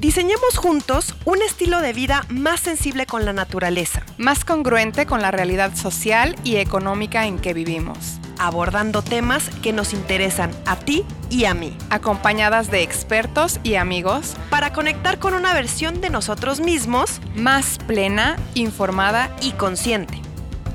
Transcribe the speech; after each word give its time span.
Diseñemos 0.00 0.56
juntos 0.56 1.14
un 1.26 1.42
estilo 1.42 1.82
de 1.82 1.92
vida 1.92 2.24
más 2.30 2.60
sensible 2.60 3.04
con 3.04 3.26
la 3.26 3.34
naturaleza, 3.34 4.02
más 4.16 4.46
congruente 4.46 5.04
con 5.04 5.20
la 5.20 5.30
realidad 5.30 5.76
social 5.76 6.36
y 6.42 6.56
económica 6.56 7.26
en 7.26 7.38
que 7.38 7.52
vivimos, 7.52 8.18
abordando 8.38 9.02
temas 9.02 9.50
que 9.62 9.74
nos 9.74 9.92
interesan 9.92 10.52
a 10.64 10.76
ti 10.76 11.04
y 11.28 11.44
a 11.44 11.52
mí, 11.52 11.76
acompañadas 11.90 12.70
de 12.70 12.82
expertos 12.82 13.60
y 13.62 13.74
amigos, 13.74 14.36
para 14.48 14.72
conectar 14.72 15.18
con 15.18 15.34
una 15.34 15.52
versión 15.52 16.00
de 16.00 16.08
nosotros 16.08 16.60
mismos 16.60 17.20
más 17.34 17.76
plena, 17.86 18.38
informada 18.54 19.36
y 19.42 19.52
consciente. 19.52 20.22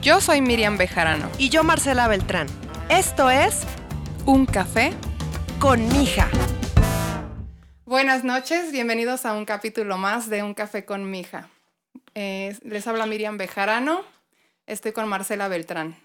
Yo 0.04 0.22
soy 0.22 0.40
Miriam 0.42 0.78
Bejarano. 0.78 1.28
Y 1.40 1.50
yo 1.50 1.64
Marcela 1.64 2.08
Beltrán. 2.08 2.46
Esto 2.90 3.32
es 3.32 3.62
Un 4.28 4.46
Café 4.46 4.94
con 5.58 5.88
Mija. 5.88 6.30
Buenas 7.88 8.24
noches, 8.24 8.72
bienvenidos 8.72 9.28
a 9.28 9.34
un 9.34 9.46
capítulo 9.46 10.00
más 10.00 10.28
de 10.28 10.42
Un 10.42 10.56
Café 10.56 10.86
con 10.86 11.12
Mija. 11.12 11.50
Eh, 12.16 12.58
les 12.64 12.88
habla 12.88 13.06
Miriam 13.06 13.38
Bejarano, 13.38 14.04
estoy 14.66 14.92
con 14.92 15.08
Marcela 15.08 15.48
Beltrán. 15.50 15.96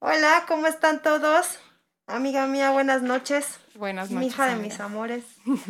Hola, 0.00 0.46
¿cómo 0.48 0.66
están 0.66 1.00
todos? 1.00 1.60
Amiga 2.08 2.48
mía, 2.48 2.72
buenas 2.72 3.02
noches. 3.02 3.60
Buenas 3.76 4.10
noches. 4.10 4.30
Mija 4.30 4.46
de 4.46 4.56
mis 4.56 4.80
amores. 4.80 5.22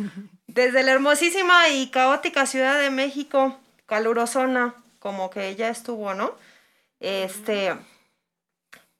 Desde 0.47 0.81
la 0.81 0.93
hermosísima 0.93 1.69
y 1.69 1.91
caótica 1.91 2.47
Ciudad 2.47 2.79
de 2.79 2.89
México, 2.89 3.59
calurosona, 3.85 4.73
como 4.97 5.29
que 5.29 5.55
ya 5.55 5.69
estuvo, 5.69 6.15
¿no? 6.15 6.33
Este, 6.99 7.75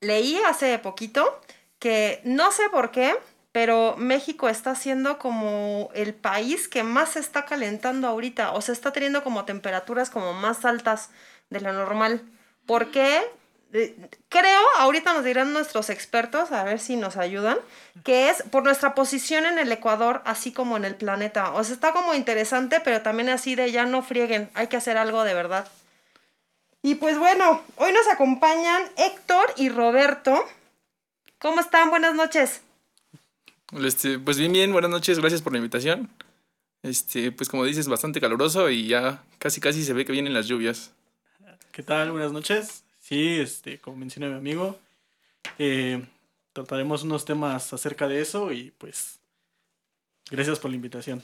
leí 0.02 0.40
hace 0.48 0.78
poquito 0.78 1.42
que 1.80 2.22
no 2.26 2.52
sé 2.52 2.70
por 2.70 2.92
qué, 2.92 3.16
pero 3.52 3.96
México 3.98 4.48
está 4.48 4.76
siendo 4.76 5.18
como 5.18 5.90
el 5.94 6.14
país 6.14 6.68
que 6.68 6.84
más 6.84 7.10
se 7.10 7.20
está 7.20 7.46
calentando 7.46 8.08
ahorita, 8.08 8.52
o 8.52 8.62
se 8.62 8.72
está 8.72 8.92
teniendo 8.92 9.24
como 9.24 9.46
temperaturas 9.46 10.10
como 10.10 10.34
más 10.34 10.66
altas 10.66 11.10
de 11.50 11.62
lo 11.62 11.74
normal. 11.74 12.22
¿Por 12.66 12.92
qué? 12.92 13.22
Eh, 13.72 13.96
creo, 14.30 14.62
ahorita 14.80 15.14
nos 15.14 15.24
dirán 15.24 15.54
nuestros 15.54 15.90
expertos, 15.90 16.52
a 16.52 16.64
ver 16.64 16.80
si 16.80 16.96
nos 16.96 17.18
ayudan, 17.18 17.58
que 18.04 18.30
es 18.30 18.44
por 18.44 18.64
nuestra 18.64 18.96
posición 18.96 19.46
en 19.46 19.60
el 19.60 19.72
Ecuador, 19.72 20.22
así 20.26 20.52
como 20.52 20.78
en 20.78 20.86
el 20.86 20.96
planeta. 20.96 21.54
O 21.54 21.64
sea, 21.64 21.74
está 21.74 21.92
como 21.92 22.14
interesante, 22.14 22.80
pero 22.80 23.02
también 23.02 23.30
así 23.30 23.56
de 23.56 23.72
ya 23.72 23.86
no 23.86 24.02
frieguen, 24.02 24.50
hay 24.54 24.68
que 24.68 24.78
hacer 24.78 24.98
algo 24.98 25.24
de 25.24 25.34
verdad. 25.34 25.68
Y 26.82 26.96
pues 26.96 27.18
bueno, 27.18 27.62
hoy 27.76 27.92
nos 27.92 28.08
acompañan 28.08 28.84
Héctor 28.96 29.54
y 29.58 29.70
Roberto. 29.70 30.46
¿Cómo 31.40 31.60
están? 31.60 31.90
Buenas 31.90 32.16
noches. 32.16 32.62
Este, 33.72 34.18
pues 34.18 34.38
bien, 34.40 34.52
bien, 34.52 34.72
buenas 34.72 34.90
noches, 34.90 35.20
gracias 35.20 35.42
por 35.42 35.54
la 35.54 35.60
invitación. 35.60 36.10
Este, 36.82 37.32
pues 37.32 37.50
como 37.50 37.66
dices, 37.66 37.88
bastante 37.88 38.20
caluroso 38.20 38.70
y 38.70 38.88
ya 38.88 39.24
casi 39.38 39.62
casi 39.62 39.84
se 39.84 39.94
ve 39.94 40.06
que 40.06 40.12
vienen 40.12 40.34
las 40.34 40.48
lluvias. 40.48 40.92
¿Qué 41.72 41.84
tal? 41.84 42.12
Buenas 42.12 42.32
noches. 42.32 42.84
Sí, 43.00 43.40
este, 43.40 43.78
como 43.78 43.98
menciona 43.98 44.28
mi 44.28 44.36
amigo, 44.36 44.80
eh, 45.58 46.04
trataremos 46.54 47.04
unos 47.04 47.26
temas 47.26 47.72
acerca 47.72 48.08
de 48.08 48.22
eso 48.22 48.52
y 48.52 48.72
pues 48.78 49.20
gracias 50.32 50.60
por 50.60 50.72
la 50.72 50.76
invitación. 50.76 51.24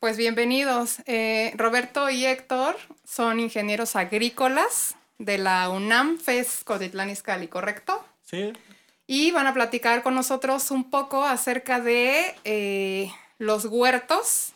Pues 0.00 0.16
bienvenidos. 0.16 0.98
Eh, 1.06 1.52
Roberto 1.56 2.10
y 2.10 2.24
Héctor 2.24 2.76
son 3.04 3.38
ingenieros 3.38 3.96
agrícolas 3.96 4.96
de 5.18 5.38
la 5.38 5.68
UNAM 5.68 6.18
FES 6.18 6.62
Cotitlán 6.64 7.10
Izcalli, 7.10 7.48
¿correcto? 7.48 8.04
Sí, 8.24 8.52
y 9.12 9.30
van 9.30 9.46
a 9.46 9.52
platicar 9.52 10.02
con 10.02 10.14
nosotros 10.14 10.70
un 10.70 10.88
poco 10.88 11.22
acerca 11.22 11.80
de 11.80 12.34
eh, 12.44 13.12
los 13.36 13.66
huertos. 13.66 14.54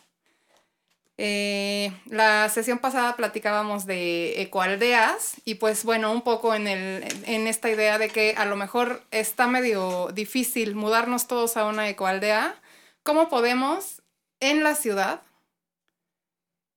Eh, 1.19 1.91
la 2.07 2.49
sesión 2.49 2.79
pasada 2.79 3.15
platicábamos 3.15 3.85
de 3.85 4.41
ecoaldeas 4.41 5.35
y 5.45 5.55
pues 5.55 5.83
bueno, 5.83 6.11
un 6.11 6.23
poco 6.23 6.55
en, 6.55 6.67
el, 6.67 7.03
en 7.27 7.45
esta 7.45 7.69
idea 7.69 7.99
de 7.99 8.09
que 8.09 8.33
a 8.35 8.45
lo 8.45 8.55
mejor 8.55 9.03
está 9.11 9.45
medio 9.45 10.07
difícil 10.11 10.73
mudarnos 10.73 11.27
todos 11.27 11.55
a 11.55 11.65
una 11.65 11.87
ecoaldea. 11.87 12.59
¿Cómo 13.03 13.29
podemos 13.29 14.01
en 14.39 14.63
la 14.63 14.73
ciudad 14.73 15.21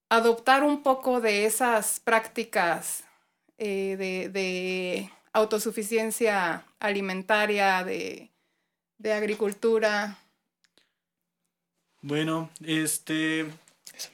adoptar 0.09 0.63
un 0.63 0.83
poco 0.83 1.19
de 1.19 1.47
esas 1.47 1.99
prácticas 1.99 3.05
eh, 3.57 3.95
de 3.97 5.09
autosuficiencia 5.33 6.65
alimentaria, 6.79 7.83
de, 7.83 8.29
agricultura? 9.03 10.17
Bueno, 12.01 12.49
este, 12.65 13.45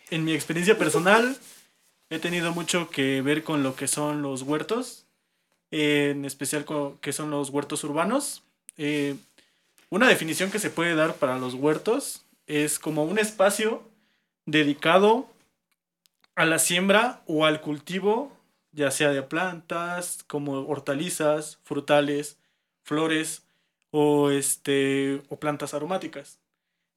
en 0.09 0.23
mi 0.23 0.33
experiencia 0.33 0.77
personal 0.77 1.37
he 2.09 2.19
tenido 2.19 2.53
mucho 2.53 2.89
que 2.89 3.21
ver 3.21 3.43
con 3.43 3.63
lo 3.63 3.75
que 3.75 3.87
son 3.87 4.21
los 4.21 4.43
huertos, 4.43 5.05
en 5.71 6.25
especial 6.25 6.65
con 6.65 6.97
que 6.99 7.13
son 7.13 7.31
los 7.31 7.49
huertos 7.49 7.83
urbanos. 7.83 8.43
Eh, 8.77 9.15
una 9.89 10.07
definición 10.07 10.51
que 10.51 10.59
se 10.59 10.69
puede 10.69 10.95
dar 10.95 11.15
para 11.15 11.37
los 11.37 11.53
huertos 11.53 12.25
es 12.45 12.79
como 12.79 13.03
un 13.03 13.19
espacio 13.19 13.83
dedicado 14.45 15.29
a 16.35 16.45
la 16.45 16.59
siembra 16.59 17.21
o 17.25 17.45
al 17.45 17.61
cultivo 17.61 18.36
ya 18.77 18.91
sea 18.91 19.09
de 19.09 19.23
plantas, 19.23 20.23
como 20.27 20.59
hortalizas, 20.67 21.57
frutales, 21.63 22.37
flores 22.83 23.41
o, 23.89 24.29
este, 24.29 25.23
o 25.29 25.39
plantas 25.39 25.73
aromáticas. 25.73 26.37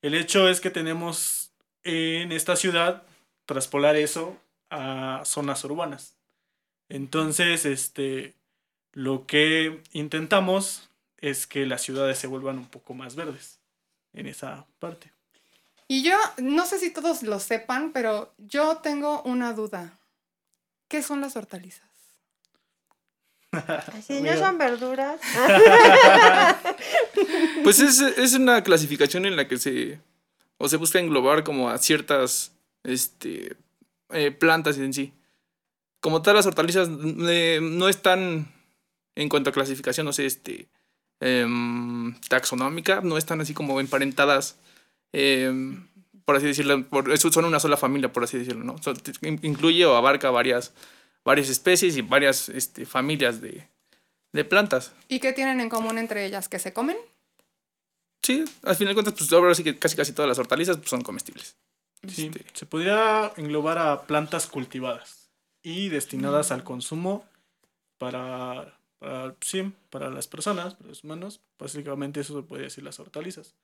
El 0.02 0.14
hecho 0.14 0.46
es 0.50 0.60
que 0.60 0.68
tenemos 0.68 1.52
en 1.82 2.32
esta 2.32 2.54
ciudad 2.56 3.02
traspolar 3.46 3.96
eso 3.96 4.36
a 4.68 5.22
zonas 5.24 5.64
urbanas. 5.64 6.16
Entonces, 6.90 7.64
este, 7.64 8.34
lo 8.92 9.26
que 9.26 9.82
intentamos 9.92 10.90
es 11.16 11.46
que 11.46 11.64
las 11.64 11.80
ciudades 11.80 12.18
se 12.18 12.26
vuelvan 12.26 12.58
un 12.58 12.68
poco 12.68 12.92
más 12.92 13.16
verdes 13.16 13.58
en 14.12 14.26
esa 14.26 14.66
parte. 14.78 15.10
Y 15.88 16.02
yo, 16.02 16.16
no 16.36 16.66
sé 16.66 16.78
si 16.78 16.92
todos 16.92 17.22
lo 17.22 17.40
sepan, 17.40 17.92
pero 17.92 18.34
yo 18.36 18.76
tengo 18.78 19.22
una 19.22 19.54
duda. 19.54 19.98
¿Qué 20.90 21.04
son 21.04 21.20
las 21.20 21.36
hortalizas? 21.36 21.88
Si 24.06 24.20
no 24.20 24.36
son 24.36 24.58
verduras. 24.58 25.20
pues 27.62 27.78
es, 27.78 28.00
es, 28.00 28.34
una 28.34 28.64
clasificación 28.64 29.24
en 29.24 29.36
la 29.36 29.46
que 29.46 29.58
se, 29.58 30.00
o 30.58 30.68
se 30.68 30.76
busca 30.76 30.98
englobar 30.98 31.44
como 31.44 31.70
a 31.70 31.78
ciertas 31.78 32.52
este, 32.82 33.56
eh, 34.10 34.32
plantas 34.32 34.78
en 34.78 34.92
sí. 34.92 35.12
Como 36.00 36.22
tal, 36.22 36.34
las 36.34 36.46
hortalizas 36.46 36.88
eh, 36.88 37.60
no 37.62 37.88
están, 37.88 38.52
en 39.14 39.28
cuanto 39.28 39.50
a 39.50 39.52
clasificación, 39.52 40.06
no 40.06 40.12
sé, 40.12 40.26
este, 40.26 40.66
em, 41.20 42.18
taxonómica, 42.28 43.00
no 43.00 43.16
están 43.16 43.40
así 43.40 43.54
como 43.54 43.78
emparentadas 43.78 44.56
em, 45.12 45.86
por 46.30 46.36
así 46.36 46.46
decirlo, 46.46 46.86
por, 46.86 47.18
son 47.18 47.44
una 47.44 47.58
sola 47.58 47.76
familia, 47.76 48.12
por 48.12 48.22
así 48.22 48.38
decirlo, 48.38 48.62
¿no? 48.62 48.76
incluye 49.42 49.84
o 49.84 49.96
abarca 49.96 50.30
varias, 50.30 50.72
varias 51.24 51.48
especies 51.48 51.96
y 51.96 52.02
varias 52.02 52.48
este, 52.50 52.86
familias 52.86 53.40
de, 53.40 53.66
de, 54.30 54.44
plantas. 54.44 54.92
¿Y 55.08 55.18
qué 55.18 55.32
tienen 55.32 55.60
en 55.60 55.68
común 55.68 55.98
entre 55.98 56.24
ellas? 56.24 56.48
¿Que 56.48 56.60
se 56.60 56.72
comen? 56.72 56.96
Sí, 58.22 58.44
al 58.62 58.76
final 58.76 58.92
de 58.92 59.02
cuentas, 59.02 59.14
pues 59.18 59.32
ahora 59.32 59.56
sí 59.56 59.64
que 59.64 59.76
casi 59.76 59.96
casi 59.96 60.12
todas 60.12 60.28
las 60.28 60.38
hortalizas 60.38 60.76
pues, 60.76 60.88
son 60.88 61.02
comestibles. 61.02 61.56
Sí, 62.06 62.26
este, 62.26 62.46
se 62.52 62.64
podría 62.64 63.32
englobar 63.36 63.78
a 63.78 64.02
plantas 64.02 64.46
cultivadas 64.46 65.32
y 65.64 65.88
destinadas 65.88 66.50
mm. 66.50 66.52
al 66.52 66.62
consumo 66.62 67.24
para, 67.98 68.78
para, 69.00 69.34
sí, 69.40 69.72
para 69.90 70.10
las 70.10 70.28
personas, 70.28 70.76
para 70.76 70.90
los 70.90 71.02
humanos. 71.02 71.40
Básicamente 71.58 72.20
eso 72.20 72.40
se 72.40 72.46
puede 72.46 72.62
decir 72.62 72.84
las 72.84 73.00
hortalizas. 73.00 73.56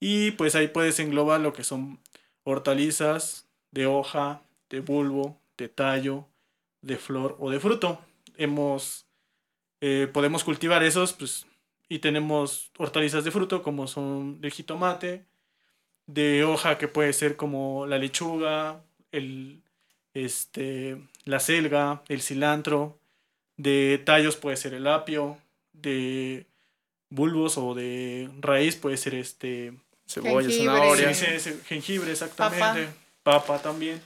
Y 0.00 0.32
pues 0.32 0.54
ahí 0.54 0.68
puedes 0.68 1.00
englobar 1.00 1.40
lo 1.40 1.52
que 1.52 1.64
son 1.64 1.98
hortalizas 2.44 3.48
de 3.70 3.86
hoja, 3.86 4.42
de 4.70 4.80
bulbo, 4.80 5.40
de 5.56 5.68
tallo, 5.68 6.26
de 6.82 6.96
flor 6.96 7.36
o 7.40 7.50
de 7.50 7.60
fruto. 7.60 8.00
Hemos, 8.36 9.06
eh, 9.80 10.08
podemos 10.12 10.44
cultivar 10.44 10.82
esos 10.82 11.12
pues, 11.12 11.46
y 11.88 11.98
tenemos 11.98 12.70
hortalizas 12.78 13.24
de 13.24 13.30
fruto 13.30 13.62
como 13.62 13.86
son 13.86 14.38
el 14.42 14.52
jitomate, 14.52 15.24
de 16.06 16.44
hoja 16.44 16.78
que 16.78 16.88
puede 16.88 17.12
ser 17.12 17.36
como 17.36 17.86
la 17.86 17.98
lechuga, 17.98 18.82
el, 19.12 19.62
este, 20.14 21.02
la 21.24 21.40
selga, 21.40 22.02
el 22.08 22.22
cilantro, 22.22 22.98
de 23.56 24.00
tallos 24.04 24.36
puede 24.36 24.56
ser 24.56 24.74
el 24.74 24.86
apio, 24.86 25.38
de 25.72 26.46
bulbos 27.10 27.58
o 27.58 27.74
de 27.74 28.30
raíz 28.40 28.76
puede 28.76 28.96
ser 28.96 29.14
este 29.14 29.74
Cebolla, 30.08 30.48
Jengibre. 30.48 30.66
zanahoria. 30.74 31.14
sí, 31.14 31.26
sí, 31.26 31.40
sí, 31.40 31.60
jengibre 31.66 32.10
exactamente, 32.12 32.88
papa, 33.22 33.58
también. 33.58 34.00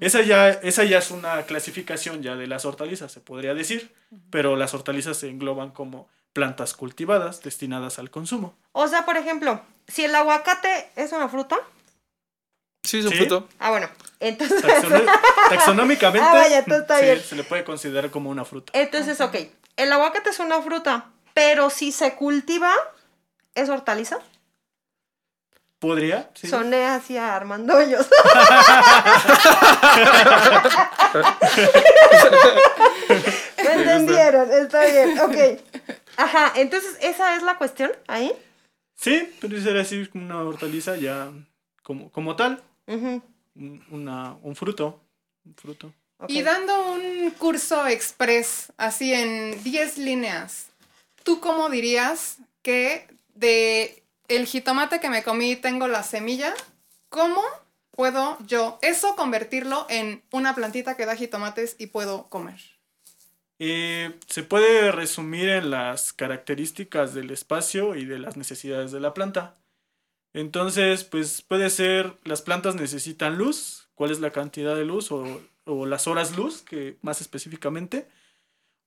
Esa 0.00 0.22
ya, 0.22 0.48
esa 0.50 0.82
ya 0.84 0.98
es 0.98 1.10
una 1.12 1.42
clasificación 1.42 2.22
ya 2.22 2.34
de 2.36 2.46
las 2.48 2.64
hortalizas, 2.64 3.12
se 3.12 3.20
podría 3.20 3.54
decir, 3.54 3.92
pero 4.30 4.56
las 4.56 4.74
hortalizas 4.74 5.16
se 5.18 5.28
engloban 5.28 5.70
como 5.70 6.08
plantas 6.32 6.74
cultivadas 6.74 7.42
destinadas 7.42 7.98
al 7.98 8.10
consumo. 8.10 8.56
O 8.72 8.88
sea, 8.88 9.04
por 9.04 9.16
ejemplo, 9.16 9.60
si 9.86 10.04
el 10.04 10.14
aguacate 10.14 10.90
es 10.96 11.12
una 11.12 11.28
fruta, 11.28 11.58
Sí, 12.84 12.98
es 13.00 13.04
un 13.04 13.10
¿Sí? 13.12 13.18
fruto. 13.18 13.48
ah, 13.58 13.70
bueno, 13.70 13.88
entonces, 14.20 14.62
taxonómicamente 15.50 16.26
Ah, 16.26 16.32
vaya, 16.34 16.58
está 16.60 16.98
sí, 16.98 17.04
bien. 17.04 17.20
se 17.22 17.36
le 17.36 17.44
puede 17.44 17.64
considerar 17.64 18.10
como 18.10 18.30
una 18.30 18.44
fruta. 18.44 18.72
entonces, 18.74 19.20
ok, 19.20 19.36
el 19.76 19.92
aguacate 19.92 20.30
es 20.30 20.38
una 20.40 20.60
fruta, 20.62 21.10
pero 21.34 21.70
si 21.70 21.92
se 21.92 22.14
cultiva, 22.14 22.72
¿es 23.54 23.68
hortaliza? 23.68 24.18
¿Podría? 25.78 26.30
Sí. 26.34 26.48
Soné 26.48 26.86
hacia 26.86 27.36
Armando 27.36 27.76
Hoyos. 27.76 28.08
Me 33.64 33.72
entendieron, 33.74 34.50
está 34.50 34.84
bien, 34.86 35.18
ok. 35.20 35.36
Ajá, 36.16 36.52
entonces 36.56 36.96
esa 37.00 37.36
es 37.36 37.42
la 37.44 37.56
cuestión 37.58 37.92
ahí. 38.08 38.32
Sí, 38.96 39.32
pero 39.40 39.60
sería 39.60 39.82
así 39.82 40.06
como 40.06 40.24
una 40.24 40.42
hortaliza 40.42 40.96
ya 40.96 41.30
como, 41.84 42.10
como 42.10 42.34
tal, 42.34 42.60
una, 43.90 44.36
un 44.42 44.56
fruto. 44.56 45.00
Un 45.44 45.54
fruto. 45.54 45.94
Y 46.26 46.42
dando 46.42 46.94
un 46.94 47.30
curso 47.38 47.86
express, 47.86 48.72
así 48.76 49.14
en 49.14 49.62
10 49.62 49.98
líneas, 49.98 50.66
¿tú 51.22 51.38
cómo 51.38 51.70
dirías 51.70 52.38
que 52.62 53.06
de 53.34 53.97
el 54.28 54.46
jitomate 54.46 55.00
que 55.00 55.10
me 55.10 55.22
comí 55.22 55.56
tengo 55.56 55.88
la 55.88 56.02
semilla? 56.02 56.54
¿Cómo 57.08 57.42
puedo 57.90 58.38
yo 58.46 58.78
eso 58.82 59.16
convertirlo 59.16 59.86
en 59.88 60.22
una 60.30 60.54
plantita 60.54 60.96
que 60.96 61.06
da 61.06 61.16
jitomates 61.16 61.76
y 61.78 61.88
puedo 61.88 62.28
comer? 62.28 62.60
Eh, 63.58 64.14
se 64.28 64.44
puede 64.44 64.92
resumir 64.92 65.48
en 65.48 65.70
las 65.70 66.12
características 66.12 67.12
del 67.12 67.30
espacio 67.32 67.96
y 67.96 68.04
de 68.04 68.20
las 68.20 68.36
necesidades 68.36 68.92
de 68.92 69.00
la 69.00 69.14
planta. 69.14 69.56
Entonces, 70.32 71.04
pues 71.04 71.42
puede 71.42 71.70
ser, 71.70 72.14
las 72.22 72.42
plantas 72.42 72.76
necesitan 72.76 73.36
luz, 73.36 73.88
cuál 73.94 74.12
es 74.12 74.20
la 74.20 74.30
cantidad 74.30 74.76
de 74.76 74.84
luz 74.84 75.10
o, 75.10 75.42
las 75.86 76.06
horas 76.06 76.36
luz, 76.36 76.62
que 76.62 76.96
más 77.02 77.20
específicamente. 77.20 78.06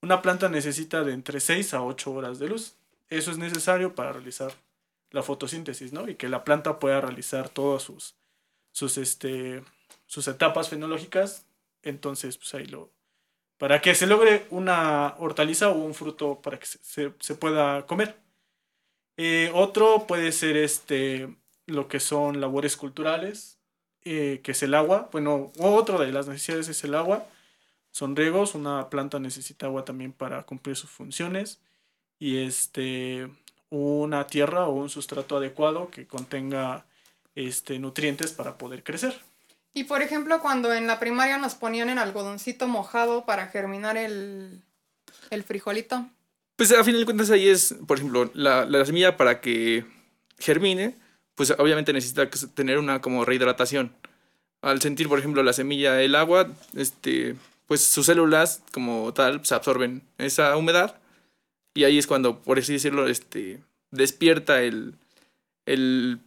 Una 0.00 0.22
planta 0.22 0.48
necesita 0.48 1.04
de 1.04 1.12
entre 1.12 1.38
6 1.40 1.74
a 1.74 1.82
8 1.82 2.10
horas 2.10 2.38
de 2.38 2.48
luz. 2.48 2.74
Eso 3.10 3.30
es 3.30 3.38
necesario 3.38 3.94
para 3.94 4.12
realizar 4.12 4.52
la 5.12 5.22
fotosíntesis, 5.22 5.92
¿no? 5.92 6.08
Y 6.08 6.16
que 6.16 6.28
la 6.28 6.44
planta 6.44 6.78
pueda 6.80 7.00
realizar 7.00 7.48
todas 7.50 7.82
sus, 7.82 8.16
sus, 8.72 8.98
este, 8.98 9.62
sus 10.06 10.28
etapas 10.28 10.68
fenológicas. 10.70 11.46
Entonces, 11.82 12.38
pues 12.38 12.54
ahí 12.54 12.66
lo, 12.66 12.92
para 13.58 13.80
que 13.82 13.94
se 13.94 14.06
logre 14.08 14.46
una 14.50 15.14
hortaliza 15.18 15.70
o 15.70 15.74
un 15.78 15.94
fruto 15.94 16.40
para 16.42 16.58
que 16.58 16.66
se, 16.66 17.12
se- 17.20 17.34
pueda 17.36 17.86
comer. 17.86 18.16
Eh, 19.16 19.50
otro 19.54 20.06
puede 20.06 20.32
ser 20.32 20.56
este, 20.56 21.36
lo 21.66 21.88
que 21.88 22.00
son 22.00 22.40
labores 22.40 22.76
culturales, 22.76 23.58
eh, 24.04 24.40
que 24.42 24.52
es 24.52 24.62
el 24.62 24.74
agua. 24.74 25.08
Bueno, 25.12 25.52
otro 25.58 25.98
de 25.98 26.12
las 26.12 26.26
necesidades 26.28 26.68
es 26.68 26.82
el 26.84 26.94
agua. 26.94 27.26
Son 27.92 28.16
riegos, 28.16 28.54
una 28.54 28.90
planta 28.90 29.18
necesita 29.20 29.66
agua 29.66 29.84
también 29.84 30.12
para 30.12 30.44
cumplir 30.44 30.76
sus 30.76 30.90
funciones. 30.90 31.60
Y 32.18 32.38
este, 32.44 33.28
una 33.72 34.26
tierra 34.26 34.66
o 34.66 34.72
un 34.72 34.90
sustrato 34.90 35.38
adecuado 35.38 35.88
que 35.90 36.06
contenga 36.06 36.84
este, 37.34 37.78
nutrientes 37.78 38.32
para 38.32 38.58
poder 38.58 38.84
crecer. 38.84 39.18
Y 39.72 39.84
por 39.84 40.02
ejemplo, 40.02 40.42
cuando 40.42 40.74
en 40.74 40.86
la 40.86 41.00
primaria 41.00 41.38
nos 41.38 41.54
ponían 41.54 41.88
el 41.88 41.96
algodoncito 41.96 42.68
mojado 42.68 43.24
para 43.24 43.46
germinar 43.46 43.96
el, 43.96 44.60
el 45.30 45.42
frijolito. 45.42 46.06
Pues 46.56 46.70
a 46.72 46.84
fin 46.84 46.98
de 46.98 47.06
cuentas 47.06 47.30
ahí 47.30 47.48
es, 47.48 47.74
por 47.86 47.96
ejemplo, 47.96 48.30
la, 48.34 48.66
la 48.66 48.84
semilla 48.84 49.16
para 49.16 49.40
que 49.40 49.86
germine, 50.38 50.94
pues 51.34 51.52
obviamente 51.52 51.94
necesita 51.94 52.28
tener 52.54 52.78
una 52.78 53.00
como 53.00 53.24
rehidratación. 53.24 53.94
Al 54.60 54.82
sentir, 54.82 55.08
por 55.08 55.18
ejemplo, 55.18 55.42
la 55.42 55.54
semilla 55.54 56.02
el 56.02 56.14
agua, 56.14 56.52
este, 56.76 57.36
pues 57.66 57.82
sus 57.82 58.04
células 58.04 58.62
como 58.70 59.14
tal 59.14 59.44
se 59.46 59.54
absorben 59.54 60.02
esa 60.18 60.54
humedad 60.58 61.01
y 61.74 61.84
ahí 61.84 61.98
es 61.98 62.06
cuando, 62.06 62.40
por 62.42 62.58
así 62.58 62.72
decirlo, 62.74 63.06
este, 63.08 63.62
despierta 63.90 64.62
el, 64.62 64.94
el 65.66 66.18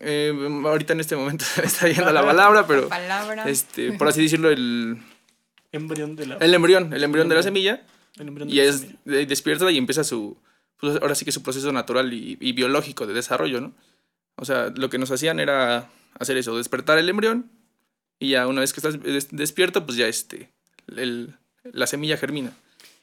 eh, 0.00 0.32
ahorita 0.64 0.92
en 0.94 1.00
este 1.00 1.16
momento 1.16 1.44
me 1.58 1.64
está 1.64 1.88
yendo 1.88 2.10
la 2.12 2.24
palabra, 2.24 2.66
pero 2.66 2.88
Palabra. 2.88 3.48
este, 3.48 3.92
por 3.92 4.08
así 4.08 4.22
decirlo, 4.22 4.50
el, 4.50 4.98
Embrión 5.72 6.16
de 6.16 6.26
la, 6.26 6.36
el 6.36 6.52
embrión, 6.54 6.92
el 6.92 7.04
embrión 7.04 7.28
de 7.28 7.34
la 7.36 7.42
semilla 7.44 7.82
el 8.18 8.26
embrión 8.28 8.48
de 8.48 8.54
y 8.54 8.58
la 8.58 8.64
es 8.64 8.80
semilla. 8.80 8.98
de- 9.04 9.26
despierta 9.26 9.70
y 9.70 9.78
empieza 9.78 10.02
su, 10.02 10.36
pues 10.78 11.00
ahora 11.00 11.14
sí 11.14 11.24
que 11.24 11.30
su 11.32 11.42
proceso 11.42 11.70
natural 11.72 12.12
y, 12.12 12.36
y 12.40 12.52
biológico 12.52 13.06
de 13.06 13.14
desarrollo, 13.14 13.60
¿no? 13.60 13.72
O 14.36 14.44
sea, 14.44 14.72
lo 14.74 14.90
que 14.90 14.98
nos 14.98 15.10
hacían 15.12 15.38
era 15.38 15.88
hacer 16.18 16.36
eso, 16.36 16.56
despertar 16.56 16.98
el 16.98 17.08
embrión 17.08 17.50
y 18.18 18.30
ya 18.30 18.46
una 18.48 18.62
vez 18.62 18.72
que 18.72 18.80
estás 18.80 19.00
des- 19.00 19.28
despierto, 19.30 19.86
pues 19.86 19.96
ya 19.96 20.08
este, 20.08 20.50
el- 20.96 21.34
la 21.72 21.86
semilla 21.86 22.16
germina. 22.16 22.52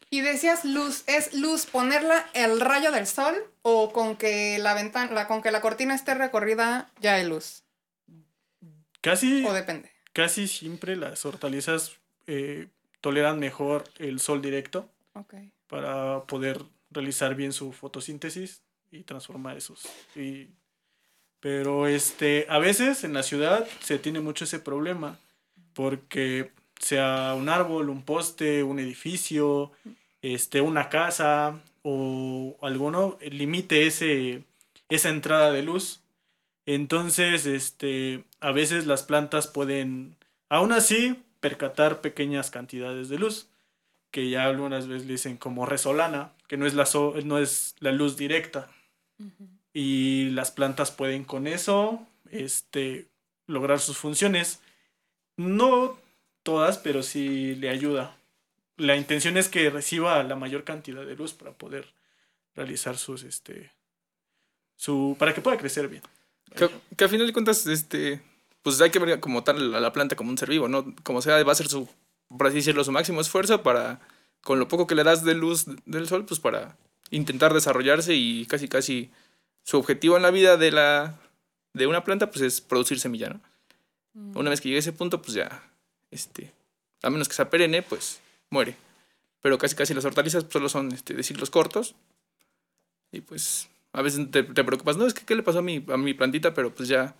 Y 0.10 0.22
decías 0.22 0.64
luz, 0.64 1.04
¿es 1.08 1.34
luz 1.34 1.66
ponerla 1.66 2.26
el 2.34 2.62
rayo 2.62 2.92
del 2.92 3.08
sol 3.08 3.36
o 3.62 3.92
con 3.92 4.16
que 4.16 4.58
la 4.60 4.74
ventana, 4.74 5.12
la, 5.12 5.28
con 5.28 5.42
que 5.42 5.52
la 5.52 5.60
cortina 5.62 5.94
esté 5.96 6.14
recorrida 6.14 6.90
ya 7.02 7.16
hay 7.16 7.28
luz? 7.28 7.64
Casi, 9.02 9.46
O 9.46 9.54
depende. 9.54 9.92
casi 10.14 10.48
siempre 10.48 10.96
las 10.96 11.26
hortalizas 11.26 11.98
eh, 12.26 12.68
toleran 13.02 13.40
mejor 13.40 13.84
el 14.00 14.20
sol 14.20 14.42
directo 14.42 14.90
Ok. 15.14 15.36
para 15.68 16.22
poder 16.24 16.62
realizar 16.92 17.36
bien 17.36 17.54
su 17.54 17.72
fotosíntesis 17.74 18.62
y 18.92 19.04
transformar 19.04 19.58
esos. 19.58 19.86
y- 20.16 20.48
pero 21.40 21.86
este, 21.88 22.48
a 22.50 22.58
veces 22.58 23.04
en 23.04 23.14
la 23.14 23.22
ciudad 23.22 23.68
se 23.82 24.00
tiene 24.00 24.20
mucho 24.20 24.46
ese 24.46 24.58
problema 24.60 25.20
porque 25.76 26.52
sea 26.80 27.36
un 27.38 27.48
árbol, 27.48 27.90
un 27.92 28.02
poste, 28.04 28.64
un 28.64 28.80
edificio, 28.80 29.72
este, 30.22 30.62
una 30.62 30.90
casa 30.90 31.62
o 31.84 32.58
alguno 32.62 33.18
limite 33.22 33.88
ese, 33.88 34.44
esa 34.90 35.10
entrada 35.10 35.52
de 35.52 35.64
luz. 35.64 36.02
Entonces, 36.66 37.46
este, 37.46 38.24
a 38.42 38.52
veces 38.52 38.86
las 38.88 39.04
plantas 39.04 39.48
pueden, 39.48 40.16
aún 40.50 40.72
así, 40.74 41.24
percatar 41.40 42.02
pequeñas 42.02 42.52
cantidades 42.52 43.10
de 43.10 43.20
luz, 43.20 43.48
que 44.12 44.30
ya 44.30 44.46
algunas 44.46 44.88
veces 44.88 45.08
le 45.08 45.14
dicen 45.14 45.38
como 45.38 45.66
resolana, 45.66 46.34
que 46.48 46.58
no 46.58 46.66
es 46.66 46.74
la, 46.74 46.86
so- 46.86 47.16
no 47.24 47.38
es 47.40 47.76
la 47.80 47.92
luz 47.92 48.18
directa. 48.18 48.70
Y 49.74 50.30
las 50.32 50.52
plantas 50.52 50.92
pueden 50.92 51.24
con 51.24 51.48
eso 51.48 52.06
este, 52.32 53.08
lograr 53.46 53.80
sus 53.80 53.98
funciones. 53.98 54.62
No 55.38 55.98
todas, 56.44 56.78
pero 56.80 57.04
sí 57.04 57.56
le 57.56 57.70
ayuda. 57.70 58.17
La 58.78 58.96
intención 58.96 59.38
es 59.38 59.50
que 59.50 59.70
reciba 59.70 60.22
la 60.24 60.36
mayor 60.36 60.64
cantidad 60.64 61.06
de 61.06 61.16
luz 61.16 61.34
para 61.34 61.52
poder 61.52 61.94
realizar 62.56 62.98
sus, 62.98 63.24
este, 63.24 63.72
su, 64.76 65.16
para 65.20 65.34
que 65.34 65.42
pueda 65.42 65.58
crecer 65.58 65.88
bien. 65.88 66.04
Que, 66.56 66.70
que 66.96 67.06
a 67.06 67.10
final 67.10 67.28
de 67.28 67.34
cuentas, 67.34 67.66
este, 67.68 68.22
pues 68.62 68.80
hay 68.82 68.90
que 68.90 69.00
ver 69.00 69.20
como 69.20 69.44
tal 69.44 69.74
a 69.74 69.80
la 69.80 69.94
planta 69.94 70.16
como 70.16 70.30
un 70.30 70.38
ser 70.38 70.50
vivo, 70.50 70.68
¿no? 70.68 70.94
Como 71.04 71.22
sea, 71.22 71.44
va 71.44 71.52
a 71.52 71.56
ser 71.56 71.68
su, 71.68 71.90
por 72.36 72.48
así 72.48 72.58
decirlo, 72.58 72.84
su 72.84 72.92
máximo 72.92 73.22
esfuerzo 73.22 73.64
para, 73.64 74.00
con 74.42 74.60
lo 74.60 74.68
poco 74.68 74.88
que 74.88 74.96
le 74.96 75.04
das 75.04 75.24
de 75.24 75.34
luz 75.34 75.66
del 75.86 76.08
sol, 76.08 76.26
pues 76.26 76.40
para 76.40 76.78
intentar 77.10 77.54
desarrollarse 77.54 78.14
y 78.14 78.46
casi 78.46 78.68
casi 78.68 79.10
su 79.64 79.78
objetivo 79.78 80.18
en 80.18 80.24
la 80.24 80.32
vida 80.32 80.58
de 80.58 80.72
la 80.72 81.20
de 81.74 81.88
una 81.88 82.04
planta 82.04 82.30
pues 82.32 82.42
es 82.42 82.62
producir 82.62 83.00
semilla, 83.00 83.30
¿no? 83.30 83.42
Una 84.34 84.50
vez 84.50 84.62
que 84.62 84.70
llegue 84.70 84.78
a 84.78 84.80
ese 84.80 84.94
punto, 84.94 85.22
pues 85.22 85.34
ya, 85.34 85.64
este, 86.10 86.52
a 87.04 87.10
menos 87.12 87.28
que 87.28 87.36
sea 87.36 87.52
perenne, 87.52 87.84
pues 87.84 88.20
muere. 88.50 88.76
Pero 89.42 89.58
casi 89.58 89.76
casi 89.76 89.94
las 89.94 90.06
hortalizas 90.06 90.46
solo 90.50 90.70
son 90.70 90.92
este, 90.92 91.14
de 91.14 91.24
ciclos 91.24 91.50
cortos. 91.50 91.96
Y 93.12 93.22
pues 93.22 93.70
a 93.94 94.02
veces 94.02 94.30
te, 94.32 94.44
te 94.44 94.64
preocupas, 94.64 94.98
no, 94.98 95.08
es 95.08 95.14
que 95.14 95.26
qué 95.26 95.36
le 95.36 95.44
pasó 95.44 95.60
a 95.60 95.62
mi, 95.62 95.84
a 95.88 95.98
mi 95.98 96.14
plantita, 96.14 96.54
pero 96.54 96.74
pues 96.74 96.90
ya, 96.90 97.16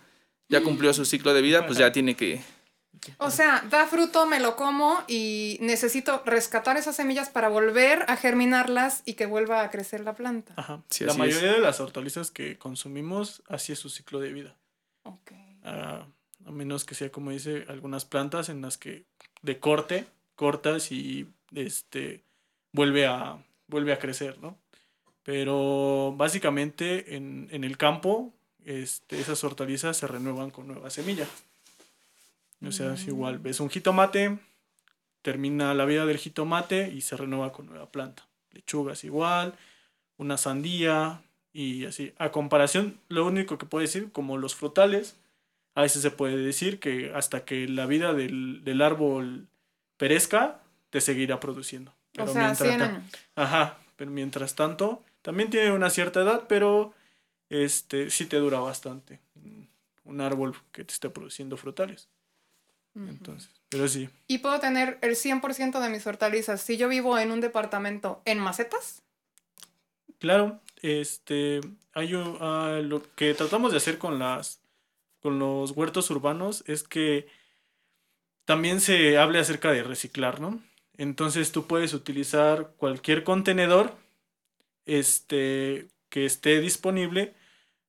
ya 0.48 0.62
cumplió 0.62 0.92
su 0.92 1.04
ciclo 1.04 1.32
de 1.34 1.42
vida, 1.42 1.66
pues 1.66 1.78
ya 1.78 1.92
tiene 1.92 2.14
que... 2.14 2.42
O 3.18 3.30
sea, 3.30 3.64
da 3.70 3.86
fruto, 3.86 4.26
me 4.26 4.40
lo 4.40 4.56
como 4.56 5.02
y 5.06 5.58
necesito 5.60 6.22
rescatar 6.26 6.76
esas 6.76 6.96
semillas 6.96 7.28
para 7.28 7.48
volver 7.48 8.04
a 8.08 8.16
germinarlas 8.16 9.02
y 9.04 9.14
que 9.14 9.26
vuelva 9.26 9.62
a 9.62 9.70
crecer 9.70 10.00
la 10.00 10.14
planta. 10.14 10.54
Ajá. 10.56 10.82
Sí, 10.90 11.04
la 11.04 11.12
así 11.12 11.18
mayoría 11.18 11.52
de 11.52 11.60
las 11.60 11.80
hortalizas 11.80 12.30
que 12.30 12.58
consumimos, 12.58 13.42
así 13.48 13.72
es 13.72 13.78
su 13.78 13.88
ciclo 13.88 14.18
de 14.18 14.32
vida. 14.32 14.56
Ok. 15.04 15.32
a, 15.64 16.06
a 16.44 16.50
menos 16.50 16.84
que 16.84 16.94
sea, 16.94 17.10
como 17.10 17.30
dice, 17.30 17.66
algunas 17.68 18.04
plantas 18.04 18.48
en 18.48 18.62
las 18.62 18.78
que 18.78 19.04
de 19.42 19.58
corte, 19.60 20.06
cortas 20.38 20.92
y 20.92 21.26
este, 21.52 22.22
vuelve, 22.72 23.06
a, 23.06 23.44
vuelve 23.66 23.92
a 23.92 23.98
crecer, 23.98 24.38
¿no? 24.38 24.56
Pero 25.24 26.14
básicamente 26.16 27.16
en, 27.16 27.48
en 27.50 27.64
el 27.64 27.76
campo 27.76 28.32
este, 28.64 29.18
esas 29.18 29.42
hortalizas 29.42 29.96
se 29.96 30.06
renuevan 30.06 30.50
con 30.50 30.68
nueva 30.68 30.90
semilla. 30.90 31.26
O 32.64 32.70
sea, 32.70 32.94
es 32.94 33.06
igual, 33.06 33.38
ves 33.38 33.60
un 33.60 33.70
jitomate, 33.70 34.38
termina 35.22 35.74
la 35.74 35.84
vida 35.84 36.06
del 36.06 36.18
jitomate 36.18 36.90
y 36.92 37.00
se 37.00 37.16
renueva 37.16 37.52
con 37.52 37.66
nueva 37.66 37.90
planta. 37.90 38.26
Lechugas 38.52 39.04
igual, 39.04 39.54
una 40.18 40.36
sandía 40.36 41.22
y 41.52 41.86
así. 41.86 42.12
A 42.18 42.30
comparación, 42.30 42.98
lo 43.08 43.26
único 43.26 43.58
que 43.58 43.66
puedo 43.66 43.82
decir, 43.82 44.12
como 44.12 44.38
los 44.38 44.54
frutales, 44.54 45.16
a 45.74 45.82
veces 45.82 46.02
se 46.02 46.10
puede 46.10 46.36
decir 46.36 46.78
que 46.78 47.12
hasta 47.14 47.44
que 47.44 47.68
la 47.68 47.86
vida 47.86 48.12
del, 48.12 48.62
del 48.64 48.82
árbol 48.82 49.48
perezca, 49.98 50.62
te 50.90 51.02
seguirá 51.02 51.38
produciendo. 51.40 51.92
o 52.18 52.26
sea, 52.26 52.54
100 52.54 52.80
años. 52.82 53.02
Ajá, 53.36 53.78
pero 53.96 54.10
mientras 54.10 54.54
tanto, 54.54 55.04
también 55.20 55.50
tiene 55.50 55.70
una 55.72 55.90
cierta 55.90 56.22
edad, 56.22 56.44
pero 56.48 56.94
este 57.50 58.08
sí 58.10 58.24
te 58.26 58.38
dura 58.38 58.60
bastante. 58.60 59.20
Un 60.04 60.20
árbol 60.22 60.56
que 60.72 60.84
te 60.84 60.92
esté 60.94 61.10
produciendo 61.10 61.56
frutales. 61.58 62.08
Entonces, 62.94 63.50
pero 63.68 63.86
sí. 63.86 64.08
¿Y 64.26 64.38
puedo 64.38 64.58
tener 64.58 64.98
el 65.02 65.14
100% 65.14 65.78
de 65.80 65.88
mis 65.90 66.06
hortalizas 66.06 66.60
si 66.62 66.76
yo 66.78 66.88
vivo 66.88 67.16
en 67.18 67.30
un 67.30 67.40
departamento 67.40 68.22
en 68.24 68.38
macetas? 68.40 69.02
Claro, 70.18 70.60
este, 70.82 71.60
hay 71.92 72.14
un- 72.14 72.38
ah, 72.40 72.80
lo 72.82 73.02
que 73.14 73.34
tratamos 73.34 73.70
de 73.70 73.76
hacer 73.76 73.98
con 73.98 74.18
las, 74.18 74.60
con 75.20 75.38
los 75.38 75.70
huertos 75.72 76.10
urbanos 76.10 76.64
es 76.66 76.82
que 76.82 77.28
también 78.48 78.80
se 78.80 79.18
hable 79.18 79.40
acerca 79.40 79.70
de 79.72 79.82
reciclar, 79.82 80.40
¿no? 80.40 80.58
Entonces 80.96 81.52
tú 81.52 81.66
puedes 81.66 81.92
utilizar 81.92 82.72
cualquier 82.78 83.22
contenedor, 83.22 83.94
este, 84.86 85.88
que 86.08 86.24
esté 86.24 86.58
disponible 86.62 87.34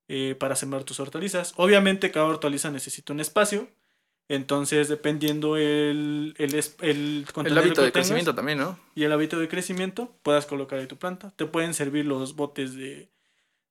eh, 0.09 0.35
para 0.37 0.57
sembrar 0.57 0.83
tus 0.83 0.99
hortalizas. 0.99 1.53
Obviamente 1.55 2.11
cada 2.11 2.25
hortaliza 2.25 2.71
necesita 2.71 3.13
un 3.13 3.21
espacio, 3.21 3.69
entonces 4.27 4.89
dependiendo 4.89 5.55
el, 5.55 6.35
el, 6.37 6.53
el 6.83 7.25
hábito 7.57 7.81
de 7.81 7.91
tengas, 7.91 7.93
crecimiento 7.93 8.35
también, 8.35 8.57
¿no? 8.57 8.77
y 8.95 9.05
el 9.05 9.13
hábito 9.13 9.39
de 9.39 9.47
crecimiento 9.47 10.13
puedas 10.23 10.45
colocar 10.45 10.79
ahí 10.79 10.87
tu 10.87 10.97
planta. 10.97 11.31
Te 11.37 11.45
pueden 11.45 11.73
servir 11.73 12.05
los 12.05 12.35
botes 12.35 12.75
de, 12.75 13.07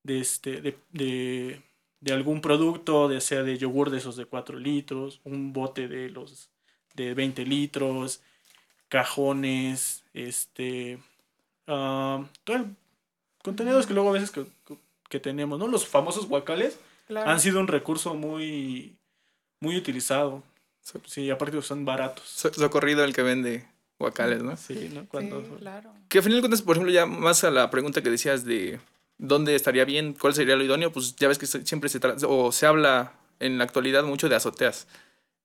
de, 0.05 0.21
este, 0.21 0.63
de, 0.63 0.79
de, 0.93 1.61
de 2.01 2.13
algún 2.15 2.41
producto, 2.41 3.13
ya 3.13 3.21
sea 3.21 3.43
de 3.43 3.59
yogur 3.59 3.91
de 3.91 3.99
esos 3.99 4.17
de 4.17 4.25
4 4.25 4.59
litros, 4.59 5.21
un 5.25 5.53
bote 5.53 5.87
de 5.87 6.09
los 6.09 6.51
de 6.99 7.15
20 7.15 7.45
litros, 7.47 8.21
cajones, 8.89 10.03
este, 10.15 10.99
ah, 11.67 12.25
todo 12.45 12.57
el- 12.57 12.77
contenedores 13.43 13.87
que 13.87 13.95
luego 13.95 14.11
a 14.11 14.13
veces 14.13 14.31
que, 14.31 14.45
que 15.09 15.21
tenemos, 15.21 15.59
¿no? 15.59 15.69
Los 15.69 15.87
famosos 15.87 16.27
guacales 16.27 16.79
Claro. 17.07 17.31
han 17.31 17.41
sido 17.41 17.61
un 17.61 17.69
recurso 17.69 18.15
muy, 18.15 18.97
muy 19.61 19.77
utilizado. 19.77 20.43
Sí, 21.07 21.31
aparte 21.31 21.61
son 21.63 21.85
baratos. 21.85 22.27
So- 22.29 22.53
socorrido 22.53 23.05
el 23.05 23.15
que 23.15 23.23
vende 23.23 23.67
guacales, 23.99 24.43
¿no? 24.43 24.57
Sí, 24.57 24.91
¿no? 24.93 25.07
Cuando, 25.09 25.41
Sí, 25.43 25.49
claro. 25.61 25.93
Que 26.09 26.19
a 26.19 26.23
final 26.23 26.39
de 26.39 26.43
cuentas, 26.43 26.63
por 26.63 26.77
ejemplo, 26.77 26.93
ya 26.93 27.07
más 27.07 27.45
a 27.45 27.51
la 27.51 27.71
pregunta 27.71 28.03
que 28.03 28.11
decías 28.11 28.45
de 28.45 28.81
dónde 29.19 29.55
estaría 29.55 29.85
bien, 29.85 30.15
cuál 30.15 30.35
sería 30.35 30.57
lo 30.57 30.65
idóneo, 30.65 30.93
pues 30.93 31.15
ya 31.17 31.29
ves 31.29 31.39
que 31.39 31.47
siempre 31.47 31.89
se 31.89 32.01
trata, 32.01 32.27
o 32.27 32.53
se 32.53 32.67
habla 32.67 33.13
en 33.41 33.59
la 33.59 33.65
actualidad 33.65 34.05
mucho 34.05 34.29
de 34.29 34.37
azoteas, 34.37 34.87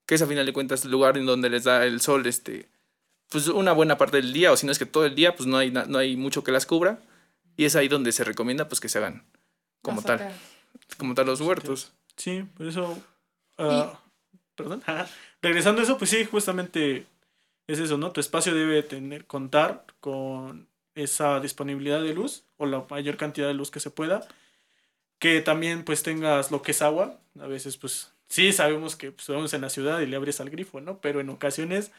que 0.05 0.15
es 0.15 0.21
a 0.21 0.27
final 0.27 0.45
de 0.45 0.53
cuentas 0.53 0.85
el 0.85 0.91
lugar 0.91 1.17
en 1.17 1.25
donde 1.25 1.49
les 1.49 1.63
da 1.63 1.85
el 1.85 2.01
sol, 2.01 2.25
este, 2.27 2.67
pues 3.29 3.47
una 3.47 3.71
buena 3.71 3.97
parte 3.97 4.17
del 4.17 4.33
día, 4.33 4.51
o 4.51 4.57
si 4.57 4.65
no 4.65 4.71
es 4.71 4.79
que 4.79 4.85
todo 4.85 5.05
el 5.05 5.15
día, 5.15 5.35
pues 5.35 5.47
no 5.47 5.57
hay, 5.57 5.71
no 5.71 5.97
hay 5.97 6.15
mucho 6.17 6.43
que 6.43 6.51
las 6.51 6.65
cubra, 6.65 6.99
y 7.57 7.65
es 7.65 7.75
ahí 7.75 7.87
donde 7.87 8.11
se 8.11 8.23
recomienda 8.23 8.67
pues 8.67 8.79
que 8.79 8.89
se 8.89 8.97
hagan 8.97 9.23
como 9.81 10.01
tal, 10.01 10.33
como 10.97 11.13
tal 11.13 11.27
los 11.27 11.41
huertos. 11.41 11.91
Sí, 12.15 12.45
por 12.57 12.67
eso. 12.67 12.97
ah, 13.57 13.99
Perdón. 14.55 14.83
Regresando 15.41 15.81
a 15.81 15.83
eso, 15.83 15.97
pues 15.97 16.09
sí, 16.09 16.25
justamente 16.25 17.05
es 17.67 17.79
eso, 17.79 17.97
¿no? 17.97 18.11
Tu 18.11 18.19
espacio 18.21 18.53
debe 18.53 18.83
tener, 18.83 19.25
contar 19.25 19.85
con 19.99 20.67
esa 20.95 21.39
disponibilidad 21.39 22.01
de 22.01 22.13
luz 22.13 22.43
o 22.57 22.65
la 22.65 22.85
mayor 22.89 23.17
cantidad 23.17 23.47
de 23.47 23.53
luz 23.53 23.71
que 23.71 23.79
se 23.79 23.89
pueda. 23.89 24.27
Que 25.19 25.41
también 25.41 25.83
pues 25.83 26.03
tengas 26.03 26.51
lo 26.51 26.61
que 26.61 26.71
es 26.71 26.81
agua. 26.81 27.19
A 27.39 27.47
veces 27.47 27.77
pues 27.77 28.12
sí 28.33 28.51
sabemos 28.51 28.95
que 28.95 29.11
pues, 29.11 29.27
vamos 29.27 29.53
en 29.53 29.61
la 29.61 29.69
ciudad 29.69 29.99
y 29.99 30.07
le 30.07 30.15
abres 30.15 30.41
al 30.41 30.49
grifo, 30.49 30.81
¿no? 30.81 30.97
Pero 30.97 31.19
en 31.19 31.29
ocasiones 31.29 31.91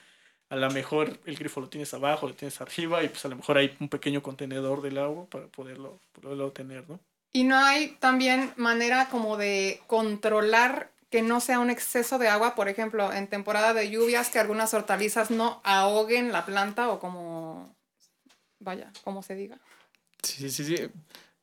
a 0.48 0.56
lo 0.56 0.68
mejor 0.70 1.20
el 1.26 1.36
grifo 1.36 1.60
lo 1.60 1.68
tienes 1.68 1.94
abajo, 1.94 2.26
lo 2.26 2.34
tienes 2.34 2.60
arriba 2.60 3.04
y 3.04 3.08
pues 3.08 3.24
a 3.24 3.28
lo 3.28 3.36
mejor 3.36 3.56
hay 3.56 3.76
un 3.78 3.88
pequeño 3.88 4.20
contenedor 4.20 4.82
del 4.82 4.98
agua 4.98 5.26
para 5.26 5.46
poderlo, 5.46 6.00
poderlo 6.12 6.50
tener, 6.50 6.88
¿no? 6.90 6.98
Y 7.32 7.44
no 7.44 7.56
hay 7.56 7.96
también 8.00 8.52
manera 8.56 9.08
como 9.08 9.36
de 9.36 9.80
controlar 9.86 10.90
que 11.08 11.22
no 11.22 11.40
sea 11.40 11.60
un 11.60 11.70
exceso 11.70 12.18
de 12.18 12.26
agua, 12.26 12.56
por 12.56 12.68
ejemplo, 12.68 13.12
en 13.12 13.28
temporada 13.28 13.72
de 13.72 13.88
lluvias, 13.88 14.30
que 14.30 14.40
algunas 14.40 14.74
hortalizas 14.74 15.30
no 15.30 15.60
ahoguen 15.62 16.32
la 16.32 16.44
planta 16.44 16.88
o 16.88 16.98
como, 16.98 17.76
vaya, 18.58 18.92
como 19.04 19.22
se 19.22 19.36
diga. 19.36 19.60
Sí, 20.22 20.50
sí, 20.50 20.64
sí. 20.64 20.90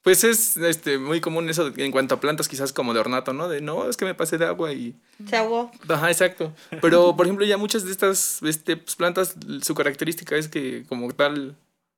Pues 0.03 0.23
es 0.23 0.57
este, 0.57 0.97
muy 0.97 1.21
común 1.21 1.47
eso 1.49 1.69
de- 1.69 1.85
en 1.85 1.91
cuanto 1.91 2.15
a 2.15 2.19
plantas, 2.19 2.47
quizás 2.47 2.73
como 2.73 2.93
de 2.93 2.99
ornato, 2.99 3.33
¿no? 3.33 3.47
De 3.47 3.61
no, 3.61 3.87
es 3.89 3.97
que 3.97 4.05
me 4.05 4.15
pasé 4.15 4.37
de 4.39 4.45
agua 4.45 4.73
y 4.73 4.95
Se 5.29 5.35
ahogó. 5.37 5.71
Ajá, 5.87 6.09
exacto. 6.09 6.53
Pero, 6.81 7.15
por 7.15 7.27
ejemplo, 7.27 7.45
ya 7.45 7.57
muchas 7.57 7.85
de 7.85 7.91
estas 7.91 8.41
este, 8.41 8.77
pues, 8.77 8.95
plantas, 8.95 9.35
su 9.61 9.75
característica 9.75 10.35
es 10.35 10.47
que, 10.47 10.85
como 10.89 11.11
tal, 11.13 11.55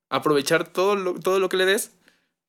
aprovechar 0.09 0.67
todo 0.67 0.95
lo, 0.97 1.13
todo 1.13 1.39
lo 1.39 1.47
que 1.47 1.55
le 1.57 1.65
des 1.65 1.91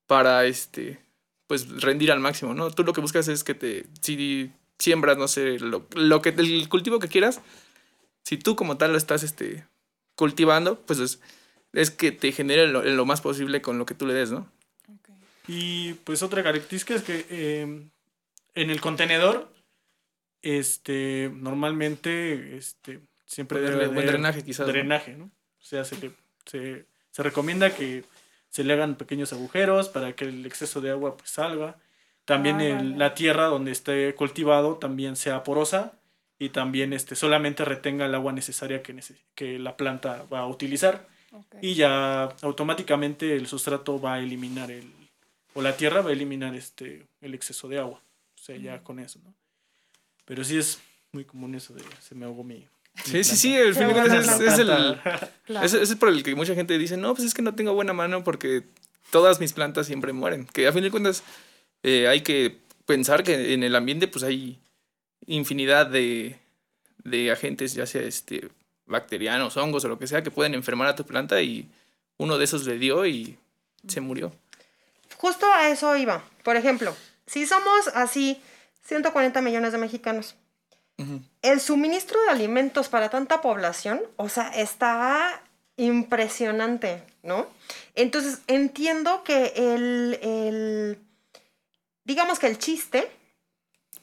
para, 0.07 0.45
este, 0.45 0.99
pues, 1.47 1.69
rendir 1.81 2.11
al 2.11 2.19
máximo, 2.19 2.53
¿no? 2.53 2.69
Tú 2.71 2.83
lo 2.83 2.91
que 2.91 2.99
buscas 3.01 3.27
es 3.29 3.45
que 3.45 3.53
te, 3.55 3.85
si 4.01 4.51
siembras, 4.77 5.17
no 5.17 5.29
sé, 5.29 5.57
lo, 5.59 5.87
lo 5.95 6.21
que, 6.21 6.29
el 6.29 6.67
cultivo 6.67 6.99
que 6.99 7.07
quieras, 7.07 7.39
si 8.25 8.35
tú 8.37 8.57
como 8.57 8.75
tal 8.75 8.91
lo 8.91 8.97
estás, 8.97 9.23
este, 9.23 9.65
cultivando, 10.17 10.81
pues 10.81 10.99
es, 10.99 11.19
es 11.71 11.91
que 11.91 12.11
te 12.11 12.33
genere 12.33 12.67
lo, 12.67 12.83
lo 12.83 13.05
más 13.05 13.21
posible 13.21 13.61
con 13.61 13.77
lo 13.77 13.85
que 13.85 13.93
tú 13.93 14.05
le 14.05 14.13
des, 14.13 14.31
¿no? 14.31 14.49
Y 15.47 15.93
pues 16.05 16.23
otra 16.23 16.43
característica 16.43 16.95
es 16.95 17.03
que 17.03 17.25
eh, 17.29 17.61
en 18.55 18.69
el 18.69 18.81
contenedor, 18.81 19.51
este, 20.41 21.31
normalmente, 21.33 22.57
este, 22.57 22.99
siempre 23.25 23.59
debe 23.61 23.75
dre- 23.75 23.87
buen 23.87 23.97
haber 23.99 24.11
drenaje, 24.11 24.43
quizás, 24.43 24.67
¿no? 24.67 24.73
Drenaje, 24.73 25.13
¿no? 25.15 25.25
O 25.25 25.63
sea, 25.63 25.83
se, 25.83 25.97
le- 25.99 26.11
se, 26.45 26.85
se 27.11 27.23
recomienda 27.23 27.73
que 27.75 28.03
se 28.49 28.63
le 28.63 28.73
hagan 28.73 28.95
pequeños 28.95 29.33
agujeros 29.33 29.89
para 29.89 30.13
que 30.15 30.25
el 30.25 30.45
exceso 30.45 30.81
de 30.81 30.91
agua 30.91 31.17
pues 31.17 31.29
salga. 31.31 31.77
También 32.25 32.57
Ah, 32.57 32.65
el- 32.67 32.75
vale. 32.75 32.97
la 32.97 33.13
tierra 33.15 33.45
donde 33.45 33.71
esté 33.71 34.13
cultivado 34.15 34.75
también 34.77 35.15
sea 35.15 35.43
porosa 35.43 35.93
y 36.39 36.49
también 36.49 36.93
este, 36.93 37.15
solamente 37.15 37.65
retenga 37.65 38.05
el 38.05 38.15
agua 38.15 38.33
necesaria 38.33 38.81
que, 38.83 38.93
nece- 38.95 39.17
que 39.35 39.57
la 39.59 39.77
planta 39.77 40.25
va 40.31 40.39
a 40.39 40.47
utilizar 40.47 41.07
Ok. 41.31 41.55
y 41.61 41.73
ya 41.75 42.23
automáticamente 42.41 43.35
el 43.35 43.47
sustrato 43.47 43.99
va 43.99 44.15
a 44.15 44.19
eliminar 44.19 44.69
el 44.71 44.91
o 45.55 45.61
la 45.61 45.75
tierra 45.75 46.01
va 46.01 46.11
a 46.11 46.13
eliminar 46.13 46.53
este 46.55 47.07
el 47.21 47.33
exceso 47.33 47.67
de 47.67 47.79
agua 47.79 48.01
o 48.35 48.37
sea 48.37 48.55
ya 48.57 48.83
con 48.83 48.99
eso 48.99 49.19
no 49.23 49.33
pero 50.25 50.43
sí 50.43 50.57
es 50.57 50.79
muy 51.11 51.25
común 51.25 51.55
eso 51.55 51.73
de 51.73 51.83
se 51.99 52.13
me 52.13 52.25
ahogó 52.25 52.43
mi, 52.43 52.55
mi 52.55 52.67
Sí, 53.03 53.23
sí, 53.23 53.35
sí, 53.35 53.53
Se 53.53 53.73
fin 53.73 53.87
de 53.87 53.93
cuentas 53.93 54.39
es, 54.39 54.53
es 54.53 54.59
el. 54.59 54.67
Claro. 55.45 55.65
Ese 55.65 55.81
es 55.81 55.95
por 55.95 56.09
el 56.09 56.23
que 56.23 56.33
mucha 56.33 56.55
gente 56.55 56.77
dice, 56.77 56.97
no, 56.97 57.13
pues 57.13 57.27
es 57.27 57.33
que 57.33 57.41
no 57.41 57.53
tengo 57.53 57.73
buena 57.73 57.93
mano 57.93 58.23
porque 58.23 58.63
todas 59.11 59.39
mis 59.39 59.53
plantas 59.53 59.85
siempre 59.87 60.13
mueren. 60.13 60.45
Que 60.45 60.67
a 60.67 60.73
fin 60.73 60.81
de 60.81 60.91
cuentas 60.91 61.23
eh, 61.83 62.07
hay 62.07 62.21
que 62.21 62.57
pensar 62.85 63.23
que 63.23 63.53
en 63.53 63.63
el 63.63 63.75
ambiente 63.75 64.07
pues 64.07 64.23
hay 64.23 64.59
infinidad 65.27 65.87
de, 65.87 66.39
de 67.03 67.31
agentes, 67.31 67.73
ya 67.73 67.85
sea 67.85 68.01
este, 68.01 68.49
bacterianos, 68.85 69.57
hongos 69.57 69.85
o 69.85 69.87
lo 69.87 69.99
que 69.99 70.07
sea, 70.07 70.23
que 70.23 70.31
pueden 70.31 70.53
enfermar 70.53 70.87
a 70.87 70.95
tu 70.95 71.05
planta 71.05 71.41
y 71.41 71.69
uno 72.17 72.37
de 72.37 72.45
esos 72.45 72.65
le 72.65 72.77
dio 72.77 73.05
y 73.05 73.37
se 73.87 74.01
murió. 74.01 74.33
Justo 75.17 75.45
a 75.53 75.69
eso 75.69 75.95
iba. 75.95 76.23
Por 76.43 76.55
ejemplo, 76.57 76.95
si 77.25 77.45
somos 77.45 77.87
así 77.93 78.41
140 78.83 79.41
millones 79.41 79.71
de 79.71 79.77
mexicanos, 79.77 80.35
el 81.41 81.59
suministro 81.59 82.21
de 82.23 82.29
alimentos 82.29 82.87
para 82.87 83.09
tanta 83.09 83.41
población, 83.41 84.01
o 84.15 84.29
sea, 84.29 84.47
está 84.49 85.41
impresionante, 85.75 87.03
¿no? 87.21 87.47
Entonces, 87.95 88.39
entiendo 88.47 89.23
que 89.23 89.51
el, 89.55 90.19
el- 90.21 90.99
digamos 92.05 92.39
que 92.39 92.47
el 92.47 92.57
chiste 92.57 93.11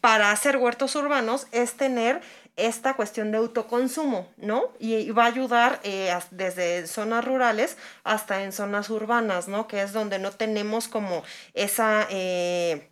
para 0.02 0.33
hacer 0.33 0.57
huertos 0.59 0.95
urbanos 0.97 1.47
es 1.52 1.75
tener 1.75 2.21
esta 2.56 2.94
cuestión 2.94 3.32
de 3.32 3.38
autoconsumo, 3.38 4.28
¿no? 4.37 4.73
Y, 4.78 5.11
va 5.11 5.25
a 5.25 5.28
ayudar 5.28 5.80
eh, 5.85 6.14
desde 6.30 6.87
zonas 6.87 7.25
rurales 7.25 7.76
hasta 8.04 8.42
en 8.44 8.52
zonas 8.52 8.90
urbanas, 8.90 9.49
¿no? 9.49 9.66
Que 9.66 9.82
es 9.82 9.92
donde 9.92 10.18
no 10.18 10.32
tenemos 10.32 10.88
como 10.88 11.23
esa, 11.54 12.06
eh, 12.11 12.90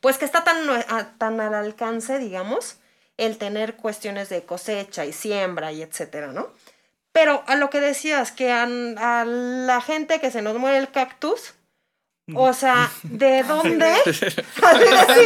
pues 0.00 0.18
que 0.18 0.24
está 0.24 0.44
tan, 0.44 0.58
tan 1.18 1.40
al 1.40 1.54
alcance, 1.54 2.18
digamos, 2.18 2.78
el 3.16 3.38
tener 3.38 3.76
cuestiones 3.76 4.28
de 4.28 4.44
cosecha 4.44 5.06
y 5.06 5.12
siembra 5.12 5.72
y 5.72 5.82
etcétera, 5.82 6.32
¿no? 6.32 6.52
Pero 7.12 7.44
a 7.46 7.54
lo 7.54 7.70
que 7.70 7.80
decías, 7.80 8.32
que 8.32 8.50
a 8.50 8.66
la 8.66 9.80
gente 9.80 10.20
que 10.20 10.32
se 10.32 10.42
nos 10.42 10.58
muere 10.58 10.78
el 10.78 10.90
cactus, 10.90 11.54
o 12.32 12.52
sea, 12.54 12.90
¿de 13.02 13.42
dónde? 13.48 13.86
Así. 14.06 15.24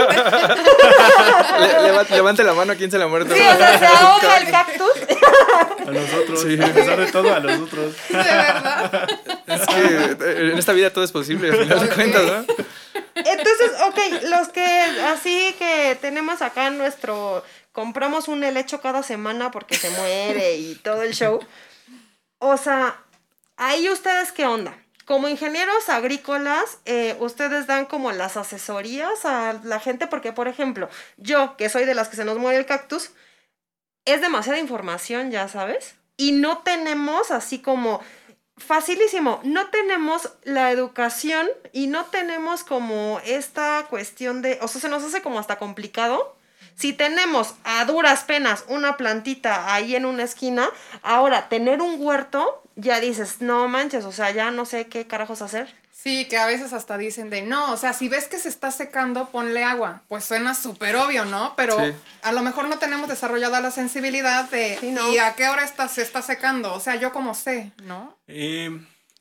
Le- 1.61 2.17
levante 2.17 2.43
la 2.45 2.55
mano 2.55 2.73
a 2.73 2.77
quien 2.77 2.91
se 2.91 2.99
la 2.99 3.05
ha 3.05 3.09
muerto. 3.09 3.35
Sí, 3.35 3.41
o 3.41 3.57
sea, 3.57 3.79
se 3.79 3.87
ahoga 3.87 4.37
el 4.39 4.51
cactus. 4.51 4.93
A 5.87 5.91
nosotros, 5.91 6.43
Sí. 6.43 6.59
a 6.63 6.67
pesar 6.75 6.99
de 7.01 7.13
todo, 7.13 7.35
a 7.35 7.41
nosotros. 7.41 7.95
De 8.09 8.17
verdad. 8.17 9.09
Es 9.47 9.67
que 9.67 9.81
eh, 10.25 10.51
en 10.53 10.59
esta 10.59 10.73
vida 10.73 10.91
todo 10.93 11.05
es 11.05 11.13
posible, 11.13 11.51
al 11.51 11.57
final 11.59 11.81
de 11.81 11.95
cuentas, 11.95 12.23
¿no? 12.25 12.45
Entonces, 13.15 13.71
ok, 13.87 13.99
los 14.29 14.49
que 14.49 14.65
así 15.13 15.55
que 15.59 15.97
tenemos 16.01 16.43
acá 16.43 16.71
nuestro, 16.71 17.45
compramos 17.73 18.29
un 18.29 18.45
helecho 18.45 18.81
cada 18.81 19.03
semana 19.03 19.51
porque 19.51 19.77
se 19.77 19.91
muere 19.91 20.57
y 20.57 20.75
todo 20.77 21.03
el 21.03 21.15
show. 21.15 21.41
O 22.39 22.57
sea, 22.57 22.97
ahí 23.57 23.89
ustedes 23.89 24.31
qué 24.33 24.47
onda. 24.47 24.77
Como 25.09 25.27
ingenieros 25.27 25.89
agrícolas, 25.89 26.81
eh, 26.85 27.17
ustedes 27.19 27.67
dan 27.67 27.87
como 27.87 28.13
las 28.13 28.37
asesorías 28.37 29.25
a 29.25 29.55
la 29.65 29.81
gente 29.81 30.07
porque, 30.07 30.35
por 30.35 30.49
ejemplo, 30.49 30.91
yo, 31.17 31.57
que 31.57 31.71
soy 31.71 31.87
de 31.87 31.95
las 31.95 32.11
que 32.11 32.17
se 32.17 32.27
nos 32.27 32.37
muere 32.37 32.59
el 32.59 32.67
cactus, 32.67 33.13
es 34.05 34.21
demasiada 34.21 34.59
información, 34.59 35.31
ya 35.31 35.49
sabes, 35.49 35.95
y 36.19 36.33
no 36.33 36.59
tenemos 36.59 37.31
así 37.31 37.61
como 37.61 38.03
facilísimo, 38.59 39.41
no 39.45 39.71
tenemos 39.71 40.31
la 40.43 40.73
educación 40.73 41.49
y 41.73 41.87
no 41.87 42.05
tenemos 42.05 42.63
como 42.63 43.19
esta 43.25 43.87
cuestión 43.89 44.43
de, 44.43 44.59
o 44.61 44.69
sea, 44.69 44.83
se 44.83 44.91
nos 44.91 45.03
hace 45.05 45.23
como 45.23 45.39
hasta 45.39 45.57
complicado. 45.57 46.37
Si 46.79 46.93
tenemos 46.93 47.55
a 47.65 47.85
duras 47.87 48.23
penas 48.23 48.65
una 48.69 48.97
plantita 48.97 49.75
ahí 49.75 49.97
en 49.97 50.05
una 50.07 50.23
esquina, 50.23 50.69
ahora 51.03 51.49
tener 51.49 51.83
un 51.83 51.97
huerto, 51.99 52.63
ya 52.77 53.01
dices, 53.01 53.41
no 53.41 53.67
manches, 53.67 54.05
o 54.05 54.13
sea, 54.13 54.31
ya 54.31 54.51
no 54.53 54.65
sé 54.65 54.87
qué 54.87 55.07
carajos 55.07 55.43
hacer. 55.43 55.75
Sí, 55.91 56.29
que 56.29 56.37
a 56.39 56.47
veces 56.47 56.73
hasta 56.73 56.97
dicen 56.97 57.29
de 57.31 57.43
no, 57.43 57.73
o 57.73 57.77
sea, 57.77 57.93
si 57.93 58.09
ves 58.09 58.29
que 58.29 58.39
se 58.39 58.49
está 58.49 58.71
secando, 58.71 59.29
ponle 59.31 59.65
agua. 59.65 60.03
Pues 60.07 60.25
suena 60.25 60.55
súper 60.55 60.95
obvio, 60.95 61.25
¿no? 61.25 61.55
Pero 61.57 61.77
Sí. 61.85 61.93
a 62.23 62.31
lo 62.31 62.43
mejor 62.45 62.69
no 62.69 62.79
tenemos 62.79 63.09
desarrollada 63.09 63.61
la 63.61 63.73
sensibilidad 63.73 64.49
de 64.49 64.79
Sí, 64.79 64.93
no. 64.93 65.13
¿y 65.13 65.19
a 65.19 65.35
qué 65.35 65.49
hora 65.49 65.65
está, 65.65 65.89
se 65.89 66.03
está 66.03 66.23
secando? 66.23 66.73
O 66.73 66.79
sea, 66.79 66.95
yo 66.95 67.11
como 67.13 67.35
sé, 67.35 67.73
¿no? 67.83 68.17
Eh, 68.29 68.71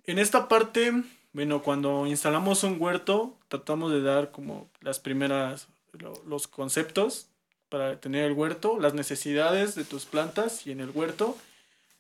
en 0.06 0.20
esta 0.20 0.48
parte, 0.48 0.94
bueno, 1.34 1.64
cuando 1.64 2.06
instalamos 2.06 2.64
un 2.64 2.80
huerto, 2.80 3.36
tratamos 3.48 3.92
de 3.92 4.04
dar 4.04 4.30
como 4.30 4.70
las 4.82 5.00
primeras, 5.00 5.68
lo- 5.94 6.22
los 6.28 6.48
conceptos 6.48 7.26
para 7.70 8.00
tener 8.00 8.26
el 8.26 8.34
huerto, 8.34 8.80
las 8.80 8.94
necesidades 8.94 9.76
de 9.76 9.84
tus 9.84 10.06
plantas 10.06 10.66
y 10.66 10.72
en 10.72 10.80
el 10.80 10.90
huerto, 10.92 11.38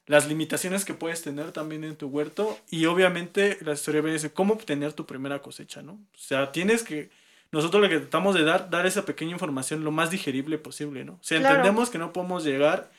las 0.06 0.28
limitaciones 0.28 0.86
que 0.86 0.94
puedes 0.94 1.22
tener 1.22 1.52
también 1.52 1.84
en 1.84 1.96
tu 1.98 2.08
huerto 2.08 2.58
y 2.70 2.86
obviamente 2.86 3.58
la 3.62 3.74
historia 3.74 4.02
viene 4.02 4.18
de 4.20 4.32
cómo 4.32 4.54
obtener 4.54 4.94
tu 4.94 5.06
primera 5.06 5.42
cosecha, 5.42 5.82
¿no? 5.82 5.94
O 5.94 6.18
sea, 6.18 6.52
tienes 6.54 6.84
que, 6.84 7.10
nosotros 7.52 7.82
lo 7.82 7.90
que 7.90 8.00
tratamos 8.00 8.34
de 8.36 8.44
dar, 8.44 8.70
dar 8.70 8.86
esa 8.86 9.04
pequeña 9.06 9.32
información 9.32 9.84
lo 9.84 9.92
más 9.92 10.10
digerible 10.12 10.58
posible, 10.58 11.04
¿no? 11.04 11.14
O 11.14 11.20
sea, 11.24 11.40
Claro. 11.40 11.56
entendemos 11.56 11.90
que 11.90 11.98
no 11.98 12.14
podemos 12.14 12.44
llegar 12.46 12.90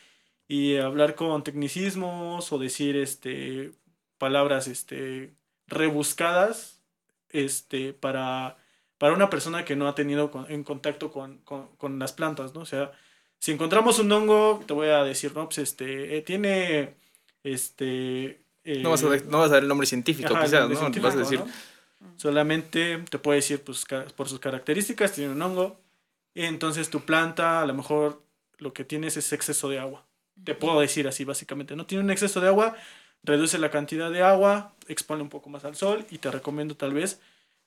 y 0.48 0.76
hablar 0.76 1.14
con 1.14 1.42
tecnicismos 1.44 2.52
o 2.52 2.58
decir, 2.58 2.96
este, 2.96 3.72
palabras, 4.18 4.66
este, 4.68 5.32
rebuscadas, 5.66 6.78
este, 7.30 7.92
para, 7.92 8.56
para 8.98 9.14
una 9.14 9.30
persona 9.30 9.64
que 9.64 9.76
no 9.76 9.88
ha 9.88 9.94
tenido 9.94 10.30
con- 10.30 10.50
en 10.50 10.64
contacto 10.64 11.10
con, 11.10 11.38
con- 11.38 11.68
con 11.76 11.98
las 11.98 12.12
plantas, 12.12 12.54
¿no? 12.54 12.60
O 12.60 12.66
sea, 12.66 12.92
si 13.38 13.52
encontramos 13.52 13.98
un 14.00 14.10
hongo, 14.12 14.62
te 14.66 14.72
voy 14.74 14.88
a 14.88 15.04
decir, 15.04 15.32
no, 15.34 15.44
pues 15.46 15.58
este, 15.58 16.16
eh, 16.16 16.22
tiene, 16.22 16.94
este... 17.44 18.40
eh, 18.64 18.82
No 18.82 18.90
vas, 18.90 19.02
a, 19.04 19.06
no 19.08 19.38
vas 19.38 19.50
a 19.50 19.54
dar 19.54 19.62
el 19.62 19.68
nombre 19.68 19.86
científico, 19.86 20.32
ajá, 20.34 20.44
quizás, 20.44 20.60
nombre 20.60 20.74
¿no? 20.74 20.80
científico, 20.80 21.06
Vas 21.06 21.16
a 21.16 21.18
decir, 21.18 21.38
¿no? 21.40 21.46
Solamente 22.16 22.98
te 23.10 23.18
puede 23.18 23.36
decir, 23.36 23.62
pues, 23.62 23.84
por 24.16 24.28
sus 24.28 24.40
características, 24.40 25.12
tiene 25.12 25.32
un 25.32 25.40
hongo, 25.42 25.80
entonces 26.34 26.90
tu 26.90 27.00
planta, 27.00 27.62
a 27.62 27.66
lo 27.66 27.74
mejor, 27.74 28.22
lo 28.58 28.72
que 28.72 28.84
tienes 28.84 29.16
es 29.16 29.32
exceso 29.32 29.68
de 29.68 29.78
agua. 29.78 30.04
Te 30.44 30.54
puedo 30.54 30.80
decir 30.80 31.06
así, 31.08 31.24
básicamente, 31.24 31.74
¿no? 31.76 31.86
Tiene 31.86 32.04
un 32.04 32.10
exceso 32.10 32.40
de 32.40 32.48
agua, 32.48 32.76
reduce 33.24 33.58
la 33.58 33.70
cantidad 33.70 34.10
de 34.10 34.22
agua, 34.22 34.74
expone 34.86 35.22
un 35.22 35.28
poco 35.28 35.50
más 35.50 35.64
al 35.64 35.74
sol, 35.76 36.04
y 36.10 36.18
te 36.18 36.30
recomiendo 36.30 36.76
tal 36.76 36.92
vez 36.92 37.20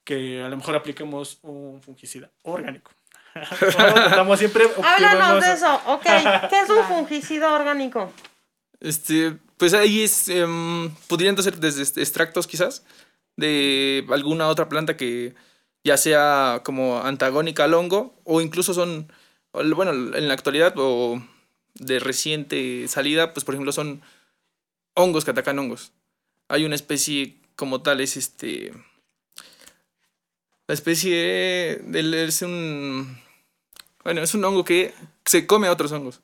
que 0.04 0.42
a 0.42 0.50
lo 0.50 0.58
mejor 0.58 0.76
apliquemos 0.76 1.40
un 1.44 1.82
fungicida 1.82 2.30
orgánico. 2.44 2.92
Estamos 3.62 4.40
siempre 4.40 4.66
Háblanos 4.84 5.44
de 5.44 5.54
eso, 5.54 5.82
ok. 5.86 6.04
¿Qué 6.50 6.60
es 6.60 6.70
un 6.70 6.84
fungicida 6.86 7.54
orgánico? 7.54 8.12
Este, 8.80 9.38
pues 9.58 9.74
ahí 9.74 10.02
es, 10.02 10.28
em, 10.28 10.90
podrían 11.08 11.42
ser 11.42 11.58
desde 11.58 12.02
extractos 12.02 12.48
quizás 12.48 12.84
de 13.38 14.06
alguna 14.10 14.48
otra 14.48 14.68
planta 14.68 14.98
que 14.98 15.34
ya 15.84 15.98
sea 15.98 16.62
como 16.64 17.02
antagónica 17.02 17.64
al 17.64 17.74
hongo 17.74 18.14
o 18.24 18.42
incluso 18.42 18.74
son, 18.74 19.12
bueno, 19.54 19.92
en 19.92 20.28
la 20.28 20.34
actualidad 20.34 20.74
o 20.78 21.22
de 21.76 22.00
reciente 22.00 22.88
salida, 22.88 23.34
pues 23.34 23.46
por 23.46 23.56
ejemplo 23.56 23.72
son 23.72 24.02
hongos 24.94 25.26
que 25.26 25.32
atacan 25.32 25.58
hongos. 25.60 25.94
Hay 26.48 26.66
una 26.66 26.76
especie 26.76 27.38
como 27.56 27.82
tal, 27.82 28.02
es 28.02 28.18
este... 28.18 28.74
La 30.72 30.76
especie 30.76 31.82
es 32.26 32.42
un... 32.44 33.18
Bueno, 34.06 34.22
es 34.22 34.34
un 34.34 34.46
hongo 34.46 34.64
que 34.64 34.94
se 35.26 35.46
come 35.46 35.68
a 35.68 35.72
otros 35.74 35.92
hongos. 35.92 36.22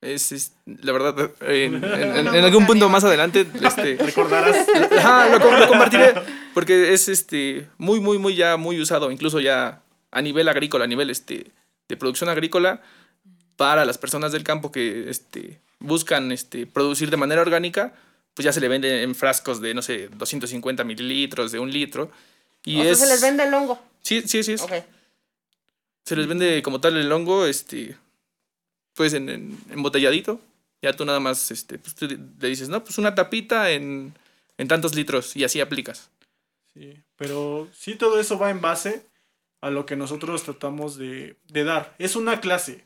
Es, 0.00 0.32
es- 0.32 0.52
la 0.66 0.90
verdad, 0.90 1.30
en, 1.42 1.76
en- 1.76 1.84
en- 2.16 2.26
en 2.34 2.44
algún 2.44 2.66
punto 2.66 2.88
más 2.88 3.04
adelante, 3.04 3.46
este, 3.62 3.94
Recordarás. 3.96 4.66
Ajá, 4.98 5.28
lo, 5.28 5.40
com- 5.40 5.54
lo 5.54 5.68
compartiré 5.68 6.12
porque 6.54 6.92
es 6.92 7.08
este 7.08 7.68
muy 7.78 8.00
muy 8.00 8.18
muy 8.18 8.34
ya 8.34 8.56
muy 8.56 8.80
usado, 8.80 9.12
incluso 9.12 9.38
ya 9.38 9.80
a 10.10 10.22
nivel 10.22 10.48
agrícola, 10.48 10.86
a 10.86 10.88
nivel 10.88 11.08
este 11.10 11.52
de 11.88 11.96
producción 11.96 12.28
agrícola 12.28 12.82
para 13.56 13.84
las 13.84 13.96
personas 13.98 14.32
del 14.32 14.42
campo 14.42 14.72
que 14.72 15.08
este 15.08 15.60
buscan 15.78 16.32
este 16.32 16.66
producir 16.66 17.10
de 17.10 17.16
manera 17.16 17.42
orgánica, 17.42 17.94
pues 18.34 18.44
ya 18.44 18.52
se 18.52 18.60
le 18.60 18.66
vende 18.66 19.04
en 19.04 19.14
frascos 19.14 19.60
de 19.60 19.72
no 19.72 19.82
sé 19.82 20.08
250 20.08 20.82
mililitros, 20.82 21.52
de 21.52 21.60
un 21.60 21.70
litro 21.70 22.10
y 22.64 22.80
o 22.80 22.82
sea, 22.82 22.92
es 22.92 22.98
se 23.00 23.06
les 23.06 23.20
vende 23.22 23.44
el 23.44 23.54
hongo. 23.54 23.78
sí 24.02 24.22
sí 24.26 24.42
sí 24.42 24.52
es- 24.54 24.62
Ok. 24.62 24.72
se 26.04 26.16
les 26.16 26.26
vende 26.26 26.62
como 26.62 26.80
tal 26.80 26.96
el 26.96 27.10
hongo 27.12 27.46
este 27.46 27.96
pues 28.94 29.12
en, 29.14 29.28
en 29.28 29.58
embotelladito 29.70 30.40
ya 30.82 30.92
tú 30.92 31.04
nada 31.04 31.20
más 31.20 31.50
este 31.50 31.78
pues, 31.78 31.94
tú 31.94 32.06
le 32.06 32.48
dices 32.48 32.68
no 32.68 32.82
pues 32.84 32.98
una 32.98 33.14
tapita 33.14 33.70
en 33.70 34.14
en 34.58 34.68
tantos 34.68 34.94
litros 34.94 35.34
y 35.36 35.44
así 35.44 35.60
aplicas 35.60 36.10
Sí, 36.72 37.00
pero 37.14 37.68
sí 37.72 37.94
todo 37.94 38.18
eso 38.18 38.36
va 38.36 38.50
en 38.50 38.60
base 38.60 39.06
a 39.60 39.70
lo 39.70 39.86
que 39.86 39.94
nosotros 39.94 40.42
tratamos 40.42 40.96
de, 40.96 41.36
de 41.46 41.62
dar. 41.62 41.94
Es 42.00 42.16
una 42.16 42.40
clase 42.40 42.84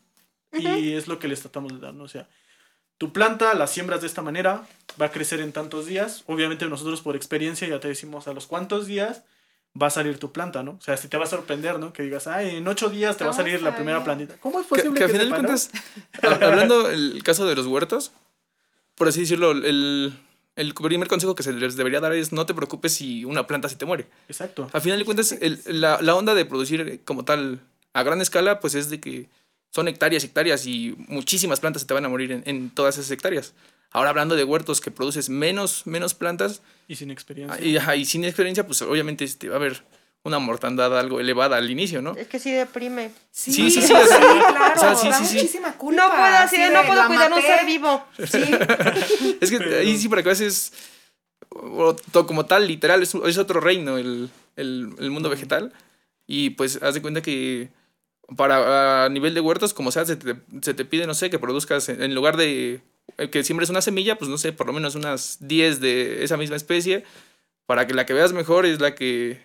y 0.53 0.93
es 0.93 1.09
lo 1.09 1.19
que 1.19 1.27
les 1.27 1.41
tratamos 1.41 1.73
de 1.73 1.79
dar, 1.79 1.95
¿no? 1.95 2.05
O 2.05 2.09
sea, 2.09 2.29
tu 2.99 3.15
planta 3.15 3.55
la 3.55 3.67
siembras 3.67 4.03
de 4.03 4.07
esta 4.07 4.21
manera, 4.21 4.69
va 5.01 5.07
a 5.07 5.11
crecer 5.11 5.41
en 5.41 5.53
tantos 5.53 5.87
días. 5.87 6.23
Obviamente 6.27 6.67
nosotros 6.67 7.01
por 7.01 7.17
experiencia 7.17 7.67
ya 7.67 7.81
te 7.81 7.89
decimos 7.89 8.29
a 8.29 8.35
los 8.35 8.47
cuántos 8.47 8.87
días 8.87 9.23
va 9.81 9.89
a 9.89 9.91
salir 9.91 10.19
tu 10.19 10.33
planta, 10.33 10.63
¿no? 10.63 10.73
O 10.73 10.81
sea, 10.81 10.97
si 10.97 11.09
te 11.09 11.17
va 11.17 11.25
a 11.25 11.29
sorprender, 11.29 11.79
¿no? 11.79 11.93
Que 11.93 12.03
digas, 12.03 12.27
ay, 12.27 12.57
en 12.57 12.67
ocho 12.69 12.89
días 12.89 13.17
te 13.17 13.25
va 13.25 13.31
a 13.31 13.35
salir 13.35 13.63
la 13.63 13.75
primera 13.75 14.03
plantita. 14.03 14.37
¿Cómo 14.41 14.61
es 14.61 14.67
que, 14.67 14.71
posible 14.71 14.93
que 14.95 14.99
que, 14.99 15.05
a 15.05 15.09
final 15.09 15.29
de 15.29 15.37
sepa, 15.37 15.43
no? 15.43 15.49
cuentas 15.49 15.71
hab- 16.41 16.43
hablando 16.45 16.91
el 16.91 17.23
caso 17.23 17.47
de 17.47 17.55
los 17.55 17.67
huertos 17.67 18.13
por 18.95 19.09
así 19.09 19.21
decirlo 19.21 19.53
el 19.53 20.13
el 20.57 20.75
primer 20.75 21.07
consejo 21.07 21.37
que 21.37 21.45
se 21.45 21.53
les 21.53 21.77
debería 21.77 22.01
dar 22.01 22.13
es 22.15 22.33
no 22.33 22.45
te 22.47 22.53
preocupes 22.55 22.93
si 22.95 23.25
una 23.25 23.47
planta 23.47 23.69
se 23.69 23.77
te 23.77 23.85
muere 23.87 24.07
Exacto. 24.29 24.69
A 24.73 24.81
final 24.81 24.99
de 24.99 25.05
cuentas, 25.05 25.31
el- 25.41 25.61
la, 25.67 26.03
la 26.03 26.15
onda 26.17 26.35
de 26.35 26.45
producir 26.45 27.01
como 27.05 27.25
tal 27.25 27.61
a 27.93 28.03
gran 28.03 28.21
escala, 28.21 28.59
pues 28.59 28.75
es 28.75 28.91
de 28.91 28.99
que 28.99 29.29
son 29.71 29.87
hectáreas, 29.87 30.25
hectáreas 30.25 30.67
y 30.67 30.97
muchísimas 31.07 31.61
plantas 31.61 31.83
se 31.83 31.87
te 31.89 31.95
van 31.95 32.05
a 32.05 32.09
morir 32.09 32.33
en, 32.33 32.43
en 32.47 32.71
todas 32.71 32.99
esas 32.99 33.11
hectáreas. 33.13 33.53
Ahora 33.91 34.11
hablando 34.11 34.37
de 34.37 34.45
huertos 34.45 34.81
que 34.81 34.91
produces 34.91 35.29
menos, 35.31 35.87
menos 35.87 36.15
plantas 36.15 36.61
Y 36.89 36.97
sin 36.97 37.11
experiencia. 37.11 37.65
y, 37.65 37.77
ajá, 37.77 37.97
y 37.97 38.05
sin 38.05 38.25
experiencia, 38.25 38.67
pues 38.67 38.83
obviamente 38.83 39.25
este, 39.25 39.49
va 39.49 39.55
a 39.55 39.59
haber 39.59 39.83
una 40.25 40.39
mortandad 40.39 40.99
algo 40.99 41.21
elevada 41.21 41.57
al 41.57 41.71
inicio, 41.71 42.03
¿no? 42.03 42.15
Es 42.15 42.27
que 42.29 42.39
sí 42.39 42.51
deprime. 42.53 43.13
Sí, 43.31 43.51
Sí, 43.53 43.71
sí, 43.71 43.81
sí, 43.81 43.89
claro. 43.95 44.75
o 44.77 44.79
sea, 44.79 44.95
sí, 44.95 45.09
da 45.09 45.19
sí, 45.19 45.25
sí. 45.27 45.35
muchísima 45.37 45.73
culpa. 45.79 46.03
No 46.03 46.11
puedo 46.11 46.37
así 46.37 46.59
de 46.59 46.71
no 46.71 46.83
puedo 46.85 47.07
cuidar 47.07 47.33
un 47.33 47.41
ser 47.41 47.65
vivo. 47.65 48.05
Sí, 48.19 48.39
Es 49.41 49.51
que 49.51 49.59
Pero- 49.59 49.79
ahí 49.79 49.97
sí 49.97 50.09
para 50.09 50.23
que 50.23 50.29
veces, 50.29 50.73
como 51.49 52.47
tal, 52.47 52.67
literal, 52.67 53.03
es, 53.03 53.15
es 53.15 53.39
otro 53.39 53.61
reino 53.61 53.97
el, 53.97 54.29
el- 54.57 54.95
el 54.99 55.11
mundo 55.11 55.31
vegetal. 55.31 55.73
Y 56.27 56.51
pues 56.51 56.79
haz 56.83 56.95
de 56.95 57.01
cuenta 57.03 57.23
que 57.23 57.71
para 58.37 59.05
a 59.07 59.09
nivel 59.09 59.33
de 59.33 59.41
huertos, 59.41 59.73
como 59.73 59.91
sea, 59.93 60.05
se 60.05 60.17
te, 60.17 60.37
se 60.61 60.75
te 60.75 60.85
pide, 60.85 61.07
no 61.07 61.15
sé, 61.15 61.31
que 61.31 61.39
produzcas 61.39 61.89
en, 61.89 62.03
en 62.03 62.15
lugar 62.15 62.37
de 62.37 62.83
que 63.31 63.45
siembres 63.45 63.71
una 63.71 63.83
semilla, 63.83 64.17
pues 64.17 64.31
no 64.31 64.39
sé, 64.39 64.53
por 64.53 64.67
lo 64.67 64.73
menos 64.73 64.95
unas 64.95 65.39
10 65.41 65.81
de 65.81 66.25
esa 66.25 66.37
misma 66.37 66.57
especie, 66.57 67.05
para 67.67 67.87
que 67.87 67.95
la 67.95 68.07
que 68.07 68.15
veas 68.15 68.33
mejor 68.33 68.67
es 68.67 68.81
la 68.81 68.95
que, 68.95 69.41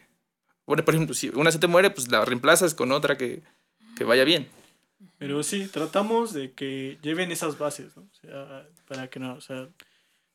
bueno, 0.65 0.85
por 0.85 0.93
ejemplo, 0.93 1.15
si 1.15 1.29
una 1.29 1.51
se 1.51 1.59
te 1.59 1.67
muere, 1.67 1.89
pues 1.89 2.09
la 2.09 2.23
reemplazas 2.23 2.73
con 2.73 2.91
otra 2.91 3.17
que, 3.17 3.41
que 3.95 4.03
vaya 4.03 4.23
bien. 4.23 4.47
Pero 5.17 5.43
sí, 5.43 5.67
tratamos 5.67 6.33
de 6.33 6.51
que 6.51 6.97
lleven 7.01 7.31
esas 7.31 7.57
bases, 7.57 7.95
¿no? 7.95 8.03
O 8.03 8.15
sea, 8.15 8.67
para 8.87 9.09
que 9.09 9.19
no, 9.19 9.33
o 9.33 9.41
sea, 9.41 9.69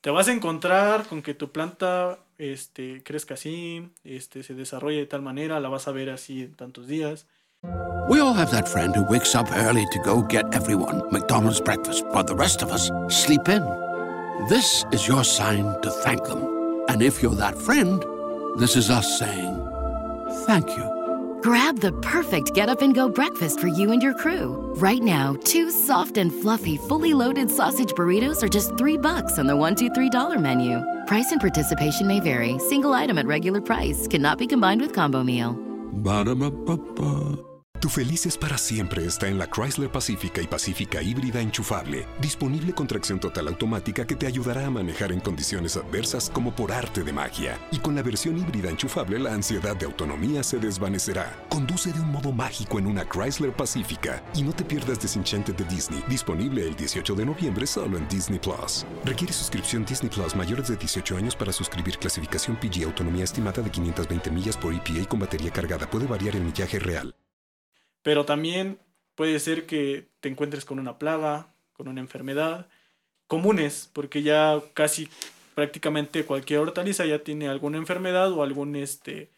te 0.01 0.11
vas 0.11 0.29
a 0.29 0.33
encontrar 0.33 1.07
con 1.07 1.23
que 1.23 1.35
tu 1.35 1.51
planta 1.51 2.19
este, 2.39 3.03
crezca 3.03 3.35
así, 3.35 3.91
este, 4.05 4.43
se 4.43 4.55
desarrolle 4.55 4.99
de 4.99 5.07
tal 5.07 5.23
manera, 5.23 5.61
la 5.61 5.69
vas 5.69 5.89
a 5.89 5.93
ver 5.93 6.11
así 6.11 6.43
en 6.43 6.55
tantos 6.55 6.87
días. 6.87 7.27
We 8.09 8.21
all 8.21 8.33
have 8.33 8.51
that 8.53 8.67
friend 8.69 8.95
who 8.95 9.03
wakes 9.05 9.35
up 9.35 9.53
early 9.53 9.85
to 9.93 9.99
go 9.99 10.23
get 10.23 10.55
everyone 10.55 11.03
McDonald's 11.13 11.61
breakfast, 11.61 12.07
while 12.07 12.25
the 12.25 12.35
rest 12.35 12.63
of 12.63 12.71
us 12.71 12.91
sleep 13.15 13.49
in. 13.49 13.63
This 14.49 14.87
is 14.93 15.07
your 15.07 15.25
sign 15.25 15.65
to 15.83 15.91
thank 15.91 16.25
them. 16.25 16.85
And 16.89 17.03
if 17.03 17.23
you're 17.23 17.35
that 17.35 17.59
friend, 17.59 18.03
this 18.57 18.77
is 18.77 18.89
us 18.89 19.19
saying 19.19 19.57
thank 20.47 20.69
you. 20.71 21.39
Grab 21.43 21.81
the 21.81 21.93
perfect 22.01 22.55
get 22.55 22.71
up 22.71 22.81
and 22.81 22.95
go 22.95 23.11
breakfast 23.11 23.61
for 23.61 23.69
you 23.69 23.93
and 23.93 24.03
your 24.03 24.15
crew. 24.15 24.73
Right 24.77 25.03
now, 25.03 25.37
two 25.45 25.71
soft 25.71 26.17
and 26.17 26.33
fluffy, 26.33 26.79
fully 26.79 27.13
loaded 27.13 27.51
sausage 27.51 27.91
burritos 27.91 28.43
are 28.43 28.49
just 28.49 28.77
three 28.79 28.97
bucks 28.97 29.39
on 29.39 29.47
the 29.47 29.57
one, 29.57 29.75
two, 29.75 29.91
three 29.91 30.09
dollar 30.09 30.39
menu. 30.39 30.83
Price 31.07 31.31
and 31.31 31.41
participation 31.41 32.07
may 32.07 32.21
vary. 32.21 32.59
Single 32.59 32.95
item 32.95 33.19
at 33.19 33.27
regular 33.27 33.61
price 33.61 34.09
cannot 34.09 34.39
be 34.39 34.47
combined 34.47 34.81
with 34.81 34.95
combo 34.95 35.23
meal. 35.23 35.53
Ba-da-ba-ba-ba. 35.93 37.48
Tu 37.81 37.89
felices 37.89 38.37
para 38.37 38.59
siempre 38.59 39.07
está 39.07 39.29
en 39.29 39.39
la 39.39 39.49
Chrysler 39.49 39.89
Pacífica 39.89 40.43
y 40.43 40.49
Pacífica 40.49 41.01
híbrida 41.01 41.41
enchufable, 41.41 42.09
disponible 42.21 42.73
con 42.73 42.89
tracción 42.89 43.21
total 43.21 43.47
automática 43.47 44.05
que 44.05 44.17
te 44.17 44.27
ayudará 44.27 44.67
a 44.67 44.71
manejar 44.71 45.13
en 45.13 45.21
condiciones 45.21 45.77
adversas 45.77 46.29
como 46.29 46.53
por 46.53 46.73
arte 46.73 47.05
de 47.05 47.13
magia. 47.13 47.57
Y 47.71 47.79
con 47.79 47.95
la 47.95 48.03
versión 48.03 48.37
híbrida 48.37 48.69
enchufable 48.69 49.21
la 49.21 49.33
ansiedad 49.33 49.77
de 49.77 49.87
autonomía 49.87 50.43
se 50.43 50.59
desvanecerá. 50.59 51.47
Conduce 51.49 51.93
de 51.93 52.01
un 52.01 52.11
modo 52.11 52.33
mágico 52.33 52.81
en 52.81 52.87
una 52.89 53.09
Chrysler 53.09 53.53
Pacífica 53.53 54.25
y 54.35 54.43
no 54.43 54.53
te 54.53 54.65
pierdas 54.65 54.99
Desenchanted 54.99 55.55
de 55.55 55.65
Disney, 55.65 56.03
disponible 56.09 56.67
el 56.67 56.75
18 56.75 57.15
de 57.15 57.27
noviembre 57.27 57.65
solo 57.65 57.97
en 57.97 58.09
Disney 58.09 58.41
Plus. 58.41 58.87
Requiere 59.05 59.33
suscripción 59.33 59.85
Disney 59.85 60.11
Plus 60.11 60.35
mayores 60.35 60.67
de 60.67 60.77
18 60.77 61.17
años 61.17 61.37
para 61.37 61.53
suscribir 61.53 61.97
clasificación 61.99 62.57
PG 62.57 62.87
autonomía 62.87 63.23
estimada 63.23 63.63
de 63.63 63.71
520 63.71 64.33
millas 64.33 64.57
por 64.57 64.75
EPA 64.75 65.09
con 65.09 65.21
batería 65.21 65.53
cargada. 65.53 65.89
Puede 65.89 66.09
variar 66.09 66.35
el 66.35 66.43
millaje 66.43 66.81
real. 66.81 67.15
Pero 68.09 68.25
también 68.25 68.79
puede 69.17 69.39
ser 69.39 69.67
que 69.67 70.09
te 70.21 70.31
encuentres 70.31 70.65
con 70.65 70.79
una 70.79 70.99
plaga, 70.99 71.53
con 71.75 71.89
una 71.89 72.01
enfermedad, 72.01 72.67
comunes, 73.27 73.91
porque 73.93 74.23
ya 74.23 74.63
casi 74.73 75.11
prácticamente 75.55 76.25
cualquier 76.25 76.61
hortaliza 76.61 77.05
ya 77.05 77.19
tiene 77.23 77.49
alguna 77.49 77.77
enfermedad 77.77 78.33
o 78.33 78.43
algún 78.43 78.77
este 78.77 79.31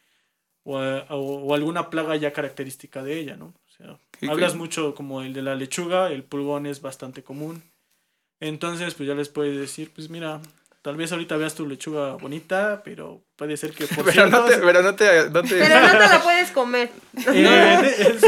o, 0.62 0.78
o- 0.78 1.16
o 1.48 1.54
alguna 1.56 1.90
plaga 1.90 2.14
ya 2.14 2.32
característica 2.32 3.02
de 3.02 3.18
ella, 3.18 3.34
¿no? 3.36 3.46
O 3.46 3.70
sea, 3.76 3.98
hablas 4.30 4.52
mucho 4.58 4.94
como 4.94 5.20
el 5.22 5.32
de 5.32 5.42
la 5.42 5.56
lechuga, 5.56 6.12
el 6.12 6.22
pulgón 6.22 6.66
es 6.66 6.80
bastante 6.80 7.24
común. 7.24 7.64
Entonces, 8.38 8.94
pues 8.94 9.08
ya 9.08 9.16
les 9.16 9.30
puedes 9.30 9.58
decir, 9.58 9.90
pues 9.92 10.08
mira, 10.10 10.40
tal 10.82 10.96
vez 10.96 11.12
ahorita 11.12 11.36
veas 11.36 11.54
tu 11.54 11.66
lechuga 11.66 12.14
bonita, 12.14 12.82
pero 12.84 13.22
puede 13.36 13.56
ser 13.56 13.72
que 13.72 13.86
por 13.94 14.04
Pero 14.04 14.26
no 14.28 14.44
te, 14.44 14.58
pero 14.58 14.82
no 14.82 14.94
te, 14.94 15.30
no 15.30 15.42
te- 15.42 15.58
Pero 15.58 15.80
no 15.80 15.90
te 15.90 15.98
la 15.98 16.20
puedes 16.22 16.50
comer. 16.50 16.90
Eh, 17.32 17.96
es- 17.98 18.22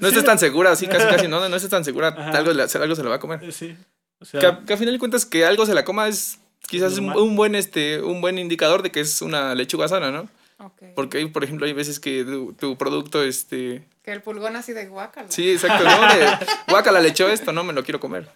no 0.00 0.08
estés 0.08 0.24
tan 0.24 0.38
segura, 0.38 0.70
así 0.72 0.86
casi 0.86 1.06
casi 1.06 1.28
no, 1.28 1.48
no 1.48 1.56
estés 1.56 1.70
tan 1.70 1.84
segura, 1.84 2.08
algo, 2.08 2.50
algo 2.52 2.94
se 2.96 3.02
la 3.02 3.08
va 3.08 3.16
a 3.16 3.20
comer. 3.20 3.42
eh, 3.42 3.52
sí. 3.52 3.76
O 4.20 4.24
sea, 4.24 4.40
Que, 4.40 4.46
a- 4.46 4.60
que 4.66 4.72
a 4.72 4.76
final 4.76 4.94
de 4.94 4.98
cuentas 4.98 5.24
que 5.26 5.44
algo 5.44 5.64
se 5.66 5.74
la 5.74 5.84
coma 5.84 6.08
es 6.08 6.38
quizás 6.68 6.98
un, 6.98 7.36
buen 7.36 7.54
este 7.54 8.02
un 8.02 8.20
buen 8.20 8.38
indicador 8.38 8.82
de 8.82 8.90
que 8.90 9.00
es 9.00 9.22
una 9.22 9.54
lechuga 9.54 9.86
sana, 9.88 10.10
¿no? 10.10 10.28
Ok. 10.58 10.82
Porque 10.96 11.18
hay, 11.18 11.26
por 11.26 11.44
ejemplo, 11.44 11.66
hay 11.66 11.72
veces 11.72 12.00
que 12.00 12.24
tu, 12.24 12.52
tu 12.52 12.76
producto 12.76 13.22
este 13.22 13.86
Que 14.02 14.10
el 14.12 14.22
pulgón 14.22 14.56
así 14.56 14.72
de 14.72 14.86
guacala. 14.86 15.30
sí, 15.30 15.50
exacto, 15.52 15.84
no, 15.84 16.14
de 16.14 16.26
guacala 16.68 17.00
le 17.00 17.08
echó 17.10 17.28
esto, 17.28 17.52
no 17.52 17.62
me 17.62 17.72
lo 17.72 17.84
quiero 17.84 18.00
comer. 18.00 18.28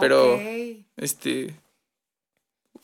Pero 0.00 0.34
Ok. 0.36 0.40
este 0.98 1.54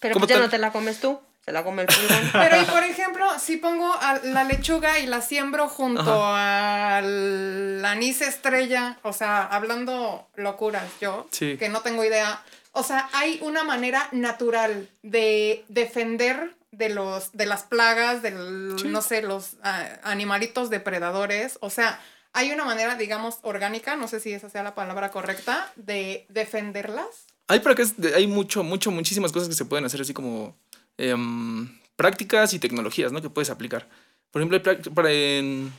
Pero 0.01 0.15
¿Cómo 0.15 0.27
pues 0.27 0.37
ya 0.37 0.43
no 0.43 0.49
te 0.49 0.59
la 0.59 0.71
comes 0.73 1.01
tú, 1.01 1.21
se 1.45 1.53
la 1.53 1.65
come 1.65 1.83
el 1.83 1.89
pulgón. 1.95 2.31
Pero 2.33 2.61
y 2.61 2.65
por 2.65 2.83
ejemplo, 2.85 3.27
si 3.39 3.57
pongo 3.57 3.93
a 4.01 4.19
la 4.23 4.45
lechuga 4.45 4.99
y 4.99 5.07
la 5.07 5.21
siembro 5.21 5.69
junto 5.69 6.25
al 6.35 7.85
anís 7.85 8.21
estrella, 8.21 8.99
o 9.03 9.13
sea, 9.13 9.45
hablando 9.45 10.29
locuras 10.37 10.85
yo, 11.01 11.27
Sí. 11.31 11.57
que 11.59 11.69
no 11.69 11.81
tengo 11.81 12.05
idea, 12.05 12.43
o 12.73 12.83
sea, 12.83 13.09
hay 13.13 13.39
una 13.43 13.65
manera 13.65 14.09
natural 14.13 14.89
de 15.03 15.65
defender 15.69 16.55
de 16.71 16.91
los 16.91 17.33
de 17.33 17.47
las 17.47 17.63
plagas, 17.63 18.23
del 18.23 18.77
no 18.93 19.01
sé, 19.03 19.23
los 19.23 19.57
ah, 19.63 19.85
animalitos 20.03 20.71
depredadores, 20.71 21.59
o 21.61 21.71
sea, 21.71 21.99
hay 22.35 22.53
una 22.53 22.65
manera, 22.65 22.95
digamos, 22.95 23.39
orgánica, 23.43 23.97
no 23.97 24.07
sé 24.07 24.21
si 24.21 24.33
esa 24.33 24.51
sea 24.51 24.63
la 24.63 24.75
palabra 24.75 25.11
correcta, 25.11 25.73
de 25.77 26.27
defenderlas. 26.29 27.25
Hay 27.49 27.61
para 27.61 27.75
hay 28.15 28.27
mucho 28.27 28.63
mucho 28.63 28.91
muchísimas 28.91 29.33
cosas 29.33 29.49
que 29.49 29.55
se 29.55 29.65
pueden 29.65 29.85
hacer 29.85 30.01
así 30.01 30.13
como 30.13 30.57
em, 30.99 31.69
prácticas 31.97 32.55
y 32.55 32.59
tecnologías, 32.59 33.11
¿no? 33.11 33.21
Que 33.21 33.31
puedes 33.31 33.51
aplicar. 33.51 33.89
Por 34.31 34.41
ejemplo, 34.41 34.63
para 34.95 35.11
en 35.11 35.73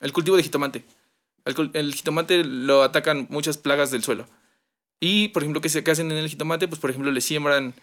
el 0.00 0.12
cultivo 0.12 0.36
de 0.36 0.42
jitomate. 0.42 0.84
El, 1.44 1.94
jitomate 1.94 2.44
lo 2.44 2.82
atacan 2.82 3.26
muchas 3.30 3.58
plagas 3.58 3.90
del 3.90 4.02
suelo. 4.02 4.26
Y, 4.98 5.28
por 5.28 5.42
ejemplo, 5.42 5.60
¿qué, 5.60 5.68
se, 5.68 5.78
hacen 5.90 6.10
en 6.10 6.18
el 6.18 6.28
jitomate? 6.28 6.68
Pues, 6.68 6.80
por 6.80 6.90
ejemplo, 6.90 7.10
le 7.10 7.20
siembran 7.20 7.74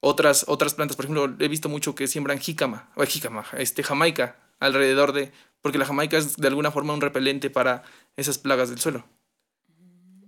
otras, 0.00 0.44
otras 0.48 0.74
plantas. 0.74 0.96
Por 0.96 1.06
ejemplo, 1.06 1.34
he 1.38 1.48
visto 1.48 1.68
mucho 1.68 1.94
que 1.94 2.06
siembran 2.06 2.38
jícama, 2.38 2.90
o 2.94 3.04
jícama, 3.04 3.44
este, 3.56 3.82
jamaica, 3.82 4.36
alrededor 4.58 5.12
de... 5.12 5.32
Porque 5.62 5.78
la 5.78 5.86
jamaica 5.86 6.18
es 6.18 6.36
de 6.36 6.48
alguna 6.48 6.70
forma 6.70 6.92
un 6.92 7.00
repelente 7.00 7.50
para 7.50 7.82
esas 8.16 8.38
plagas 8.38 8.68
del 8.68 8.78
suelo. 8.78 9.04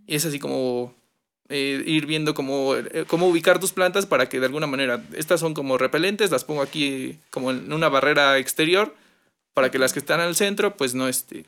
Y 0.06 0.16
es 0.16 0.24
así 0.24 0.38
como 0.38 0.94
eh, 1.48 1.82
ir 1.86 2.06
viendo 2.06 2.34
cómo, 2.34 2.74
eh, 2.76 3.04
cómo 3.06 3.28
ubicar 3.28 3.58
tus 3.58 3.72
plantas 3.72 4.06
para 4.06 4.28
que 4.28 4.40
de 4.40 4.46
alguna 4.46 4.66
manera, 4.66 5.02
estas 5.14 5.40
son 5.40 5.54
como 5.54 5.78
repelentes, 5.78 6.30
las 6.30 6.44
pongo 6.44 6.62
aquí 6.62 7.18
como 7.30 7.50
en 7.50 7.72
una 7.72 7.88
barrera 7.88 8.38
exterior, 8.38 8.94
para 9.54 9.70
que 9.70 9.78
las 9.78 9.92
que 9.92 9.98
están 9.98 10.20
al 10.20 10.36
centro, 10.36 10.76
pues 10.76 10.94
no, 10.94 11.08
este, 11.08 11.44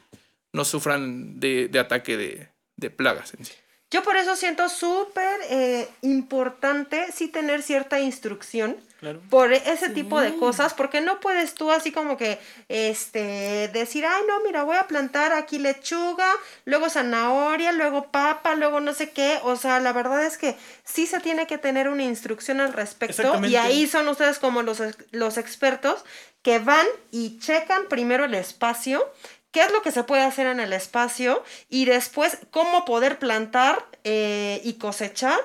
no 0.52 0.64
sufran 0.64 1.38
de, 1.38 1.68
de 1.68 1.78
ataque 1.78 2.16
de, 2.16 2.48
de 2.76 2.90
plagas 2.90 3.34
en 3.34 3.44
sí. 3.44 3.52
Yo 3.90 4.02
por 4.02 4.16
eso 4.16 4.36
siento 4.36 4.68
súper 4.68 5.40
eh, 5.50 5.88
importante 6.02 7.06
sí 7.12 7.28
tener 7.28 7.62
cierta 7.62 8.00
instrucción 8.00 8.76
claro. 9.00 9.20
por 9.28 9.52
ese 9.52 9.90
tipo 9.90 10.20
de 10.20 10.36
cosas, 10.36 10.74
porque 10.74 11.00
no 11.00 11.18
puedes 11.20 11.54
tú 11.54 11.72
así 11.72 11.90
como 11.90 12.16
que 12.16 12.38
este 12.68 13.68
decir, 13.72 14.06
ay 14.06 14.22
no, 14.28 14.40
mira, 14.44 14.62
voy 14.62 14.76
a 14.76 14.86
plantar 14.86 15.32
aquí 15.32 15.58
lechuga, 15.58 16.30
luego 16.64 16.88
zanahoria, 16.88 17.72
luego 17.72 18.12
papa, 18.12 18.54
luego 18.54 18.80
no 18.80 18.94
sé 18.94 19.10
qué, 19.10 19.40
o 19.42 19.56
sea, 19.56 19.80
la 19.80 19.92
verdad 19.92 20.24
es 20.24 20.38
que 20.38 20.56
sí 20.84 21.06
se 21.06 21.20
tiene 21.20 21.46
que 21.46 21.58
tener 21.58 21.88
una 21.88 22.04
instrucción 22.04 22.60
al 22.60 22.72
respecto 22.72 23.44
y 23.44 23.56
ahí 23.56 23.86
son 23.86 24.06
ustedes 24.08 24.38
como 24.38 24.62
los, 24.62 24.80
los 25.10 25.38
expertos 25.38 26.04
que 26.42 26.58
van 26.58 26.86
y 27.10 27.38
checan 27.38 27.86
primero 27.88 28.24
el 28.24 28.34
espacio, 28.34 29.12
qué 29.50 29.62
es 29.62 29.72
lo 29.72 29.82
que 29.82 29.90
se 29.90 30.04
puede 30.04 30.22
hacer 30.22 30.46
en 30.46 30.60
el 30.60 30.72
espacio 30.72 31.42
y 31.68 31.84
después 31.84 32.38
cómo 32.50 32.84
poder 32.84 33.18
plantar 33.18 33.84
eh, 34.04 34.60
y 34.64 34.74
cosechar 34.74 35.40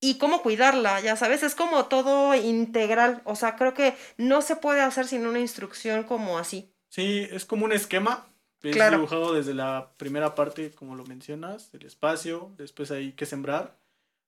y 0.00 0.16
cómo 0.18 0.42
cuidarla, 0.42 1.00
ya 1.00 1.14
sabes, 1.16 1.42
es 1.42 1.54
como 1.54 1.86
todo 1.86 2.34
integral, 2.34 3.20
o 3.24 3.36
sea, 3.36 3.56
creo 3.56 3.74
que 3.74 3.94
no 4.16 4.40
se 4.42 4.56
puede 4.56 4.80
hacer 4.80 5.06
sin 5.06 5.26
una 5.26 5.40
instrucción 5.40 6.04
como 6.04 6.38
así. 6.38 6.72
Sí, 6.88 7.26
es 7.30 7.44
como 7.44 7.64
un 7.66 7.72
esquema. 7.72 8.26
Es 8.62 8.74
Claro. 8.74 8.96
dibujado 8.96 9.32
desde 9.34 9.54
la 9.54 9.92
primera 9.96 10.34
parte, 10.34 10.70
como 10.72 10.94
lo 10.94 11.04
mencionas, 11.04 11.72
el 11.72 11.86
espacio, 11.86 12.52
después 12.58 12.90
hay 12.90 13.12
que 13.12 13.24
sembrar. 13.26 13.78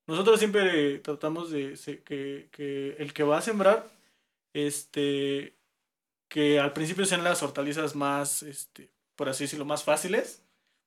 Nosotros 0.07 0.39
siempre 0.39 0.99
tratamos 1.01 1.51
de 1.51 1.79
que, 2.05 2.49
que 2.51 2.97
el 2.99 3.13
que 3.13 3.23
va 3.25 3.39
a 3.39 3.43
sembrar, 3.43 3.87
este, 4.55 5.55
que 6.29 6.59
al 6.61 6.73
principio 6.73 7.05
sean 7.05 7.25
las 7.25 7.43
hortalizas 7.43 7.95
más, 7.95 8.43
este, 8.43 8.91
por 9.17 9.29
así 9.29 9.45
decirlo, 9.45 9.65
más 9.65 9.85
fáciles. 9.85 10.43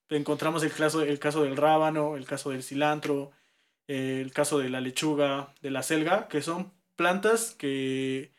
Encontramos 0.09 0.63
el 0.63 0.71
caso, 0.73 1.01
el 1.01 1.19
caso 1.19 1.43
del 1.43 1.57
rábano, 1.57 2.15
el 2.17 2.25
caso 2.25 2.49
del 2.49 2.63
cilantro, 2.63 3.31
eh, 3.87 4.21
el 4.21 4.31
caso 4.31 4.59
de 4.59 4.69
la 4.69 4.81
lechuga, 4.81 5.53
de 5.61 5.71
la 5.71 5.83
selga, 5.83 6.27
que 6.27 6.41
son 6.41 6.71
plantas 6.95 7.51
que 7.51 8.31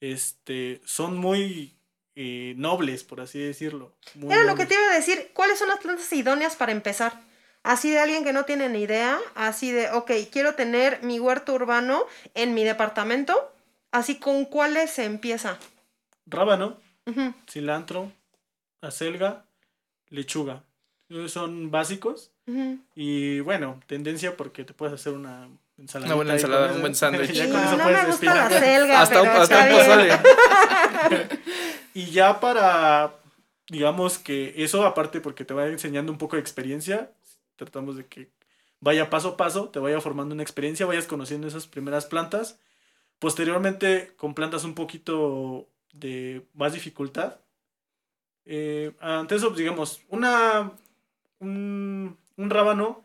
este, 0.00 0.80
son 0.84 1.18
muy 1.18 1.74
eh, 2.14 2.54
nobles, 2.56 3.04
por 3.04 3.20
así 3.20 3.38
decirlo. 3.38 3.94
muy 4.14 4.32
Era 4.34 4.44
lo 4.44 4.56
que 4.56 4.66
te 4.66 4.74
iba 4.74 4.90
a 4.90 4.96
decir, 4.96 5.30
¿cuáles 5.34 5.58
son 5.58 5.68
las 5.68 5.78
plantas 5.78 6.12
idóneas 6.12 6.56
para 6.56 6.72
empezar? 6.72 7.20
Así 7.62 7.90
de 7.90 7.98
alguien 7.98 8.24
que 8.24 8.32
no 8.32 8.44
tiene 8.44 8.68
ni 8.68 8.82
idea, 8.82 9.18
así 9.34 9.70
de, 9.70 9.90
ok, 9.90 10.10
quiero 10.32 10.54
tener 10.54 11.02
mi 11.02 11.20
huerto 11.20 11.52
urbano 11.54 12.04
en 12.34 12.54
mi 12.54 12.64
departamento, 12.64 13.52
así 13.92 14.18
con 14.18 14.46
cuáles 14.46 14.90
se 14.90 15.04
empieza. 15.04 15.58
Rábano, 16.26 16.78
cilantro, 17.48 18.12
acelga, 18.80 19.44
lechuga. 20.08 20.64
Son 21.26 21.70
básicos. 21.70 22.32
Y 22.94 23.40
bueno, 23.40 23.80
tendencia 23.86 24.36
porque 24.36 24.64
te 24.64 24.72
puedes 24.74 24.94
hacer 24.94 25.12
una 25.12 25.48
ensalada. 25.76 26.06
Una 26.06 26.14
buena 26.16 26.32
ensalada, 26.34 26.72
un 26.72 26.80
buen 26.80 26.94
sándwich. 26.94 27.30
Ya 27.34 27.44
Sí, 27.46 27.50
con 27.50 27.60
eso 27.60 27.76
no 27.76 27.82
puedes 27.84 28.02
me 28.02 28.08
gusta 28.08 28.34
la 28.34 28.48
destilar. 28.48 28.62
selga, 28.62 29.00
Hasta 29.02 29.22
un, 29.22 29.28
pero 29.28 29.42
hasta 29.42 29.64
un 29.64 29.70
pozole. 29.70 31.28
Y 31.94 32.06
ya 32.10 32.38
para, 32.38 33.16
digamos 33.68 34.18
que 34.18 34.54
eso, 34.56 34.84
aparte 34.86 35.20
porque 35.20 35.44
te 35.44 35.54
va 35.54 35.66
enseñando 35.66 36.12
un 36.12 36.18
poco 36.18 36.36
de 36.36 36.42
experiencia, 36.42 37.10
tratamos 37.56 37.96
de 37.96 38.06
que 38.06 38.30
vaya 38.80 39.10
paso 39.10 39.30
a 39.30 39.36
paso, 39.36 39.68
te 39.70 39.80
vaya 39.80 40.00
formando 40.00 40.32
una 40.34 40.44
experiencia, 40.44 40.86
vayas 40.86 41.06
conociendo 41.06 41.48
esas 41.48 41.66
primeras 41.66 42.06
plantas. 42.06 42.60
Posteriormente, 43.18 44.12
con 44.16 44.34
plantas 44.34 44.62
un 44.62 44.74
poquito 44.74 45.66
de 45.92 46.46
más 46.54 46.72
dificultad. 46.72 47.38
Eh, 48.44 48.92
ante 49.00 49.34
eso, 49.34 49.50
digamos, 49.50 50.00
una, 50.08 50.70
un, 51.40 52.16
un 52.38 52.48
rábano 52.48 53.04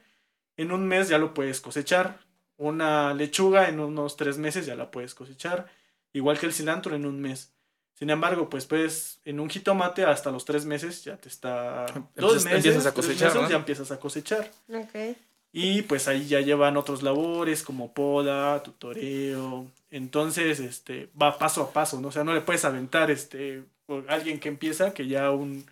en 0.56 0.72
un 0.72 0.88
mes 0.88 1.10
ya 1.10 1.18
lo 1.18 1.34
puedes 1.34 1.60
cosechar. 1.60 2.20
Una 2.58 3.14
lechuga 3.14 3.68
en 3.68 3.80
unos 3.80 4.16
tres 4.16 4.38
meses 4.38 4.66
ya 4.66 4.76
la 4.76 4.92
puedes 4.92 5.16
cosechar. 5.16 5.68
Igual 6.14 6.40
que 6.40 6.46
el 6.46 6.54
cilantro 6.54 6.96
en 6.96 7.06
un 7.06 7.20
mes. 7.20 7.52
Sin 7.96 8.10
embargo, 8.10 8.50
pues 8.50 8.66
pues 8.66 9.20
en 9.26 9.40
un 9.40 9.50
jitomate 9.50 10.06
hasta 10.06 10.32
los 10.32 10.46
tres 10.46 10.66
meses 10.66 11.04
ya 11.04 11.18
te 11.18 11.30
está... 11.30 11.86
Dos 12.16 12.46
meses, 12.46 12.58
empiezas 12.58 12.86
a 12.86 12.94
tres 12.94 13.06
cosechar, 13.06 13.30
meses 13.30 13.42
¿no? 13.42 13.50
ya 13.50 13.56
empiezas 13.56 13.92
a 13.92 14.00
cosechar. 14.00 14.52
Ok. 14.70 15.18
Y 15.52 15.84
pues 15.84 16.08
ahí 16.08 16.28
ya 16.28 16.42
llevan 16.42 16.78
otros 16.78 17.04
labores 17.04 17.62
como 17.62 17.94
poda, 17.94 18.62
tutoreo. 18.64 19.68
Entonces, 19.92 20.60
este, 20.60 21.10
va 21.20 21.38
paso 21.38 21.62
a 21.62 21.72
paso, 21.72 22.02
¿no? 22.02 22.08
O 22.08 22.12
sea, 22.12 22.24
no 22.24 22.34
le 22.34 22.42
puedes 22.42 22.66
aventar, 22.66 23.12
este, 23.12 23.64
alguien 24.08 24.40
que 24.40 24.50
empieza 24.50 24.96
que 24.96 25.08
ya 25.08 25.30
un, 25.30 25.66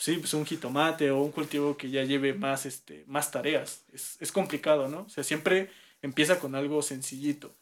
sí, 0.00 0.16
pues 0.16 0.32
un 0.34 0.46
jitomate 0.46 1.10
o 1.10 1.18
un 1.20 1.30
cultivo 1.30 1.76
que 1.76 1.90
ya 1.90 2.02
lleve 2.04 2.32
más, 2.32 2.64
este, 2.64 3.04
más 3.06 3.30
tareas. 3.30 3.82
Es, 3.92 4.16
es 4.18 4.32
complicado, 4.32 4.88
¿no? 4.88 5.00
O 5.02 5.08
sea, 5.10 5.22
siempre 5.22 5.70
empieza 6.02 6.38
con 6.38 6.54
algo 6.54 6.80
sencillito. 6.82 7.54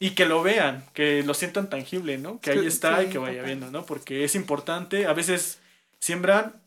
Y 0.00 0.10
que 0.14 0.24
lo 0.26 0.42
vean, 0.42 0.86
que 0.94 1.22
lo 1.24 1.34
sientan 1.34 1.68
tangible, 1.68 2.16
¿no? 2.18 2.40
Que 2.40 2.52
ahí 2.52 2.60
Sí, 2.60 2.66
está 2.66 3.02
y 3.02 3.06
sí, 3.06 3.12
que 3.12 3.18
vaya 3.18 3.42
viendo, 3.42 3.70
¿no? 3.70 3.84
Porque 3.84 4.24
es 4.24 4.34
importante, 4.34 5.06
a 5.06 5.12
veces 5.12 5.58
siembran, 5.98 6.62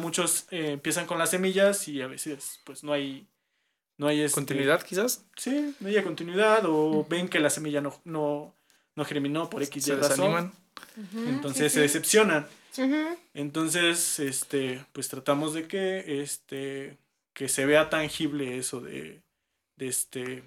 muchos 0.00 0.46
eh, 0.50 0.72
empiezan 0.72 1.06
con 1.06 1.18
las 1.18 1.30
semillas 1.30 1.88
y 1.88 2.02
a 2.02 2.06
veces 2.06 2.60
pues 2.64 2.84
no 2.84 2.92
hay 2.92 3.26
no 3.96 4.08
hay 4.08 4.20
este, 4.20 4.34
Continuidad, 4.34 4.82
quizás. 4.82 5.24
sí 5.36 5.74
no 5.80 5.88
hay 5.88 6.02
continuidad 6.02 6.62
o 6.66 7.06
ven 7.08 7.28
que 7.28 7.38
la 7.38 7.50
semilla 7.50 7.80
no 7.80 8.00
no, 8.04 8.54
no 8.96 9.04
germinó 9.04 9.48
por 9.48 9.62
X 9.62 9.84
Se 9.84 9.94
razón 9.94 10.10
desaniman. 10.10 10.52
entonces 11.28 11.72
se 11.72 11.80
decepcionan 11.80 12.46
entonces 13.34 14.18
este 14.20 14.84
pues 14.92 15.08
tratamos 15.08 15.54
de 15.54 15.66
que 15.66 16.22
este 16.22 16.96
que 17.32 17.48
se 17.48 17.66
vea 17.66 17.90
tangible 17.90 18.58
eso 18.58 18.80
de 18.80 19.20
de 19.76 19.88
este 19.88 20.42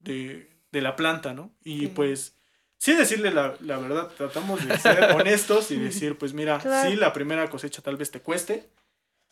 de, 0.00 0.48
de 0.72 0.80
la 0.80 0.96
planta 0.96 1.34
no 1.34 1.50
y 1.64 1.86
pues 1.88 2.34
sí 2.78 2.94
decirle 2.94 3.30
la, 3.32 3.56
la 3.60 3.78
verdad 3.78 4.08
tratamos 4.16 4.66
de 4.66 4.78
ser 4.78 5.04
honestos 5.16 5.70
y 5.70 5.76
decir 5.76 6.16
pues 6.18 6.32
mira 6.34 6.58
Claro. 6.58 6.90
sí 6.90 6.96
la 6.96 7.12
primera 7.12 7.48
cosecha 7.50 7.82
tal 7.82 7.96
vez 7.96 8.10
te 8.10 8.20
cueste 8.20 8.68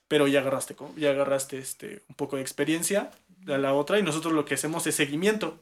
pero 0.09 0.27
ya 0.27 0.41
agarraste 0.41 0.77
ya 0.97 1.11
agarraste 1.11 1.59
este 1.59 2.03
un 2.09 2.15
poco 2.17 2.37
de 2.37 2.43
experiencia 2.43 3.11
a 3.47 3.59
la 3.59 3.75
otra 3.75 3.99
y 3.99 4.03
nosotros 4.03 4.33
lo 4.33 4.45
que 4.45 4.55
hacemos 4.55 4.87
es 4.87 4.95
seguimiento 4.95 5.61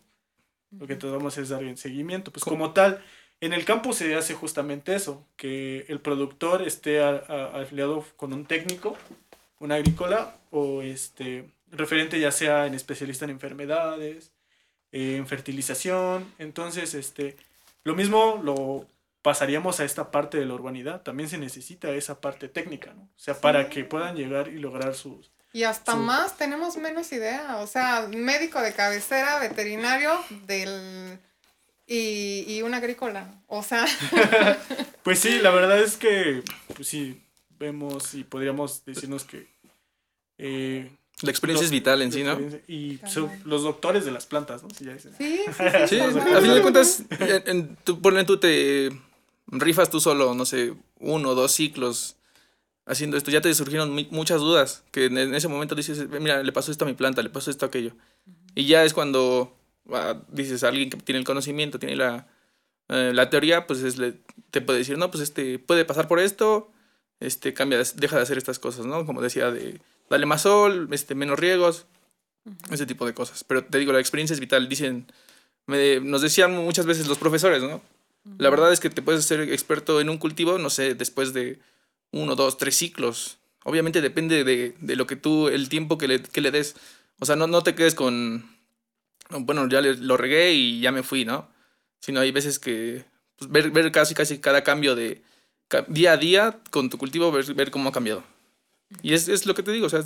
lo 0.79 0.87
que 0.87 0.97
tratamos 0.97 1.37
es 1.39 1.49
dar 1.51 1.63
en 1.65 1.77
seguimiento 1.77 2.31
pues 2.31 2.45
¿Cómo? 2.45 2.57
como 2.57 2.73
tal 2.73 3.03
en 3.43 3.53
el 3.53 3.65
campo 3.67 3.93
se 3.93 4.15
hace 4.15 4.33
justamente 4.35 4.95
eso 4.95 5.23
que 5.37 5.85
el 5.89 6.01
productor 6.01 6.63
esté 6.63 7.03
a- 7.03 7.23
a- 7.29 7.61
afiliado 7.61 8.05
con 8.17 8.33
un 8.33 8.47
técnico 8.47 8.97
un 9.59 9.71
agrícola 9.73 10.35
o 10.51 10.81
este 10.83 11.45
referente 11.71 12.19
ya 12.19 12.33
sea 12.33 12.67
en 12.67 12.75
especialista 12.75 13.25
en 13.27 13.33
enfermedades 13.33 14.31
eh, 14.93 15.17
en 15.17 15.27
fertilización 15.27 16.33
entonces 16.39 16.95
este 16.95 17.37
lo 17.85 17.95
mismo 17.95 18.41
lo 18.43 18.87
pasaríamos 19.23 19.79
a 19.81 19.85
esta 19.85 20.11
parte 20.11 20.39
de 20.39 20.47
la 20.47 20.55
urbanidad 20.55 21.03
también 21.03 21.29
se 21.29 21.39
necesita 21.39 21.91
esa 21.91 22.21
parte 22.21 22.49
técnica 22.49 22.93
¿no? 22.95 23.03
o 23.03 23.09
sea 23.19 23.35
para 23.41 23.69
que 23.69 23.85
puedan 23.85 24.17
llegar 24.17 24.49
y 24.49 24.59
lograr 24.59 24.95
sus 24.95 25.31
Y 25.53 25.65
hasta 25.65 25.95
más 25.97 26.39
tenemos 26.39 26.77
menos 26.79 27.13
idea. 27.13 27.59
O 27.59 27.67
sea, 27.67 28.09
médico 28.09 28.59
de 28.63 28.73
cabecera, 28.73 29.39
veterinario 29.39 30.11
del 30.47 31.19
y, 31.93 32.45
y 32.49 32.63
un 32.63 32.75
agrícola. 32.75 33.43
O 33.49 33.63
sea, 33.63 33.85
Pues 35.03 35.19
sí, 35.19 35.39
la 35.41 35.51
verdad 35.51 35.81
es 35.83 35.97
que, 35.97 36.43
pues 36.77 36.87
sí, 36.89 37.21
vemos 37.59 38.15
y 38.15 38.23
podríamos 38.25 38.85
decirnos 38.85 39.25
que... 39.25 39.49
eh, 40.39 40.91
La 41.23 41.31
experiencia 41.31 41.63
los- 41.63 41.67
es 41.67 41.71
vital 41.73 42.03
en 42.03 42.13
sí, 42.13 42.23
¿no? 42.23 42.39
Y 42.69 43.01
son 43.09 43.31
los 43.45 43.63
doctores 43.65 44.05
de 44.05 44.13
las 44.13 44.27
plantas, 44.27 44.63
¿no? 44.63 44.69
Sí, 44.71 44.85
ya 44.85 44.95
dicen. 44.95 45.13
sí, 45.19 45.41
sí, 45.47 45.53
sí. 45.89 45.89
Sí, 45.89 46.01
a 46.01 46.41
fin 46.41 46.55
de 46.55 46.63
cuentas, 46.63 47.03
en, 47.21 47.43
en- 47.47 47.77
ponle, 48.01 48.25
tú 48.25 48.39
te 48.39 48.91
rifas 49.49 49.91
tú 49.91 50.01
solo, 50.01 50.35
no 50.35 50.45
sé, 50.45 50.75
uno 51.01 51.31
o 51.31 51.35
dos 51.35 51.53
ciclos 51.53 52.17
haciendo 52.87 53.17
esto. 53.17 53.31
Ya 53.33 53.41
te 53.41 53.53
surgieron 53.55 53.91
muchas 54.11 54.41
dudas, 54.41 54.85
que 54.93 55.07
en, 55.07 55.19
en 55.19 55.35
ese 55.35 55.49
momento 55.49 55.75
dices, 55.75 56.09
mira, 56.21 56.43
le 56.43 56.53
pasó 56.53 56.71
esto 56.71 56.85
a 56.85 56.89
mi 56.89 56.95
planta, 56.95 57.23
le 57.23 57.31
pasó 57.31 57.51
esto 57.51 57.67
a 57.67 57.69
aquello. 57.69 57.93
Y 58.55 58.67
ya 58.67 58.85
es 58.85 58.95
cuando 58.95 59.57
dices 60.29 60.65
a 60.65 60.69
alguien 60.69 60.91
que 60.91 60.97
tiene 60.99 61.19
el 61.19 61.25
conocimiento, 61.25 61.79
tiene 61.79 61.97
la, 61.97 62.27
eh, 62.89 63.13
la 63.15 63.31
teoría, 63.31 63.67
pues 63.67 63.81
es 63.83 63.99
le- 63.99 64.15
te 64.51 64.61
puede 64.61 64.79
decir, 64.81 64.99
no, 64.99 65.11
pues 65.11 65.23
este 65.23 65.59
puede 65.59 65.85
pasar 65.85 66.09
por 66.09 66.19
esto, 66.21 66.71
este 67.21 67.55
cambia, 67.55 67.79
de- 67.79 67.87
deja 67.97 68.17
de 68.17 68.23
hacer 68.23 68.39
estas 68.39 68.59
cosas, 68.59 68.87
¿no? 68.87 69.07
Como 69.07 69.21
decía, 69.23 69.51
de 69.51 69.81
dale 70.11 70.27
más 70.27 70.43
sol, 70.43 70.89
este, 70.93 71.15
menos 71.15 71.39
riegos, 71.39 71.87
ese 72.71 72.87
tipo 72.87 73.07
de 73.07 73.15
cosas. 73.15 73.45
Pero 73.45 73.65
te 73.65 73.79
digo, 73.79 73.93
la 73.93 74.01
experiencia 74.01 74.35
es 74.35 74.41
vital. 74.41 74.69
Dicen, 74.69 75.07
me- 75.67 76.01
nos 76.01 76.23
decían 76.23 76.53
muchas 76.57 76.87
veces 76.87 77.07
los 77.09 77.19
profesores, 77.19 77.63
¿no? 77.63 77.81
La 78.39 78.51
verdad 78.51 78.73
es 78.73 78.79
que 78.81 78.91
te 78.91 79.03
puedes 79.03 79.25
ser 79.25 79.41
experto 79.41 80.01
en 80.01 80.09
un 80.09 80.19
cultivo, 80.19 80.59
no 80.59 80.71
sé, 80.71 80.95
después 80.95 81.33
de 81.33 81.59
uno, 82.13 82.37
dos, 82.37 82.57
tres 82.59 82.77
ciclos. 82.77 83.39
Obviamente 83.65 84.01
depende 84.01 84.45
de, 84.45 84.75
de 84.81 84.97
lo 84.97 85.07
que 85.07 85.17
tú, 85.17 85.49
el 85.49 85.69
tiempo 85.69 85.99
que 85.99 86.09
le, 86.09 86.23
que 86.23 86.41
le 86.41 86.51
des. 86.51 86.77
O 87.21 87.25
sea, 87.27 87.37
no, 87.37 87.47
no 87.47 87.63
te 87.63 87.75
quedes 87.75 87.95
con, 87.95 88.45
bueno, 89.41 89.69
ya 89.69 89.81
lo 89.81 90.17
regué 90.17 90.53
y 90.53 90.81
ya 90.81 90.93
me 90.93 91.03
fui, 91.03 91.25
¿no? 91.25 91.49
Sino 92.01 92.21
hay 92.21 92.33
veces 92.33 92.59
que 92.59 93.05
pues, 93.37 93.51
ver, 93.51 93.71
ver 93.71 93.93
casi, 93.93 94.15
casi 94.15 94.39
cada 94.39 94.63
cambio 94.63 94.95
de 94.95 95.23
día 95.89 96.13
a 96.13 96.17
día 96.17 96.61
con 96.71 96.91
tu 96.91 96.99
cultivo, 96.99 97.33
ver, 97.33 97.55
ver 97.55 97.71
cómo 97.71 97.89
ha 97.89 97.93
cambiado. 97.93 98.25
Y 99.03 99.15
es, 99.15 99.29
es 99.29 99.47
lo 99.47 99.55
que 99.55 99.63
te 99.63 99.73
digo, 99.73 99.87
o 99.87 99.89
sea, 99.89 100.03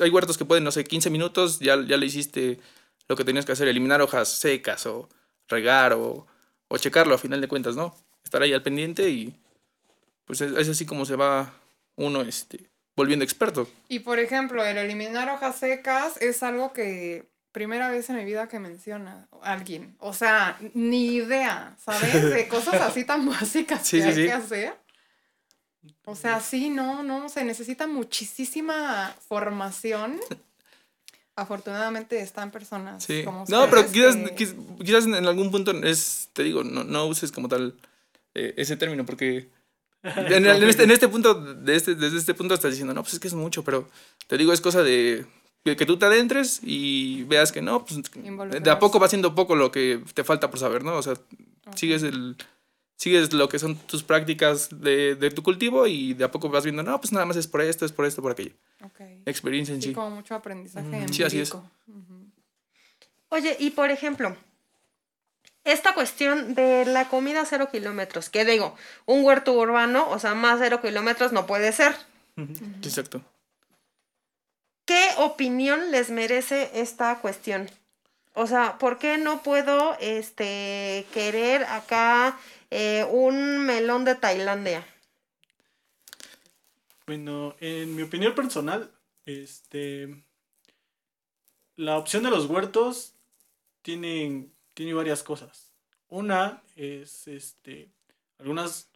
hay 0.00 0.10
huertos 0.10 0.36
que 0.36 0.44
pueden, 0.44 0.64
no 0.64 0.72
sé, 0.72 0.84
15 0.84 1.08
minutos, 1.10 1.60
ya, 1.60 1.80
ya 1.86 1.96
le 1.96 2.06
hiciste 2.06 2.58
lo 3.06 3.16
que 3.16 3.24
tenías 3.24 3.46
que 3.46 3.52
hacer, 3.52 3.68
eliminar 3.68 4.02
hojas 4.02 4.28
secas 4.28 4.86
o 4.86 5.08
regar 5.48 5.92
o, 5.92 6.26
o 6.68 6.78
checarlo 6.78 7.14
a 7.14 7.18
final 7.18 7.40
de 7.40 7.48
cuentas, 7.48 7.76
¿no? 7.76 7.94
Estar 8.24 8.42
ahí 8.42 8.52
al 8.52 8.62
pendiente 8.62 9.08
y 9.08 9.34
pues 10.24 10.40
es, 10.40 10.52
es 10.52 10.68
así 10.68 10.84
como 10.84 11.06
se 11.06 11.16
va 11.16 11.54
uno 11.96 12.22
este, 12.22 12.68
volviendo 12.96 13.24
experto. 13.24 13.68
Y 13.88 14.00
por 14.00 14.18
ejemplo, 14.18 14.64
el 14.64 14.76
eliminar 14.76 15.30
hojas 15.30 15.58
secas 15.58 16.20
es 16.20 16.42
algo 16.42 16.72
que 16.72 17.28
primera 17.58 17.88
vez 17.90 18.08
en 18.08 18.16
mi 18.16 18.24
vida 18.24 18.46
que 18.48 18.60
menciona 18.60 19.26
alguien. 19.42 19.96
O 19.98 20.12
sea, 20.12 20.56
ni 20.74 21.06
idea, 21.16 21.74
¿sabes? 21.84 22.12
De 22.34 22.46
cosas 22.46 22.80
así 22.80 23.02
tan 23.04 23.26
básicas 23.28 23.84
Sí, 23.84 23.96
que 23.96 24.02
sí, 24.04 24.08
hay 24.10 24.14
sí. 24.14 24.22
que 24.26 24.32
hacer. 24.32 24.74
O 26.04 26.14
sea, 26.14 26.38
sí, 26.40 26.70
no, 26.70 27.02
no, 27.02 27.28
se 27.28 27.42
necesita 27.44 27.88
muchísima 27.88 29.12
formación. 29.28 30.20
Afortunadamente 31.34 32.20
están 32.20 32.50
personas 32.50 33.02
Sí. 33.04 33.22
como 33.24 33.44
No, 33.48 33.68
pero 33.70 33.82
ustedes 33.82 34.16
quizás, 34.16 34.30
que- 34.30 34.36
quiz- 34.36 34.84
quizás 34.84 35.04
en 35.06 35.14
algún 35.26 35.50
punto 35.50 35.70
es, 35.82 36.30
te 36.32 36.42
digo, 36.44 36.62
no, 36.64 36.84
no 36.84 37.06
uses 37.06 37.30
como 37.32 37.48
tal 37.48 37.74
eh, 38.34 38.54
ese 38.56 38.76
término 38.76 39.04
porque 39.06 39.48
en, 40.02 40.46
el- 40.46 40.62
en 40.62 40.68
este, 40.68 40.82
en 40.84 40.90
este 40.92 41.08
punto, 41.08 41.34
de 41.34 41.74
este, 41.76 41.94
desde 41.96 42.18
este 42.18 42.34
punto 42.34 42.54
estás 42.54 42.70
diciendo, 42.70 42.94
no, 42.94 43.02
pues 43.02 43.14
es 43.14 43.20
que 43.20 43.28
es 43.28 43.34
mucho, 43.34 43.62
pero 43.64 43.88
te 44.28 44.36
digo, 44.36 44.52
es 44.52 44.60
cosa 44.60 44.82
de 44.82 45.26
que, 45.70 45.76
que 45.76 45.86
tú 45.86 45.98
te 45.98 46.06
adentres 46.06 46.60
y 46.62 47.24
veas 47.24 47.52
que 47.52 47.62
no, 47.62 47.84
pues 47.84 48.00
de 48.62 48.70
a 48.70 48.78
poco 48.78 48.98
va 48.98 49.08
siendo 49.08 49.34
poco 49.34 49.54
lo 49.56 49.70
que 49.70 50.02
te 50.14 50.24
falta 50.24 50.50
por 50.50 50.58
saber, 50.58 50.84
¿no? 50.84 50.94
O 50.96 51.02
sea, 51.02 51.14
sigues 51.76 52.02
el 52.02 52.36
sigues 52.96 53.32
lo 53.32 53.48
que 53.48 53.60
son 53.60 53.76
tus 53.76 54.02
prácticas 54.02 54.68
de, 54.80 55.14
de 55.14 55.30
tu 55.30 55.44
cultivo 55.44 55.86
y 55.86 56.14
de 56.14 56.24
a 56.24 56.30
poco 56.32 56.48
vas 56.48 56.64
viendo, 56.64 56.82
no, 56.82 57.00
pues 57.00 57.12
nada 57.12 57.26
más 57.26 57.36
es 57.36 57.46
por 57.46 57.60
esto, 57.60 57.84
es 57.86 57.92
por 57.92 58.06
esto, 58.06 58.22
por 58.22 58.32
aquello. 58.32 58.52
Experiencia 59.24 59.72
en 59.74 59.80
Sí, 59.82 59.88
sí. 59.90 59.94
como 59.94 60.10
mucho 60.10 60.34
aprendizaje 60.34 61.06
Sí, 61.12 61.22
así 61.22 61.38
es. 61.38 61.52
empírico. 61.54 61.70
Ujú. 61.86 62.26
Oye, 63.28 63.56
y 63.60 63.70
por 63.70 63.90
ejemplo, 63.90 64.36
esta 65.64 65.94
cuestión 65.94 66.54
de 66.54 66.86
la 66.86 67.08
comida 67.08 67.42
a 67.42 67.44
cero 67.46 67.68
kilómetros, 67.70 68.30
que 68.30 68.44
digo, 68.44 68.74
un 69.06 69.24
huerto 69.24 69.52
urbano, 69.52 70.08
o 70.10 70.18
sea, 70.18 70.34
más 70.34 70.58
cero 70.60 70.80
kilómetros 70.82 71.30
no 71.32 71.46
puede 71.46 71.72
ser. 71.72 71.94
Exacto. 72.82 73.22
¿Qué 74.88 75.10
opinión 75.18 75.90
les 75.90 76.08
merece 76.08 76.70
esta 76.72 77.20
cuestión? 77.20 77.68
O 78.32 78.46
sea, 78.46 78.78
¿por 78.78 78.96
qué 78.96 79.18
no 79.18 79.42
puedo 79.42 79.94
este, 80.00 81.04
querer 81.12 81.64
acá 81.64 82.40
eh, 82.70 83.04
un 83.10 83.58
melón 83.66 84.06
de 84.06 84.14
Tailandia? 84.14 84.86
Bueno, 87.06 87.54
en 87.60 87.96
mi 87.96 88.00
opinión 88.00 88.34
personal, 88.34 88.90
este, 89.26 90.24
la 91.76 91.98
opción 91.98 92.22
de 92.22 92.30
los 92.30 92.46
huertos 92.46 93.12
tienen, 93.82 94.50
tiene 94.72 94.94
varias 94.94 95.22
cosas. 95.22 95.70
Una 96.08 96.62
es, 96.76 97.28
este, 97.28 97.90
algunas 98.38 98.88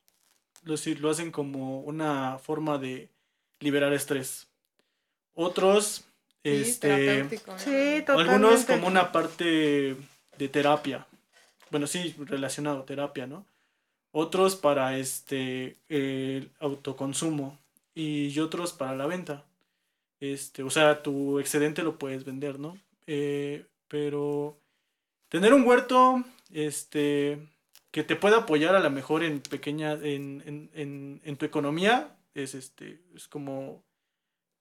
lo, 0.63 0.75
lo 1.01 1.11
hacen 1.11 1.31
como 1.31 1.81
una 1.81 2.39
forma 2.39 2.79
de 2.79 3.11
liberar 3.61 3.93
estrés. 3.93 4.49
Otros 5.35 6.05
Este, 6.45 6.89
terapéutico, 6.89 7.53
¿no? 7.53 7.59
Sí, 7.59 8.03
totalmente. 8.07 8.13
algunos 8.13 8.65
como 8.65 8.87
una 8.89 9.13
parte 9.13 9.97
de 10.39 10.49
terapia. 10.49 11.07
Bueno, 11.71 11.87
sí, 11.87 12.15
relacionado, 12.19 12.85
terapia, 12.85 13.27
¿no? 13.27 13.47
Otros 14.13 14.57
para 14.57 14.99
este 14.99 15.77
el 15.89 16.51
autoconsumo 16.61 17.59
y 17.95 18.39
otros 18.41 18.73
para 18.73 18.95
la 18.97 19.07
venta. 19.07 19.45
Este, 20.21 20.63
o 20.63 20.71
sea, 20.71 21.03
tu 21.03 21.39
excedente 21.41 21.83
lo 21.83 21.99
puedes 21.99 22.25
vender, 22.25 22.59
¿no? 22.59 22.77
Eh, 23.07 23.65
pero 23.89 24.57
tener 25.29 25.53
un 25.55 25.67
huerto, 25.67 26.23
este, 26.53 27.39
que 27.91 28.05
te 28.05 28.17
pueda 28.17 28.39
apoyar 28.39 28.77
a 28.77 28.81
lo 28.81 28.91
mejor 28.91 29.23
en 29.25 29.41
pequeña, 29.41 29.93
en, 29.95 30.43
en, 30.47 30.71
en, 30.75 31.21
en 31.25 31.37
tu 31.37 31.47
economía, 31.47 32.17
es 32.35 32.55
este, 32.55 33.01
es 33.17 33.29
como 33.29 33.83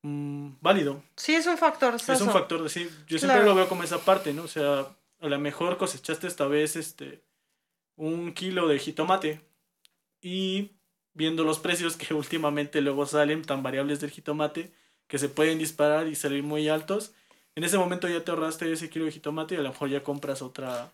mm, 0.02 0.50
válido. 0.62 1.02
Sí, 1.16 1.34
es 1.36 1.48
un 1.48 1.58
factor. 1.58 1.96
Es 1.96 2.22
un 2.22 2.30
factor 2.32 2.64
de 2.64 2.70
sí. 2.70 2.90
Yo 3.08 3.18
siempre 3.18 3.38
Claro. 3.40 3.46
lo 3.46 3.56
veo 3.56 3.68
como 3.70 3.84
esa 3.84 4.00
parte, 4.00 4.34
¿no? 4.34 4.44
O 4.44 4.48
sea, 4.48 4.88
a 5.20 5.28
lo 5.28 5.40
mejor 5.40 5.78
cosechaste 5.78 6.28
esta 6.28 6.48
vez 6.48 6.76
este 6.76 7.22
un 7.96 8.34
kilo 8.34 8.68
de 8.68 8.80
jitomate 8.80 9.42
y 10.22 10.72
viendo 11.14 11.44
los 11.44 11.60
precios 11.60 11.98
que 11.98 12.14
últimamente 12.14 12.82
luego 12.82 13.06
salen 13.06 13.44
tan 13.44 13.64
variables 13.64 14.00
del 14.00 14.12
jitomate 14.12 14.72
que 15.08 15.18
se 15.20 15.30
pueden 15.30 15.60
disparar 15.60 16.08
y 16.08 16.16
salir 16.16 16.42
muy 16.42 16.70
altos, 16.70 17.12
en 17.56 17.66
ese 17.66 17.78
momento 17.78 18.08
ya 18.08 18.24
te 18.24 18.32
ahorraste 18.32 18.72
ese 18.72 18.90
kilo 18.90 19.06
de 19.06 19.12
jitomate 19.12 19.56
y 19.56 19.58
a 19.58 19.62
lo 19.62 19.70
mejor 19.70 19.90
ya 19.90 20.04
compras 20.04 20.42
otra 20.42 20.90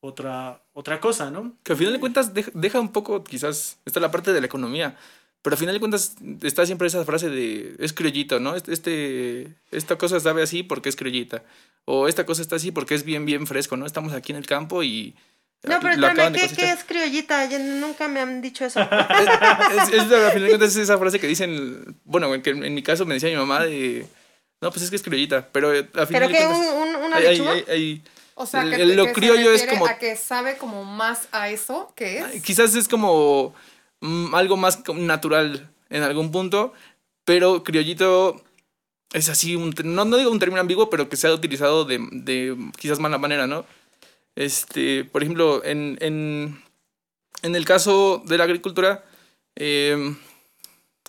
otra 0.00 0.62
otra 0.74 1.00
cosa, 1.00 1.30
¿no? 1.30 1.54
Que 1.62 1.72
al 1.72 1.78
final 1.78 1.94
de 1.94 2.00
cuentas 2.00 2.34
deja, 2.34 2.50
deja 2.52 2.78
un 2.78 2.92
poco, 2.92 3.24
quizás, 3.24 3.78
está 3.86 4.00
la 4.00 4.10
parte 4.10 4.34
de 4.34 4.40
la 4.40 4.46
economía, 4.46 4.98
pero 5.44 5.54
al 5.54 5.58
final 5.60 5.74
de 5.74 5.78
cuentas 5.78 6.16
está 6.42 6.64
siempre 6.66 6.88
esa 6.88 7.04
frase 7.04 7.28
de 7.28 7.76
es 7.78 7.92
criollito, 7.92 8.40
¿no? 8.40 8.56
Este, 8.56 8.72
este- 8.72 9.52
esta 9.70 9.96
cosa 9.98 10.18
sabe 10.18 10.42
así 10.42 10.62
porque 10.62 10.88
es 10.88 10.96
criollita. 10.96 11.42
O 11.84 12.08
esta 12.08 12.24
cosa 12.24 12.40
está 12.40 12.56
así 12.56 12.72
porque 12.72 12.94
es 12.94 13.04
bien, 13.04 13.26
bien 13.26 13.46
fresco, 13.46 13.76
¿no? 13.76 13.84
Estamos 13.84 14.14
aquí 14.14 14.32
en 14.32 14.38
el 14.38 14.46
campo 14.46 14.82
y... 14.82 15.14
No, 15.62 15.78
pero 15.80 15.94
espérame, 15.94 16.32
¿qué, 16.34 16.48
¿qué 16.48 16.70
es 16.72 16.82
criollita? 16.84 17.44
Ya 17.46 17.58
nunca 17.58 18.08
me 18.08 18.20
han 18.20 18.40
dicho 18.40 18.64
eso. 18.64 18.80
es, 18.80 19.88
es- 19.92 20.00
al 20.12 20.32
final 20.32 20.42
de 20.42 20.48
cuentas 20.48 20.70
es 20.70 20.76
esa 20.78 20.96
frase 20.98 21.20
que 21.20 21.26
dicen, 21.26 21.94
bueno, 22.04 22.30
que 22.42 22.50
en, 22.50 22.64
en 22.64 22.74
mi 22.74 22.82
caso 22.82 23.04
me 23.06 23.14
decía 23.14 23.28
mi 23.28 23.36
mamá 23.36 23.64
de, 23.64 24.06
no, 24.62 24.70
pues 24.70 24.82
es 24.82 24.90
que 24.90 24.96
es 24.96 25.02
criollita, 25.02 25.46
pero 25.52 25.74
eh, 25.74 25.86
al 25.94 26.06
final 26.06 26.22
¿Pero 26.22 26.28
de 26.28 26.34
cuentas... 26.38 26.58
¿Un- 26.74 26.88
un- 26.96 26.96
¿Una 27.04 27.16
hay- 27.16 27.26
hay- 27.26 27.40
hay- 27.46 27.64
hay- 27.68 28.02
O 28.34 28.46
sea, 28.46 28.62
el- 28.62 28.70
que, 28.76 28.82
el- 28.82 28.96
lo 28.96 29.04
que 29.04 29.08
se 29.10 29.14
criollo 29.14 29.52
es 29.52 29.60
refiere 29.60 29.72
como- 29.78 29.86
a 29.86 29.98
que 29.98 30.16
sabe 30.16 30.56
como 30.56 30.84
más 30.84 31.28
a 31.32 31.50
eso 31.50 31.92
que 31.96 32.18
es. 32.20 32.42
Quizás 32.42 32.74
es 32.74 32.88
como 32.88 33.54
algo 34.32 34.56
más 34.56 34.82
natural 34.94 35.70
en 35.90 36.02
algún 36.02 36.30
punto, 36.30 36.72
pero 37.24 37.64
criollito 37.64 38.42
es 39.12 39.28
así, 39.28 39.54
un, 39.56 39.74
no, 39.84 40.04
no 40.04 40.16
digo 40.16 40.30
un 40.30 40.38
término 40.38 40.60
ambiguo, 40.60 40.90
pero 40.90 41.08
que 41.08 41.16
se 41.16 41.28
ha 41.28 41.32
utilizado 41.32 41.84
de, 41.84 41.98
de 42.10 42.56
quizás 42.76 42.98
mala 42.98 43.16
manera, 43.16 43.46
¿no? 43.46 43.64
Este, 44.34 45.04
por 45.04 45.22
ejemplo, 45.22 45.64
en, 45.64 45.96
en, 46.00 46.60
en 47.42 47.54
el 47.54 47.64
caso 47.64 48.22
de 48.26 48.36
la 48.36 48.44
agricultura, 48.44 49.04
eh, 49.54 50.16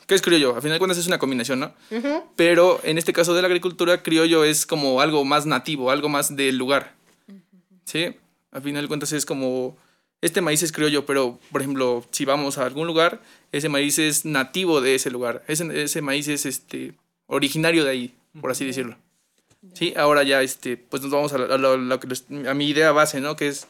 ¿qué 0.05 0.13
es 0.13 0.21
criollo? 0.21 0.55
A 0.55 0.62
final 0.62 0.73
de 0.73 0.79
cuentas 0.79 0.99
es 0.99 1.08
una 1.08 1.17
combinación, 1.17 1.60
¿no? 1.60 1.73
Ujú. 1.89 2.23
Pero 2.36 2.79
en 2.84 2.99
este 2.99 3.13
caso 3.13 3.34
de 3.34 3.41
la 3.41 3.47
agricultura, 3.47 4.03
criollo 4.03 4.43
es 4.43 4.67
como 4.67 5.01
algo 5.01 5.25
más 5.25 5.47
nativo, 5.47 5.89
algo 5.89 6.08
más 6.08 6.36
del 6.36 6.58
lugar. 6.58 6.93
¿Sí? 7.86 8.15
Al 8.51 8.62
final 8.62 8.84
de 8.84 8.88
cuentas 8.88 9.12
es 9.13 9.25
como, 9.25 9.75
este 10.21 10.41
maíz 10.41 10.63
es 10.63 10.71
criollo, 10.71 11.06
pero 11.06 11.39
por 11.51 11.62
ejemplo, 11.62 12.06
si 12.12 12.25
vamos 12.25 12.58
a 12.58 12.65
algún 12.65 12.88
lugar, 12.88 13.21
ese 13.51 13.69
maíz 13.69 13.99
es 13.99 14.25
nativo 14.25 14.82
de 14.82 14.95
ese 14.95 15.12
lugar. 15.12 15.43
Ese, 15.47 15.84
ese 15.84 16.01
maíz 16.01 16.28
es 16.28 16.45
este, 16.45 16.93
originario 17.28 17.84
de 17.84 17.91
ahí, 17.91 18.15
por 18.41 18.51
así 18.51 18.65
decirlo. 18.65 18.97
Sí, 19.73 19.93
ahora 19.97 20.23
ya 20.23 20.41
este, 20.41 20.78
pues 20.78 21.01
nos 21.01 21.12
vamos 21.12 21.34
a, 21.34 21.38
a 21.38 22.51
a 22.51 22.54
mi 22.54 22.69
idea 22.69 22.91
base, 22.91 23.19
¿no? 23.19 23.36
Que 23.36 23.47
es, 23.47 23.67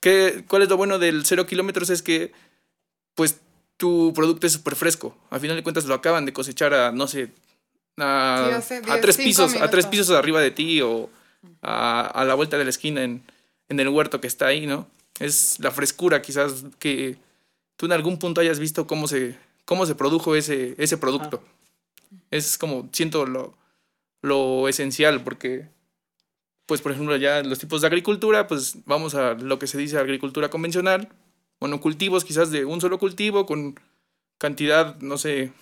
que, 0.00 0.44
¿cuál 0.48 0.62
es 0.62 0.68
lo 0.68 0.76
bueno 0.76 0.98
del 0.98 1.24
cero 1.24 1.46
kilómetros? 1.46 1.88
Es 1.88 2.02
que, 2.02 2.32
pues, 3.14 3.40
tu 3.78 4.12
producto 4.14 4.46
es 4.46 4.52
súper 4.52 4.76
fresco. 4.76 5.16
Al 5.30 5.40
final 5.40 5.56
de 5.56 5.62
cuentas 5.62 5.86
lo 5.86 5.94
acaban 5.94 6.26
de 6.26 6.32
cosechar 6.32 6.74
a, 6.74 6.92
no 6.92 7.06
sé, 7.06 7.30
a, 7.98 8.60
Sí, 8.62 8.74
a 8.86 9.00
tres 9.00 9.16
pisos, 9.16 9.54
a 9.54 9.70
tres 9.70 9.86
pisos 9.86 10.10
arriba 10.10 10.40
de 10.40 10.50
ti 10.50 10.82
o 10.82 11.08
a, 11.62 12.06
a 12.06 12.24
la 12.24 12.34
vuelta 12.34 12.58
de 12.58 12.64
la 12.64 12.70
esquina 12.70 13.02
en, 13.02 13.22
en 13.68 13.80
el 13.80 13.88
huerto 13.88 14.20
que 14.20 14.26
está 14.26 14.46
ahí, 14.46 14.66
¿no? 14.66 14.86
Es 15.20 15.58
la 15.60 15.70
frescura 15.70 16.22
quizás 16.22 16.64
que 16.78 17.16
tú 17.76 17.86
en 17.86 17.92
algún 17.92 18.18
punto 18.18 18.40
hayas 18.40 18.58
visto 18.58 18.86
cómo 18.86 19.06
se, 19.08 19.38
cómo 19.64 19.86
se 19.86 19.94
produjo 19.94 20.34
ese, 20.34 20.74
ese 20.78 20.96
producto. 20.98 21.42
Es 22.30 22.58
como, 22.58 22.88
siento 22.92 23.26
lo, 23.26 23.56
lo 24.22 24.68
esencial 24.68 25.22
porque, 25.22 25.68
pues 26.66 26.80
por 26.80 26.92
ejemplo, 26.92 27.16
ya 27.16 27.42
los 27.42 27.58
tipos 27.58 27.80
de 27.80 27.86
agricultura, 27.86 28.46
pues 28.46 28.76
vamos 28.86 29.14
a 29.14 29.34
lo 29.34 29.58
que 29.58 29.66
se 29.66 29.78
dice 29.78 29.98
agricultura 29.98 30.48
convencional, 30.48 31.08
monocultivos 31.60 32.24
quizás 32.24 32.50
de 32.50 32.64
un 32.64 32.80
solo 32.80 32.98
cultivo 32.98 33.46
con 33.46 33.78
cantidad, 34.38 34.98
no 35.00 35.16
sé, 35.16 35.52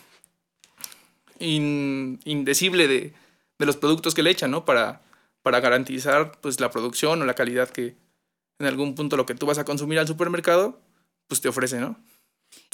in- 1.39 2.21
indecible 2.25 2.89
de, 2.89 3.13
de 3.59 3.67
los 3.67 3.77
productos 3.77 4.15
que 4.15 4.23
le 4.23 4.31
echan, 4.31 4.51
¿no? 4.51 4.65
Para, 4.65 5.03
para 5.43 5.61
garantizar 5.61 6.33
pues 6.41 6.61
la 6.61 6.71
producción 6.71 7.21
o 7.23 7.25
la 7.27 7.35
calidad 7.35 7.69
que 7.69 7.95
en 8.63 8.69
algún 8.69 8.95
punto 8.95 9.17
lo 9.17 9.27
que 9.27 9.35
tú 9.35 9.47
vas 9.47 9.59
a 9.59 9.65
consumir 9.65 9.99
al 9.99 10.07
supermercado, 10.07 10.81
pues 11.27 11.41
te 11.41 11.49
ofrece, 11.49 11.79
¿no? 11.79 11.99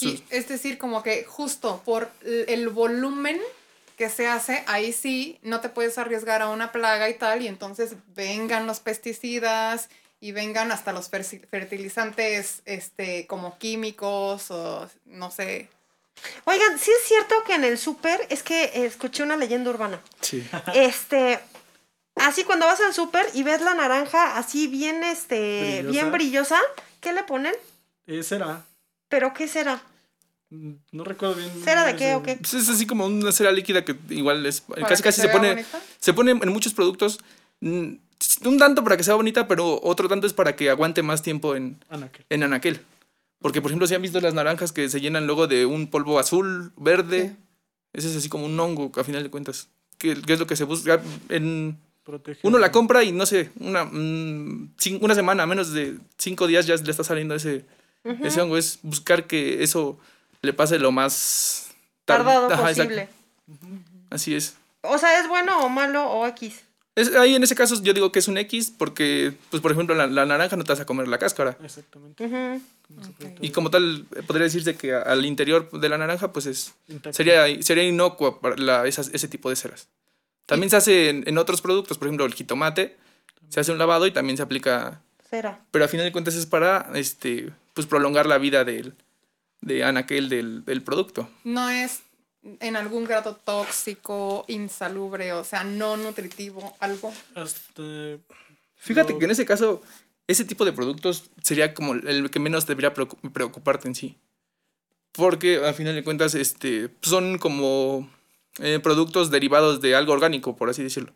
Y 0.00 0.22
es 0.30 0.48
decir, 0.48 0.76
como 0.76 1.02
que 1.02 1.24
justo 1.24 1.82
por 1.84 2.10
el 2.24 2.68
volumen 2.68 3.40
que 3.96 4.08
se 4.10 4.28
hace, 4.28 4.62
ahí 4.66 4.92
sí 4.92 5.38
no 5.42 5.60
te 5.60 5.68
puedes 5.68 5.98
arriesgar 5.98 6.42
a 6.42 6.50
una 6.50 6.72
plaga 6.72 7.08
y 7.08 7.14
tal, 7.14 7.42
y 7.42 7.48
entonces 7.48 7.94
vengan 8.14 8.66
los 8.66 8.80
pesticidas 8.80 9.88
y 10.20 10.32
vengan 10.32 10.72
hasta 10.72 10.92
los 10.92 11.08
fertilizantes 11.08 12.62
este, 12.64 13.26
como 13.26 13.56
químicos 13.58 14.50
o 14.50 14.88
no 15.06 15.30
sé. 15.30 15.68
Oigan, 16.44 16.78
sí 16.78 16.90
es 16.90 17.08
cierto 17.08 17.34
que 17.46 17.54
en 17.54 17.64
el 17.64 17.78
súper, 17.78 18.26
es 18.28 18.42
que 18.42 18.84
escuché 18.84 19.22
una 19.22 19.36
leyenda 19.36 19.70
urbana. 19.70 20.02
Sí. 20.20 20.46
Este, 20.74 21.38
así 22.20 22.44
cuando 22.44 22.66
vas 22.66 22.80
al 22.80 22.92
súper 22.94 23.26
y 23.34 23.42
ves 23.42 23.60
la 23.62 23.74
naranja 23.74 24.36
así 24.38 24.66
bien, 24.66 25.02
este, 25.04 25.82
Brillosa. 25.82 25.90
bien 25.90 26.12
brillosa, 26.12 26.58
¿qué 27.00 27.12
le 27.12 27.22
ponen? 27.24 27.54
Eh, 28.06 28.22
será. 28.22 28.64
¿Pero 29.08 29.32
qué 29.34 29.48
será? 29.48 29.82
Mm, 30.50 30.72
No 30.92 31.04
recuerdo 31.04 31.34
bien. 31.36 31.50
¿Cera 31.64 31.84
de 31.84 31.96
qué 31.96 32.14
o 32.14 32.22
qué? 32.22 32.36
Pues 32.36 32.54
es 32.54 32.68
así 32.68 32.86
como 32.86 33.06
una 33.06 33.32
cera 33.32 33.52
líquida 33.52 33.84
que 33.84 33.96
igual 34.10 34.44
es 34.46 34.60
para 34.62 34.86
casi 34.86 35.02
casi 35.02 35.20
se 35.20 35.26
vea 35.26 35.36
pone 35.36 35.48
bonita. 35.50 35.80
se 35.98 36.12
pone 36.14 36.30
en 36.32 36.48
muchos 36.52 36.72
productos 36.74 37.20
mm, 37.60 37.92
un 38.44 38.58
tanto 38.58 38.82
para 38.84 38.96
que 38.96 39.04
sea 39.04 39.14
bonita, 39.14 39.46
pero 39.46 39.78
otro 39.82 40.08
tanto 40.08 40.26
es 40.26 40.32
para 40.32 40.56
que 40.56 40.70
aguante 40.70 41.02
más 41.02 41.22
tiempo 41.22 41.54
en, 41.54 41.82
Anaquel. 41.88 42.24
en 42.30 42.42
anaquel. 42.42 42.80
Porque, 43.40 43.62
por 43.62 43.70
ejemplo, 43.70 43.86
si 43.86 43.94
han 43.94 44.02
visto 44.02 44.20
las 44.20 44.34
naranjas 44.34 44.72
que 44.72 44.88
se 44.88 45.00
llenan 45.00 45.26
luego 45.26 45.46
de 45.46 45.64
un 45.66 45.88
polvo 45.88 46.18
azul, 46.18 46.72
verde, 46.76 47.36
ese 47.92 48.10
es 48.10 48.16
así 48.16 48.28
como 48.28 48.46
un 48.46 48.58
hongo, 48.58 48.90
a 48.96 49.04
final 49.04 49.22
de 49.22 49.30
cuentas. 49.30 49.68
Que, 49.96 50.20
que 50.20 50.32
es 50.32 50.40
lo 50.40 50.46
que 50.48 50.56
se 50.56 50.64
busca. 50.64 51.00
En, 51.28 51.78
Protege. 52.08 52.40
uno 52.42 52.58
la 52.58 52.72
compra 52.72 53.04
y 53.04 53.12
no 53.12 53.26
sé, 53.26 53.50
una, 53.60 53.84
mm, 53.84 54.70
una 55.00 55.14
semana, 55.14 55.46
menos 55.46 55.72
de 55.72 55.98
cinco 56.16 56.46
días 56.46 56.66
ya 56.66 56.74
le 56.76 56.90
está 56.90 57.04
saliendo 57.04 57.34
ese, 57.34 57.64
ese 58.22 58.40
hongo. 58.40 58.56
Es 58.56 58.78
buscar 58.82 59.26
que 59.26 59.62
eso 59.62 59.98
le 60.42 60.52
pase 60.54 60.78
lo 60.78 60.90
más 60.90 61.68
tar- 62.06 62.18
Tardado 62.24 62.52
Ajá, 62.52 62.68
posible. 62.68 63.08
Así 64.10 64.34
es. 64.34 64.56
O 64.82 64.96
sea, 64.96 65.20
¿es 65.20 65.28
bueno 65.28 65.60
o 65.60 65.68
malo 65.68 66.08
o 66.10 66.26
X? 66.28 66.62
Es- 66.94 67.14
Ahí 67.14 67.34
en 67.34 67.42
ese 67.42 67.54
caso 67.54 67.80
yo 67.82 67.92
digo 67.92 68.10
que 68.10 68.18
es 68.20 68.26
un 68.28 68.38
X 68.38 68.72
porque, 68.76 69.32
pues 69.50 69.60
por 69.62 69.70
ejemplo, 69.72 69.94
la, 69.94 70.06
la 70.06 70.24
naranja 70.26 70.56
no 70.56 70.64
te 70.64 70.72
vas 70.72 70.80
a 70.80 70.86
comer 70.86 71.06
la 71.08 71.18
cáscara. 71.18 71.56
Exactamente. 71.62 72.24
Y 73.40 73.50
como 73.50 73.70
tal, 73.70 74.06
podría 74.26 74.44
decirse 74.44 74.74
que 74.76 74.94
al 74.94 75.24
interior 75.26 75.70
de 75.70 75.88
la 75.90 75.98
naranja, 75.98 76.32
pues 76.32 76.46
es 76.46 76.72
Intacto. 76.88 77.12
sería, 77.16 77.44
sería 77.62 77.84
inocua 77.84 78.40
para 78.40 78.56
la- 78.56 78.86
esas- 78.86 79.10
ese 79.12 79.28
tipo 79.28 79.50
de 79.50 79.56
ceras. 79.56 79.88
También 80.48 80.70
se 80.70 80.76
hace 80.76 81.10
en, 81.10 81.24
en 81.26 81.38
otros 81.38 81.60
productos, 81.60 81.98
por 81.98 82.08
ejemplo, 82.08 82.24
el 82.26 82.34
jitomate, 82.34 82.96
se 83.50 83.60
hace 83.60 83.70
un 83.70 83.78
lavado 83.78 84.06
y 84.06 84.10
también 84.12 84.36
se 84.36 84.42
aplica, 84.42 85.00
Cera. 85.30 85.60
pero 85.70 85.84
a 85.84 85.88
final 85.88 86.06
de 86.06 86.12
cuentas 86.12 86.34
es 86.34 86.46
para 86.46 86.90
este, 86.94 87.50
pues 87.74 87.86
prolongar 87.86 88.26
la 88.26 88.38
vida 88.38 88.64
del, 88.64 88.94
de 89.60 89.84
anaquel 89.84 90.28
del, 90.28 90.64
del 90.64 90.82
producto. 90.82 91.28
No 91.44 91.68
es 91.70 92.00
en 92.60 92.76
algún 92.76 93.04
grado 93.04 93.36
tóxico, 93.44 94.44
insalubre, 94.48 95.32
o 95.34 95.44
sea, 95.44 95.64
no 95.64 95.96
nutritivo, 95.98 96.74
algo. 96.80 97.12
Hasta, 97.34 97.82
Fíjate 98.76 99.12
No. 99.12 99.18
que 99.18 99.24
en 99.26 99.30
ese 99.32 99.44
caso, 99.44 99.82
ese 100.26 100.44
tipo 100.46 100.64
de 100.64 100.72
productos 100.72 101.30
sería 101.42 101.74
como 101.74 101.92
el 101.94 102.30
que 102.30 102.38
menos 102.40 102.66
debería 102.66 102.94
preocu- 102.94 103.32
preocuparte 103.32 103.88
en 103.88 103.94
sí. 103.94 104.16
Porque 105.12 105.56
al 105.56 105.74
final 105.74 105.94
de 105.94 106.04
cuentas, 106.04 106.34
este, 106.34 106.88
son 107.02 107.38
como 107.38 108.08
eh, 108.60 108.78
productos 108.82 109.30
derivados 109.30 109.80
de 109.80 109.94
algo 109.94 110.12
orgánico, 110.12 110.56
por 110.56 110.70
así 110.70 110.82
decirlo. 110.82 111.12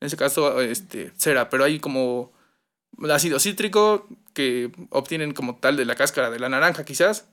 En 0.00 0.06
ese 0.06 0.16
caso, 0.16 0.60
este, 0.60 1.12
cera, 1.16 1.48
pero 1.50 1.64
hay 1.64 1.78
como 1.78 2.32
ácido 3.10 3.38
cítrico 3.38 4.06
que 4.32 4.70
obtienen 4.90 5.32
como 5.32 5.56
tal 5.56 5.76
de 5.76 5.84
la 5.84 5.94
cáscara 5.94 6.30
de 6.30 6.38
la 6.38 6.48
naranja, 6.48 6.84
quizás, 6.84 7.26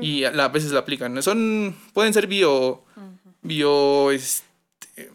y 0.00 0.24
a, 0.24 0.30
la- 0.30 0.44
a 0.44 0.48
veces 0.48 0.72
la 0.72 0.80
aplican. 0.80 1.20
Son, 1.22 1.74
pueden 1.92 2.12
ser 2.12 2.26
bio, 2.26 2.82
bio, 3.42 4.10
este, 4.10 5.10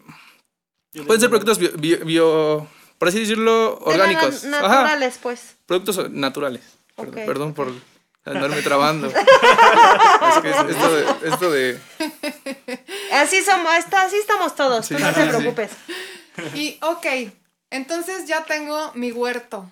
Pueden 1.06 1.20
ser 1.20 1.30
productos 1.30 1.58
bio, 1.58 1.70
bio- 1.78 2.04
bio- 2.04 2.66
por 2.98 3.08
así 3.08 3.20
decirlo, 3.20 3.78
orgánicos. 3.78 4.44
Ajá, 4.44 4.82
naturales, 4.82 5.18
pues. 5.22 5.56
productos 5.66 6.10
naturales. 6.10 6.62
Perdón, 6.96 7.14
perdón 7.26 7.54
por 7.54 7.72
andarme 8.24 8.62
trabando. 8.62 9.06
es 9.08 10.38
que 10.42 10.50
es- 10.50 10.56
esto 10.76 10.94
de, 10.94 11.28
esto 11.28 11.50
de 11.50 11.80
Así 13.12 13.42
somos, 13.42 13.74
está, 13.76 14.02
así 14.02 14.16
estamos 14.16 14.54
todos, 14.54 14.86
Sí, 14.86 14.94
tú 14.94 15.00
no 15.00 15.08
sí, 15.08 15.14
te 15.14 15.22
sí. 15.22 15.28
preocupes. 15.28 15.70
Y 16.54 16.78
ok, 16.82 17.06
entonces 17.70 18.26
ya 18.26 18.44
tengo 18.44 18.92
mi 18.94 19.12
huerto. 19.12 19.70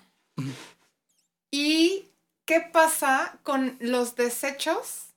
¿Y 1.51 2.05
qué 2.45 2.61
pasa 2.61 3.37
con 3.43 3.75
los 3.79 4.15
desechos? 4.15 5.07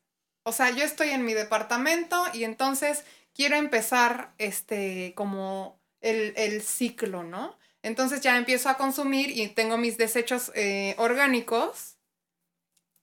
O 0.45 0.53
sea, 0.53 0.71
yo 0.71 0.85
estoy 0.85 1.11
en 1.11 1.25
mi 1.25 1.35
departamento 1.35 2.25
y 2.33 2.45
entonces 2.45 3.05
quiero 3.35 3.57
empezar 3.57 4.33
este 4.39 5.13
como 5.17 5.79
el, 6.01 6.33
el 6.37 6.63
ciclo, 6.63 7.23
¿no? 7.23 7.57
Entonces 7.83 8.21
ya 8.21 8.37
empiezo 8.37 8.69
a 8.69 8.77
consumir 8.77 9.31
y 9.37 9.49
tengo 9.49 9.77
mis 9.77 9.99
desechos 9.99 10.51
eh, 10.55 10.95
orgánicos 10.99 11.92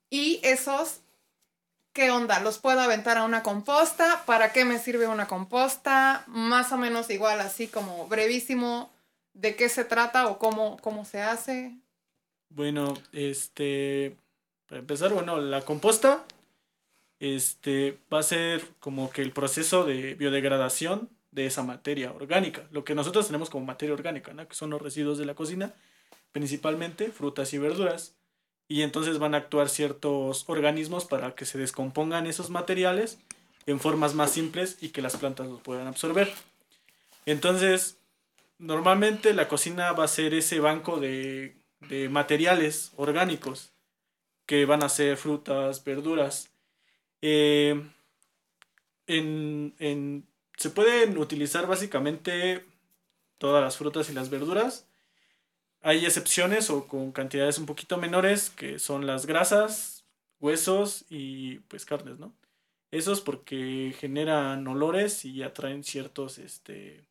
y 0.10 0.40
esos, 0.44 1.02
¿qué 1.94 2.12
onda? 2.12 2.40
¿Los 2.40 2.58
puedo 2.58 2.80
aventar 2.80 3.18
a 3.18 3.24
una 3.24 3.44
composta? 3.44 4.24
¿Para 4.26 4.52
qué 4.52 4.66
me 4.66 4.80
sirve 4.80 5.08
una 5.08 5.28
composta? 5.28 6.24
Más 6.28 6.72
o 6.72 6.78
menos 6.78 7.10
igual, 7.10 7.40
así 7.42 7.68
como 7.68 8.08
brevísimo, 8.08 8.92
¿de 9.34 9.56
qué 9.56 9.70
se 9.70 9.86
trata 9.86 10.28
o 10.28 10.40
cómo, 10.40 10.78
cómo 10.78 11.06
se 11.06 11.22
hace? 11.22 11.76
Bueno, 12.50 12.96
este, 13.12 14.18
para 14.68 14.80
empezar, 14.80 15.14
bueno, 15.14 15.40
la 15.40 15.62
composta, 15.62 16.26
este, 17.20 18.00
va 18.12 18.20
a 18.20 18.24
ser 18.24 18.64
como 18.80 19.12
que 19.12 19.22
el 19.22 19.32
proceso 19.32 19.84
de 19.84 20.16
biodegradación 20.16 21.10
de 21.32 21.46
esa 21.46 21.64
materia 21.64 22.12
orgánica, 22.12 22.68
lo 22.72 22.84
que 22.84 22.96
nosotros 22.96 23.28
tenemos 23.28 23.50
como 23.50 23.66
materia 23.66 23.94
orgánica, 23.94 24.34
¿no? 24.34 24.48
Que 24.48 24.56
son 24.56 24.72
los 24.72 24.82
residuos 24.82 25.18
de 25.18 25.26
la 25.26 25.36
cocina, 25.36 25.74
principalmente 26.32 27.12
frutas 27.12 27.54
y 27.54 27.58
verduras. 27.58 28.16
Y 28.70 28.84
entonces 28.84 29.18
van 29.20 29.34
a 29.34 29.40
actuar 29.40 29.68
ciertos 29.68 30.46
organismos 30.48 31.04
para 31.04 31.36
que 31.36 31.46
se 31.46 31.58
descompongan 31.58 32.28
esos 32.28 32.50
materiales 32.52 33.20
en 33.66 33.80
formas 33.80 34.14
más 34.14 34.32
simples 34.32 34.78
y 34.80 34.90
que 34.90 35.02
las 35.02 35.18
plantas 35.18 35.48
los 35.48 35.60
puedan 35.62 35.88
absorber. 35.88 36.32
Entonces, 37.26 37.98
normalmente 38.60 39.34
la 39.34 39.48
cocina 39.48 39.92
va 39.92 40.04
a 40.06 40.08
ser 40.08 40.34
ese 40.36 40.60
banco 40.60 41.00
de, 41.00 41.58
de 41.90 42.10
materiales 42.10 42.92
orgánicos 42.96 43.72
que 44.46 44.66
van 44.66 44.84
a 44.84 44.90
ser 44.90 45.18
frutas, 45.18 45.84
verduras. 45.84 46.52
Eh, 47.22 47.84
en, 49.08 49.76
en- 49.80 50.28
se 50.58 50.70
pueden 50.70 51.18
utilizar 51.18 51.68
básicamente 51.68 52.66
todas 53.38 53.64
las 53.64 53.78
frutas 53.78 54.10
y 54.10 54.14
las 54.14 54.30
verduras. 54.30 54.89
Hay 55.82 56.06
excepciones 56.06 56.70
o 56.70 56.88
con 56.88 57.12
cantidades 57.12 57.58
un 57.58 57.66
poquito 57.66 57.98
menores 57.98 58.50
que 58.50 58.80
son 58.80 59.08
las 59.08 59.26
grasas, 59.26 60.04
huesos 60.40 61.06
y 61.10 61.60
pues 61.70 61.86
carnes, 61.86 62.20
¿no? 62.20 62.34
Esos 62.92 63.22
porque 63.22 63.96
generan 64.00 64.68
olores 64.68 65.24
y 65.26 65.44
atraen 65.44 65.84
ciertos, 65.84 66.38
este, 66.40 67.04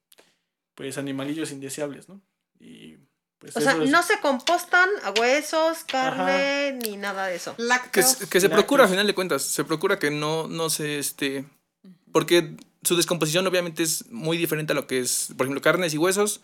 pues 0.74 0.98
animalillos 0.98 1.50
indeseables, 1.52 2.08
¿no? 2.08 2.20
Y 2.60 2.96
pues 3.38 3.56
O 3.56 3.60
sea, 3.60 3.72
es- 3.80 3.88
no 3.90 4.02
se 4.02 4.18
compostan 4.20 4.88
a 5.04 5.12
huesos, 5.12 5.84
carne, 5.84 6.72
ni 6.82 6.96
nada 6.96 7.28
de 7.28 7.36
eso. 7.36 7.54
que, 7.56 7.62
Lácteos. 7.62 8.06
se- 8.10 8.28
que 8.28 8.40
se 8.40 8.48
Lácteos. 8.48 8.64
procura 8.64 8.84
a 8.84 8.88
final 8.88 9.06
de 9.06 9.14
cuentas, 9.14 9.42
se 9.44 9.64
procura 9.64 9.98
que 10.00 10.10
no, 10.10 10.48
no 10.48 10.68
se, 10.70 10.98
este, 10.98 11.44
porque 12.12 12.56
su 12.82 12.96
descomposición 12.96 13.46
obviamente 13.46 13.82
es 13.84 14.10
muy 14.10 14.36
diferente 14.36 14.72
a 14.72 14.76
lo 14.76 14.86
que 14.88 14.98
es, 14.98 15.28
por 15.36 15.46
ejemplo, 15.46 15.62
carnes 15.62 15.94
y 15.94 15.98
huesos. 15.98 16.40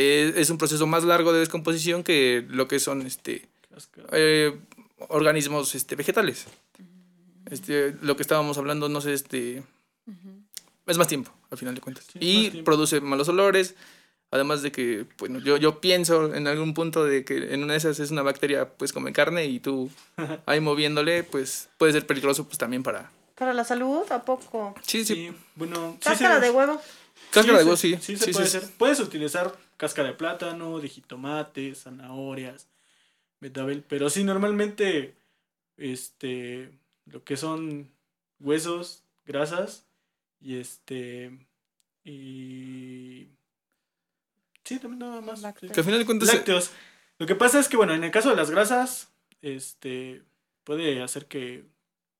Eh, 0.00 0.32
es 0.36 0.48
un 0.50 0.58
proceso 0.58 0.86
más 0.86 1.02
largo 1.02 1.32
de 1.32 1.40
descomposición 1.40 2.04
que 2.04 2.44
lo 2.48 2.68
que 2.68 2.78
son, 2.78 3.02
este, 3.04 3.48
eh, 4.12 4.56
organismos, 5.08 5.74
este, 5.74 5.96
vegetales. 5.96 6.46
Este, 7.50 7.96
lo 8.02 8.14
que 8.14 8.22
estábamos 8.22 8.58
hablando, 8.58 8.88
no 8.88 9.00
sé, 9.00 9.12
este, 9.14 9.62
es 10.86 10.98
más 10.98 11.08
tiempo, 11.08 11.32
al 11.50 11.58
final 11.58 11.74
de 11.74 11.80
cuentas. 11.80 12.04
Sí, 12.12 12.18
y 12.20 12.62
produce 12.62 13.00
malos 13.00 13.28
olores. 13.28 13.74
Además 14.30 14.60
de 14.62 14.70
que, 14.70 15.06
bueno, 15.18 15.38
yo, 15.40 15.56
yo 15.56 15.80
pienso 15.80 16.34
en 16.34 16.46
algún 16.46 16.74
punto 16.74 17.02
de 17.04 17.24
que 17.24 17.54
en 17.54 17.64
una 17.64 17.72
de 17.72 17.78
esas 17.78 17.98
es 17.98 18.10
una 18.10 18.20
bacteria, 18.22 18.68
pues 18.68 18.92
come 18.92 19.12
carne 19.12 19.46
y 19.46 19.58
tú 19.58 19.90
ahí 20.46 20.60
moviéndole, 20.60 21.24
pues 21.24 21.70
puede 21.78 21.92
ser 21.94 22.06
peligroso, 22.06 22.44
pues 22.44 22.58
también 22.58 22.82
para... 22.82 23.10
¿Para 23.34 23.54
la 23.54 23.64
salud? 23.64 24.02
¿A 24.12 24.22
poco? 24.22 24.74
Sí, 24.82 25.04
sí. 25.04 25.14
Sí, 25.14 25.32
bueno, 25.56 25.96
sí 26.00 26.08
Cáscara 26.10 26.40
se- 26.40 26.46
de 26.46 26.50
huevo. 26.50 26.80
Cáscara 27.30 27.58
de 27.58 27.64
huevo, 27.64 27.76
sí. 27.76 27.96
Sí, 28.00 28.16
se 28.16 28.26
Sí, 28.26 28.32
puede 28.32 28.46
sí, 28.46 28.56
hacer. 28.56 28.70
Puedes 28.78 29.00
utilizar 29.00 29.56
cáscara 29.76 30.08
de 30.08 30.14
plátano, 30.14 30.80
de 30.80 30.88
jitomate, 30.88 31.74
zanahorias, 31.74 32.66
betabel, 33.40 33.82
pero 33.82 34.10
sí, 34.10 34.24
normalmente, 34.24 35.14
este, 35.76 36.70
lo 37.06 37.22
que 37.24 37.36
son 37.36 37.90
huesos, 38.40 39.02
grasas, 39.26 39.84
y 40.40 40.56
este, 40.56 41.38
y... 42.04 43.28
Sí, 44.64 44.78
también 44.78 44.98
nada 44.98 45.20
más. 45.20 45.40
Lácteos. 45.40 45.72
Que 45.72 45.80
al 45.80 45.84
final 45.84 46.00
de 46.00 46.06
cuentas... 46.06 46.28
Lácteos. 46.28 46.70
Lo 47.18 47.26
que 47.26 47.34
pasa 47.34 47.58
es 47.58 47.68
que, 47.68 47.76
bueno, 47.76 47.94
en 47.94 48.04
el 48.04 48.10
caso 48.10 48.30
de 48.30 48.36
las 48.36 48.50
grasas, 48.50 49.08
este, 49.42 50.22
puede 50.64 51.02
hacer 51.02 51.26
que 51.26 51.64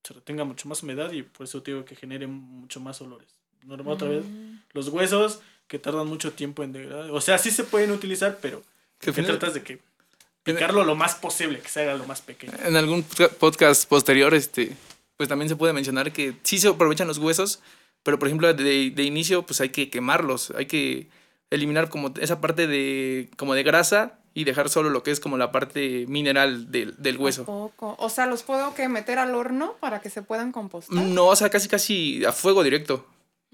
se 0.02 0.14
retenga 0.14 0.44
mucho 0.44 0.68
más 0.68 0.82
humedad 0.82 1.12
y 1.12 1.22
por 1.22 1.44
eso 1.44 1.62
te 1.62 1.72
digo 1.72 1.84
que 1.84 1.94
genere 1.94 2.26
mucho 2.26 2.80
más 2.80 3.00
olores. 3.00 3.37
Normal 3.68 3.94
otra 3.94 4.08
vez, 4.08 4.24
Mm. 4.24 4.58
los 4.72 4.88
huesos 4.88 5.40
que 5.68 5.78
tardan 5.78 6.06
mucho 6.06 6.32
tiempo 6.32 6.62
en 6.64 6.72
degradar. 6.72 7.10
O 7.10 7.20
sea, 7.20 7.38
sí 7.38 7.50
se 7.50 7.62
pueden 7.64 7.90
utilizar, 7.92 8.38
pero 8.40 8.62
Que 9.00 9.12
tratas 9.12 9.54
de 9.54 9.62
que 9.62 9.78
picarlo 10.42 10.82
lo 10.84 10.94
más 10.96 11.14
posible, 11.14 11.60
que 11.60 11.68
se 11.68 11.82
haga 11.82 11.94
lo 11.94 12.06
más 12.06 12.22
pequeño. 12.22 12.52
En 12.64 12.76
algún 12.76 13.02
podca- 13.04 13.28
podcast 13.28 13.86
posterior, 13.88 14.32
este, 14.34 14.72
pues 15.16 15.28
también 15.28 15.48
se 15.48 15.56
puede 15.56 15.72
mencionar 15.72 16.12
que 16.12 16.34
sí 16.42 16.58
se 16.58 16.68
aprovechan 16.68 17.06
los 17.06 17.18
huesos, 17.18 17.60
pero 18.02 18.18
por 18.18 18.28
ejemplo 18.28 18.52
de, 18.54 18.90
de 18.90 19.02
inicio 19.04 19.42
pues 19.44 19.60
hay 19.60 19.68
que 19.68 19.90
quemarlos, 19.90 20.52
hay 20.56 20.66
que 20.66 21.08
eliminar 21.50 21.90
como 21.90 22.14
esa 22.20 22.40
parte 22.40 22.66
de 22.66 23.28
como 23.36 23.54
de 23.54 23.62
grasa 23.62 24.18
y 24.34 24.44
dejar 24.44 24.68
solo 24.70 24.88
lo 24.90 25.02
que 25.02 25.10
es 25.10 25.20
como 25.20 25.36
la 25.36 25.50
parte 25.52 26.06
mineral 26.08 26.70
del, 26.70 26.94
del 26.98 27.16
¿A 27.16 27.18
hueso. 27.20 27.44
poco? 27.44 27.96
O 27.98 28.08
sea, 28.08 28.26
¿los 28.26 28.42
puedo 28.42 28.74
que 28.74 28.88
meter 28.88 29.18
al 29.18 29.34
horno 29.34 29.74
para 29.80 30.00
que 30.00 30.08
se 30.10 30.22
puedan 30.22 30.52
compostar? 30.52 30.96
No, 30.96 31.26
o 31.26 31.36
sea, 31.36 31.50
casi 31.50 31.68
casi 31.68 32.24
a 32.24 32.32
fuego 32.32 32.62
directo. 32.62 33.04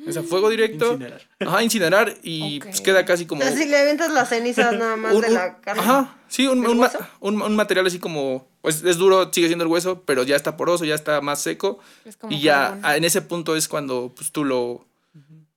Es 0.07 0.17
a 0.17 0.23
fuego 0.23 0.51
directo. 0.51 0.93
Incinerar. 0.93 1.23
Ajá, 1.41 1.63
incinerar 1.63 2.15
y 2.23 2.59
pues 2.61 2.81
queda 2.81 3.05
casi 3.05 3.27
como... 3.27 3.43
Así 3.45 3.65
le 3.67 3.79
avientas 3.79 4.11
las 4.13 4.29
cenizas 4.29 4.73
nada 4.77 4.97
más 4.97 5.15
un- 5.15 5.21
de 5.23 5.29
un- 5.29 5.35
la 5.35 5.61
carne. 5.61 5.83
Ajá, 5.83 6.17
sí, 6.29 6.47
un, 6.49 6.63
¿Del 6.63 6.71
un 6.71 6.87
un- 7.21 7.43
un 7.43 7.57
material 7.57 7.87
así 7.87 7.99
como, 8.01 8.47
pues 8.61 8.83
es 8.83 8.97
duro, 8.97 9.31
sigue 9.33 9.47
siendo 9.47 9.65
el 9.65 9.71
hueso, 9.71 10.03
pero 10.05 10.25
ya 10.25 10.35
está 10.37 10.57
poroso, 10.57 10.85
ya 10.85 10.95
está 10.97 11.21
más 11.21 11.41
seco. 11.43 11.79
Es 12.05 12.17
como 12.17 12.33
Y 12.35 12.41
ya 12.41 12.71
carbón. 12.81 12.97
en 12.97 13.05
ese 13.05 13.23
punto 13.23 13.55
es 13.57 13.69
cuando 13.69 14.13
pues, 14.17 14.33
tú 14.33 14.45
lo, 14.45 14.85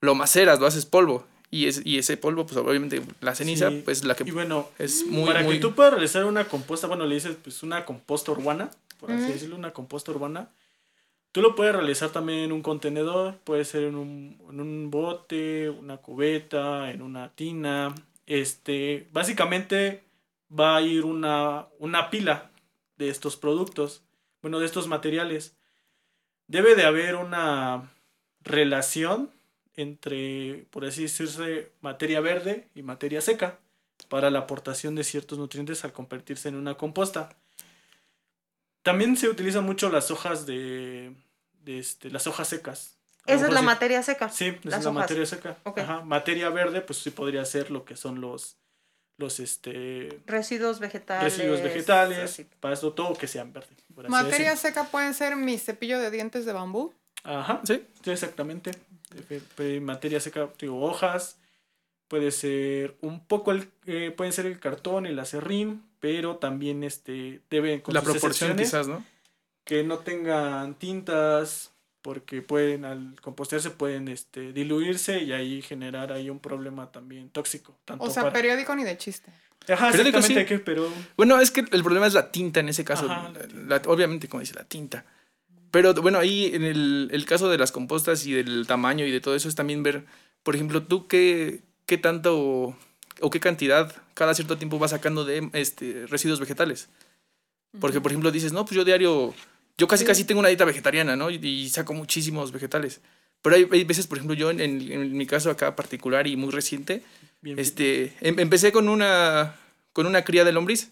lo 0.01 0.13
maceras, 0.15 0.59
lo 0.59 0.67
haces 0.67 0.85
polvo. 0.85 1.25
Y, 1.49 1.65
es, 1.67 1.81
y 1.85 1.97
ese 1.97 2.17
polvo, 2.17 2.45
pues 2.45 2.57
obviamente 2.57 3.01
la 3.21 3.33
ceniza, 3.33 3.69
Sí. 3.69 3.81
pues 3.85 4.03
la 4.03 4.15
que 4.15 4.23
Y 4.27 4.31
bueno, 4.31 4.69
es 4.77 5.05
muy, 5.07 5.25
para 5.25 5.41
muy... 5.43 5.55
que 5.55 5.61
tú 5.61 5.73
puedas 5.73 5.93
realizar 5.93 6.25
una 6.25 6.43
composta, 6.45 6.87
bueno, 6.87 7.05
le 7.05 7.15
dices 7.15 7.37
pues 7.41 7.63
una 7.63 7.85
composta 7.85 8.31
urbana, 8.33 8.69
por 8.99 9.11
así 9.11 9.31
decirlo, 9.31 9.55
una 9.55 9.71
composta 9.71 10.11
urbana. 10.11 10.49
Tú 11.37 11.43
lo 11.43 11.53
puedes 11.53 11.75
realizar 11.75 12.09
también 12.09 12.39
en 12.39 12.51
un 12.51 12.63
contenedor, 12.63 13.37
puede 13.43 13.63
ser 13.63 13.83
en 13.83 13.95
un, 13.95 14.41
en 14.49 14.59
un 14.59 14.89
bote, 14.89 15.69
una 15.69 15.97
cubeta, 15.97 16.89
en 16.89 17.03
una 17.03 17.29
tina. 17.29 17.93
Este, 18.25 19.07
básicamente 19.11 20.03
va 20.49 20.77
a 20.77 20.81
ir 20.81 21.05
una, 21.05 21.67
una 21.77 22.09
pila 22.09 22.49
de 22.97 23.09
estos 23.09 23.37
productos, 23.37 24.01
bueno, 24.41 24.57
de 24.57 24.65
estos 24.65 24.87
materiales. 24.87 25.55
Debe 26.47 26.73
de 26.73 26.85
haber 26.85 27.13
una 27.13 27.87
relación 28.41 29.29
entre, 29.75 30.65
por 30.71 30.85
así 30.85 31.03
decirse, 31.03 31.71
materia 31.81 32.19
verde 32.19 32.67
y 32.73 32.81
materia 32.81 33.21
seca 33.21 33.59
para 34.09 34.31
la 34.31 34.39
aportación 34.39 34.95
de 34.95 35.03
ciertos 35.03 35.37
nutrientes 35.37 35.85
al 35.85 35.93
convertirse 35.93 36.49
en 36.49 36.55
una 36.55 36.77
composta. 36.77 37.29
También 38.81 39.15
se 39.17 39.29
utilizan 39.29 39.65
mucho 39.65 39.91
las 39.91 40.09
hojas 40.09 40.47
de, 40.47 41.13
este, 41.67 42.09
las 42.09 42.27
hojas 42.27 42.47
secas. 42.47 42.97
A 43.25 43.33
Esa 43.33 43.47
es 43.47 43.53
la 43.53 43.59
sí- 43.59 43.65
materia 43.65 44.03
seca. 44.03 44.29
Sí, 44.29 44.45
esa 44.45 44.59
las 44.63 44.79
es 44.79 44.85
la 44.85 44.91
hojas. 44.91 44.93
materia 44.93 45.25
seca. 45.25 45.57
Ajá, 45.65 46.01
Materia 46.01 46.49
verde, 46.49 46.81
pues 46.81 46.99
sí 46.99 47.09
podría 47.11 47.43
ser 47.45 47.71
lo 47.71 47.83
que 47.83 47.95
son 47.97 48.21
los, 48.21 48.57
los 49.17 49.39
este, 49.39 50.21
Residuos 50.25 50.79
vegetales. 50.79 51.23
residuos 51.37 51.61
vegetales, 51.61 52.19
así. 52.19 52.45
para 52.59 52.75
eso 52.75 52.93
todo 52.93 53.15
que 53.15 53.27
sean 53.27 53.51
verde. 53.51 53.75
Materia 54.07 54.55
seca 54.55 54.85
pueden 54.85 55.13
ser 55.13 55.35
mi 55.35 55.57
cepillo 55.57 55.99
de 55.99 56.09
dientes 56.11 56.45
de 56.45 56.53
bambú. 56.53 56.93
Ajá, 57.23 57.61
Sí. 57.65 57.83
sí, 58.03 58.11
exactamente. 58.11 58.71
Materia 59.81 60.19
seca, 60.19 60.49
digo, 60.59 60.81
hojas. 60.81 61.37
Puede 62.07 62.31
ser 62.31 62.95
un 63.01 63.19
poco, 63.25 63.51
el, 63.51 63.69
eh, 63.85 64.13
pueden 64.15 64.31
ser 64.31 64.45
el 64.45 64.59
cartón, 64.61 65.05
el 65.05 65.19
acerrín, 65.19 65.83
pero 65.99 66.37
también 66.37 66.83
este, 66.85 67.41
deben, 67.49 67.81
con 67.81 67.93
La 67.93 68.01
proporción 68.01 68.55
quizás, 68.55 68.87
¿no? 68.87 69.03
Que 69.67 69.83
no 69.83 69.99
tengan 69.99 70.75
tintas, 70.75 71.71
porque 72.01 72.41
pueden, 72.41 72.85
al 72.85 73.15
compostearse, 73.21 73.69
pueden 73.71 74.07
este, 74.07 74.53
diluirse 74.53 75.21
y 75.21 75.33
ahí 75.33 75.61
generar 75.61 76.11
ahí 76.13 76.29
un 76.29 76.39
problema 76.39 76.91
también 76.91 77.29
tóxico. 77.29 77.77
Tanto 77.85 78.05
O 78.05 78.09
sea, 78.09 78.23
para- 78.23 78.33
periódico 78.33 78.75
ni 78.75 78.83
de 78.83 78.97
chiste. 78.97 79.31
Ajá, 79.69 79.87
Periódico, 79.91 80.19
exactamente, 80.19 80.41
sí. 80.55 80.57
que- 80.57 80.63
pero 80.63 80.89
Bueno, 81.17 81.39
es 81.41 81.51
que 81.51 81.59
el 81.59 81.83
problema 81.83 82.07
es 82.07 82.13
la 82.13 82.31
tinta 82.31 82.61
en 82.61 82.69
ese 82.69 82.85
caso. 82.85 83.11
Ajá, 83.11 83.29
la 83.33 83.39
tinta. 83.47 83.63
La- 83.67 83.81
obviamente, 83.91 84.29
como 84.29 84.39
dice, 84.39 84.53
la 84.55 84.63
tinta. 84.63 85.05
Pero 85.71 85.93
bueno, 85.95 86.17
ahí 86.19 86.45
en 86.55 86.63
el, 86.63 87.09
el 87.11 87.25
caso 87.25 87.49
de 87.49 87.57
las 87.57 87.73
compostas 87.73 88.25
y 88.25 88.31
del 88.31 88.65
tamaño 88.67 89.05
y 89.05 89.11
de 89.11 89.19
todo 89.19 89.35
eso 89.35 89.49
es 89.49 89.55
también 89.55 89.83
ver, 89.83 90.05
por 90.43 90.55
ejemplo, 90.55 90.83
tú 90.83 91.07
qué, 91.07 91.59
qué 91.85 91.97
tanto 91.97 92.77
o 93.19 93.29
qué 93.29 93.41
cantidad 93.41 93.93
cada 94.13 94.33
cierto 94.33 94.57
tiempo 94.57 94.79
vas 94.79 94.91
sacando 94.91 95.25
de 95.25 95.49
este, 95.51 96.05
residuos 96.07 96.39
vegetales. 96.39 96.87
Porque, 97.81 97.99
por 97.99 98.11
ejemplo, 98.11 98.31
dices, 98.31 98.53
no, 98.53 98.63
pues 98.63 98.75
yo 98.77 98.85
diario, 98.85 99.33
yo 99.77 99.87
casi 99.87 100.05
casi 100.05 100.23
tengo 100.23 100.39
una 100.39 100.49
dieta 100.49 100.65
vegetariana, 100.65 101.15
¿no? 101.15 101.29
Y, 101.29 101.35
y 101.35 101.69
saco 101.69 101.93
muchísimos 101.93 102.51
vegetales. 102.51 103.01
Pero 103.41 103.55
hay, 103.55 103.67
hay 103.71 103.83
veces, 103.83 104.07
por 104.07 104.17
ejemplo, 104.17 104.35
yo 104.35 104.49
en, 104.49 104.59
en- 104.59 104.91
en 104.91 105.15
mi 105.15 105.25
caso 105.27 105.49
acá 105.51 105.75
particular 105.75 106.25
y 106.27 106.35
muy 106.35 106.51
reciente, 106.51 107.03
bien. 107.41 107.59
este, 107.59 108.13
em- 108.21 108.39
empecé 108.39 108.71
con 108.71 108.89
una, 108.89 109.55
con 109.93 110.07
una 110.07 110.23
cría 110.23 110.43
de 110.43 110.51
lombriz. 110.51 110.89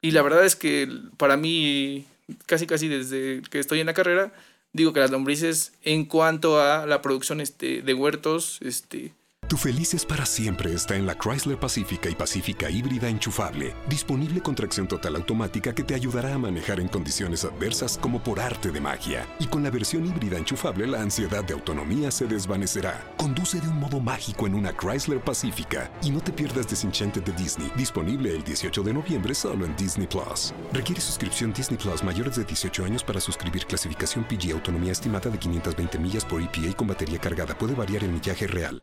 Y 0.00 0.10
la 0.12 0.22
verdad 0.22 0.44
es 0.44 0.56
que 0.56 0.88
para 1.18 1.36
mí, 1.36 2.06
casi 2.46 2.66
casi 2.66 2.88
desde 2.88 3.42
que 3.50 3.58
estoy 3.58 3.80
en 3.80 3.86
la 3.86 3.94
carrera, 3.94 4.32
digo 4.72 4.92
que 4.92 5.00
las 5.00 5.10
lombrices, 5.10 5.72
en 5.82 6.06
cuanto 6.06 6.60
a 6.60 6.86
la 6.86 7.02
producción 7.02 7.40
este, 7.40 7.82
de 7.82 7.94
huertos, 7.94 8.58
este, 8.62 9.12
Tu 9.52 9.58
felices 9.58 10.06
para 10.06 10.24
siempre 10.24 10.72
está 10.72 10.96
en 10.96 11.04
la 11.04 11.14
Chrysler 11.14 11.60
Pacífica 11.60 12.08
y 12.08 12.14
Pacífica 12.14 12.70
híbrida 12.70 13.10
enchufable, 13.10 13.74
disponible 13.86 14.40
con 14.40 14.54
tracción 14.54 14.88
total 14.88 15.14
automática 15.16 15.74
que 15.74 15.84
te 15.84 15.94
ayudará 15.94 16.32
a 16.32 16.38
manejar 16.38 16.80
en 16.80 16.88
condiciones 16.88 17.44
adversas 17.44 17.98
como 17.98 18.22
por 18.22 18.40
arte 18.40 18.70
de 18.70 18.80
magia. 18.80 19.26
Y 19.38 19.46
con 19.48 19.62
la 19.62 19.68
versión 19.68 20.06
híbrida 20.06 20.38
enchufable 20.38 20.86
la 20.86 21.02
ansiedad 21.02 21.44
de 21.44 21.52
autonomía 21.52 22.10
se 22.10 22.26
desvanecerá. 22.26 22.98
Conduce 23.18 23.60
de 23.60 23.68
un 23.68 23.78
modo 23.78 24.00
mágico 24.00 24.46
en 24.46 24.54
una 24.54 24.74
Chrysler 24.74 25.20
Pacífica 25.20 25.90
y 26.02 26.08
no 26.08 26.22
te 26.22 26.32
pierdas 26.32 26.66
Disenchanted 26.68 27.22
de 27.22 27.32
Disney, 27.32 27.70
disponible 27.76 28.34
el 28.34 28.42
18 28.44 28.82
de 28.82 28.94
noviembre 28.94 29.34
solo 29.34 29.66
en 29.66 29.76
Disney 29.76 30.06
Plus. 30.06 30.54
Requiere 30.72 31.02
suscripción 31.02 31.52
Disney 31.52 31.76
Plus 31.76 32.02
mayores 32.02 32.36
de 32.36 32.44
18 32.44 32.86
años 32.86 33.04
para 33.04 33.20
suscribir 33.20 33.66
clasificación 33.66 34.24
PG 34.24 34.52
autonomía 34.52 34.92
estimada 34.92 35.28
de 35.28 35.38
520 35.38 35.98
millas 35.98 36.24
por 36.24 36.40
EPA 36.40 36.74
con 36.74 36.86
batería 36.86 37.18
cargada. 37.18 37.54
Puede 37.54 37.74
variar 37.74 38.02
el 38.02 38.12
millaje 38.12 38.46
real. 38.46 38.82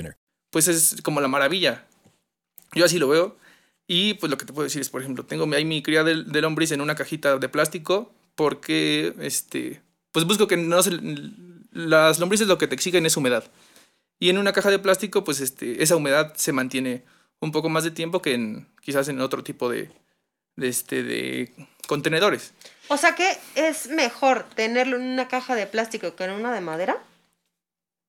Pues 0.51 0.67
es 0.67 1.01
como 1.01 1.21
la 1.21 1.27
maravilla. 1.27 1.87
Yo 2.73 2.85
así 2.85 2.99
lo 2.99 3.07
veo. 3.07 3.37
Y 3.87 4.13
pues 4.15 4.29
lo 4.29 4.37
que 4.37 4.45
te 4.45 4.53
puedo 4.53 4.65
decir 4.65 4.81
es, 4.81 4.89
por 4.89 5.01
ejemplo, 5.01 5.25
tengo 5.25 5.51
ahí 5.53 5.65
mi 5.65 5.81
cría 5.81 6.03
del, 6.03 6.31
del 6.31 6.43
lombriz 6.43 6.71
en 6.71 6.81
una 6.81 6.95
cajita 6.95 7.37
de 7.37 7.49
plástico 7.49 8.13
porque, 8.35 9.13
este, 9.19 9.81
pues 10.11 10.25
busco 10.25 10.47
que 10.47 10.57
no 10.57 10.81
se... 10.83 10.91
Las 11.71 12.19
lombrices 12.19 12.47
lo 12.47 12.57
que 12.57 12.67
te 12.67 12.75
exigen 12.75 13.05
es 13.05 13.17
humedad. 13.17 13.45
Y 14.19 14.29
en 14.29 14.37
una 14.37 14.53
caja 14.53 14.69
de 14.69 14.79
plástico, 14.79 15.23
pues 15.23 15.39
este, 15.39 15.81
esa 15.81 15.95
humedad 15.95 16.33
se 16.35 16.53
mantiene 16.53 17.03
un 17.39 17.51
poco 17.51 17.69
más 17.69 17.83
de 17.83 17.91
tiempo 17.91 18.21
que 18.21 18.33
en, 18.33 18.67
quizás 18.81 19.07
en 19.07 19.19
otro 19.19 19.43
tipo 19.43 19.69
de, 19.69 19.89
de, 20.55 20.67
este, 20.67 21.03
de 21.03 21.51
contenedores. 21.87 22.53
O 22.87 22.97
sea 22.97 23.15
que 23.15 23.37
es 23.55 23.87
mejor 23.87 24.45
tenerlo 24.55 24.97
en 24.97 25.03
una 25.03 25.27
caja 25.27 25.55
de 25.55 25.65
plástico 25.65 26.15
que 26.15 26.23
en 26.23 26.31
una 26.31 26.53
de 26.53 26.61
madera. 26.61 26.97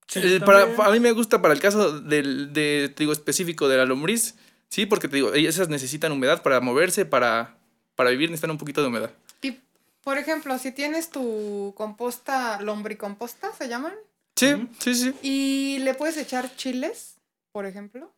Sí, 0.07 0.21
Eh, 0.23 0.41
para, 0.41 0.63
a 0.63 0.91
mí 0.91 1.01
me 1.01 1.13
gusta 1.13 1.41
para 1.41 1.55
el 1.55 1.61
caso 1.61 2.01
del 2.01 2.53
de, 2.53 2.93
te 2.95 3.03
digo, 3.05 3.13
específico 3.13 3.69
de 3.69 3.79
la 3.79 3.87
lombriz, 3.87 4.35
sí, 4.69 4.87
porque 4.87 5.09
te 5.09 5.17
digo, 5.17 5.33
esas 5.33 5.69
necesitan 5.69 6.13
humedad 6.13 6.43
para 6.43 6.61
moverse, 6.61 7.07
para, 7.07 7.57
para 7.95 8.11
vivir 8.11 8.31
necesitan 8.31 8.51
un 8.51 8.59
poquito 8.59 8.83
de 8.83 8.89
humedad. 8.89 9.11
Y, 9.41 9.59
por 10.03 10.19
ejemplo, 10.19 10.59
si 10.59 10.73
tienes 10.73 11.11
tu 11.11 11.73
composta, 11.77 12.61
lombricomposta, 12.61 13.53
¿se 13.53 13.69
llaman? 13.69 13.95
Sí, 14.37 14.69
sí, 14.79 14.95
sí. 14.95 15.15
Y 15.23 15.79
le 15.81 15.95
puedes 15.95 16.17
echar 16.17 16.55
chiles, 16.57 17.17
por 17.53 17.67
ejemplo. 17.67 18.13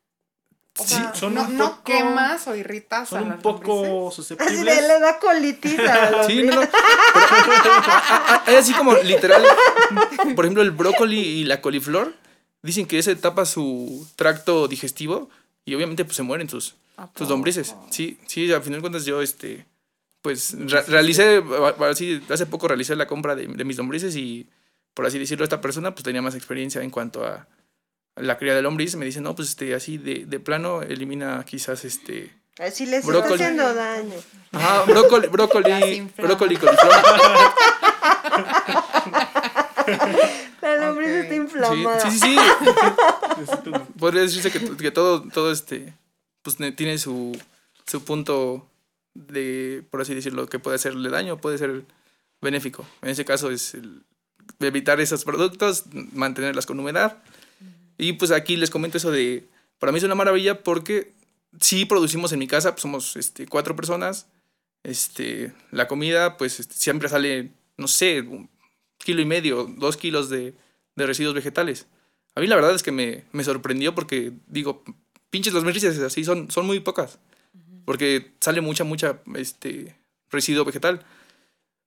O 0.77 0.83
Sí, 0.85 0.95
sea, 0.95 1.15
son 1.15 1.35
no, 1.35 1.45
un 1.45 1.57
no 1.57 1.71
poco- 1.71 1.83
así 1.85 2.49
o 2.49 2.55
irritas 2.57 3.03
a 3.03 3.07
Son 3.07 3.23
un 3.23 3.29
las 3.29 3.37
Así 3.39 3.43
poco 3.45 4.09
le 4.09 4.15
susceptibles. 4.15 4.89
da 5.01 5.19
colitis 5.21 5.79
a 5.79 6.11
la 6.11 6.25
Sí, 6.25 6.43
no, 6.43 6.55
no. 6.57 6.61
A- 6.63 6.67
a- 8.35 8.43
hay 8.47 8.57
así 8.57 8.73
como 8.75 8.95
literal, 8.97 9.45
por 10.35 10.45
ejemplo, 10.45 10.63
el 10.63 10.73
brócoli 10.73 11.19
y 11.21 11.45
la 11.45 11.61
coliflor, 11.61 12.13
dicen 12.63 12.87
que 12.87 12.99
ese 12.99 13.15
tapa 13.17 13.45
su 13.47 14.07
tracto 14.17 14.67
digestivo 14.69 15.31
y 15.65 15.75
obviamente 15.75 16.05
pues 16.05 16.17
se 16.17 16.23
mueren 16.23 16.49
sus, 16.49 16.75
¿A 16.97 17.09
sus 17.17 17.29
lombrices. 17.29 17.75
Sí, 17.91 18.19
sí, 18.27 18.53
al 18.53 18.63
final 18.63 18.79
de 18.79 18.83
cuentas 18.83 19.05
yo, 19.05 19.23
este, 19.23 19.67
pues 20.23 20.55
re- 20.59 20.83
realicé, 20.83 21.43
a- 21.81 21.87
así, 21.89 22.21
hace 22.29 22.47
poco 22.47 22.67
realicé 22.69 22.97
la 22.97 23.07
compra 23.07 23.37
de, 23.37 23.47
de 23.47 23.65
mis 23.65 23.77
lombrices 23.77 24.17
y, 24.17 24.49
por 24.93 25.07
así 25.07 25.19
decirlo, 25.21 25.45
esta 25.45 25.61
persona 25.61 25.95
pues 25.95 26.03
tenía 26.05 26.21
más 26.23 26.35
experiencia 26.35 26.83
en 26.83 26.91
cuanto 26.91 27.25
a 27.25 27.47
la 28.17 28.37
cría 28.39 28.55
de 28.55 28.63
lombriz. 28.63 28.97
Me 28.97 29.05
dice, 29.07 29.21
no, 29.21 29.35
pues 29.35 29.51
este, 29.51 29.75
así 29.75 29.99
de, 29.99 30.25
de 30.27 30.41
plano 30.41 30.83
elimina 30.83 31.45
quizás 31.45 31.85
este... 31.85 32.33
Así 32.59 32.87
les 32.87 33.05
Brócoli. 33.05 33.33
está 33.35 33.45
haciendo 33.47 33.75
daño. 33.75 34.15
Ajá, 34.53 34.83
brócoli, 34.85 35.27
brócoli, 35.27 36.09
brócoli, 36.17 36.57
coliflor. 36.57 36.79
La 40.63 40.77
lombriz 40.77 41.09
está 41.11 41.35
inflamada. 41.35 42.01
sí, 42.11 42.19
sí, 42.19 42.37
sí. 42.37 43.71
Podría 43.99 44.23
decirse 44.23 44.51
que, 44.51 44.77
que 44.77 44.91
todo, 44.91 45.23
todo 45.29 45.51
este, 45.53 45.93
pues 46.43 46.61
ne- 46.61 46.73
tiene 46.73 46.99
su, 46.99 47.37
su 47.87 48.05
punto 48.05 48.67
de, 49.15 49.83
por 49.91 50.01
así 50.01 50.15
decirlo, 50.15 50.49
que 50.49 50.59
puede 50.59 50.77
hacerle 50.77 51.11
daño, 51.11 51.39
puede 51.39 51.59
ser 51.59 51.83
benéfico. 52.41 52.87
En 53.03 53.11
ese 53.11 53.25
caso 53.25 53.51
es 53.51 53.75
el 53.75 54.03
evitar 54.61 55.01
esos 55.01 55.25
productos, 55.25 55.85
mantenerlas 56.13 56.67
con 56.67 56.79
humedad. 56.81 57.19
Y 57.99 58.15
pues 58.15 58.31
aquí 58.31 58.57
les 58.57 58.71
comento 58.71 58.99
eso 58.99 59.11
de, 59.11 59.49
para 59.79 59.93
mí 59.93 59.99
es 59.99 60.05
una 60.05 60.15
maravilla 60.15 60.63
porque 60.63 61.13
sí 61.61 61.85
producimos 61.85 62.33
en 62.33 62.39
mi 62.39 62.47
casa, 62.47 62.73
pues 62.73 62.83
somos 62.83 63.17
este, 63.17 63.47
cuatro 63.47 63.77
personas. 63.77 64.27
Este, 64.83 65.53
la 65.71 65.89
comida, 65.89 66.37
pues 66.37 66.61
este, 66.61 66.75
siempre 66.75 67.09
sale, 67.09 67.53
no 67.77 67.89
sé, 67.89 68.21
un 68.21 68.51
kilo 68.99 69.23
y 69.23 69.25
medio, 69.25 69.65
dos 69.79 69.97
kilos 69.97 70.29
de, 70.29 70.55
de 70.97 71.07
residuos 71.07 71.35
vegetales. 71.35 71.87
A 72.35 72.41
mí 72.41 72.47
la 72.47 72.57
verdad 72.57 72.75
es 72.75 72.83
que 72.83 72.93
me, 72.93 73.25
me 73.33 73.45
sorprendió 73.45 73.95
porque 73.95 74.33
digo, 74.47 74.83
pinches 75.31 75.53
las 75.53 75.63
lombrices 75.63 75.99
así 75.99 76.25
son, 76.25 76.51
son 76.51 76.67
muy 76.67 76.81
pocas. 76.81 77.19
Porque 77.85 78.33
sale 78.41 78.61
mucha, 78.61 78.85
mucha 78.85 79.21
este, 79.37 79.95
residuo 80.31 80.65
vegetal. 80.65 81.05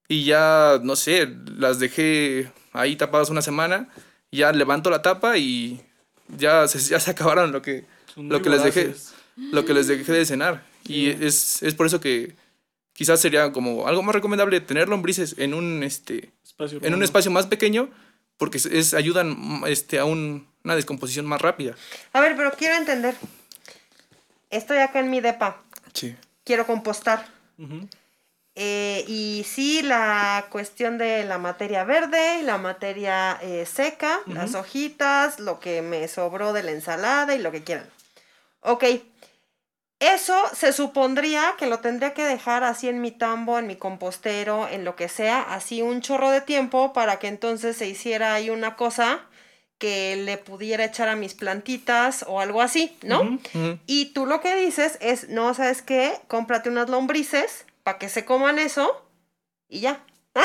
Y 0.08 0.24
ya, 0.24 0.80
no 0.84 0.95
sé, 0.95 1.34
las 1.58 1.80
dejé 1.80 2.51
ahí 2.72 2.95
tapadas 2.95 3.30
una 3.30 3.41
semana. 3.41 3.89
Ya 4.32 4.51
levanto 4.51 4.89
la 4.89 5.01
tapa 5.01 5.38
y 5.38 5.82
ya 6.36 6.68
se, 6.68 6.80
ya 6.80 7.00
se 7.00 7.12
acabaron 7.12 7.52
lo 7.52 7.62
que, 7.62 7.86
lo 8.16 8.42
que 8.42 8.50
les 8.50 8.64
dejé. 8.64 8.94
lo 9.38 9.66
que 9.66 9.74
les 9.74 9.88
dejé 9.88 10.12
de 10.12 10.26
cenar. 10.26 10.64
Y 10.86 11.10
es, 11.10 11.62
es 11.64 11.74
por 11.76 11.86
eso 11.86 12.00
que 12.00 12.36
quizás 12.94 13.20
sería 13.22 13.52
como 13.52 13.88
algo 13.88 14.02
más 14.04 14.16
recomendable 14.16 14.60
tener 14.62 14.88
lombrices 14.90 15.36
en 15.38 15.54
un, 15.54 15.84
este, 15.84 16.32
Espacio 16.44 16.78
en 16.78 16.84
un 16.86 16.90
urbano. 16.94 17.04
espacio 17.06 17.30
más 17.32 17.46
pequeño 17.46 17.90
porque 18.38 18.58
es, 18.58 18.94
ayudan 18.94 19.62
este, 19.68 20.00
a 20.00 20.06
un- 20.06 20.48
una 20.64 20.76
descomposición 20.76 21.26
más 21.26 21.42
rápida. 21.42 21.76
A 22.14 22.22
ver, 22.22 22.36
pero 22.36 22.52
quiero 22.52 22.76
entender. 22.76 23.16
Estoy 24.50 24.78
acá 24.78 25.00
en 25.00 25.10
mi 25.10 25.22
depa. 25.22 25.62
Sí. 25.94 26.16
Quiero 26.44 26.66
compostar. 26.66 27.26
Ujú. 27.58 27.88
Eh, 28.60 29.05
y 29.08 29.45
sí, 29.47 29.84
la 29.84 30.47
cuestión 30.49 30.97
de 30.97 31.24
la 31.26 31.38
materia 31.38 31.84
verde, 31.84 32.41
la 32.41 32.58
materia 32.58 33.38
eh, 33.43 33.68
seca, 33.68 34.20
las 34.26 34.55
hojitas, 34.55 35.39
lo 35.39 35.60
que 35.60 35.84
me 35.84 36.08
sobró 36.08 36.53
de 36.53 36.64
la 36.64 36.72
ensalada 36.72 37.36
y 37.36 37.39
lo 37.39 37.51
que 37.51 37.64
quieran. 37.64 37.88
Ok, 38.62 38.84
eso 39.99 40.36
se 40.55 40.74
supondría 40.74 41.53
que 41.60 41.68
lo 41.68 41.82
tendría 41.82 42.16
que 42.16 42.24
dejar 42.24 42.64
así 42.64 42.89
en 42.89 42.99
mi 42.99 43.12
tambo, 43.12 43.60
en 43.60 43.68
mi 43.68 43.76
compostero, 43.76 44.68
en 44.68 44.86
lo 44.86 44.95
que 44.95 45.08
sea, 45.08 45.39
así 45.53 45.84
un 45.84 46.01
chorro 46.01 46.32
de 46.32 46.41
tiempo 46.41 46.93
para 46.93 47.20
que 47.20 47.28
entonces 47.28 47.78
se 47.78 47.86
hiciera 47.86 48.34
ahí 48.34 48.49
una 48.49 48.76
cosa 48.76 49.22
que 49.78 50.16
le 50.16 50.39
pudiera 50.39 50.84
echar 50.84 51.10
a 51.10 51.16
mis 51.16 51.36
plantitas 51.36 52.26
o 52.28 52.41
algo 52.41 52.64
así, 52.64 52.97
¿no? 53.03 53.38
Y 53.86 54.14
tú 54.14 54.26
lo 54.26 54.41
que 54.41 54.55
dices 54.55 54.97
es, 54.99 55.30
no, 55.30 55.53
¿sabes 55.53 55.84
qué? 55.84 56.16
Cómprate 56.28 56.70
unas 56.70 56.89
lombrices 56.89 57.66
para 57.88 58.00
que 58.00 58.10
se 58.10 58.26
coman 58.26 58.60
eso 58.60 59.02
y 59.70 59.80
ya. 59.80 60.04
Sí, 60.36 60.42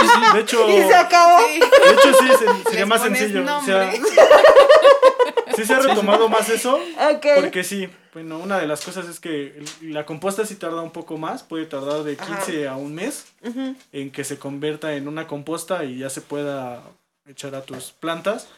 sí, 0.00 0.34
de 0.34 0.40
hecho, 0.40 0.68
Y 0.68 0.82
se 0.82 0.94
acabó. 0.96 1.38
Sí. 1.46 1.60
de 1.60 1.92
hecho 1.94 2.12
sí, 2.18 2.26
se- 2.40 2.62
sería 2.64 2.80
Les 2.80 2.88
más 2.88 3.02
sencillo. 3.02 3.42
O 3.42 3.44
nombre. 3.44 3.72
sea, 3.72 3.92
sí 5.54 5.64
se 5.64 5.74
ha 5.74 5.78
retomado 5.78 6.28
más 6.28 6.48
eso. 6.48 6.74
Ok. 7.14 7.24
Porque 7.36 7.62
sí, 7.62 7.88
bueno, 8.12 8.38
una 8.40 8.58
de 8.58 8.66
las 8.66 8.84
cosas 8.84 9.06
es 9.06 9.20
que 9.20 9.62
la 9.80 10.04
composta 10.04 10.44
sí 10.44 10.56
tarda 10.56 10.82
un 10.82 10.90
poco 10.90 11.16
más, 11.18 11.44
puede 11.44 11.66
tardar 11.66 12.02
de 12.02 12.16
15 12.16 12.66
a 12.66 12.74
un 12.74 12.96
mes 12.96 13.26
en 13.92 14.10
que 14.10 14.24
se 14.24 14.36
convierta 14.40 14.94
en 14.94 15.06
una 15.06 15.28
composta 15.28 15.84
y 15.84 15.98
ya 15.98 16.10
se 16.10 16.20
pueda 16.20 16.82
echar 17.28 17.54
a 17.54 17.62
tus 17.62 17.92
plantas, 17.92 18.48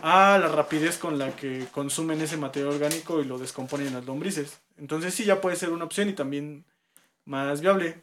a 0.00 0.38
la 0.40 0.48
rapidez 0.48 0.96
con 0.96 1.18
la 1.18 1.36
que 1.36 1.66
consumen 1.72 2.22
ese 2.22 2.38
material 2.38 2.72
orgánico 2.72 3.20
y 3.20 3.26
lo 3.26 3.36
descomponen 3.36 3.88
en 3.88 3.94
las 3.96 4.06
lombrices. 4.06 4.60
Entonces 4.78 5.12
sí 5.12 5.26
ya 5.26 5.42
puede 5.42 5.56
ser 5.56 5.68
una 5.70 5.84
opción 5.84 6.08
y 6.08 6.14
también 6.14 6.64
más 7.24 7.60
viable. 7.60 8.00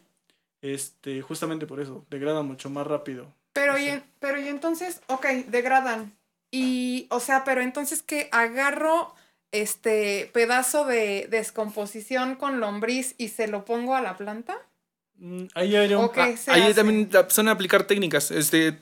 Este, 0.61 1.21
justamente 1.21 1.65
por 1.65 1.79
eso, 1.79 2.05
degrada 2.09 2.43
mucho 2.43 2.69
más 2.69 2.85
rápido. 2.85 3.33
Pero 3.53 3.77
y, 3.77 4.01
pero 4.19 4.39
y 4.39 4.47
entonces, 4.47 5.01
ok, 5.07 5.25
degradan. 5.47 6.15
Y, 6.51 7.07
o 7.09 7.19
sea, 7.19 7.43
pero 7.43 7.61
entonces 7.61 8.03
que 8.03 8.29
agarro 8.31 9.15
este 9.51 10.29
pedazo 10.33 10.85
de 10.85 11.27
descomposición 11.29 12.35
con 12.35 12.59
lombriz 12.59 13.15
y 13.17 13.29
se 13.29 13.47
lo 13.47 13.65
pongo 13.65 13.95
a 13.95 14.01
la 14.01 14.17
planta. 14.17 14.57
Mm, 15.17 15.45
Ahí 15.55 15.75
habría 15.75 15.97
un... 15.97 16.05
¿O 16.05 16.11
qué 16.11 16.37
se 16.37 16.51
Ahí 16.51 16.63
hace? 16.63 16.73
también 16.75 17.09
son 17.29 17.47
aplicar 17.49 17.83
técnicas, 17.83 18.31
este, 18.31 18.77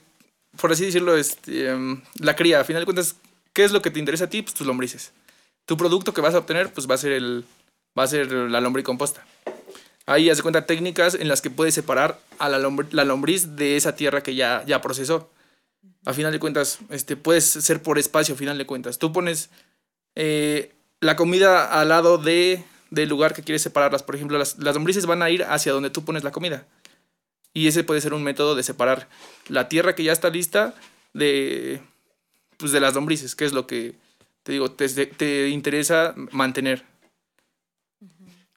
por 0.60 0.72
así 0.72 0.86
decirlo, 0.86 1.16
este, 1.16 1.68
em, 1.68 2.02
la 2.20 2.36
cría. 2.36 2.60
A 2.60 2.64
final 2.64 2.82
de 2.82 2.86
cuentas, 2.86 3.16
¿qué 3.52 3.64
es 3.64 3.72
lo 3.72 3.82
que 3.82 3.90
te 3.90 3.98
interesa 3.98 4.24
a 4.24 4.30
ti? 4.30 4.42
Pues 4.42 4.54
tus 4.54 4.66
lombrices. 4.66 5.12
Tu 5.64 5.76
producto 5.76 6.12
que 6.12 6.20
vas 6.20 6.34
a 6.34 6.38
obtener, 6.38 6.72
pues 6.72 6.88
va 6.88 6.94
a 6.94 6.98
ser 6.98 7.12
el, 7.12 7.44
va 7.98 8.04
a 8.04 8.08
ser 8.08 8.30
la 8.30 8.60
lombricomposta. 8.60 9.24
Ahí 10.10 10.28
hace 10.28 10.42
cuenta 10.42 10.66
técnicas 10.66 11.14
en 11.14 11.28
las 11.28 11.40
que 11.40 11.50
puedes 11.50 11.72
separar 11.72 12.18
a 12.40 12.48
la 12.48 13.04
lombriz 13.04 13.54
de 13.54 13.76
esa 13.76 13.94
tierra 13.94 14.24
que 14.24 14.34
ya, 14.34 14.64
ya 14.66 14.80
procesó. 14.80 15.30
A 16.04 16.12
final 16.12 16.32
de 16.32 16.40
cuentas, 16.40 16.80
este, 16.88 17.16
puedes 17.16 17.44
ser 17.44 17.80
por 17.80 17.96
espacio, 17.96 18.34
a 18.34 18.36
final 18.36 18.58
de 18.58 18.66
cuentas. 18.66 18.98
Tú 18.98 19.12
pones 19.12 19.50
eh, 20.16 20.74
la 20.98 21.14
comida 21.14 21.80
al 21.80 21.90
lado 21.90 22.18
de, 22.18 22.64
del 22.90 23.08
lugar 23.08 23.34
que 23.34 23.44
quieres 23.44 23.62
separarlas. 23.62 24.02
Por 24.02 24.16
ejemplo, 24.16 24.36
las, 24.36 24.58
las 24.58 24.74
lombrices 24.74 25.06
van 25.06 25.22
a 25.22 25.30
ir 25.30 25.44
hacia 25.44 25.70
donde 25.70 25.90
tú 25.90 26.04
pones 26.04 26.24
la 26.24 26.32
comida. 26.32 26.66
Y 27.54 27.68
ese 27.68 27.84
puede 27.84 28.00
ser 28.00 28.12
un 28.12 28.24
método 28.24 28.56
de 28.56 28.64
separar 28.64 29.08
la 29.46 29.68
tierra 29.68 29.94
que 29.94 30.02
ya 30.02 30.10
está 30.10 30.28
lista 30.28 30.74
de, 31.14 31.82
pues 32.56 32.72
de 32.72 32.80
las 32.80 32.94
lombrices, 32.94 33.36
que 33.36 33.44
es 33.44 33.52
lo 33.52 33.68
que 33.68 33.94
te 34.42 34.50
digo, 34.50 34.72
te, 34.72 34.88
te 34.88 35.50
interesa 35.50 36.16
mantener. 36.32 36.89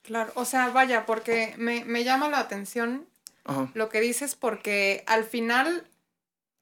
Claro, 0.04 0.32
o 0.36 0.45
sea, 0.45 0.70
vaya, 0.70 1.06
porque 1.06 1.56
me, 1.58 1.84
me 1.86 2.04
llama 2.04 2.30
la 2.30 2.39
atención 2.39 3.08
Ajá. 3.45 3.70
lo 3.74 3.89
que 3.89 3.99
dices 4.01 4.36
porque 4.36 5.04
al 5.08 5.24
final 5.24 5.86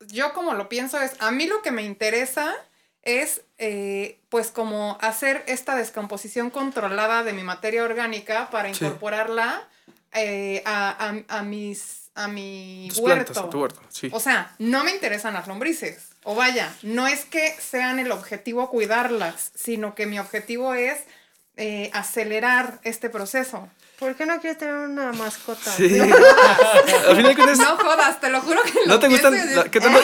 yo 0.08 0.34
como 0.34 0.54
lo 0.54 0.70
pienso 0.70 1.00
es, 1.02 1.14
a 1.20 1.32
mí 1.32 1.46
lo 1.48 1.62
que 1.62 1.72
me 1.72 1.84
interesa 1.84 2.56
es 3.04 3.42
eh, 3.58 4.20
pues 4.30 4.52
como 4.52 4.98
hacer 5.02 5.44
esta 5.48 5.76
descomposición 5.76 6.50
controlada 6.52 7.24
de 7.24 7.34
mi 7.34 7.44
materia 7.44 7.84
orgánica 7.84 8.50
para 8.52 8.72
Sí. 8.74 8.84
incorporarla 8.86 9.68
eh, 10.14 10.62
a, 10.66 10.89
a- 11.30 11.38
a 11.39 11.44
mis, 11.44 12.10
a 12.16 12.28
mi 12.28 12.88
Tus 12.89 13.00
huerto. 13.00 13.26
plantas, 13.34 13.38
a 13.46 13.50
tu 13.50 13.62
huerto, 13.62 13.82
sí. 13.89 14.10
O 14.12 14.20
sea, 14.20 14.54
no 14.60 14.84
me 14.84 14.92
interesan 14.92 15.34
las 15.34 15.48
lombrices. 15.48 16.10
O 16.24 16.36
vaya, 16.36 16.72
no 16.84 17.08
es 17.08 17.26
que 17.26 17.52
sean 17.60 17.98
el 17.98 18.12
objetivo 18.12 18.70
cuidarlas, 18.70 19.52
sino 19.56 19.96
que 19.96 20.06
mi 20.06 20.20
objetivo 20.20 20.74
es 20.76 21.00
eh, 21.62 21.89
acelerar 21.93 22.80
este 22.84 23.09
proceso. 23.09 23.70
¿Por 23.99 24.16
qué 24.16 24.26
no 24.26 24.39
quieres 24.41 24.57
tener 24.57 24.74
una 24.74 25.12
mascota? 25.14 25.72
Sí. 25.72 25.99
Al 27.07 27.16
final 27.16 27.24
de 27.24 27.36
cuentas, 27.36 27.59
No 27.59 27.78
jodas, 27.78 28.20
te 28.20 28.30
lo 28.30 28.41
juro 28.41 28.59
que 28.64 28.74
¿no 28.88 28.93
lo 28.95 28.99
te 28.99 29.07
gustan? 29.09 29.55
la- 29.55 29.66
¿Qué 29.66 29.80
tanto? 29.80 29.99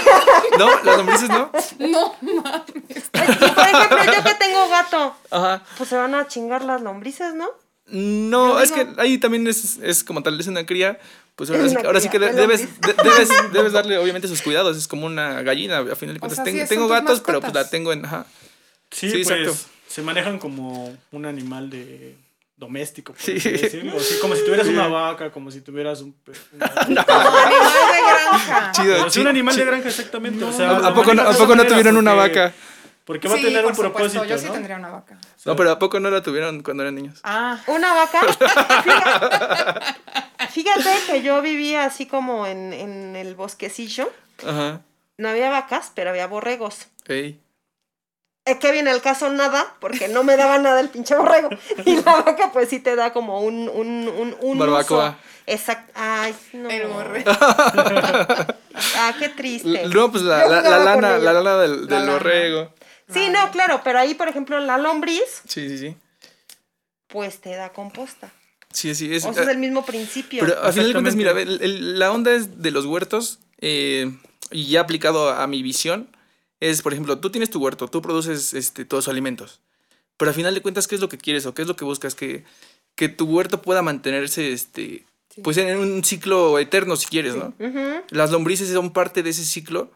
No, 0.60 0.70
las 0.84 0.98
lombrices 0.98 1.30
no. 1.30 1.52
No 1.80 2.16
mames. 2.22 3.10
Por 3.12 3.22
ejemplo, 3.24 4.04
yo 4.06 4.24
que 4.24 4.34
tengo 4.36 4.70
gato, 4.70 5.16
Ajá. 5.32 5.64
pues 5.78 5.90
se 5.90 5.96
van 5.98 6.14
a 6.14 6.28
chingar 6.28 6.64
las 6.64 6.82
lombrices, 6.82 7.34
¿no? 7.34 7.50
No, 7.88 8.54
Yo 8.54 8.62
es 8.62 8.74
digo- 8.76 8.96
que 8.96 9.02
ahí 9.02 9.18
también 9.18 9.48
es, 9.48 9.78
es 9.82 10.04
como 10.04 10.22
tal, 10.22 10.40
es 10.40 10.46
una 10.48 10.66
cría. 10.66 11.00
Pues 11.36 11.50
ahora, 11.50 11.70
sí, 11.70 11.76
ahora 11.84 12.00
sí 12.02 12.10
que 12.10 12.18
cría, 12.18 12.30
de- 12.30 12.36
de 12.36 12.42
debes, 12.42 12.82
de- 12.82 12.94
debes, 13.04 13.30
debes 13.54 13.72
darle 13.74 13.98
obviamente 13.98 14.28
sus 14.28 14.42
cuidados. 14.44 14.78
Es 14.78 14.88
como 14.88 15.06
una 15.08 15.42
gallina, 15.42 15.80
a 15.80 15.96
final 15.96 16.14
de 16.16 16.20
cuentas. 16.20 16.44
sea, 16.44 16.46
sí, 16.46 16.70
tengo 16.70 16.88
gatos, 16.88 17.22
pero 17.26 17.42
pues 17.42 17.54
la 17.54 17.68
tengo 17.70 17.92
en. 17.94 18.06
Ajá. 18.06 18.26
Sí, 18.92 19.10
Sí, 19.10 19.24
pues 19.24 19.40
exacto. 19.40 19.70
Se 19.88 20.02
manejan 20.02 20.38
como 20.40 20.96
un 21.12 21.26
animal 21.26 21.70
de 21.70 22.16
doméstico, 22.56 23.14
por 23.14 23.22
Sí. 23.22 23.36
así 23.38 23.50
decirlo. 23.52 24.00
Sí, 24.00 24.16
como 24.22 24.36
si 24.36 24.44
tuvieras 24.44 24.68
una 24.68 24.88
vaca, 24.88 25.32
como 25.32 25.52
si 25.52 25.62
tuvieras 25.62 26.02
un... 26.02 26.14
pe- 26.14 26.32
una- 26.54 26.68
Como 27.06 27.20
animal 27.38 27.74
de 27.92 28.02
granja. 28.02 28.72
Chido. 28.72 29.10
Chi- 29.10 29.20
un 29.22 29.28
animal 29.28 29.56
de 29.56 29.66
granja, 29.66 29.90
exactamente. 29.90 30.44
o 30.44 30.50
¿A- 30.50 30.54
sea, 30.54 30.70
¿A, 30.78 30.80
lo 30.90 30.94
poco 30.96 31.14
no, 31.14 31.22
¿A 31.22 31.34
poco 31.34 31.56
no 31.56 31.66
tuvieron 31.68 31.98
una 31.98 32.14
vaca? 32.14 32.54
Porque 33.06 33.28
va 33.30 33.36
a 33.36 33.38
tener 33.38 33.62
por 33.62 33.70
un 33.72 33.76
supuesto, 33.76 33.94
propósito, 33.94 34.26
yo 34.26 34.38
sí 34.38 34.48
¿no? 34.48 34.54
tendría 34.54 34.76
una 34.76 34.90
vaca. 34.90 35.18
No, 35.46 35.56
pero 35.56 35.72
¿a 35.72 35.80
poco 35.80 35.98
no 36.00 36.10
la 36.10 36.22
tuvieron 36.22 36.62
cuando 36.62 36.84
eran 36.84 36.96
niños? 36.96 37.20
Ah, 37.24 37.58
Una 37.68 37.94
vaca. 37.94 38.22
Fíjate, 40.50 40.50
fíjate 40.52 40.90
que 41.12 41.22
yo 41.22 41.42
vivía 41.42 41.86
así 41.86 42.06
como 42.06 42.46
en, 42.48 42.74
en 42.74 43.16
el 43.16 43.36
bosquecillo. 43.36 44.12
Ajá. 44.46 44.82
No 45.18 45.30
había 45.30 45.50
vacas, 45.50 45.92
pero 45.96 46.10
había 46.10 46.28
borregos. 46.28 46.88
Ey. 47.08 47.40
Es 48.48 48.58
que 48.58 48.72
viene 48.72 48.92
el 48.92 49.02
caso 49.02 49.30
nada, 49.30 49.76
porque 49.80 50.08
no 50.08 50.24
me 50.24 50.38
daba 50.38 50.58
nada 50.58 50.80
el 50.80 50.90
pinche 50.90 51.16
borrego. 51.16 51.50
Y 51.86 51.96
la 51.98 52.22
vaca, 52.22 52.52
pues 52.54 52.70
sí 52.70 52.80
te 52.80 52.96
da 52.96 53.12
como 53.14 53.42
un. 53.42 53.68
un, 53.70 54.08
un, 54.08 54.36
un 54.40 54.58
Barbacoa. 54.58 55.18
Exacto. 55.46 55.92
Ay, 55.96 56.34
no. 56.54 56.70
el 56.70 56.88
borrego. 56.88 57.32
Ah, 58.96 59.14
qué 59.18 59.30
triste. 59.30 59.88
No, 59.88 60.12
pues 60.12 60.22
la, 60.24 60.48
la, 60.48 60.62
la 60.62 60.78
lana, 60.80 61.18
la 61.18 61.34
lana 61.34 61.58
del, 61.58 61.72
La 61.88 61.98
del 61.98 62.06
lana. 62.06 62.12
borrego. 62.14 62.74
Sí, 63.12 63.30
no, 63.30 63.50
claro, 63.52 63.82
pero 63.84 63.98
ahí, 64.00 64.14
por 64.14 64.28
ejemplo, 64.28 64.60
la 64.60 64.78
lombriz, 64.78 65.24
Sí, 65.48 65.68
sí, 65.70 65.78
sí. 65.80 65.96
pues 67.08 67.40
te 67.42 67.56
da 67.56 67.70
composta. 67.70 68.32
Sí, 68.72 68.94
sí. 68.94 69.14
Es, 69.16 69.26
O 69.26 69.34
sea, 69.34 69.44
es 69.44 69.50
el 69.50 69.58
mismo 69.58 69.84
principio. 69.86 70.44
Pero 70.46 70.62
a 70.62 70.72
final 70.72 70.88
de 70.88 70.94
cuentas, 70.94 71.16
mira, 71.16 71.32
el- 71.32 71.62
el- 71.62 71.98
la 72.00 72.12
onda 72.12 72.32
es 72.34 72.62
de 72.62 72.70
los 72.72 72.86
huertos, 72.86 73.40
eh, 73.60 74.12
y 74.52 74.68
ya 74.70 74.82
aplicado 74.82 75.30
a, 75.32 75.48
mi 75.48 75.64
visión, 75.64 76.08
es, 76.60 76.82
por 76.82 76.94
ejemplo, 76.94 77.20
tú 77.20 77.30
tienes 77.30 77.50
tu 77.50 77.60
huerto, 77.60 77.88
tú 77.88 78.02
produces 78.02 78.54
este, 78.54 78.86
todos 78.86 79.06
tus 79.06 79.12
alimentos, 79.12 79.62
pero 80.18 80.32
a 80.32 80.34
final 80.34 80.54
de 80.54 80.62
cuentas, 80.62 80.88
¿qué 80.88 80.96
es 80.96 81.02
lo 81.02 81.10
que 81.10 81.18
quieres 81.18 81.46
o 81.46 81.54
qué 81.54 81.62
es 81.62 81.68
lo 81.68 81.76
que 81.76 81.86
buscas? 81.86 82.16
Que, 82.16 82.44
que 82.96 83.10
tu 83.10 83.26
huerto 83.26 83.62
pueda 83.62 83.82
mantenerse, 83.82 84.52
este, 84.52 85.06
pues 85.44 85.58
en 85.58 85.78
un 85.78 86.04
ciclo 86.04 86.58
eterno, 86.60 86.96
si 86.96 87.06
quieres, 87.06 87.36
¿no? 87.36 87.54
Las 88.10 88.32
lombrices 88.32 88.70
son 88.70 88.92
parte 88.92 89.22
de 89.22 89.30
ese 89.30 89.46
ciclo 89.46 89.92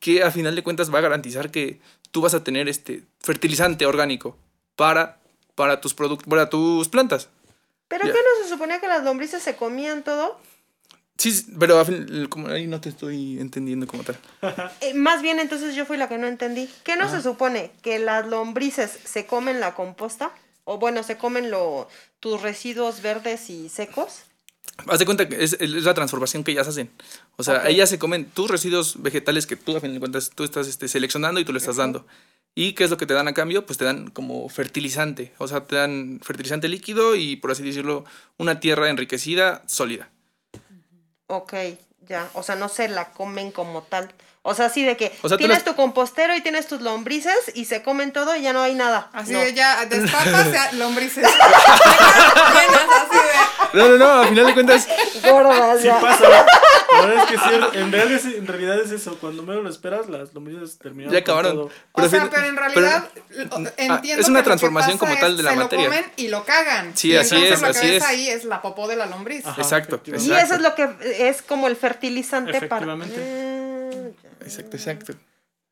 que 0.00 0.24
a 0.24 0.32
final 0.32 0.56
de 0.56 0.64
cuentas 0.64 0.92
va 0.92 0.98
a 0.98 1.02
garantizar 1.02 1.50
que 1.50 1.80
tú 2.10 2.20
vas 2.20 2.34
a 2.34 2.42
tener 2.42 2.68
este 2.68 3.04
fertilizante 3.20 3.86
orgánico 3.86 4.36
para, 4.74 5.20
para 5.54 5.80
tus 5.80 5.94
productos, 5.94 6.28
para 6.28 6.50
tus 6.50 6.88
plantas. 6.88 7.28
¿Pero 7.86 8.04
qué 8.04 8.12
no 8.12 8.42
se 8.42 8.48
suponía 8.48 8.80
que 8.80 8.88
las 8.88 9.04
lombrices 9.04 9.42
se 9.42 9.54
comían 9.54 10.02
todo? 10.02 10.40
Sí, 11.18 11.46
pero 11.58 11.78
a 11.78 11.84
fin- 11.84 12.26
como 12.28 12.48
ahí 12.48 12.66
no 12.66 12.80
te 12.80 12.88
estoy 12.88 13.38
entendiendo 13.38 13.86
como 13.86 14.02
tal. 14.02 14.18
Eh, 14.80 14.94
más 14.94 15.22
bien, 15.22 15.38
entonces 15.38 15.74
yo 15.74 15.86
fui 15.86 15.96
la 15.96 16.08
que 16.08 16.18
no 16.18 16.26
entendí. 16.26 16.68
¿Qué 16.84 16.96
no 16.96 17.08
se 17.10 17.22
supone? 17.22 17.70
¿Que 17.82 17.98
las 17.98 18.26
lombrices 18.26 18.90
se 19.04 19.26
comen 19.26 19.60
la 19.60 19.74
composta? 19.74 20.32
O 20.64 20.78
bueno, 20.78 21.02
se 21.02 21.16
comen 21.18 21.50
lo, 21.50 21.88
tus 22.20 22.40
residuos 22.42 23.02
verdes 23.02 23.50
y 23.50 23.68
secos. 23.68 24.22
Haz 24.86 24.98
de 25.00 25.04
cuenta 25.04 25.28
que 25.28 25.42
es, 25.44 25.56
es 25.60 25.70
la 25.84 25.94
transformación 25.94 26.44
que 26.44 26.52
ellas 26.52 26.66
hacen. 26.68 26.90
O 27.36 27.42
sea, 27.44 27.58
Ok. 27.58 27.66
ellas 27.66 27.90
se 27.90 27.98
comen 27.98 28.24
tus 28.26 28.50
residuos 28.50 29.00
vegetales 29.02 29.46
que 29.46 29.56
tú, 29.56 29.76
a 29.76 29.80
fin 29.80 29.92
de 29.92 30.00
cuentas, 30.00 30.30
tú 30.34 30.44
estás 30.44 30.66
este, 30.66 30.88
seleccionando 30.88 31.40
y 31.40 31.44
tú 31.44 31.52
le 31.52 31.58
estás 31.58 31.76
dando. 31.76 32.06
¿Y 32.54 32.72
qué 32.72 32.84
es 32.84 32.90
lo 32.90 32.96
que 32.96 33.06
te 33.06 33.14
dan 33.14 33.28
a 33.28 33.34
cambio? 33.34 33.64
Pues 33.66 33.78
te 33.78 33.84
dan 33.84 34.10
como 34.10 34.48
fertilizante. 34.48 35.32
O 35.38 35.46
sea, 35.48 35.66
te 35.66 35.76
dan 35.76 36.20
fertilizante 36.22 36.68
líquido 36.68 37.14
y, 37.16 37.36
por 37.36 37.50
así 37.50 37.62
decirlo, 37.62 38.04
una 38.38 38.60
tierra 38.60 38.88
enriquecida, 38.88 39.62
sólida. 39.66 40.10
Ok, 41.34 41.54
ya. 42.08 42.28
O 42.34 42.42
sea, 42.42 42.56
no 42.56 42.68
se 42.68 42.88
la 42.88 43.06
comen 43.12 43.50
como 43.52 43.82
tal. 43.82 44.12
O 44.42 44.54
sea, 44.54 44.66
así 44.66 44.84
de 44.84 44.96
que 44.96 45.06
O 45.22 45.28
sea, 45.28 45.36
tú 45.36 45.38
tienes 45.38 45.58
las- 45.58 45.64
tu 45.64 45.74
compostero 45.76 46.34
y 46.36 46.40
tienes 46.42 46.66
tus 46.66 46.80
lombrices 46.82 47.52
y 47.54 47.64
se 47.64 47.82
comen 47.82 48.12
todo 48.12 48.34
y 48.36 48.42
ya 48.42 48.52
no 48.52 48.60
hay 48.60 48.74
nada. 48.74 49.08
Así 49.12 49.32
No. 49.32 49.38
de 49.38 49.54
ya, 49.54 49.86
destapas 49.86 50.52
ya 50.52 50.72
lombrices. 50.72 51.26
No, 53.72 53.88
no, 53.88 53.96
no, 53.98 54.10
a 54.22 54.26
final 54.26 54.46
de 54.46 54.52
cuentas, 54.54 54.86
Gordas, 55.24 55.80
Sí 55.80 55.86
ya. 55.86 56.00
pasa. 56.00 56.24
La 57.02 57.06
verdad 57.06 57.24
es 57.24 57.30
que 57.30 57.36
sí, 57.38 57.78
en, 57.78 57.92
real 57.92 58.12
es- 58.12 58.24
en 58.24 58.46
realidad 58.46 58.80
es 58.80 58.90
eso. 58.90 59.18
Cuando 59.20 59.42
menos 59.42 59.62
lo 59.64 59.70
esperas, 59.70 60.08
las 60.08 60.32
lombrices 60.34 60.78
terminan. 60.78 61.12
ya 61.12 61.18
acabaron. 61.18 61.52
todo. 61.54 61.64
O 61.64 61.70
Pero 61.94 62.06
a 62.06 62.10
sea, 62.10 62.20
fin- 62.22 62.30
pero 62.32 62.46
en 62.46 62.54
pero- 62.56 62.68
realidad 62.68 63.08
o- 63.50 63.56
Ah, 63.56 63.72
entiendo 63.76 64.22
es 64.22 64.28
una 64.28 64.28
que 64.28 64.30
lo 64.30 64.36
que 64.38 64.42
transformación 64.44 64.98
pasa 64.98 65.10
como 65.10 65.20
tal 65.20 65.36
de 65.36 65.42
la 65.42 65.50
se 65.50 65.56
materia. 65.56 65.84
lo 65.88 65.90
comen 65.94 66.12
y 66.16 66.28
lo 66.28 66.44
cagan. 66.44 66.96
Sí, 66.96 67.08
Y 67.12 67.16
así 67.16 67.34
entonces 67.34 67.52
es, 67.54 67.60
lo 67.60 67.66
que 67.72 67.78
así 67.78 67.86
ves 67.88 67.96
es. 68.02 68.08
ahí 68.08 68.28
es 68.28 68.44
la 68.44 68.62
popó 68.62 68.88
de 68.88 68.96
la 68.96 69.06
lombriz. 69.06 69.46
Ajá, 69.46 69.60
Exacto, 69.60 69.96
efectivamente. 69.96 70.28
Y 70.28 70.36
eso 70.36 70.54
es 70.54 70.60
Exacto. 70.60 70.82
lo 70.82 70.98
que 70.98 71.28
es 71.28 71.42
como 71.42 71.66
el 71.68 71.76
fertilizante 71.76 72.52
para. 72.62 72.66
Efectivamente. 72.84 74.12
Mm, 74.40 74.42
Exacto, 74.44 74.76
exacto. 74.76 75.12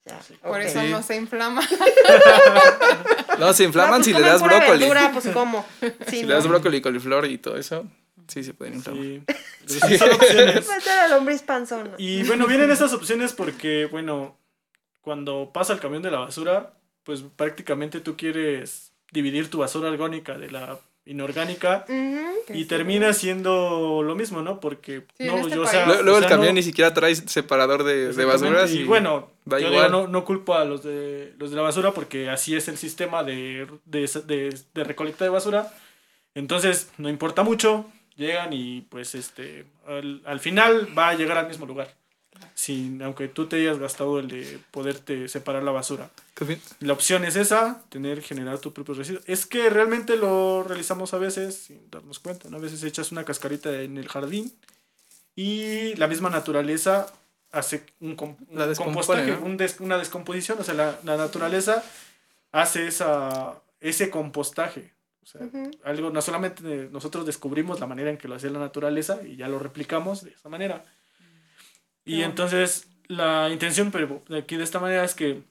ya, 0.04 0.18
Por 0.42 0.58
ok. 0.60 0.64
eso 0.66 0.80
Sí. 0.80 0.88
no 0.90 1.02
se 1.02 1.16
inflama. 1.16 1.62
No, 3.38 3.52
se 3.54 3.64
inflaman 3.64 3.90
No, 4.00 4.04
pues 4.04 4.06
si 4.06 4.12
le 4.12 4.20
das 4.20 4.42
brócoli. 4.42 4.78
verdura, 4.80 5.10
pues 5.12 5.28
cómo. 5.32 5.64
Sí, 5.80 6.16
Si 6.16 6.22
no. 6.22 6.28
le 6.28 6.34
das 6.34 6.46
brócoli, 6.46 6.80
coliflor 6.82 7.26
y 7.26 7.38
todo 7.38 7.56
eso. 7.56 7.86
Sí, 8.30 8.42
se 8.44 8.54
pueden 8.54 8.74
inflamar. 8.74 9.02
Sí. 9.02 9.22
Pero 9.26 9.86
sí 9.88 9.98
son 9.98 10.10
opciones. 10.12 10.68
Era 10.86 11.08
lombriz 11.08 11.42
panzona. 11.42 11.90
Y 11.98 12.22
bueno, 12.24 12.46
vienen 12.46 12.70
estas 12.70 12.92
opciones 12.92 13.32
porque, 13.32 13.86
bueno, 13.86 14.38
cuando 15.00 15.50
pasa 15.52 15.72
el 15.72 15.80
camión 15.80 16.02
de 16.02 16.10
la 16.10 16.18
basura, 16.20 16.74
pues 17.04 17.22
prácticamente 17.36 18.00
tú 18.00 18.16
quieres 18.16 18.92
dividir 19.12 19.50
tu 19.50 19.58
basura 19.58 19.88
orgánica 19.90 20.38
de 20.38 20.50
la 20.50 20.78
inorgánica 21.06 21.84
y 22.48 22.66
termina 22.66 23.12
siendo 23.12 24.02
lo 24.04 24.14
mismo, 24.14 24.42
¿no? 24.42 24.60
Porque 24.60 25.06
Sí, 25.18 25.24
no, 25.26 25.38
este 25.38 25.56
yo, 25.56 25.62
o 25.62 25.64
país. 25.64 25.70
sea, 25.70 26.02
Luego, 26.02 26.18
el 26.18 26.26
camión 26.26 26.48
no- 26.48 26.52
ni 26.54 26.62
siquiera 26.62 26.94
trae 26.94 27.14
separador 27.16 27.82
de, 27.82 28.12
de 28.12 28.24
basuras. 28.24 28.70
Y 28.70 28.80
Y 28.80 28.84
bueno, 28.84 29.30
da 29.44 29.58
yo 29.58 29.68
igual. 29.68 29.86
digo, 29.90 30.02
no, 30.02 30.08
no 30.08 30.24
culpo 30.24 30.54
a 30.54 30.64
los 30.64 30.84
de 30.84 31.34
los 31.38 31.50
de 31.50 31.56
la 31.56 31.62
basura 31.62 31.90
porque 31.92 32.28
así 32.30 32.54
es 32.54 32.68
el 32.68 32.76
sistema 32.76 33.24
de, 33.24 33.66
de, 33.86 34.08
de, 34.26 34.56
de 34.74 34.84
recolecta 34.84 35.24
de 35.24 35.30
basura. 35.30 35.72
Entonces, 36.34 36.90
no 36.98 37.08
importa 37.08 37.42
mucho, 37.42 37.86
llegan 38.20 38.52
y 38.52 38.82
pues 38.82 39.14
este 39.16 39.66
al, 39.86 40.22
al 40.24 40.38
final 40.40 40.96
va 40.96 41.08
a 41.08 41.14
llegar 41.14 41.38
al 41.38 41.48
mismo 41.48 41.66
lugar. 41.66 41.92
Sin, 42.54 43.02
aunque 43.02 43.28
tú 43.28 43.46
te 43.46 43.56
hayas 43.56 43.78
gastado 43.78 44.18
el 44.18 44.28
de 44.28 44.58
poderte 44.70 45.28
separar 45.28 45.62
la 45.62 45.72
basura. 45.72 46.10
La 46.80 46.92
opción 46.94 47.24
es 47.24 47.36
esa, 47.36 47.82
tener, 47.90 48.22
generar 48.22 48.58
tu 48.58 48.72
propio 48.72 48.94
residuo. 48.94 49.20
Es 49.26 49.44
que 49.46 49.68
realmente 49.68 50.16
lo 50.16 50.62
realizamos 50.62 51.12
a 51.12 51.18
veces 51.18 51.54
sin 51.56 51.90
darnos 51.90 52.18
cuenta. 52.18 52.48
¿no? 52.48 52.56
A 52.56 52.60
veces 52.60 52.82
echas 52.84 53.12
una 53.12 53.24
cascarita 53.24 53.82
en 53.82 53.98
el 53.98 54.08
jardín 54.08 54.52
y 55.36 55.94
la 55.96 56.06
misma 56.06 56.30
naturaleza 56.30 57.06
hace 57.52 57.84
un, 58.00 58.14
com- 58.16 58.36
La 58.52 58.64
un 58.64 58.68
descompone, 58.70 58.94
compostaje, 58.94 59.30
¿no? 59.32 59.40
un 59.46 59.56
des- 59.56 59.80
una 59.80 59.98
descomposición. 59.98 60.58
O 60.60 60.64
sea, 60.64 60.74
la, 60.74 60.98
la 61.04 61.16
naturaleza 61.16 61.82
hace 62.52 62.86
esa, 62.86 63.54
ese 63.80 64.08
compostaje. 64.10 64.90
Sea, 65.30 65.42
Ujú. 65.46 65.70
algo, 65.84 66.10
no 66.10 66.20
solamente 66.22 66.88
nosotros 66.90 67.24
descubrimos 67.24 67.78
la 67.78 67.86
manera 67.86 68.10
en 68.10 68.18
que 68.18 68.26
lo 68.26 68.34
hace 68.34 68.50
la 68.50 68.58
naturaleza 68.58 69.20
y 69.24 69.36
ya 69.36 69.46
lo 69.48 69.58
replicamos 69.60 70.24
de 70.24 70.30
esa 70.30 70.48
manera. 70.48 70.84
Y 72.04 72.22
entonces 72.22 72.88
la 73.06 73.48
intención 73.50 73.90
pero, 73.92 74.22
de 74.28 74.38
aquí 74.38 74.56
de 74.56 74.64
esta 74.64 74.80
manera 74.80 75.04
es 75.04 75.14
que 75.14 75.42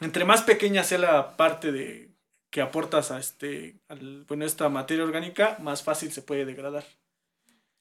entre 0.00 0.24
más 0.24 0.42
pequeña 0.42 0.84
sea 0.84 0.98
la 0.98 1.36
parte 1.36 1.72
de 1.72 2.10
que 2.50 2.60
aportas 2.60 3.10
a 3.10 3.18
este 3.18 3.74
al- 3.88 4.24
bueno 4.28 4.44
esta 4.44 4.68
materia 4.68 5.04
orgánica, 5.04 5.56
más 5.60 5.82
fácil 5.82 6.12
se 6.12 6.22
puede 6.22 6.44
degradar. 6.44 6.84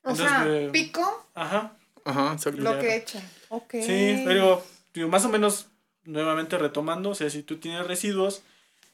O 0.03 0.09
Entonces, 0.11 0.27
sea, 0.29 0.45
eh, 0.47 0.69
pico 0.71 1.27
Ajá. 1.35 1.73
Ajá, 2.05 2.37
lo 2.53 2.79
que 2.79 2.95
echan. 2.95 3.21
Ok. 3.49 3.75
Sí, 3.81 4.21
pero 4.25 4.63
digo, 4.93 5.09
más 5.09 5.25
o 5.25 5.29
menos 5.29 5.67
nuevamente 6.05 6.57
retomando, 6.57 7.09
o 7.09 7.15
sea, 7.15 7.29
si 7.29 7.43
tú 7.43 7.57
tienes 7.57 7.85
residuos 7.85 8.41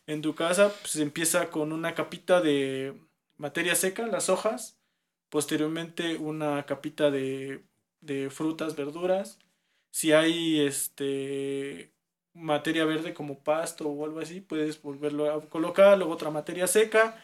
en 0.07 0.21
tu 0.21 0.35
casa, 0.35 0.73
pues 0.81 0.95
empieza 0.97 1.49
con 1.49 1.71
una 1.73 1.95
capita 1.95 2.41
de 2.41 2.93
materia 3.37 3.75
seca, 3.75 4.07
las 4.07 4.29
hojas, 4.29 4.77
posteriormente 5.29 6.17
una 6.17 6.65
capita 6.65 7.11
de, 7.11 7.63
de 8.01 8.29
frutas, 8.29 8.75
verduras, 8.75 9.39
si 9.93 10.11
hay 10.11 10.59
este 10.59 11.91
materia 12.33 12.83
verde 12.85 13.13
como 13.13 13.39
pasto 13.43 13.87
o 13.87 14.05
algo 14.05 14.19
así, 14.19 14.41
puedes 14.41 14.81
volverlo 14.81 15.31
a 15.31 15.41
colocar, 15.49 15.97
luego 15.97 16.13
otra 16.13 16.31
materia 16.31 16.65
seca 16.65 17.23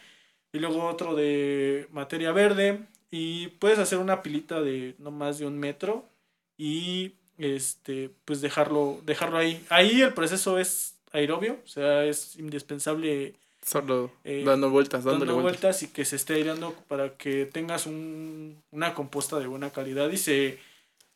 y 0.52 0.60
luego 0.60 0.86
otro 0.86 1.16
de 1.16 1.88
materia 1.90 2.32
verde. 2.32 2.86
Y 3.10 3.48
puedes 3.58 3.80
hacer 3.80 3.98
una 3.98 4.22
pilita 4.22 4.60
de 4.62 4.94
no 4.98 5.10
más 5.10 5.38
de 5.40 5.46
un 5.46 5.58
metro 5.58 6.08
y 6.56 7.14
este 7.38 8.10
pues 8.24 8.40
dejarlo 8.40 9.00
dejarlo 9.04 9.38
ahí. 9.38 9.64
Ahí 9.68 10.02
el 10.02 10.14
proceso 10.14 10.58
es 10.60 10.99
aerobio 11.12 11.58
o 11.64 11.68
sea 11.68 12.04
es 12.04 12.36
indispensable 12.36 13.34
Solo 13.62 14.10
eh, 14.24 14.42
dando 14.44 14.70
vueltas, 14.70 15.04
dando 15.04 15.26
dándole 15.26 15.42
vueltas. 15.42 15.60
vueltas. 15.62 15.82
y 15.82 15.88
que 15.88 16.06
se 16.06 16.16
esté 16.16 16.34
aireando 16.34 16.74
para 16.88 17.10
que 17.18 17.44
tengas 17.44 17.84
un, 17.84 18.56
una 18.70 18.94
composta 18.94 19.38
de 19.38 19.46
buena 19.46 19.70
calidad 19.70 20.10
y 20.10 20.16
se 20.16 20.58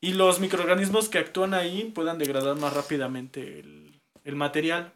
y 0.03 0.12
los 0.12 0.40
microorganismos 0.40 1.09
que 1.09 1.16
actúan 1.18 1.55
ahí 1.55 1.90
puedan 1.95 2.18
degradar 2.18 2.57
más 2.57 2.74
rápidamente 2.74 3.61
el, 3.61 3.99
el 4.24 4.36
material 4.36 4.92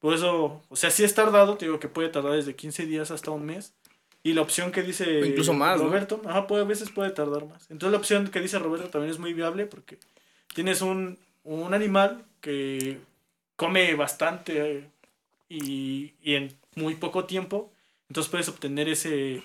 por 0.00 0.14
eso 0.14 0.62
o 0.70 0.76
sea 0.76 0.90
si 0.90 1.04
es 1.04 1.14
tardado 1.14 1.58
te 1.58 1.66
digo 1.66 1.78
que 1.78 1.88
puede 1.88 2.08
tardar 2.08 2.32
desde 2.32 2.54
15 2.56 2.86
días 2.86 3.10
hasta 3.10 3.30
un 3.32 3.44
mes 3.44 3.74
y 4.22 4.32
la 4.32 4.40
opción 4.40 4.72
que 4.72 4.82
dice 4.82 5.20
O 5.20 5.24
incluso 5.26 5.52
más, 5.52 5.78
¿no? 5.78 5.84
Roberto 5.88 6.22
ajá, 6.24 6.46
puede, 6.46 6.62
a 6.62 6.66
veces 6.66 6.90
puede 6.90 7.10
tardar 7.10 7.44
más 7.44 7.70
entonces 7.70 7.92
la 7.92 7.98
opción 7.98 8.28
que 8.28 8.40
dice 8.40 8.58
Roberto 8.58 8.88
también 8.88 9.12
es 9.12 9.18
muy 9.18 9.34
viable 9.34 9.66
porque 9.66 9.98
tienes 10.54 10.80
un, 10.80 11.18
un 11.44 11.74
animal 11.74 12.24
que 12.40 12.98
come 13.58 13.94
bastante 13.96 14.78
eh, 14.78 14.90
y, 15.48 16.14
y 16.22 16.36
en 16.36 16.56
muy 16.76 16.94
poco 16.94 17.24
tiempo, 17.24 17.72
entonces 18.08 18.30
puedes 18.30 18.48
obtener 18.48 18.88
ese, 18.88 19.42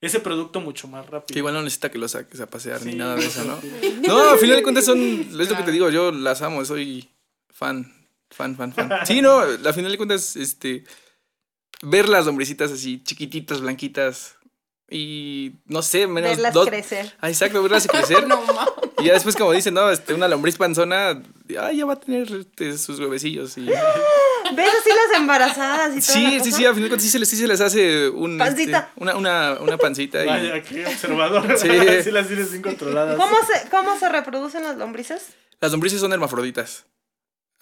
ese 0.00 0.20
producto 0.20 0.60
mucho 0.60 0.88
más 0.88 1.06
rápido. 1.06 1.32
Que 1.32 1.38
igual 1.38 1.54
no 1.54 1.62
necesita 1.62 1.90
que 1.90 1.96
lo 1.98 2.06
saques 2.06 2.38
a 2.40 2.50
pasear 2.50 2.84
ni 2.84 2.94
nada 2.94 3.16
de 3.16 3.24
eso, 3.24 3.44
¿no? 3.44 3.58
sí. 3.60 4.00
No, 4.06 4.30
al 4.30 4.38
final 4.38 4.56
de 4.56 4.62
cuentas 4.62 4.84
son, 4.84 4.98
es 5.00 5.32
lo 5.32 5.56
que 5.56 5.62
te 5.62 5.72
digo, 5.72 5.88
yo 5.88 6.12
las 6.12 6.42
amo, 6.42 6.64
soy 6.66 7.08
fan, 7.48 7.92
fan, 8.30 8.56
fan, 8.56 8.74
fan. 8.74 8.90
Sí, 9.06 9.22
no, 9.22 9.38
al 9.40 9.74
final 9.74 9.90
de 9.90 9.96
cuentas, 9.96 10.36
este, 10.36 10.84
ver 11.80 12.10
las 12.10 12.26
lombricitas 12.26 12.70
así, 12.70 13.02
chiquititas, 13.02 13.62
blanquitas, 13.62 14.36
y 14.88 15.54
no 15.64 15.82
sé, 15.82 16.06
menos 16.06 16.30
Verlas 16.30 16.54
dos... 16.54 16.68
crecer. 16.68 17.12
Ah, 17.20 17.28
exacto, 17.28 17.62
verlas 17.62 17.88
crecer. 17.88 18.26
No. 18.28 18.40
Y 19.06 19.08
ya 19.08 19.14
después, 19.14 19.36
como 19.36 19.52
dicen, 19.52 19.74
no, 19.74 19.88
este, 19.88 20.14
una 20.14 20.26
lombriz 20.26 20.56
panzona, 20.56 21.22
ah, 21.60 21.72
ya 21.72 21.86
va 21.86 21.92
a 21.92 22.00
tener 22.00 22.30
este, 22.32 22.76
sus 22.76 22.98
huevecillos. 22.98 23.56
Y... 23.56 23.66
¿Ves 23.66 24.68
así 24.80 24.90
las 24.90 25.20
embarazadas 25.20 25.90
y 25.96 26.00
todo? 26.00 26.30
Sí, 26.30 26.40
sí, 26.42 26.52
sí, 26.52 26.64
al 26.64 26.74
final 26.74 26.84
de 26.84 26.88
cuentas 26.88 27.02
sí 27.02 27.10
se 27.10 27.18
les, 27.20 27.28
sí 27.28 27.36
se 27.36 27.46
les 27.46 27.60
hace 27.60 28.08
un, 28.08 28.36
Pancita. 28.36 28.78
este, 28.78 29.00
una, 29.00 29.16
una, 29.16 29.58
una 29.60 29.78
pancita. 29.78 30.24
Y... 30.24 30.26
Vaya, 30.26 30.62
qué 30.62 30.86
observador. 30.86 31.46
Sí. 31.58 31.68
Sí. 32.02 32.10
las 32.10 32.26
tienes 32.26 32.50
bien 32.50 32.62
controladas. 32.62 33.16
¿Cómo 33.16 33.36
se, 33.46 33.68
¿Cómo 33.68 33.98
se 33.98 34.08
reproducen 34.08 34.64
las 34.64 34.76
lombrices? 34.76 35.28
Las 35.60 35.70
lombrices 35.70 36.00
son 36.00 36.12
hermafroditas. 36.12 36.86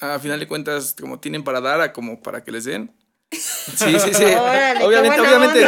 A 0.00 0.18
final 0.18 0.40
de 0.40 0.48
cuentas, 0.48 0.96
como 0.98 1.20
tienen 1.20 1.44
para 1.44 1.60
dar, 1.60 1.80
a 1.80 1.92
como 1.92 2.22
para 2.22 2.42
que 2.42 2.52
les 2.52 2.64
den. 2.64 2.90
Sí, 3.34 3.98
sí, 4.00 4.14
sí. 4.14 4.24
Órale, 4.24 4.84
obviamente, 4.84 5.20
obviamente, 5.20 5.66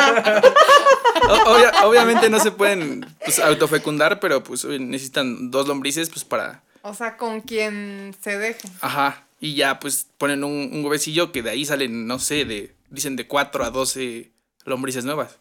obvia- 1.47 1.85
obviamente 1.85 2.31
no 2.31 2.41
se 2.41 2.51
pueden 2.53 3.07
pues, 3.25 3.39
autofecundar, 3.39 4.21
pero 4.21 4.43
pues 4.43 4.65
necesitan 4.65 5.51
dos 5.51 5.67
lombrices 5.69 6.09
pues 6.11 6.25
para, 6.25 6.63
O 6.83 6.95
sea, 6.95 7.17
con 7.17 7.41
quien 7.41 8.15
se 8.23 8.39
deje. 8.39 8.69
ajá, 8.81 9.25
y 9.41 9.55
ya 9.55 9.79
pues 9.81 10.07
ponen 10.19 10.45
un, 10.45 10.71
un 10.73 10.85
huevecillo 10.85 11.33
que 11.33 11.43
de 11.43 11.51
ahí 11.51 11.65
salen, 11.65 12.07
no 12.07 12.19
sé, 12.19 12.45
de, 12.45 12.75
dicen 12.91 13.17
de 13.17 13.27
4 13.27 13.65
a 13.65 13.71
12 13.71 14.31
lombrices 14.65 15.05
nuevas. 15.05 15.39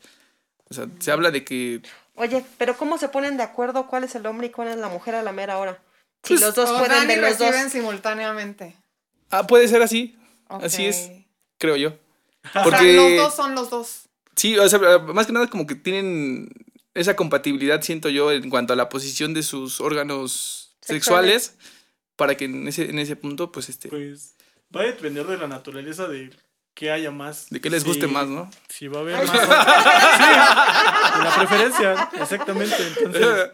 O 0.69 0.73
sea, 0.73 0.87
se 0.99 1.11
habla 1.11 1.31
de 1.31 1.43
que 1.43 1.81
Oye, 2.15 2.43
pero 2.57 2.75
¿cómo 2.77 2.97
se 2.97 3.09
ponen 3.09 3.37
de 3.37 3.43
acuerdo 3.43 3.87
cuál 3.87 4.03
es 4.05 4.15
el 4.15 4.25
hombre 4.25 4.47
y 4.47 4.49
cuál 4.49 4.69
es 4.69 4.77
la 4.77 4.87
mujer 4.87 5.15
a 5.15 5.21
la 5.21 5.31
mera 5.33 5.57
hora? 5.59 5.79
Si 6.23 6.29
Pues, 6.33 6.41
los 6.41 6.55
dos 6.55 6.69
o 6.71 6.77
pueden 6.77 6.91
dan 6.91 7.03
y 7.11 7.15
de 7.15 7.17
los 7.21 7.37
dos. 7.37 7.53
simultáneamente. 7.71 8.75
ah, 9.29 9.45
puede 9.45 9.67
ser 9.67 9.81
así, 9.83 10.17
así 10.47 10.85
es, 10.87 11.11
creo 11.59 11.75
yo. 11.75 11.93
O 12.53 12.63
Porque 12.63 12.77
sea, 12.79 12.93
los 12.93 13.17
dos 13.17 13.35
son 13.35 13.55
los 13.55 13.69
dos. 13.69 14.01
Sí, 14.35 14.57
o 14.57 14.67
sea, 14.67 14.79
más 14.99 15.27
que 15.27 15.33
nada 15.33 15.47
como 15.49 15.65
que 15.65 15.75
tienen 15.75 16.49
esa 16.93 17.15
compatibilidad, 17.15 17.81
siento 17.81 18.09
yo, 18.09 18.31
en 18.31 18.49
cuanto 18.49 18.73
a 18.73 18.75
la 18.75 18.89
posición 18.89 19.33
de 19.33 19.43
sus 19.43 19.81
órganos 19.81 20.75
Sexuales. 20.81 21.43
sexuales, 21.43 21.57
para 22.15 22.35
que 22.37 22.45
en 22.45 22.67
ese, 22.67 22.89
en 22.89 22.99
ese 22.99 23.15
punto, 23.15 23.51
pues, 23.51 23.69
este, 23.69 23.89
Pues 23.89 24.35
va 24.75 24.81
a 24.81 24.85
depender 24.85 25.25
de 25.25 25.37
la 25.37 25.47
naturaleza 25.47 26.07
de 26.07 26.29
que 26.73 26.91
haya 26.91 27.11
más. 27.11 27.49
de 27.49 27.59
que 27.61 27.69
les 27.69 27.83
guste 27.85 28.07
Sí, 28.07 28.11
más, 28.11 28.27
¿no? 28.27 28.49
Si 28.69 28.87
va 28.87 28.99
a 28.99 29.01
haber 29.01 29.15
más. 29.25 29.29
sí, 29.31 31.17
de 31.17 31.23
la 31.23 31.33
preferencia, 31.37 32.09
exactamente. 32.21 32.75
Entonces, 32.99 33.51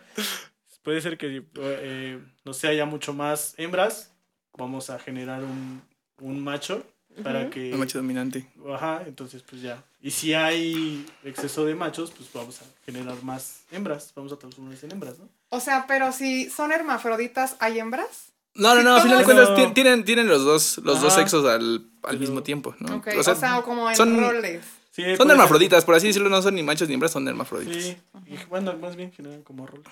puede 0.84 1.02
ser 1.02 1.18
que, 1.18 1.44
eh, 1.60 2.20
no 2.44 2.54
sé, 2.54 2.68
haya 2.68 2.86
mucho 2.86 3.14
más 3.14 3.54
hembras. 3.58 4.12
Vamos 4.58 4.90
a 4.90 5.00
generar 5.00 5.44
un, 5.44 5.82
un 6.20 6.44
macho 6.44 6.84
para 7.24 7.50
que. 7.50 7.72
El 7.72 7.78
macho 7.78 7.98
dominante. 8.00 8.48
Ajá, 8.74 9.04
entonces 9.06 9.44
pues 9.48 9.62
ya. 9.62 9.84
Y 10.02 10.12
si 10.12 10.34
hay 10.34 11.06
exceso 11.24 11.66
de 11.66 11.76
machos, 11.76 12.12
pues 12.12 12.30
vamos 12.34 12.62
a 12.62 12.66
generar 12.86 13.22
más 13.24 13.62
hembras. 13.72 14.12
Vamos 14.16 14.32
a 14.34 14.38
transformarlas 14.38 14.84
en 14.84 14.92
hembras, 14.92 15.20
¿no? 15.20 15.30
O 15.50 15.60
sea, 15.60 15.86
pero 15.88 16.12
si 16.12 16.50
son 16.50 16.72
hermafroditas, 16.72 17.56
¿hay 17.60 17.80
hembras? 17.80 18.32
No, 18.54 18.76
no, 18.76 18.84
no, 18.84 18.96
a 18.96 19.02
final 19.02 19.20
de 19.20 19.24
cuentas 19.24 19.56
ti- 19.56 19.72
tienen, 19.74 20.04
tienen 20.04 20.28
los 20.28 20.44
dos, 20.44 20.80
los 20.80 21.02
dos 21.02 21.14
sexos 21.14 21.46
al, 21.46 21.76
al 21.76 21.82
Pero- 22.02 22.20
mismo 22.20 22.44
tiempo, 22.44 22.76
¿no? 22.80 22.98
Ok, 22.98 23.08
o 23.18 23.24
sea, 23.24 23.62
como 23.62 23.90
en 23.90 23.96
son, 23.96 24.20
roles. 24.20 24.64
Sí, 24.92 25.04
son 25.16 25.28
ser- 25.28 25.32
hermafroditas, 25.32 25.86
por 25.86 25.96
así 25.96 26.08
decirlo, 26.08 26.30
no 26.30 26.42
son 26.42 26.56
ni 26.56 26.64
machos 26.64 26.88
ni 26.90 26.96
hembras, 26.96 27.12
son 27.14 27.26
hermafroditas. 27.28 27.82
Sí, 27.82 27.98
y 28.28 28.36
bueno, 28.50 28.76
más 28.78 28.96
bien 28.98 29.12
generan 29.14 29.42
como 29.44 29.66
roles. 29.68 29.88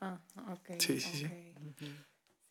Ah, 0.00 0.18
ok. 0.50 0.76
Sí, 0.78 1.00
sí, 1.00 1.10
sí. 1.14 1.24
ok. 1.24 1.88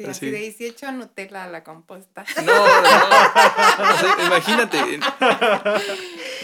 Sí, 0.04 0.10
así 0.10 0.20
sí. 0.28 0.32
de 0.32 0.38
18 0.39 0.91
Nutella 0.93 1.43
a 1.43 1.47
la 1.47 1.64
composta. 1.64 2.26
No, 2.38 2.43
no, 2.43 2.82
no. 2.82 3.93
O 3.93 3.97
sea, 3.97 4.26
imagínate. 4.28 4.99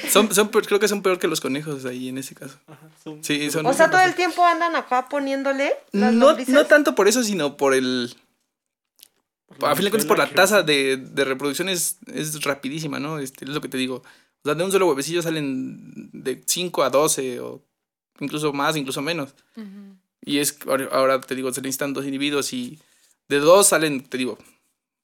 Son, 0.10 0.34
son, 0.34 0.48
creo 0.50 0.80
que 0.80 0.88
son 0.88 1.02
peor 1.02 1.20
que 1.20 1.28
los 1.28 1.42
conejos 1.42 1.86
ahí 1.86 2.10
en 2.10 2.18
ese 2.18 2.34
caso. 2.36 2.58
Ajá, 2.68 2.88
son- 3.04 3.24
Sí, 3.24 3.50
son. 3.52 3.66
O 3.66 3.74
sea, 3.74 3.90
todo 3.90 4.02
el 4.02 4.16
tiempo 4.16 4.46
andan 4.46 4.76
acá 4.76 5.08
poniéndole 5.10 5.74
las 5.92 6.14
no, 6.14 6.28
lombrices. 6.28 6.54
no 6.54 6.66
tanto 6.66 6.96
por 6.96 7.08
eso, 7.08 7.24
sino 7.24 7.58
por 7.58 7.74
el. 7.74 8.16
A 9.62 9.76
fin 9.76 9.86
de 9.86 9.92
cuentas, 9.92 10.08
por 10.08 10.18
la 10.18 10.30
tasa 10.30 10.62
de, 10.62 10.98
de 10.98 11.26
reproducción 11.26 11.68
es, 11.70 11.98
es 12.14 12.44
rapidísima, 12.44 13.00
¿no? 13.00 13.18
Este, 13.20 13.46
es 13.46 13.52
lo 13.52 13.62
que 13.62 13.70
te 13.70 13.78
digo. 13.78 13.96
O 13.98 14.46
sea, 14.46 14.54
de 14.56 14.64
un 14.64 14.72
solo 14.72 14.88
huevecillo 14.88 15.22
salen 15.22 16.10
de 16.14 16.44
5 16.46 16.84
a 16.84 16.90
12 16.90 17.40
o 17.40 17.64
incluso 18.20 18.54
más, 18.54 18.76
incluso 18.76 19.02
menos. 19.02 19.34
Y 20.24 20.40
es, 20.40 20.58
ahora- 20.68 20.90
ahora 20.92 21.22
te 21.22 21.34
digo, 21.36 21.52
se 21.54 21.62
necesitan 21.62 21.94
dos 21.94 22.06
individuos 22.06 22.52
y 22.54 22.80
de 23.30 23.40
dos 23.40 23.68
salen, 23.68 24.04
te 24.04 24.18
digo, 24.18 24.38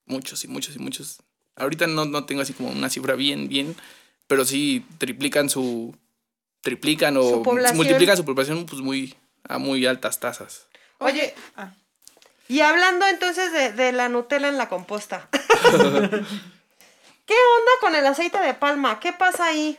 muchos 0.06 0.44
y 0.44 0.48
muchos 0.48 0.74
y 0.76 0.78
muchos. 0.78 1.18
Ahorita 1.56 1.86
no, 1.86 2.04
no 2.04 2.24
tengo 2.24 2.42
así 2.42 2.52
como 2.52 2.70
una 2.70 2.90
cifra 2.90 3.14
bien, 3.14 3.48
bien, 3.48 3.76
pero 4.26 4.44
sí 4.44 4.84
triplican 4.98 5.48
su, 5.50 5.94
triplican 6.60 7.16
o 7.16 7.22
Su 7.22 7.44
multiplican 7.74 8.16
su 8.16 8.24
población 8.24 8.66
pues 8.66 8.80
muy, 8.82 9.14
a 9.48 9.58
muy 9.58 9.86
altas 9.86 10.18
tasas. 10.20 10.66
Oye, 10.98 11.34
Ah, 11.56 11.72
y 12.48 12.60
hablando 12.60 13.06
entonces 13.06 13.52
de, 13.52 13.72
de 13.72 13.92
la 13.92 14.08
Nutella 14.08 14.48
en 14.48 14.58
la 14.58 14.68
composta. 14.68 15.28
¿Qué 17.26 17.34
onda 17.34 17.72
con 17.80 17.94
el 17.94 18.06
aceite 18.06 18.38
de 18.38 18.54
palma? 18.54 19.00
¿Qué 19.00 19.12
pasa 19.12 19.46
ahí? 19.46 19.78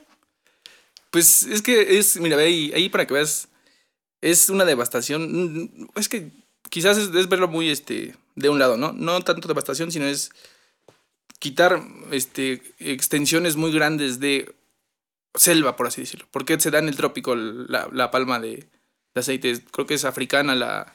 Pues 1.12 1.44
es 1.44 1.62
que 1.62 1.98
es, 1.98 2.18
mira, 2.18 2.36
ve 2.38 2.46
ahí, 2.46 2.72
ahí 2.74 2.90
para 2.90 3.06
que 3.06 3.14
veas, 3.14 3.48
es 4.22 4.50
una 4.50 4.66
devastación. 4.66 5.64
mm, 5.64 5.88
Es 5.96 6.10
que 6.10 6.32
quizás 6.70 6.98
es, 6.98 7.10
es 7.14 7.30
verlo 7.30 7.48
muy 7.48 7.70
este, 7.70 8.16
de 8.36 8.50
un 8.50 8.60
lado, 8.60 8.78
¿no? 8.78 8.94
No 8.94 9.22
tanto 9.22 9.48
devastación, 9.48 9.92
sino 9.92 10.06
es 10.06 10.32
quitar 11.40 11.82
este, 12.12 12.62
extensiones 12.80 13.56
muy 13.56 13.72
grandes 13.72 14.20
de 14.20 14.54
selva, 15.34 15.76
por 15.76 15.88
así 15.88 16.02
decirlo. 16.02 16.28
Porque 16.32 16.60
se 16.60 16.72
da 16.72 16.80
en 16.80 16.88
el 16.88 16.96
trópico 16.96 17.36
la, 17.36 17.90
la 17.92 18.12
palma 18.12 18.40
de, 18.40 18.68
de 19.14 19.20
aceite. 19.20 19.64
Creo 19.72 19.86
que 19.86 19.96
es 19.96 20.06
africana 20.06 20.56
la, 20.56 20.94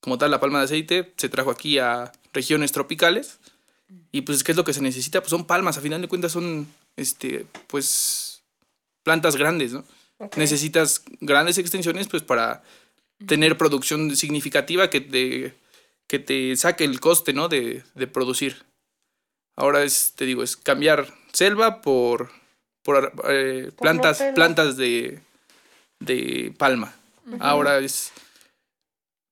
como 0.00 0.18
tal 0.18 0.30
la 0.30 0.40
palma 0.40 0.58
de 0.58 0.64
aceite. 0.64 1.12
Se 1.16 1.28
trajo 1.28 1.50
aquí 1.50 1.78
a 1.78 2.12
regiones 2.32 2.72
tropicales. 2.72 3.38
Y 4.12 4.22
pues, 4.22 4.42
¿qué 4.42 4.52
es 4.52 4.56
lo 4.56 4.64
que 4.64 4.72
se 4.72 4.82
necesita? 4.82 5.20
Pues 5.20 5.30
son 5.30 5.46
palmas, 5.46 5.78
a 5.78 5.80
final 5.80 6.00
de 6.00 6.08
cuentas 6.08 6.32
son, 6.32 6.66
este, 6.96 7.46
pues, 7.68 8.42
plantas 9.04 9.36
grandes, 9.36 9.72
¿no? 9.72 9.84
Necesitas 10.36 11.02
grandes 11.20 11.58
extensiones, 11.58 12.08
pues, 12.08 12.24
para 12.24 12.64
tener 13.26 13.56
producción 13.56 14.16
significativa 14.16 14.90
que 14.90 15.00
te, 15.00 15.54
que 16.08 16.18
te 16.18 16.54
saque 16.56 16.84
el 16.84 17.00
coste, 17.00 17.32
¿no? 17.32 17.48
De, 17.48 17.82
de 17.94 18.06
producir. 18.06 18.64
Ahora 19.56 19.82
es, 19.82 20.12
te 20.16 20.24
digo, 20.26 20.42
es 20.42 20.56
cambiar 20.56 21.12
selva 21.32 21.80
por, 21.80 22.30
por, 22.82 23.12
eh, 23.28 23.70
Por 23.74 23.82
plantas, 23.82 24.22
plantas 24.34 24.76
de, 24.76 25.20
de 26.00 26.54
palma. 26.58 26.94
Ahora 27.40 27.78
es, 27.78 28.12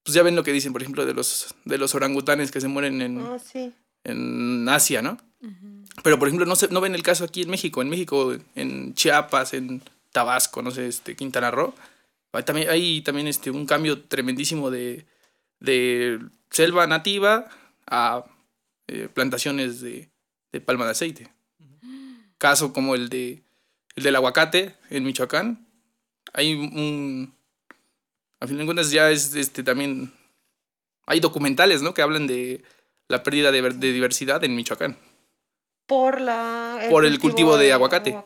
pues 0.02 0.14
ya 0.14 0.22
ven 0.22 0.34
lo 0.34 0.42
que 0.42 0.52
dicen, 0.52 0.72
por 0.72 0.82
ejemplo, 0.82 1.06
de 1.06 1.14
los, 1.14 1.54
de 1.64 1.78
los 1.78 1.94
orangutanes 1.94 2.50
que 2.50 2.60
se 2.60 2.68
mueren 2.68 3.00
en, 3.02 3.18
Ah, 3.20 3.38
sí. 3.38 3.72
en 4.04 4.68
Asia, 4.68 5.02
¿no? 5.02 5.18
Pero, 6.02 6.18
por 6.18 6.26
ejemplo, 6.28 6.46
no, 6.46 6.56
se, 6.56 6.68
no 6.68 6.80
ven 6.80 6.94
el 6.94 7.02
caso 7.02 7.24
aquí 7.24 7.42
en 7.42 7.50
México. 7.50 7.82
En 7.82 7.90
México, 7.90 8.34
en 8.54 8.94
Chiapas, 8.94 9.54
en 9.54 9.82
Tabasco, 10.10 10.62
no 10.62 10.70
sé, 10.70 10.88
este, 10.88 11.14
Quintana 11.14 11.50
Roo. 11.50 11.74
Hay 12.32 12.42
también, 12.42 12.68
hay 12.70 13.02
también 13.02 13.28
este, 13.28 13.50
un 13.50 13.66
cambio 13.66 14.02
tremendísimo 14.02 14.70
de, 14.70 15.06
de 15.60 16.18
selva 16.54 16.86
nativa 16.86 17.48
a 17.86 18.24
eh, 18.86 19.08
plantaciones 19.12 19.80
de, 19.80 20.08
de 20.52 20.60
palma 20.60 20.84
de 20.84 20.92
aceite. 20.92 21.32
Caso 22.38 22.72
como 22.72 22.94
el, 22.94 23.08
de, 23.08 23.42
el 23.96 24.04
del 24.04 24.16
aguacate 24.16 24.76
en 24.90 25.04
Michoacán. 25.04 25.66
Hay 26.32 26.54
un... 26.54 27.34
A 28.40 28.46
fin 28.46 28.58
de 28.58 28.64
cuentas 28.64 28.90
ya 28.90 29.10
es 29.10 29.34
este, 29.34 29.62
también... 29.62 30.12
Hay 31.06 31.20
documentales, 31.20 31.82
¿no? 31.82 31.92
Que 31.92 32.02
hablan 32.02 32.26
de 32.26 32.62
la 33.08 33.22
pérdida 33.22 33.50
de, 33.50 33.60
de 33.62 33.92
diversidad 33.92 34.42
en 34.44 34.54
Michoacán. 34.54 34.96
Por 35.86 36.20
la 36.20 36.86
Por 36.88 37.04
el 37.04 37.18
cultivo 37.18 37.58
de 37.58 37.72
aguacate. 37.72 38.16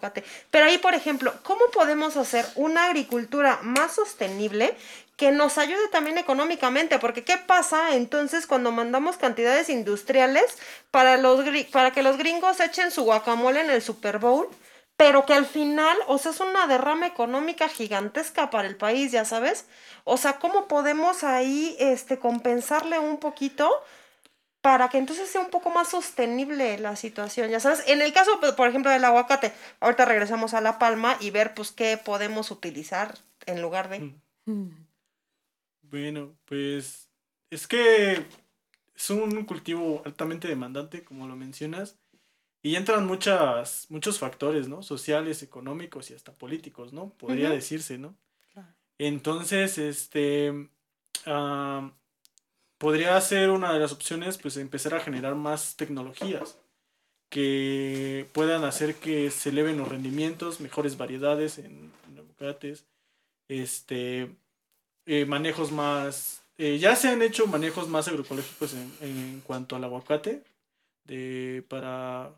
Pero 0.50 0.66
ahí, 0.66 0.78
por 0.78 0.94
ejemplo, 0.94 1.34
¿cómo 1.42 1.62
podemos 1.72 2.16
hacer 2.16 2.46
una 2.54 2.86
agricultura 2.86 3.60
más 3.62 3.94
sostenible 3.94 4.76
que 5.18 5.32
nos 5.32 5.58
ayude 5.58 5.88
también 5.88 6.16
económicamente? 6.16 6.98
Porque 7.00 7.24
¿qué 7.24 7.36
pasa 7.36 7.96
entonces 7.96 8.46
cuando 8.46 8.70
mandamos 8.70 9.18
cantidades 9.18 9.68
industriales 9.68 10.56
para 10.92 11.18
los 11.18 11.44
para 11.72 11.90
que 11.90 12.04
los 12.04 12.16
gringos 12.16 12.60
echen 12.60 12.92
su 12.92 13.02
guacamole 13.02 13.60
en 13.60 13.70
el 13.70 13.82
Super 13.82 14.18
Bowl? 14.18 14.48
Pero 14.96 15.26
que 15.26 15.34
al 15.34 15.46
final, 15.46 15.96
o 16.06 16.18
sea, 16.18 16.32
es 16.32 16.40
una 16.40 16.66
derrama 16.66 17.06
económica 17.06 17.68
gigantesca 17.68 18.50
para 18.50 18.68
el 18.68 18.76
país, 18.76 19.12
ya 19.12 19.24
sabes. 19.24 19.66
O 20.04 20.16
sea, 20.16 20.38
¿cómo 20.38 20.68
podemos 20.68 21.24
ahí 21.24 21.76
este 21.78 22.18
compensarle 22.18 22.98
un 22.98 23.18
poquito? 23.18 23.70
para 24.60 24.88
que 24.88 24.98
entonces 24.98 25.30
sea 25.30 25.40
un 25.40 25.50
poco 25.50 25.70
más 25.70 25.88
sostenible 25.88 26.78
la 26.78 26.96
situación, 26.96 27.48
ya 27.48 27.60
sabes. 27.60 27.84
En 27.86 28.02
el 28.02 28.12
caso, 28.12 28.38
pues, 28.40 28.52
por 28.52 28.68
ejemplo, 28.68 28.90
del 28.90 29.04
aguacate, 29.04 29.52
ahorita 29.80 30.04
regresamos 30.04 30.52
a 30.52 30.60
la 30.60 30.78
palma 30.78 31.16
y 31.20 31.30
ver 31.30 31.54
pues 31.54 31.70
qué 31.70 31.96
podemos 31.96 32.50
utilizar 32.50 33.16
en 33.46 33.62
lugar 33.62 33.88
de... 33.88 34.12
Bueno, 35.90 36.36
pues 36.44 37.08
es 37.50 37.66
que 37.66 38.24
es 38.94 39.10
un 39.10 39.44
cultivo 39.44 40.02
altamente 40.04 40.48
demandante, 40.48 41.04
como 41.04 41.26
lo 41.28 41.36
mencionas, 41.36 41.98
y 42.62 42.76
entran 42.76 43.06
muchas, 43.06 43.86
muchos 43.88 44.18
factores, 44.18 44.68
¿no? 44.68 44.82
Sociales, 44.82 45.42
económicos 45.42 46.10
y 46.10 46.14
hasta 46.14 46.32
políticos, 46.32 46.92
¿no? 46.92 47.10
Podría 47.10 47.50
decirse, 47.50 47.96
¿no? 47.96 48.16
Claro. 48.52 48.68
Entonces, 48.98 49.78
este, 49.78 50.68
ah, 51.26 51.92
podría 52.78 53.20
ser 53.20 53.50
una 53.50 53.72
de 53.72 53.78
las 53.78 53.92
opciones, 53.92 54.36
pues 54.38 54.56
empezar 54.56 54.94
a 54.94 55.00
generar 55.00 55.36
más 55.36 55.76
tecnologías 55.76 56.58
que 57.28 58.28
puedan 58.32 58.64
hacer 58.64 58.96
que 58.96 59.30
se 59.30 59.50
eleven 59.50 59.78
los 59.78 59.88
rendimientos, 59.88 60.60
mejores 60.60 60.96
variedades 60.96 61.58
en, 61.58 61.92
en 62.08 62.18
aguacates, 62.18 62.86
este, 63.48 64.34
eh, 65.08 65.24
manejos 65.24 65.72
más, 65.72 66.42
eh, 66.58 66.78
ya 66.78 66.94
se 66.94 67.08
han 67.08 67.22
hecho 67.22 67.46
manejos 67.46 67.88
más 67.88 68.06
agroecológicos 68.08 68.74
en, 68.74 68.92
en 69.00 69.40
cuanto 69.40 69.74
al 69.74 69.84
aguacate, 69.84 70.42
de, 71.04 71.64
para, 71.66 72.30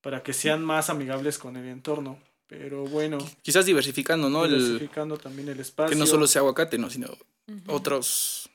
para 0.00 0.22
que 0.22 0.32
sean 0.32 0.64
más 0.64 0.88
amigables 0.88 1.36
con 1.36 1.58
el 1.58 1.68
entorno, 1.68 2.18
pero 2.46 2.84
bueno, 2.84 3.18
Quizás 3.42 3.66
diversificando, 3.66 4.30
¿no? 4.30 4.46
El, 4.46 4.52
diversificando 4.52 5.18
también 5.18 5.50
el 5.50 5.60
espacio. 5.60 5.90
que 5.90 5.96
no 5.96 6.06
solo 6.06 6.26
sea 6.26 6.40
aguacate, 6.40 6.78
¿no? 6.78 6.88
Sino 6.88 7.08
otros... 7.66 8.48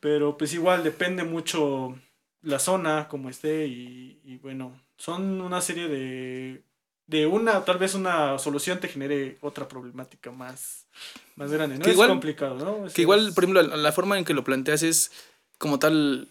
Pero 0.00 0.36
pues 0.36 0.52
igual 0.52 0.84
depende 0.84 1.24
mucho 1.24 1.98
la 2.42 2.58
zona 2.58 3.08
como 3.08 3.30
esté 3.30 3.66
y, 3.66 4.20
y 4.24 4.36
bueno, 4.36 4.78
son 4.96 5.40
una 5.40 5.60
serie 5.60 5.88
de, 5.88 6.62
de 7.08 7.26
una, 7.26 7.64
tal 7.64 7.78
vez 7.78 7.94
una 7.94 8.38
solución 8.38 8.78
te 8.78 8.86
genere 8.88 9.36
otra 9.40 9.66
problemática 9.66 10.30
más, 10.30 10.86
más 11.36 11.50
grande, 11.50 11.76
¿no? 11.78 11.82
Que 11.84 11.90
es 11.90 11.94
igual- 11.96 12.08
complicado, 12.10 12.54
¿no? 12.56 12.86
Es- 12.86 12.94
Que 12.94 13.02
igual, 13.02 13.32
por 13.34 13.42
ejemplo, 13.44 13.62
la, 13.62 13.76
la 13.76 13.92
forma 13.92 14.16
en 14.18 14.24
que 14.24 14.34
lo 14.34 14.44
planteas 14.44 14.82
es 14.84 15.10
como 15.58 15.78
tal... 15.80 16.28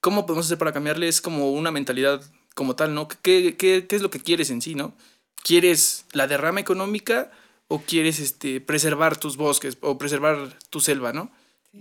¿Cómo 0.00 0.26
podemos 0.26 0.44
hacer 0.46 0.58
para 0.58 0.72
cambiarle? 0.74 1.08
Es 1.08 1.20
como 1.22 1.52
una 1.52 1.70
mentalidad 1.70 2.22
como 2.54 2.76
tal, 2.76 2.92
¿no? 2.94 3.08
¿Qué, 3.08 3.56
qué, 3.56 3.86
qué 3.86 3.96
es 3.96 4.02
lo 4.02 4.10
que 4.10 4.20
quieres 4.20 4.50
en 4.50 4.60
sí, 4.62 4.74
no? 4.74 4.94
¿Quieres 5.42 6.04
la 6.12 6.26
derrama 6.26 6.60
económica 6.60 7.30
o 7.68 7.80
quieres 7.80 8.20
este, 8.20 8.60
preservar 8.60 9.16
tus 9.16 9.36
bosques 9.38 9.78
o 9.80 9.96
preservar 9.96 10.58
tu 10.68 10.80
selva, 10.80 11.12
no? 11.14 11.30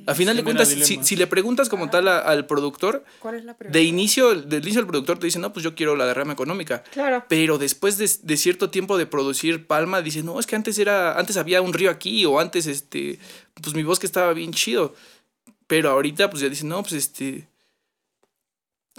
A 0.05 0.13
final 0.13 0.35
de 0.37 0.43
Genera 0.43 0.63
cuentas, 0.65 0.87
si, 0.87 1.03
si 1.03 1.15
le 1.15 1.25
preguntas 1.25 1.67
como 1.67 1.89
tal 1.89 2.07
a- 2.07 2.19
al 2.19 2.45
productor, 2.45 3.03
¿Cuál 3.19 3.35
es 3.35 3.43
la 3.43 3.55
de 3.59 3.83
inicio, 3.83 4.35
del 4.35 4.61
inicio 4.63 4.81
el 4.81 4.87
productor 4.87 5.17
te 5.17 5.25
dice, 5.25 5.39
no, 5.39 5.51
pues 5.51 5.63
yo 5.63 5.73
quiero 5.73 5.95
la 5.95 6.05
derrama 6.05 6.31
económica. 6.33 6.83
Claro. 6.91 7.25
Pero 7.27 7.57
después 7.57 7.97
de, 7.97 8.07
de 8.21 8.37
cierto 8.37 8.69
tiempo 8.69 8.97
de 8.99 9.07
producir 9.07 9.65
palma, 9.65 10.01
dice, 10.03 10.21
no, 10.21 10.39
es 10.39 10.45
que 10.45 10.55
antes 10.55 10.77
era, 10.77 11.17
antes 11.17 11.37
había 11.37 11.61
un 11.63 11.73
río 11.73 11.89
aquí, 11.89 12.23
o 12.25 12.39
antes, 12.39 12.67
este, 12.67 13.17
pues 13.61 13.73
mi 13.75 13.81
bosque 13.81 14.05
estaba 14.05 14.31
bien 14.33 14.53
chido. 14.53 14.93
Pero 15.65 15.89
ahorita, 15.89 16.29
pues 16.29 16.41
ya 16.43 16.49
dice, 16.49 16.65
no, 16.65 16.81
pues 16.83 16.93
este. 16.93 17.47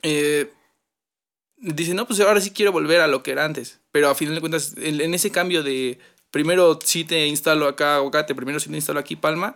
eh, 0.02 0.50
dice, 1.56 1.94
no, 1.94 2.06
pues 2.06 2.18
ahora 2.20 2.40
sí 2.40 2.50
quiero 2.50 2.72
volver 2.72 3.00
a 3.00 3.06
lo 3.06 3.22
que 3.22 3.30
era 3.32 3.44
antes. 3.44 3.80
Pero 3.92 4.08
a 4.08 4.14
final 4.14 4.34
de 4.34 4.40
cuentas, 4.40 4.74
en, 4.76 5.00
en 5.00 5.14
ese 5.14 5.30
cambio 5.30 5.62
de 5.62 5.98
primero 6.30 6.78
sí 6.84 7.04
te 7.04 7.26
instalo 7.26 7.66
acá 7.68 7.96
aguacate, 7.96 8.34
primero 8.34 8.60
sí 8.60 8.70
te 8.70 8.76
instalo 8.76 9.00
aquí 9.00 9.16
palma, 9.16 9.54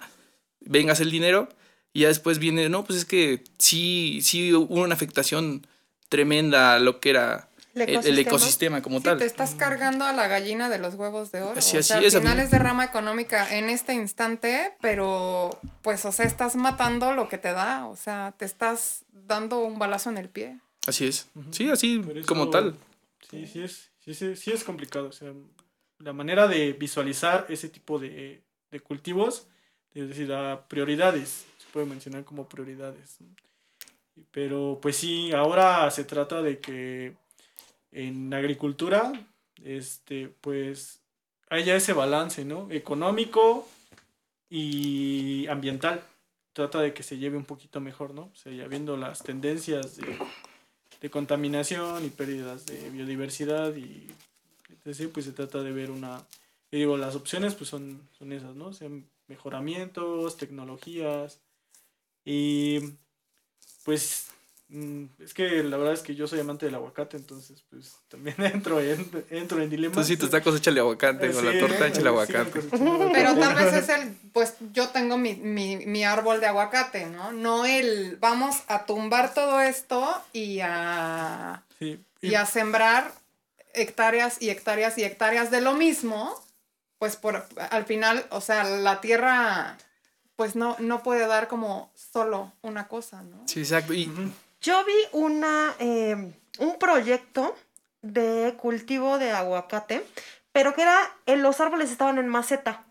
vengas 0.67 1.01
el 1.01 1.11
dinero, 1.11 1.49
y 1.93 2.01
ya 2.01 2.09
después 2.09 2.39
viene, 2.39 2.69
no, 2.69 2.85
pues 2.85 2.99
es 3.01 3.05
que 3.05 3.45
sí, 3.59 4.21
sí 4.23 4.53
hubo 4.53 4.83
una 4.83 4.95
afectación 4.95 5.67
tremenda 6.09 6.75
a 6.75 6.79
lo 6.79 7.01
que 7.01 7.11
era 7.11 7.49
El 7.75 7.83
el, 7.83 7.89
el 7.89 7.97
ecosistema. 7.97 8.21
ecosistema 8.21 8.83
como 8.83 8.99
Sí, 8.99 9.05
tal. 9.05 9.19
te 9.19 9.25
estás 9.27 9.55
cargando 9.55 10.05
a 10.05 10.13
la 10.13 10.29
gallina 10.29 10.69
de 10.69 10.79
los 10.79 10.95
huevos 10.95 11.33
de 11.33 11.43
oro. 11.43 11.61
Sí, 11.61 11.77
o 11.77 11.83
sea, 11.83 11.97
así 11.99 12.05
al 12.05 12.05
es, 12.05 12.15
a 12.15 12.21
final 12.21 12.41
es 12.41 12.51
derrama 12.51 12.85
económica 12.85 13.57
en 13.57 13.69
este 13.71 13.95
instante, 13.95 14.73
pero 14.81 15.59
pues, 15.83 16.05
o 16.05 16.13
sea, 16.13 16.25
estás 16.27 16.57
matando 16.57 17.13
lo 17.13 17.29
que 17.29 17.39
te 17.39 17.53
da. 17.53 17.87
O 17.87 17.97
sea, 17.97 18.35
te 18.37 18.45
estás 18.45 19.05
dando 19.13 19.61
un 19.61 19.79
balazo 19.79 20.11
en 20.11 20.19
el 20.19 20.29
pie. 20.29 20.59
Así 20.87 21.07
es. 21.07 21.29
Sí, 21.51 21.69
así 21.71 22.03
eso- 22.15 22.27
como 22.27 22.51
tal. 22.51 22.77
Sí, 23.31 23.47
sí 23.47 23.63
es, 23.63 23.91
sí, 24.05 24.15
sí, 24.15 24.37
sí 24.37 24.53
es 24.53 24.63
complicado. 24.65 25.09
O 25.09 25.13
sea, 25.13 25.33
la 25.99 26.13
manera 26.13 26.47
de 26.47 26.75
visualizar 26.75 27.47
ese 27.49 27.69
tipo 27.69 27.99
de, 27.99 28.43
de 28.71 28.81
cultivos, 28.81 29.47
es 30.01 30.09
decir, 30.09 30.33
a 30.33 30.67
prioridades, 30.69 31.47
se 31.59 31.69
puede 31.73 31.87
mencionar 31.87 32.25
como 32.25 32.49
prioridades. 32.49 33.19
Pero 34.31 34.79
pues 34.81 34.97
sí, 34.97 35.33
ahora 35.33 35.91
se 35.91 36.05
trata 36.05 36.43
de 36.43 36.59
que 36.59 37.15
en 37.93 38.33
agricultura, 38.35 39.13
este, 39.65 40.29
pues 40.41 41.01
haya 41.51 41.77
ese 41.77 41.93
balance, 41.93 42.45
¿no? 42.45 42.69
Económico, 42.71 43.69
y 44.55 45.49
ambiental. 45.49 46.05
Trata 46.53 46.81
de 46.81 46.95
que 46.95 47.03
se 47.03 47.19
lleve 47.19 47.37
un 47.37 47.45
poquito 47.45 47.81
mejor, 47.81 48.15
¿no? 48.15 48.31
O 48.33 48.37
sea, 48.37 48.53
ya 48.53 48.69
viendo 48.69 48.97
las 48.97 49.23
tendencias 49.23 49.97
de, 49.97 51.11
contaminación 51.11 52.03
y 52.07 52.09
pérdidas 52.09 52.65
de 52.65 52.89
biodiversidad 52.89 53.77
y 53.77 54.11
pues 54.83 55.27
se 55.27 55.33
trata 55.33 55.63
de 55.63 55.71
ver 55.71 55.91
una... 55.91 56.25
Y 56.71 56.79
digo, 56.79 56.97
las 56.97 57.15
opciones 57.15 57.55
pues 57.55 57.69
son, 57.69 58.09
son 58.17 58.33
esas, 58.33 58.55
¿no? 58.55 58.73
Mejoramientos, 59.29 60.37
tecnologías 60.37 61.41
y 62.25 62.81
pues 63.85 64.29
mm, 64.69 65.05
es 65.21 65.35
que 65.35 65.63
la 65.63 65.77
verdad 65.77 65.93
es 65.95 66.01
que 66.01 66.15
yo 66.15 66.27
soy 66.27 66.41
amante 66.41 66.67
del 66.67 66.75
aguacate, 66.75 67.17
entonces 67.17 67.63
pues 67.71 67.97
también 68.09 68.37
entro 68.43 68.81
en, 68.81 69.09
entro 69.31 69.61
en 69.63 69.71
dilemas. 69.71 69.97
Tú 69.97 70.05
sí, 70.05 70.17
tus 70.17 70.31
tacos 70.31 70.57
échale 70.57 70.81
aguacate, 70.81 71.31
con 71.33 71.45
la 71.45 71.53
Sí, 71.53 71.59
torta 71.61 71.87
échale 71.87 72.03
sí, 72.03 72.07
aguacate. 72.09 72.51
cosechando 72.51 73.11
Pero 73.13 73.35
tal 73.37 73.55
vez 73.55 73.73
es 73.75 73.89
el, 73.91 74.17
pues 74.33 74.55
yo 74.73 74.89
tengo 74.89 75.17
mi, 75.19 75.35
mi, 75.35 75.77
mi 75.77 76.05
árbol 76.05 76.41
de 76.41 76.47
aguacate, 76.47 77.07
¿no? 77.07 77.33
No 77.33 77.65
el, 77.67 78.17
vamos 78.17 78.63
a 78.69 78.87
tumbar 78.87 79.35
todo 79.35 79.61
esto 79.61 80.23
y 80.33 80.61
a, 80.61 81.63
Sí, 81.79 82.01
y 82.23 82.35
a 82.35 82.47
sembrar 82.47 83.13
hectáreas 83.75 84.41
y 84.41 84.51
hectáreas 84.51 84.97
y 84.99 85.05
hectáreas 85.05 85.51
de 85.51 85.61
lo 85.61 85.75
mismo, 85.75 86.33
pues 87.05 87.17
por, 87.17 87.45
al 87.69 87.85
final, 87.85 88.25
o 88.31 88.41
sea, 88.41 88.65
la 88.65 89.03
tierra, 89.03 89.77
pues 90.37 90.57
no, 90.57 90.75
no 90.79 91.03
puede 91.03 91.27
dar 91.27 91.49
como 91.49 91.93
solo 91.95 92.51
una 92.63 92.89
cosa, 92.89 93.23
¿no? 93.23 93.43
Sí, 93.45 93.61
exacto. 93.61 93.93
Y 93.93 94.11
Yo 94.63 94.83
vi 94.87 94.95
una, 95.13 95.75
eh, 95.81 96.33
un 96.61 96.79
proyecto 96.79 97.55
de 98.01 98.55
cultivo 98.59 99.19
de 99.19 99.33
aguacate, 99.33 100.03
pero 100.51 100.75
que 100.75 100.81
era, 100.81 100.97
en 101.27 101.43
los 101.43 101.61
árboles 101.61 101.91
estaban 101.91 102.17
en 102.17 102.27
maceta. 102.27 102.87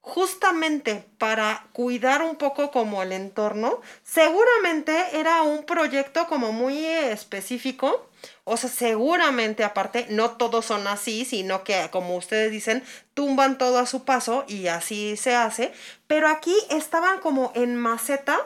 Justamente 0.00 1.04
para 1.18 1.66
cuidar 1.72 2.22
un 2.22 2.36
poco 2.36 2.70
como 2.70 3.02
el 3.02 3.10
entorno, 3.10 3.80
seguramente 4.04 5.18
era 5.18 5.42
un 5.42 5.64
proyecto 5.64 6.28
como 6.28 6.52
muy 6.52 6.86
específico, 6.86 8.08
o 8.44 8.56
sea, 8.56 8.70
seguramente 8.70 9.64
aparte, 9.64 10.06
no 10.10 10.32
todos 10.32 10.66
son 10.66 10.86
así, 10.86 11.24
sino 11.24 11.64
que 11.64 11.88
como 11.90 12.16
ustedes 12.16 12.50
dicen, 12.50 12.82
tumban 13.14 13.58
todo 13.58 13.78
a 13.78 13.86
su 13.86 14.04
paso 14.04 14.44
y 14.48 14.68
así 14.68 15.16
se 15.16 15.34
hace, 15.34 15.72
pero 16.06 16.28
aquí 16.28 16.54
estaban 16.70 17.20
como 17.20 17.52
en 17.54 17.76
maceta, 17.76 18.38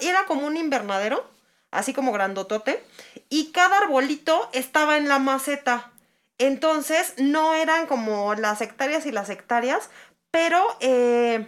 era 0.00 0.24
como 0.26 0.46
un 0.46 0.56
invernadero, 0.56 1.24
así 1.70 1.92
como 1.92 2.12
grandotote, 2.12 2.82
y 3.28 3.52
cada 3.52 3.78
arbolito 3.78 4.48
estaba 4.52 4.96
en 4.96 5.08
la 5.08 5.18
maceta. 5.18 5.92
Entonces, 6.38 7.14
no 7.18 7.54
eran 7.54 7.86
como 7.86 8.34
las 8.34 8.60
hectáreas 8.60 9.06
y 9.06 9.12
las 9.12 9.30
hectáreas, 9.30 9.90
pero 10.30 10.76
eh, 10.80 11.46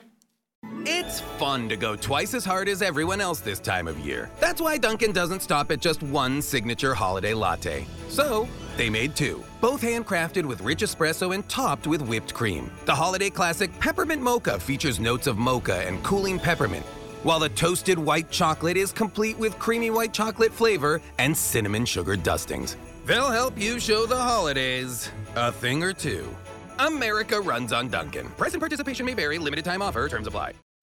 It's 0.87 1.21
fun 1.21 1.69
to 1.71 1.77
go 1.77 1.97
twice 1.97 2.35
as 2.35 2.45
hard 2.45 2.69
as 2.69 2.83
everyone 2.83 3.21
else 3.21 3.41
this 3.41 3.59
time 3.59 3.89
of 3.89 3.99
year. 4.01 4.31
That's 4.39 4.61
why 4.61 4.77
Duncan 4.77 5.13
doesn't 5.13 5.41
stop 5.41 5.71
at 5.71 5.81
just 5.81 6.03
one 6.03 6.43
signature 6.43 6.95
holiday 6.95 7.33
latte. 7.33 7.87
So, 8.09 8.47
they 8.77 8.91
made 8.91 9.17
two, 9.17 9.43
both 9.61 9.83
handcrafted 9.83 10.45
with 10.45 10.61
rich 10.61 10.81
espresso 10.81 11.35
and 11.35 11.49
topped 11.49 11.87
with 11.87 12.03
whipped 12.03 12.35
cream. 12.35 12.71
The 12.85 12.95
holiday 12.95 13.31
classic 13.31 13.79
Peppermint 13.81 14.21
Mocha 14.21 14.59
features 14.59 15.01
notes 15.01 15.27
of 15.27 15.39
mocha 15.39 15.87
and 15.87 16.03
cooling 16.03 16.39
peppermint, 16.39 16.85
while 17.23 17.39
the 17.39 17.49
toasted 17.49 17.99
white 17.99 18.31
chocolate 18.31 18.77
is 18.77 18.93
complete 18.93 19.39
with 19.39 19.59
creamy 19.59 19.91
white 19.91 20.13
chocolate 20.13 20.53
flavor 20.53 21.01
and 21.19 21.35
cinnamon 21.37 21.87
sugar 21.87 22.17
dustings. 22.17 22.77
They'll 23.07 23.31
help 23.31 23.59
you 23.59 23.81
show 23.81 24.07
the 24.07 24.17
holidays 24.17 25.11
a 25.35 25.53
thing 25.53 25.83
or 25.83 25.93
two. 25.93 26.35
America 26.79 27.41
runs 27.41 27.73
on 27.73 27.89
Duncan. 27.89 28.27
Present 28.39 28.61
participation 28.61 29.05
may 29.07 29.15
vary, 29.15 29.39
limited 29.39 29.65
time 29.65 29.83
offer, 29.83 30.09
terms 30.09 30.27
apply. 30.27 30.55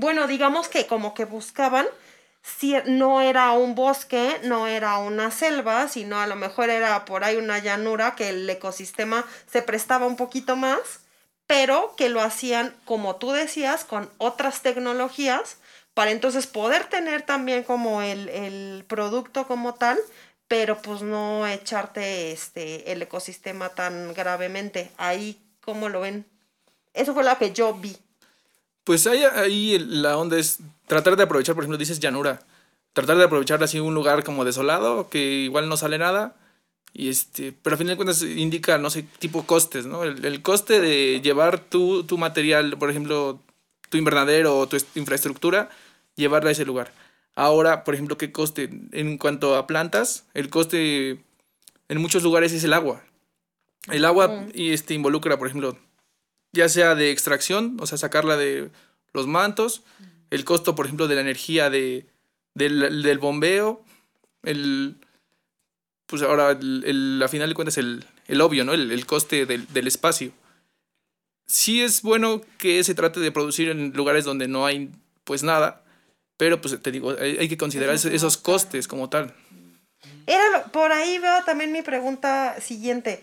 Bueno, 0.00 0.26
digamos 0.26 0.68
que 0.68 0.86
como 0.86 1.14
que 1.14 1.26
buscaban, 1.26 1.86
si 2.42 2.74
no 2.86 3.20
era 3.20 3.52
un 3.52 3.74
bosque, 3.74 4.40
no 4.44 4.66
era 4.66 4.98
una 4.98 5.30
selva, 5.30 5.88
sino 5.88 6.18
a 6.18 6.26
lo 6.26 6.36
mejor 6.36 6.70
era 6.70 7.04
por 7.04 7.22
ahí 7.22 7.36
una 7.36 7.58
llanura 7.58 8.14
que 8.16 8.30
el 8.30 8.48
ecosistema 8.48 9.24
se 9.46 9.62
prestaba 9.62 10.06
un 10.06 10.16
poquito 10.16 10.56
más, 10.56 11.00
pero 11.46 11.94
que 11.96 12.08
lo 12.08 12.22
hacían, 12.22 12.74
como 12.84 13.16
tú 13.16 13.32
decías, 13.32 13.84
con 13.84 14.10
otras 14.18 14.62
tecnologías, 14.62 15.58
para 15.92 16.12
entonces 16.12 16.46
poder 16.46 16.84
tener 16.84 17.22
también 17.22 17.62
como 17.62 18.00
el, 18.00 18.28
el 18.30 18.84
producto 18.88 19.46
como 19.46 19.74
tal, 19.74 19.98
pero 20.48 20.80
pues 20.80 21.02
no 21.02 21.46
echarte 21.46 22.32
este, 22.32 22.90
el 22.90 23.02
ecosistema 23.02 23.68
tan 23.68 24.14
gravemente. 24.14 24.90
Ahí, 24.96 25.40
¿cómo 25.60 25.88
lo 25.88 26.00
ven? 26.00 26.26
Eso 26.94 27.12
fue 27.14 27.22
lo 27.22 27.36
que 27.38 27.52
yo 27.52 27.74
vi. 27.74 27.96
Pues 28.84 29.06
ahí, 29.06 29.22
ahí 29.22 29.78
la 29.78 30.16
onda 30.16 30.38
es 30.38 30.58
tratar 30.86 31.16
de 31.16 31.22
aprovechar, 31.24 31.54
por 31.54 31.64
ejemplo, 31.64 31.78
dices 31.78 32.00
llanura. 32.00 32.42
Tratar 32.92 33.16
de 33.18 33.24
aprovechar 33.24 33.62
así 33.62 33.78
un 33.78 33.94
lugar 33.94 34.24
como 34.24 34.44
desolado, 34.44 35.08
que 35.08 35.20
igual 35.42 35.68
no 35.68 35.76
sale 35.76 35.98
nada. 35.98 36.34
Y 36.92 37.08
este, 37.08 37.52
pero 37.52 37.74
a 37.74 37.78
fin 37.78 37.86
de 37.86 37.96
cuentas 37.96 38.22
indica, 38.22 38.76
no 38.78 38.90
sé, 38.90 39.04
tipo 39.20 39.44
costes, 39.46 39.86
¿no? 39.86 40.02
El, 40.02 40.24
el 40.24 40.42
coste 40.42 40.80
de 40.80 41.20
llevar 41.20 41.60
tu, 41.60 42.02
tu 42.02 42.18
material, 42.18 42.76
por 42.78 42.90
ejemplo, 42.90 43.38
tu 43.90 43.96
invernadero 43.96 44.58
o 44.58 44.66
tu 44.66 44.74
est- 44.76 44.96
infraestructura, 44.96 45.70
llevarla 46.16 46.48
a 46.48 46.52
ese 46.52 46.64
lugar. 46.64 46.92
Ahora, 47.36 47.84
por 47.84 47.94
ejemplo, 47.94 48.18
¿qué 48.18 48.32
coste? 48.32 48.70
En 48.90 49.18
cuanto 49.18 49.54
a 49.54 49.68
plantas, 49.68 50.24
el 50.34 50.50
coste 50.50 51.20
en 51.88 52.00
muchos 52.00 52.24
lugares 52.24 52.52
es 52.52 52.64
el 52.64 52.72
agua. 52.72 53.04
El 53.88 54.04
agua 54.04 54.46
y 54.52 54.72
este, 54.72 54.94
involucra, 54.94 55.38
por 55.38 55.46
ejemplo, 55.46 55.78
ya 56.52 56.68
sea 56.68 56.94
de 56.94 57.10
extracción, 57.10 57.76
o 57.80 57.86
sea, 57.86 57.98
sacarla 57.98 58.36
de 58.36 58.70
los 59.12 59.26
mantos, 59.26 59.82
el 60.30 60.44
costo, 60.44 60.74
por 60.74 60.86
ejemplo, 60.86 61.08
de 61.08 61.14
la 61.16 61.20
energía 61.20 61.70
de, 61.70 62.06
del, 62.54 63.02
del 63.02 63.18
bombeo, 63.18 63.84
el, 64.42 64.96
pues 66.06 66.22
ahora, 66.22 66.50
el, 66.52 66.84
el- 66.86 67.22
a 67.22 67.28
final 67.28 67.48
de 67.48 67.54
cuentas, 67.54 67.78
el, 67.78 68.04
el 68.28 68.40
obvio, 68.40 68.64
¿no? 68.64 68.72
El, 68.72 68.90
el 68.90 69.06
coste 69.06 69.46
del, 69.46 69.66
del 69.72 69.86
espacio. 69.86 70.32
Sí 71.46 71.82
es 71.82 72.02
bueno 72.02 72.40
que 72.58 72.82
se 72.84 72.94
trate 72.94 73.18
de 73.20 73.32
producir 73.32 73.68
en 73.70 73.92
lugares 73.92 74.24
donde 74.24 74.46
no 74.46 74.66
hay, 74.66 74.90
pues, 75.24 75.42
nada, 75.42 75.82
pero, 76.36 76.60
pues, 76.60 76.80
te 76.80 76.92
digo, 76.92 77.14
hay, 77.18 77.38
hay 77.38 77.48
que 77.48 77.56
considerar 77.56 77.94
esos, 77.94 78.12
esos 78.12 78.36
costes 78.36 78.86
como 78.88 79.08
tal. 79.10 79.34
Era 80.26 80.48
lo- 80.50 80.72
por 80.72 80.92
ahí 80.92 81.18
veo 81.18 81.42
también 81.44 81.72
mi 81.72 81.82
pregunta 81.82 82.60
siguiente. 82.60 83.22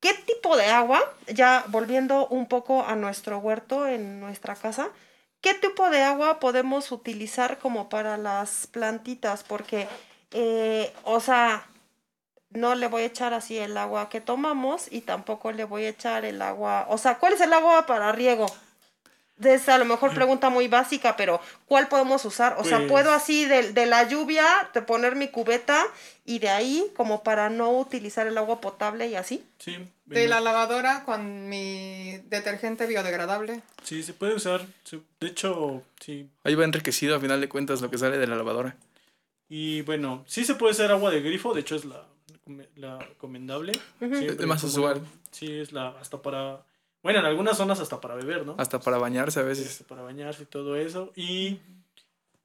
¿Qué 0.00 0.14
tipo 0.14 0.56
de 0.56 0.66
agua, 0.66 1.00
ya 1.28 1.64
volviendo 1.68 2.26
un 2.28 2.46
poco 2.46 2.84
a 2.84 2.96
nuestro 2.96 3.38
huerto 3.38 3.86
en 3.86 4.18
nuestra 4.18 4.54
casa, 4.56 4.88
qué 5.42 5.52
tipo 5.52 5.90
de 5.90 6.02
agua 6.02 6.40
podemos 6.40 6.90
utilizar 6.90 7.58
como 7.58 7.90
para 7.90 8.16
las 8.16 8.66
plantitas? 8.66 9.44
Porque, 9.44 9.86
eh, 10.30 10.92
o 11.04 11.20
sea, 11.20 11.66
no 12.50 12.74
le 12.74 12.88
voy 12.88 13.02
a 13.02 13.06
echar 13.06 13.34
así 13.34 13.58
el 13.58 13.76
agua 13.76 14.08
que 14.08 14.22
tomamos 14.22 14.90
y 14.90 15.02
tampoco 15.02 15.52
le 15.52 15.64
voy 15.64 15.84
a 15.84 15.90
echar 15.90 16.24
el 16.24 16.40
agua, 16.42 16.86
o 16.88 16.98
sea, 16.98 17.18
¿cuál 17.18 17.34
es 17.34 17.40
el 17.42 17.52
agua 17.52 17.86
para 17.86 18.10
riego? 18.12 18.46
Es 19.42 19.68
a 19.68 19.78
lo 19.78 19.84
mejor 19.86 20.12
pregunta 20.14 20.50
muy 20.50 20.68
básica, 20.68 21.16
pero 21.16 21.40
¿cuál 21.66 21.88
podemos 21.88 22.24
usar? 22.24 22.56
O 22.58 22.64
sea, 22.64 22.78
Pues- 22.78 22.90
¿puedo 22.90 23.12
así 23.12 23.46
de, 23.46 23.72
de 23.72 23.86
la 23.86 24.06
lluvia 24.08 24.44
de 24.74 24.82
poner 24.82 25.16
mi 25.16 25.28
cubeta 25.28 25.86
y 26.26 26.40
de 26.40 26.50
ahí 26.50 26.90
como 26.96 27.22
para 27.22 27.48
no 27.48 27.70
utilizar 27.70 28.26
el 28.26 28.36
agua 28.36 28.60
potable 28.60 29.06
y 29.08 29.14
así? 29.14 29.42
Sí, 29.58 29.78
De 30.04 30.28
la 30.28 30.40
lavadora 30.40 31.04
con 31.04 31.48
mi 31.48 32.18
detergente 32.28 32.86
biodegradable. 32.86 33.62
sí, 33.82 34.02
se 34.02 34.12
puede 34.12 34.34
usar. 34.34 34.60
De 35.20 35.26
hecho, 35.26 35.82
sí. 36.00 36.28
Ahí 36.44 36.54
va 36.54 36.64
enriquecido, 36.64 37.16
a 37.16 37.20
final 37.20 37.40
de 37.40 37.48
cuentas, 37.48 37.80
lo 37.80 37.90
que 37.90 37.96
sale 37.98 38.18
de 38.18 38.26
la 38.26 38.36
lavadora. 38.36 38.76
Y 39.48 39.82
bueno, 39.82 40.24
sí 40.28 40.44
se 40.44 40.54
puede 40.54 40.72
hacer 40.72 40.90
agua 40.92 41.10
de 41.10 41.22
grifo, 41.22 41.54
de 41.54 41.60
hecho 41.62 41.76
es 41.76 41.84
la, 41.84 42.04
la 42.76 42.98
recomendable. 42.98 43.72
Es 44.00 44.46
más 44.46 44.62
usual. 44.64 45.00
Sí, 45.30 45.50
es 45.60 45.72
la 45.72 45.88
hasta 46.00 46.20
para... 46.20 46.60
Bueno, 47.02 47.20
en 47.20 47.26
algunas 47.26 47.56
zonas 47.56 47.80
hasta 47.80 48.00
para 48.00 48.14
beber, 48.14 48.44
¿no? 48.44 48.54
Hasta 48.58 48.80
para 48.80 48.98
bañarse 48.98 49.40
a 49.40 49.44
veces. 49.44 49.66
Este, 49.66 49.84
para 49.84 50.02
bañarse 50.02 50.42
y 50.42 50.46
todo 50.46 50.76
eso. 50.76 51.12
Y 51.16 51.60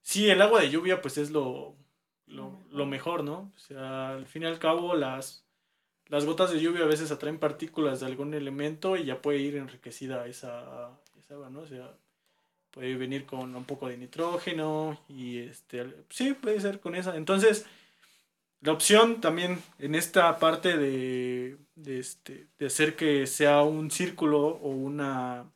sí, 0.02 0.30
el 0.30 0.42
agua 0.42 0.62
de 0.62 0.70
lluvia 0.70 1.02
pues 1.02 1.18
es 1.18 1.32
lo, 1.32 1.76
lo, 2.28 2.58
lo 2.72 2.86
mejor, 2.86 3.24
¿no? 3.24 3.52
O 3.56 3.60
sea, 3.60 4.12
al 4.12 4.26
fin 4.26 4.44
y 4.44 4.46
al 4.46 4.60
cabo 4.60 4.96
las, 4.96 5.44
las 6.08 6.26
gotas 6.26 6.52
de 6.52 6.62
lluvia 6.62 6.84
a 6.84 6.88
veces 6.88 7.12
atraen 7.12 7.40
partículas 7.40 8.00
de 8.00 8.06
algún 8.06 8.34
elemento 8.34 8.96
y 8.96 9.06
ya 9.06 9.22
puede 9.22 9.40
ir 9.40 9.58
enriquecida 9.58 10.26
esa, 10.28 10.90
esa 11.20 11.34
agua, 11.34 11.50
¿no? 11.50 11.62
O 11.62 11.68
sea, 11.68 11.92
puede 12.72 12.96
venir 12.96 13.26
con 13.26 13.56
un 13.56 13.66
poco 13.66 13.88
de 13.88 13.98
nitrógeno 13.98 15.00
y 15.08 15.40
este, 15.40 15.86
sí, 16.10 16.34
puede 16.34 16.62
ser 16.62 16.80
con 16.80 16.96
esa. 16.96 17.16
Entonces, 17.16 17.66
la 18.62 18.72
opción 18.72 19.22
también 19.22 19.62
en 19.80 19.96
esta 19.96 20.38
parte 20.40 20.78
de, 20.78 21.58
de, 21.76 22.00
este, 22.00 22.48
de 22.58 22.66
hacer 22.66 22.96
que 22.96 23.28
sea 23.28 23.62
un 23.62 23.92
círculo 23.92 24.48
o 24.48 24.70
una, 24.70 25.52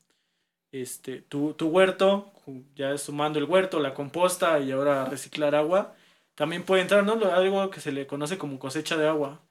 este, 0.72 1.22
tu, 1.22 1.54
tu 1.54 1.68
huerto, 1.70 2.32
ya 2.76 2.97
sumando 2.97 3.39
el 3.39 3.45
huerto, 3.45 3.80
la 3.80 3.93
composta 3.93 4.60
y 4.60 4.72
ahora 4.72 5.06
reciclar 5.06 5.56
agua, 5.56 5.95
también 6.36 6.64
puede 6.64 6.82
entrar, 6.82 7.04
¿no? 7.04 7.14
Algo 7.34 7.70
que 7.70 7.82
se 7.82 7.91
le 7.91 8.08
conoce 8.08 8.38
como 8.38 8.60
cosecha 8.60 8.95
de 8.97 9.08
agua. 9.08 9.41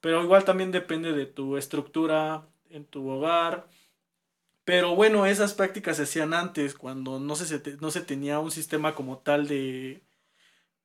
Pero 0.00 0.22
igual 0.22 0.44
también 0.44 0.70
depende 0.72 1.12
de 1.12 1.26
tu 1.26 1.56
estructura 1.56 2.48
en 2.70 2.84
tu 2.86 3.08
hogar. 3.08 3.68
Pero 4.64 4.94
bueno, 4.94 5.26
esas 5.26 5.54
prácticas 5.54 5.96
se 5.96 6.04
hacían 6.04 6.34
antes, 6.34 6.74
cuando 6.74 7.20
no 7.20 7.36
se, 7.36 7.76
no 7.80 7.90
se 7.90 8.02
tenía 8.02 8.38
un 8.38 8.50
sistema 8.50 8.94
como 8.94 9.18
tal 9.18 9.48
de, 9.48 10.02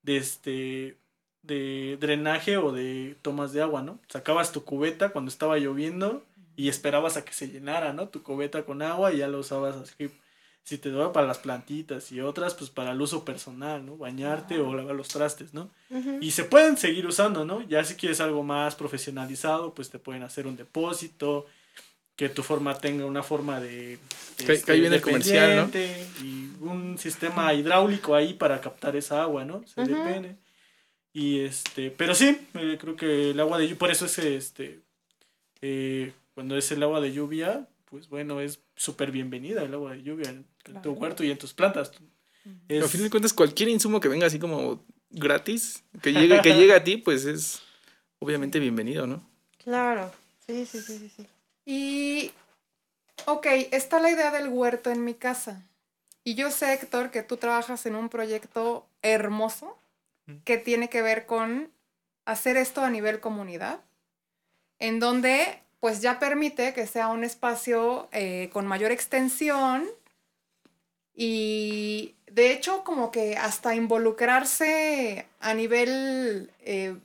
de, 0.02 0.16
este, 0.16 0.98
de 1.46 1.98
drenaje 2.00 2.56
o 2.56 2.72
de 2.72 3.16
tomas 3.22 3.52
de 3.52 3.62
agua, 3.62 3.82
¿no? 3.82 3.98
Sacabas 4.08 4.52
tu 4.52 4.64
cubeta 4.64 5.10
cuando 5.10 5.30
estaba 5.30 5.58
lloviendo 5.58 6.24
y 6.56 6.68
esperabas 6.68 7.16
a 7.16 7.24
que 7.24 7.32
se 7.32 7.48
llenara, 7.48 7.92
¿no? 7.92 8.08
Tu 8.08 8.22
cubeta 8.22 8.64
con 8.64 8.82
agua 8.82 9.12
y 9.12 9.18
ya 9.18 9.28
lo 9.28 9.40
usabas 9.40 9.76
así. 9.76 10.10
Si 10.62 10.78
te 10.78 10.90
daba 10.90 11.12
para 11.12 11.26
las 11.26 11.38
plantitas 11.38 12.10
y 12.10 12.22
otras, 12.22 12.54
pues 12.54 12.70
para 12.70 12.92
el 12.92 13.00
uso 13.00 13.24
personal, 13.24 13.84
¿no? 13.84 13.98
Bañarte 13.98 14.58
o 14.60 14.74
lavar 14.74 14.94
los 14.94 15.08
trastes, 15.08 15.52
¿no? 15.52 15.68
Y 16.20 16.30
se 16.30 16.44
pueden 16.44 16.78
seguir 16.78 17.06
usando, 17.06 17.44
¿no? 17.44 17.60
Ya 17.68 17.84
si 17.84 17.96
quieres 17.96 18.20
algo 18.20 18.42
más 18.42 18.74
profesionalizado, 18.74 19.74
pues 19.74 19.90
te 19.90 19.98
pueden 19.98 20.22
hacer 20.22 20.46
un 20.46 20.56
depósito, 20.56 21.46
que 22.16 22.30
tu 22.30 22.42
forma 22.42 22.78
tenga 22.78 23.04
una 23.04 23.22
forma 23.22 23.60
de... 23.60 23.98
Que, 24.38 24.52
este, 24.52 24.72
ahí 24.72 24.80
viene 24.80 24.96
el 24.96 25.02
comercial, 25.02 25.56
¿no? 25.56 25.78
Y 26.24 26.50
un 26.60 26.96
sistema 26.96 27.52
hidráulico 27.52 28.14
ahí 28.14 28.32
para 28.32 28.60
captar 28.60 28.96
esa 28.96 29.22
agua, 29.22 29.44
¿no? 29.44 29.64
Se 29.66 29.82
depende. 29.82 30.36
Y 31.14 31.40
este, 31.40 31.92
pero 31.92 32.12
sí, 32.12 32.36
eh, 32.54 32.76
creo 32.78 32.96
que 32.96 33.30
el 33.30 33.38
agua 33.38 33.56
de 33.58 33.66
lluvia, 33.66 33.78
por 33.78 33.90
eso 33.92 34.06
es 34.06 34.18
este, 34.18 34.80
eh, 35.62 36.12
cuando 36.34 36.56
es 36.56 36.72
el 36.72 36.82
agua 36.82 37.00
de 37.00 37.12
lluvia, 37.12 37.68
pues 37.84 38.08
bueno, 38.08 38.40
es 38.40 38.58
súper 38.74 39.12
bienvenida 39.12 39.62
el 39.62 39.72
agua 39.72 39.92
de 39.92 40.02
lluvia 40.02 40.30
en, 40.30 40.44
tu 40.82 40.90
huerto 40.90 41.22
y 41.22 41.30
en 41.30 41.38
tus 41.38 41.54
plantas. 41.54 41.92
Es... 42.68 42.82
a 42.82 42.88
fin 42.88 43.04
de 43.04 43.10
cuentas, 43.10 43.32
cualquier 43.32 43.68
insumo 43.68 44.00
que 44.00 44.08
venga 44.08 44.26
así 44.26 44.40
como 44.40 44.84
gratis, 45.08 45.84
que 46.02 46.12
llegue, 46.12 46.42
que 46.42 46.54
llegue 46.56 46.74
a 46.74 46.82
ti, 46.82 46.96
pues 46.96 47.26
es 47.26 47.62
obviamente 48.18 48.58
bienvenido, 48.58 49.06
¿no? 49.06 49.24
Claro, 49.62 50.10
sí, 50.48 50.66
sí, 50.66 50.80
sí, 50.80 50.98
sí. 50.98 51.12
sí. 51.16 51.26
Y, 51.64 52.32
ok, 53.26 53.46
está 53.70 54.00
la 54.00 54.10
idea 54.10 54.32
del 54.32 54.48
huerto 54.48 54.90
en 54.90 55.04
mi 55.04 55.14
casa. 55.14 55.62
Y 56.24 56.34
yo 56.34 56.50
sé, 56.50 56.72
Héctor, 56.72 57.12
que 57.12 57.22
tú 57.22 57.36
trabajas 57.36 57.86
en 57.86 57.94
un 57.94 58.08
proyecto 58.08 58.88
hermoso 59.00 59.78
que 60.44 60.58
tiene 60.58 60.88
que 60.88 61.02
ver 61.02 61.26
con 61.26 61.70
hacer 62.24 62.56
esto 62.56 62.82
a 62.82 62.90
nivel 62.90 63.20
comunidad, 63.20 63.80
en 64.78 65.00
donde 65.00 65.60
pues 65.80 66.00
ya 66.00 66.18
permite 66.18 66.72
que 66.72 66.86
sea 66.86 67.08
un 67.08 67.24
espacio 67.24 68.08
eh, 68.12 68.48
con 68.52 68.66
mayor 68.66 68.90
extensión 68.90 69.86
y 71.14 72.14
de 72.26 72.52
hecho 72.52 72.84
como 72.84 73.10
que 73.10 73.36
hasta 73.36 73.74
involucrarse 73.74 75.26
a 75.40 75.52
nivel 75.54 76.50
eh, 76.60 76.96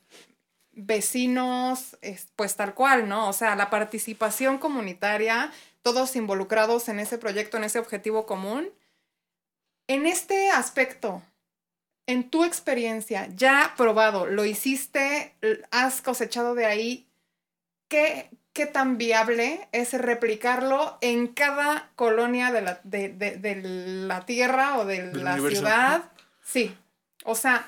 vecinos, 0.72 1.98
pues 2.36 2.56
tal 2.56 2.74
cual, 2.74 3.10
¿no? 3.10 3.28
O 3.28 3.34
sea, 3.34 3.56
la 3.56 3.70
participación 3.70 4.58
comunitaria, 4.58 5.52
todos 5.82 6.16
involucrados 6.16 6.88
en 6.90 7.00
ese 7.00 7.18
proyecto, 7.18 7.58
en 7.58 7.66
ese 7.66 7.80
objetivo 7.80 8.26
común. 8.26 8.70
En 9.88 10.06
este 10.06 10.50
aspecto, 10.50 11.22
en 12.10 12.28
tu 12.28 12.44
experiencia, 12.44 13.30
ya 13.36 13.76
probado, 13.78 14.26
lo 14.26 14.44
hiciste, 14.44 15.36
has 15.70 16.02
cosechado 16.02 16.56
de 16.56 16.66
ahí, 16.66 17.06
¿qué, 17.88 18.32
qué 18.52 18.66
tan 18.66 18.98
viable 18.98 19.68
es 19.74 19.94
replicarlo 19.94 20.98
en 21.02 21.28
cada 21.28 21.92
colonia 21.96 22.52
de 22.52 22.62
la, 22.64 22.82
de, 22.84 23.62
la 23.64 24.26
tierra 24.26 24.80
o 24.80 24.86
de 24.86 25.14
la 25.14 25.38
ciudad? 25.38 26.12
Sí. 26.44 26.76
O 27.26 27.36
sea, 27.36 27.68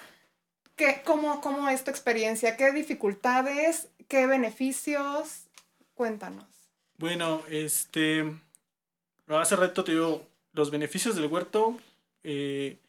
¿qué, 0.75 1.03
cómo, 1.05 1.39
¿cómo 1.39 1.69
es 1.69 1.83
tu 1.83 1.91
experiencia? 1.91 2.57
¿Qué 2.57 2.71
dificultades? 2.71 3.89
¿Qué 4.07 4.25
beneficios? 4.25 5.43
Cuéntanos. 5.93 6.47
Bueno, 6.97 7.43
este. 7.47 8.25
Hace 9.27 9.55
rato 9.55 9.83
te 9.83 9.91
digo, 9.91 10.25
los 10.53 10.71
beneficios 10.71 11.15
del 11.15 11.27
huerto. 11.27 11.77
Eh, 12.23 12.79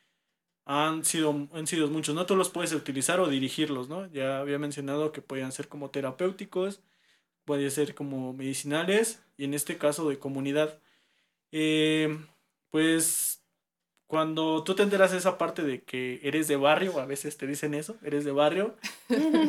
han 0.64 1.04
sido, 1.04 1.48
han 1.52 1.66
sido 1.66 1.88
muchos, 1.88 2.14
no 2.14 2.26
tú 2.26 2.36
los 2.36 2.50
puedes 2.50 2.72
utilizar 2.72 3.20
o 3.20 3.28
dirigirlos, 3.28 3.88
¿no? 3.88 4.06
Ya 4.12 4.38
había 4.38 4.58
mencionado 4.58 5.12
que 5.12 5.22
podían 5.22 5.52
ser 5.52 5.68
como 5.68 5.90
terapéuticos, 5.90 6.80
pueden 7.44 7.70
ser 7.70 7.94
como 7.94 8.32
medicinales 8.32 9.22
y 9.36 9.44
en 9.44 9.54
este 9.54 9.78
caso 9.78 10.08
de 10.08 10.18
comunidad. 10.18 10.78
Eh, 11.50 12.18
pues 12.70 13.42
cuando 14.06 14.62
tú 14.62 14.74
te 14.74 14.82
enteras 14.82 15.12
esa 15.14 15.38
parte 15.38 15.62
de 15.62 15.82
que 15.82 16.20
eres 16.22 16.46
de 16.46 16.56
barrio, 16.56 17.00
a 17.00 17.06
veces 17.06 17.36
te 17.38 17.46
dicen 17.46 17.74
eso, 17.74 17.96
eres 18.02 18.24
de 18.24 18.30
barrio, 18.30 18.76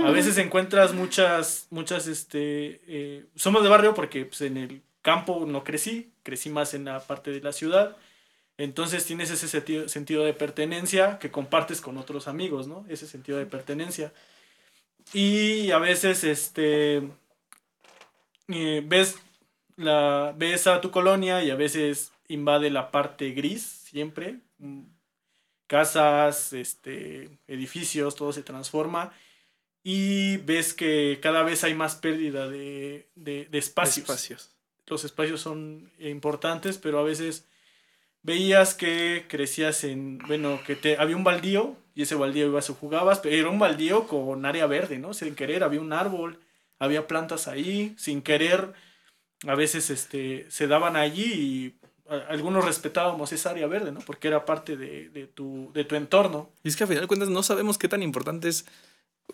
a 0.05 0.11
veces 0.11 0.37
encuentras 0.37 0.93
muchas, 0.93 1.67
muchas, 1.69 2.07
este, 2.07 2.81
eh, 2.87 3.25
somos 3.35 3.63
de 3.63 3.69
barrio 3.69 3.93
porque 3.93 4.25
pues, 4.25 4.41
en 4.41 4.57
el 4.57 4.81
campo 5.01 5.45
no 5.45 5.63
crecí, 5.63 6.13
crecí 6.23 6.49
más 6.49 6.73
en 6.73 6.85
la 6.85 7.01
parte 7.05 7.31
de 7.31 7.41
la 7.41 7.51
ciudad 7.51 7.97
entonces 8.63 9.05
tienes 9.05 9.29
ese 9.29 9.47
sentido, 9.87 10.23
de 10.23 10.33
pertenencia 10.33 11.19
que 11.19 11.31
compartes 11.31 11.81
con 11.81 11.97
otros 11.97 12.27
amigos, 12.27 12.67
¿no? 12.67 12.85
Ese 12.89 13.07
sentido 13.07 13.37
de 13.37 13.45
pertenencia. 13.45 14.13
Y 15.13 15.71
a 15.71 15.79
veces, 15.79 16.23
este, 16.23 17.09
eh, 18.47 18.83
ves, 18.85 19.17
la, 19.75 20.33
ves 20.37 20.67
a 20.67 20.81
tu 20.81 20.91
colonia 20.91 21.43
y 21.43 21.51
a 21.51 21.55
veces 21.55 22.13
invade 22.27 22.69
la 22.69 22.91
parte 22.91 23.31
gris, 23.31 23.63
siempre. 23.63 24.39
Mm, 24.59 24.83
casas, 25.67 26.53
este, 26.53 27.29
edificios, 27.47 28.15
todo 28.15 28.31
se 28.31 28.43
transforma. 28.43 29.13
Y 29.83 30.37
ves 30.37 30.73
que 30.73 31.19
cada 31.21 31.43
vez 31.43 31.63
hay 31.63 31.73
más 31.73 31.95
pérdida 31.95 32.47
de, 32.47 33.09
de, 33.15 33.45
de 33.45 33.57
espacios. 33.57 34.09
espacios. 34.09 34.55
Los 34.87 35.03
espacios 35.03 35.41
son 35.41 35.91
importantes, 35.99 36.77
pero 36.77 36.99
a 36.99 37.03
veces 37.03 37.45
veías 38.23 38.73
que 38.73 39.25
crecías 39.27 39.83
en, 39.83 40.17
bueno, 40.19 40.59
que 40.65 40.75
te, 40.75 40.97
había 40.97 41.15
un 41.15 41.23
baldío 41.23 41.75
y 41.93 42.03
ese 42.03 42.15
baldío 42.15 42.47
ibas 42.47 42.69
o 42.69 42.73
jugabas, 42.73 43.19
pero 43.19 43.35
era 43.35 43.49
un 43.49 43.59
baldío 43.59 44.07
con 44.07 44.45
área 44.45 44.65
verde, 44.65 44.97
¿no? 44.97 45.13
Sin 45.13 45.35
querer, 45.35 45.63
había 45.63 45.81
un 45.81 45.93
árbol, 45.93 46.39
había 46.79 47.07
plantas 47.07 47.47
ahí, 47.47 47.93
sin 47.97 48.21
querer, 48.21 48.73
a 49.45 49.55
veces 49.55 49.89
este, 49.89 50.45
se 50.49 50.67
daban 50.67 50.95
allí 50.95 51.33
y 51.33 51.75
algunos 52.29 52.65
respetábamos 52.65 53.31
esa 53.31 53.51
área 53.51 53.67
verde, 53.67 53.91
¿no? 53.91 53.99
Porque 53.99 54.27
era 54.27 54.45
parte 54.45 54.77
de, 54.77 55.09
de, 55.09 55.27
tu, 55.27 55.71
de 55.73 55.83
tu 55.83 55.95
entorno. 55.95 56.49
Y 56.63 56.69
es 56.69 56.75
que 56.75 56.85
a 56.85 56.87
final 56.87 57.01
de 57.01 57.07
cuentas 57.07 57.29
no 57.29 57.43
sabemos 57.43 57.77
qué 57.77 57.87
tan 57.87 58.01
importante 58.03 58.47
es 58.47 58.65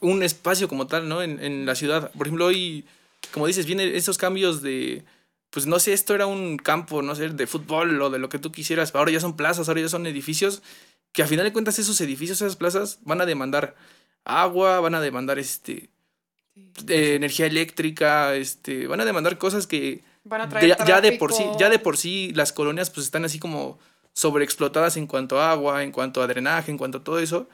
un 0.02 0.24
espacio 0.24 0.68
como 0.68 0.88
tal, 0.88 1.08
¿no? 1.08 1.22
En, 1.22 1.44
en 1.44 1.66
la 1.66 1.76
ciudad. 1.76 2.12
Por 2.12 2.28
ejemplo, 2.28 2.46
hoy, 2.46 2.86
como 3.34 3.48
dices, 3.48 3.66
vienen 3.66 3.94
esos 3.96 4.18
cambios 4.18 4.62
de 4.62 5.04
pues 5.50 5.66
no 5.66 5.80
sé, 5.80 5.94
esto 5.94 6.16
era 6.16 6.28
un 6.28 6.58
campo, 6.58 7.02
no 7.02 7.16
sé, 7.16 7.30
de 7.30 7.48
fútbol 7.48 8.02
o 8.02 8.10
de 8.10 8.20
lo 8.20 8.30
que 8.30 8.40
tú 8.40 8.52
quisieras, 8.52 8.94
ahora 8.96 9.12
ya 9.12 9.20
son 9.20 9.36
plazas, 9.36 9.68
ahora 9.68 9.82
ya 9.82 9.90
son 9.90 10.06
edificios, 10.06 10.62
que 11.12 11.24
a 11.24 11.28
final 11.28 11.46
de 11.46 11.54
cuentas 11.54 11.80
esos 11.80 12.00
edificios, 12.02 12.42
esas 12.42 12.56
plazas 12.56 13.00
van 13.04 13.22
a 13.22 13.26
demandar 13.26 13.76
agua, 14.26 14.80
van 14.80 14.96
a 14.96 15.02
demandar 15.02 15.40
este 15.40 15.90
energía 16.88 17.46
eléctrica, 17.46 18.36
este, 18.36 18.88
van 18.88 19.02
a 19.02 19.06
demandar 19.06 19.38
cosas 19.38 19.66
que 19.66 20.04
ya, 20.86 21.02
de 21.02 21.14
por 21.14 21.34
sí, 21.34 21.44
ya 21.58 21.70
de 21.70 21.80
por 21.80 21.98
sí 21.98 22.32
las 22.36 22.52
colonias 22.52 22.90
pues 22.90 23.06
están 23.06 23.26
así 23.26 23.40
como 23.40 23.80
sobreexplotadas 24.14 24.98
en 24.98 25.08
cuanto 25.08 25.40
a 25.40 25.52
agua, 25.52 25.84
en 25.84 25.92
cuanto 25.92 26.22
a 26.22 26.28
drenaje, 26.28 26.72
en 26.72 26.78
cuanto 26.78 27.00
a 27.00 27.04
todo 27.04 27.20
eso. 27.20 27.48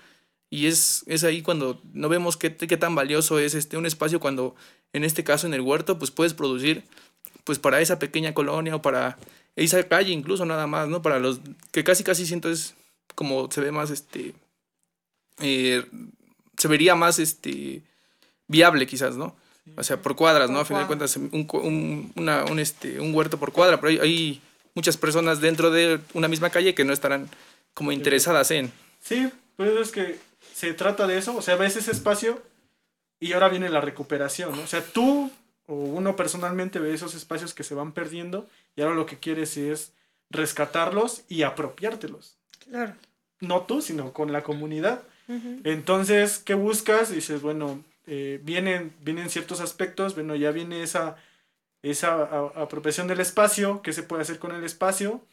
Y 0.49 0.67
es, 0.67 1.03
es 1.07 1.23
ahí 1.23 1.41
cuando 1.41 1.81
no 1.93 2.09
vemos 2.09 2.37
qué, 2.37 2.55
qué 2.55 2.77
tan 2.77 2.95
valioso 2.95 3.39
es 3.39 3.55
este, 3.55 3.77
un 3.77 3.85
espacio 3.85 4.19
cuando, 4.19 4.55
en 4.93 5.03
este 5.03 5.23
caso 5.23 5.47
en 5.47 5.53
el 5.53 5.61
huerto, 5.61 5.97
pues 5.97 6.11
puedes 6.11 6.33
producir 6.33 6.85
pues 7.45 7.59
para 7.59 7.79
esa 7.79 7.97
pequeña 7.99 8.33
colonia 8.33 8.75
o 8.75 8.81
para 8.81 9.17
esa 9.55 9.81
calle 9.87 10.11
incluso 10.11 10.45
nada 10.45 10.67
más, 10.67 10.89
¿no? 10.89 11.01
Para 11.01 11.19
los 11.19 11.39
que 11.71 11.85
casi 11.85 12.03
casi 12.03 12.25
siento 12.25 12.49
es 12.49 12.75
como 13.15 13.49
se 13.49 13.61
ve 13.61 13.71
más 13.71 13.91
este 13.91 14.33
eh, 15.39 15.85
se 16.57 16.67
vería 16.67 16.95
más 16.95 17.19
este 17.19 17.81
viable 18.47 18.85
quizás, 18.85 19.15
¿no? 19.15 19.35
O 19.77 19.83
sea, 19.83 20.01
por 20.01 20.15
cuadras, 20.15 20.49
¿no? 20.49 20.59
A 20.59 20.65
fin 20.65 20.77
de 20.77 20.85
cuentas, 20.85 21.15
un, 21.17 21.29
un, 21.31 22.11
una, 22.15 22.45
un, 22.45 22.59
este, 22.59 22.99
un 22.99 23.15
huerto 23.15 23.39
por 23.39 23.51
cuadra, 23.51 23.79
pero 23.79 23.89
hay, 23.89 23.99
hay, 23.99 24.41
muchas 24.75 24.97
personas 24.97 25.39
dentro 25.39 25.71
de 25.71 26.01
una 26.13 26.27
misma 26.27 26.49
calle 26.49 26.75
que 26.75 26.83
no 26.83 26.91
estarán 26.91 27.29
como 27.73 27.93
interesadas 27.93 28.51
en. 28.51 28.71
Sí, 29.01 29.29
pues 29.55 29.71
es 29.71 29.91
que 29.91 30.19
se 30.53 30.73
trata 30.73 31.07
de 31.07 31.17
eso, 31.17 31.35
o 31.35 31.41
sea, 31.41 31.55
ves 31.55 31.77
ese 31.77 31.91
espacio 31.91 32.41
y 33.19 33.31
ahora 33.31 33.47
viene 33.47 33.69
la 33.69 33.79
recuperación, 33.79 34.55
¿no? 34.55 34.63
O 34.63 34.67
sea, 34.67 34.83
tú 34.83 35.31
o 35.67 35.73
uno 35.75 36.15
personalmente 36.15 36.79
ve 36.79 36.93
esos 36.93 37.15
espacios 37.15 37.53
que 37.53 37.63
se 37.63 37.75
van 37.75 37.91
perdiendo 37.91 38.47
y 38.75 38.81
ahora 38.81 38.95
lo 38.95 39.05
que 39.05 39.19
quieres 39.19 39.57
es 39.57 39.93
rescatarlos 40.29 41.23
y 41.27 41.43
apropiártelos. 41.43 42.37
Claro. 42.69 42.95
No 43.39 43.61
tú, 43.63 43.81
sino 43.81 44.13
con 44.13 44.31
la 44.31 44.43
comunidad. 44.43 45.03
Entonces, 45.63 46.37
¿qué 46.37 46.53
buscas? 46.53 47.11
Dices, 47.11 47.41
bueno, 47.41 47.83
eh, 48.05 48.39
vienen, 48.43 48.93
vienen 49.01 49.31
ciertos 49.31 49.59
aspectos, 49.59 50.13
bueno, 50.13 50.35
ya 50.35 50.51
viene 50.51 50.83
esa, 50.83 51.15
esa 51.81 52.21
apropiación 52.55 53.07
del 53.07 53.19
espacio, 53.19 53.81
qué 53.81 53.91
se 53.91 54.03
puede 54.03 54.21
hacer 54.21 54.37
con 54.37 54.53
el 54.53 54.63
espacio 54.63 55.25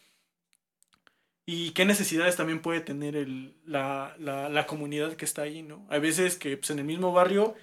y 1.45 1.73
qué 1.73 1.85
necesidades 1.85 2.37
también 2.37 2.63
puede 2.63 2.81
tener 2.81 3.17
el, 3.17 3.55
la, 3.67 4.17
la, 4.19 4.49
la 4.49 4.67
comunidad 4.67 5.15
que 5.15 5.27
está 5.27 5.43
ahí, 5.43 5.63
¿no? 5.63 5.87
Hay 5.91 6.01
veces 6.01 6.37
que 6.37 6.57
pues, 6.57 6.71
en 6.71 6.79
el 6.79 6.87
mismo 6.87 7.13
barrio, 7.13 7.55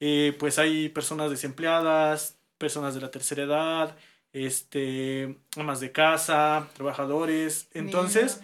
eh, 0.00 0.34
pues 0.38 0.58
hay 0.58 0.88
personas 0.88 1.30
desempleadas, 1.30 2.36
personas 2.58 2.94
de 2.94 3.00
la 3.02 3.10
tercera 3.10 3.44
edad, 3.44 3.96
este, 4.32 5.36
amas 5.56 5.80
de 5.80 5.92
casa, 5.92 6.68
trabajadores, 6.74 7.68
entonces 7.74 8.40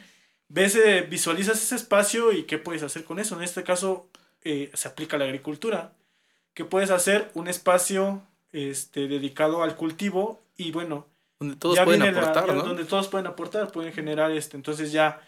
ves, 0.49 0.74
eh, 0.77 1.03
visualizas 1.09 1.62
ese 1.62 1.77
espacio 1.77 2.33
y 2.33 2.45
qué 2.45 2.59
puedes 2.59 2.83
hacer 2.83 3.05
con 3.05 3.19
eso. 3.19 3.37
En 3.37 3.43
este 3.43 3.62
caso 3.62 4.09
eh, 4.45 4.70
se 4.74 4.89
aplica 4.89 5.16
a 5.16 5.19
la 5.19 5.24
agricultura. 5.27 5.93
¿Qué 6.55 6.65
puedes 6.65 6.91
hacer? 6.91 7.31
Un 7.35 7.49
espacio 7.49 8.23
este, 8.53 9.09
dedicado 9.09 9.62
al 9.62 9.77
cultivo 9.77 10.41
y 10.57 10.70
bueno, 10.73 11.07
Donde 11.39 11.57
todos 11.57 11.78
pueden 11.81 12.01
viene 12.03 12.12
la- 12.15 12.23
aportar, 12.23 12.47
ya 12.47 12.55
¿no? 12.55 12.62
donde 12.62 12.85
todos 12.85 13.09
pueden 13.09 13.27
aportar, 13.27 13.70
pueden 13.73 13.93
generar 13.93 14.31
este. 14.31 14.57
Entonces 14.57 14.93
ya 14.93 15.20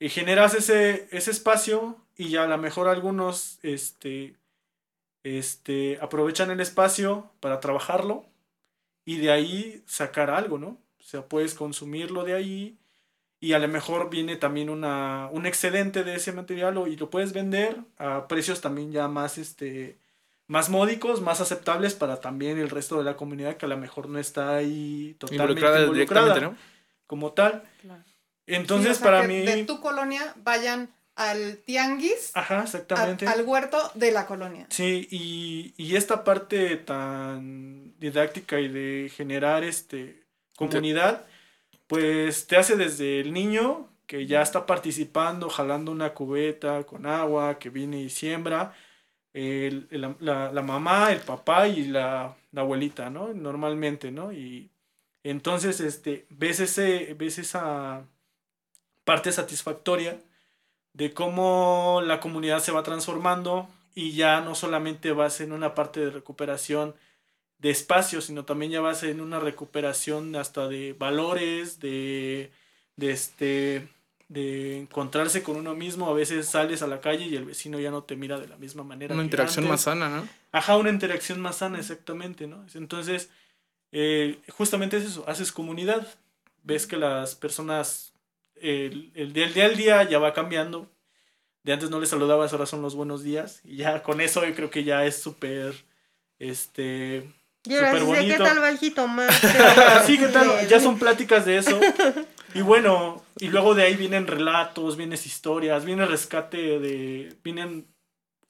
eh, 0.00 0.08
generas 0.08 0.54
ese, 0.54 1.08
ese 1.10 1.30
espacio 1.30 1.96
y 2.16 2.28
ya 2.28 2.44
a 2.44 2.46
lo 2.48 2.58
mejor 2.58 2.88
algunos 2.88 3.58
este, 3.62 4.34
este, 5.24 5.98
aprovechan 6.00 6.50
el 6.50 6.60
espacio 6.60 7.30
para 7.40 7.58
trabajarlo 7.60 8.24
y 9.04 9.16
de 9.18 9.32
ahí 9.32 9.82
sacar 9.86 10.30
algo, 10.30 10.58
¿no? 10.58 10.78
O 11.00 11.02
sea, 11.02 11.26
puedes 11.26 11.54
consumirlo 11.54 12.22
de 12.24 12.34
ahí 12.34 12.78
y 13.40 13.52
a 13.52 13.58
lo 13.58 13.68
mejor 13.68 14.08
viene 14.08 14.36
también 14.36 14.70
una, 14.70 15.28
un 15.32 15.44
excedente 15.46 16.04
de 16.04 16.14
ese 16.14 16.32
material 16.32 16.78
o- 16.78 16.86
y 16.86 16.96
lo 16.96 17.10
puedes 17.10 17.32
vender 17.32 17.78
a 17.98 18.26
precios 18.28 18.60
también 18.62 18.92
ya 18.92 19.08
más, 19.08 19.36
este, 19.36 19.98
más 20.46 20.70
módicos, 20.70 21.20
más 21.20 21.40
aceptables 21.40 21.94
para 21.94 22.20
también 22.20 22.58
el 22.58 22.70
resto 22.70 22.96
de 22.98 23.04
la 23.04 23.16
comunidad 23.16 23.56
que 23.56 23.66
a 23.66 23.68
lo 23.68 23.76
mejor 23.76 24.08
no 24.08 24.18
está 24.18 24.56
ahí 24.56 25.14
totalmente 25.18 25.52
Involucrada 25.52 25.80
involucrada, 25.82 26.26
directamente, 26.34 26.62
¿no? 26.62 26.74
como 27.06 27.32
tal. 27.32 27.62
Entonces, 28.46 28.96
Sí, 28.98 29.02
o 29.02 29.04
sea, 29.04 29.04
para 29.04 29.22
que 29.22 29.28
mí... 29.28 29.40
De 29.42 29.64
tu 29.64 29.80
colonia 29.80 30.34
vayan 30.42 30.90
al 31.16 31.58
tianguis, 31.64 32.32
Ajá, 32.34 32.60
a- 32.60 32.64
exactamente. 32.64 33.26
al 33.26 33.42
huerto 33.42 33.78
de 33.94 34.10
la 34.10 34.26
colonia. 34.26 34.66
Sí, 34.70 35.06
y, 35.10 35.74
y 35.76 35.96
esta 35.96 36.24
parte 36.24 36.76
tan 36.76 37.98
didáctica 38.00 38.60
y 38.60 38.68
de 38.68 39.10
generar 39.14 39.62
este 39.64 40.24
comunidad, 40.56 41.24
pues 41.86 42.46
te 42.46 42.56
hace 42.56 42.76
desde 42.76 43.20
el 43.20 43.32
niño 43.32 43.88
que 44.06 44.26
ya 44.26 44.42
está 44.42 44.66
participando, 44.66 45.48
jalando 45.48 45.90
una 45.92 46.12
cubeta 46.14 46.82
con 46.84 47.06
agua, 47.06 47.58
que 47.58 47.70
viene 47.70 48.00
y 48.02 48.10
siembra, 48.10 48.74
el- 49.32 49.88
el- 49.90 50.16
la, 50.20 50.52
la 50.52 50.62
mamá, 50.62 51.10
el 51.12 51.20
papá 51.20 51.68
y 51.68 51.84
la, 51.86 52.36
la 52.52 52.60
abuelita, 52.60 53.10
¿no? 53.10 53.32
Normalmente, 53.34 54.10
¿no? 54.10 54.32
Y 54.32 54.70
entonces, 55.22 55.80
este, 55.80 56.26
ves 56.28 56.60
ese, 56.60 57.14
ves 57.14 57.38
esa 57.38 58.04
parte 59.04 59.32
satisfactoria 59.32 60.18
de 60.94 61.12
cómo 61.12 62.00
la 62.04 62.20
comunidad 62.20 62.60
se 62.60 62.72
va 62.72 62.82
transformando 62.82 63.68
y 63.94 64.12
ya 64.12 64.40
no 64.40 64.54
solamente 64.54 65.12
vas 65.12 65.40
en 65.40 65.52
una 65.52 65.74
parte 65.74 66.00
de 66.00 66.10
recuperación 66.10 66.94
de 67.58 67.70
espacio, 67.70 68.20
sino 68.20 68.44
también 68.44 68.72
ya 68.72 68.80
vas 68.80 69.02
en 69.02 69.20
una 69.20 69.38
recuperación 69.40 70.34
hasta 70.36 70.68
de 70.68 70.94
valores, 70.94 71.78
de, 71.80 72.50
de 72.96 73.10
este 73.10 73.88
de 74.28 74.78
encontrarse 74.78 75.42
con 75.42 75.56
uno 75.56 75.74
mismo, 75.74 76.08
a 76.08 76.14
veces 76.14 76.48
sales 76.48 76.82
a 76.82 76.86
la 76.86 77.00
calle 77.00 77.26
y 77.26 77.36
el 77.36 77.44
vecino 77.44 77.78
ya 77.78 77.90
no 77.90 78.04
te 78.04 78.16
mira 78.16 78.40
de 78.40 78.48
la 78.48 78.56
misma 78.56 78.82
manera. 78.82 79.14
Una 79.14 79.22
que 79.22 79.26
interacción 79.26 79.64
antes. 79.64 79.70
más 79.70 79.80
sana, 79.82 80.08
¿no? 80.08 80.28
Ajá, 80.50 80.76
una 80.76 80.90
interacción 80.90 81.40
más 81.40 81.56
sana, 81.56 81.78
exactamente, 81.78 82.46
¿no? 82.46 82.64
Entonces, 82.74 83.30
eh, 83.92 84.40
justamente 84.48 84.96
es 84.96 85.04
eso, 85.04 85.24
haces 85.28 85.52
comunidad, 85.52 86.06
ves 86.62 86.86
que 86.86 86.96
las 86.96 87.34
personas, 87.34 88.13
el, 88.60 89.12
el 89.14 89.32
día, 89.32 89.46
el 89.46 89.54
día 89.54 89.64
al 89.66 89.76
día 89.76 90.02
ya 90.04 90.18
va 90.18 90.32
cambiando, 90.32 90.90
de 91.62 91.72
antes 91.72 91.90
no 91.90 92.00
les 92.00 92.10
saludabas, 92.10 92.52
ahora 92.52 92.66
son 92.66 92.82
los 92.82 92.94
buenos 92.94 93.22
días, 93.22 93.60
y 93.64 93.76
ya 93.76 94.02
con 94.02 94.20
eso 94.20 94.44
yo 94.44 94.54
creo 94.54 94.70
que 94.70 94.84
ya 94.84 95.04
es 95.04 95.20
súper, 95.20 95.74
este, 96.38 97.30
Y 97.64 97.74
ahora 97.74 97.92
súper 97.92 98.00
sé, 98.00 98.12
¿qué 98.12 98.20
bonito. 98.20 98.44
tal 98.44 98.62
va 98.62 98.68
el 98.68 98.78
jitomate? 98.78 99.34
sí, 100.06 100.18
¿qué 100.18 100.28
tal? 100.28 100.68
Ya 100.68 100.80
son 100.80 100.98
pláticas 100.98 101.44
de 101.46 101.58
eso. 101.58 101.80
Y 102.54 102.62
bueno, 102.62 103.24
y 103.38 103.48
luego 103.48 103.74
de 103.74 103.82
ahí 103.82 103.96
vienen 103.96 104.26
relatos, 104.26 104.96
vienen 104.96 105.18
historias, 105.18 105.84
viene 105.84 106.06
rescate 106.06 106.78
de. 106.78 107.34
Vienen. 107.42 107.86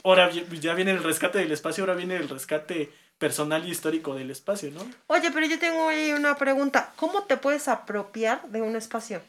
Ahora 0.03 0.31
ya 0.31 0.75
viene 0.75 0.91
el 0.91 1.03
rescate 1.03 1.39
del 1.39 1.53
espacio, 1.53 1.85
ahora 1.85 1.95
viene 1.95 2.17
el 2.17 2.29
rescate 2.29 2.93
personal 3.17 3.67
y 3.67 3.71
histórico 3.71 4.15
del 4.15 4.31
espacio, 4.31 4.71
¿no? 4.71 4.87
Oye, 5.07 5.31
pero 5.31 5.47
yo 5.47 5.59
tengo 5.59 5.89
ahí 5.89 6.13
una 6.13 6.37
pregunta. 6.37 6.93
¿Cómo 6.97 7.23
te 7.23 7.39
puedes 7.39 7.69
apropiar 7.69 8.47
de 8.49 8.61
un 8.61 8.77
espacio? 8.77 9.23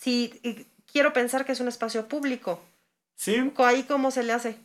Si 0.00 0.32
y 0.42 0.66
quiero 0.90 1.12
pensar 1.12 1.44
que 1.44 1.52
es 1.52 1.60
un 1.60 1.68
espacio 1.68 2.06
público, 2.08 2.60
Sí. 3.16 3.36
¿ahí 3.58 3.82
cómo 3.82 4.10
se 4.10 4.22
le 4.22 4.32
hace? 4.32 4.56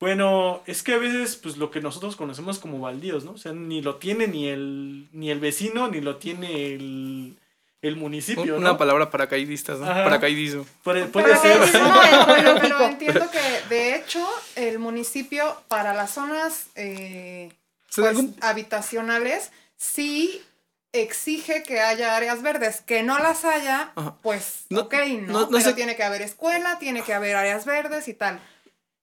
Bueno, 0.00 0.62
es 0.66 0.82
que 0.82 0.94
a 0.94 0.98
veces, 0.98 1.36
pues 1.36 1.56
lo 1.56 1.70
que 1.70 1.80
nosotros 1.80 2.16
conocemos 2.16 2.58
como 2.58 2.80
baldíos, 2.80 3.24
¿no? 3.24 3.32
O 3.32 3.38
sea, 3.38 3.52
ni 3.52 3.80
lo 3.80 3.96
tiene 3.96 4.26
ni 4.26 4.48
el, 4.48 5.08
ni 5.12 5.30
el 5.30 5.38
vecino, 5.38 5.88
ni 5.88 6.00
lo 6.00 6.16
tiene 6.16 6.74
el, 6.74 7.38
el 7.80 7.96
municipio, 7.96 8.56
Una 8.56 8.70
¿no? 8.70 8.76
palabra 8.78 9.10
paracaidistas, 9.10 9.78
¿no? 9.78 9.86
Ajá. 9.86 10.02
Paracaidismo. 10.04 10.66
Puede, 10.82 11.06
puede 11.06 11.36
ser. 11.36 11.58
Pero, 12.26 12.58
pero 12.60 12.80
entiendo 12.84 13.30
que 13.30 13.68
de 13.74 13.94
hecho 13.96 14.26
el 14.56 14.78
municipio 14.80 15.62
para 15.68 15.94
las 15.94 16.10
zonas 16.10 16.66
eh, 16.74 17.52
pues, 17.94 18.18
habitacionales 18.40 19.52
sí 19.76 20.42
exige 20.94 21.62
que 21.62 21.80
haya 21.80 22.16
áreas 22.16 22.40
verdes, 22.42 22.80
que 22.80 23.02
no 23.02 23.18
las 23.18 23.44
haya, 23.44 23.92
Ajá. 23.94 24.16
pues 24.22 24.64
No- 24.70 24.82
ok, 24.82 24.94
¿no? 25.22 25.32
no- 25.32 25.40
no 25.40 25.48
pero 25.50 25.60
sé- 25.62 25.74
tiene 25.74 25.96
que 25.96 26.02
haber 26.04 26.22
escuela, 26.22 26.78
tiene 26.78 27.02
que 27.02 27.12
haber 27.12 27.36
áreas 27.36 27.66
verdes 27.66 28.08
y 28.08 28.14
tal. 28.14 28.40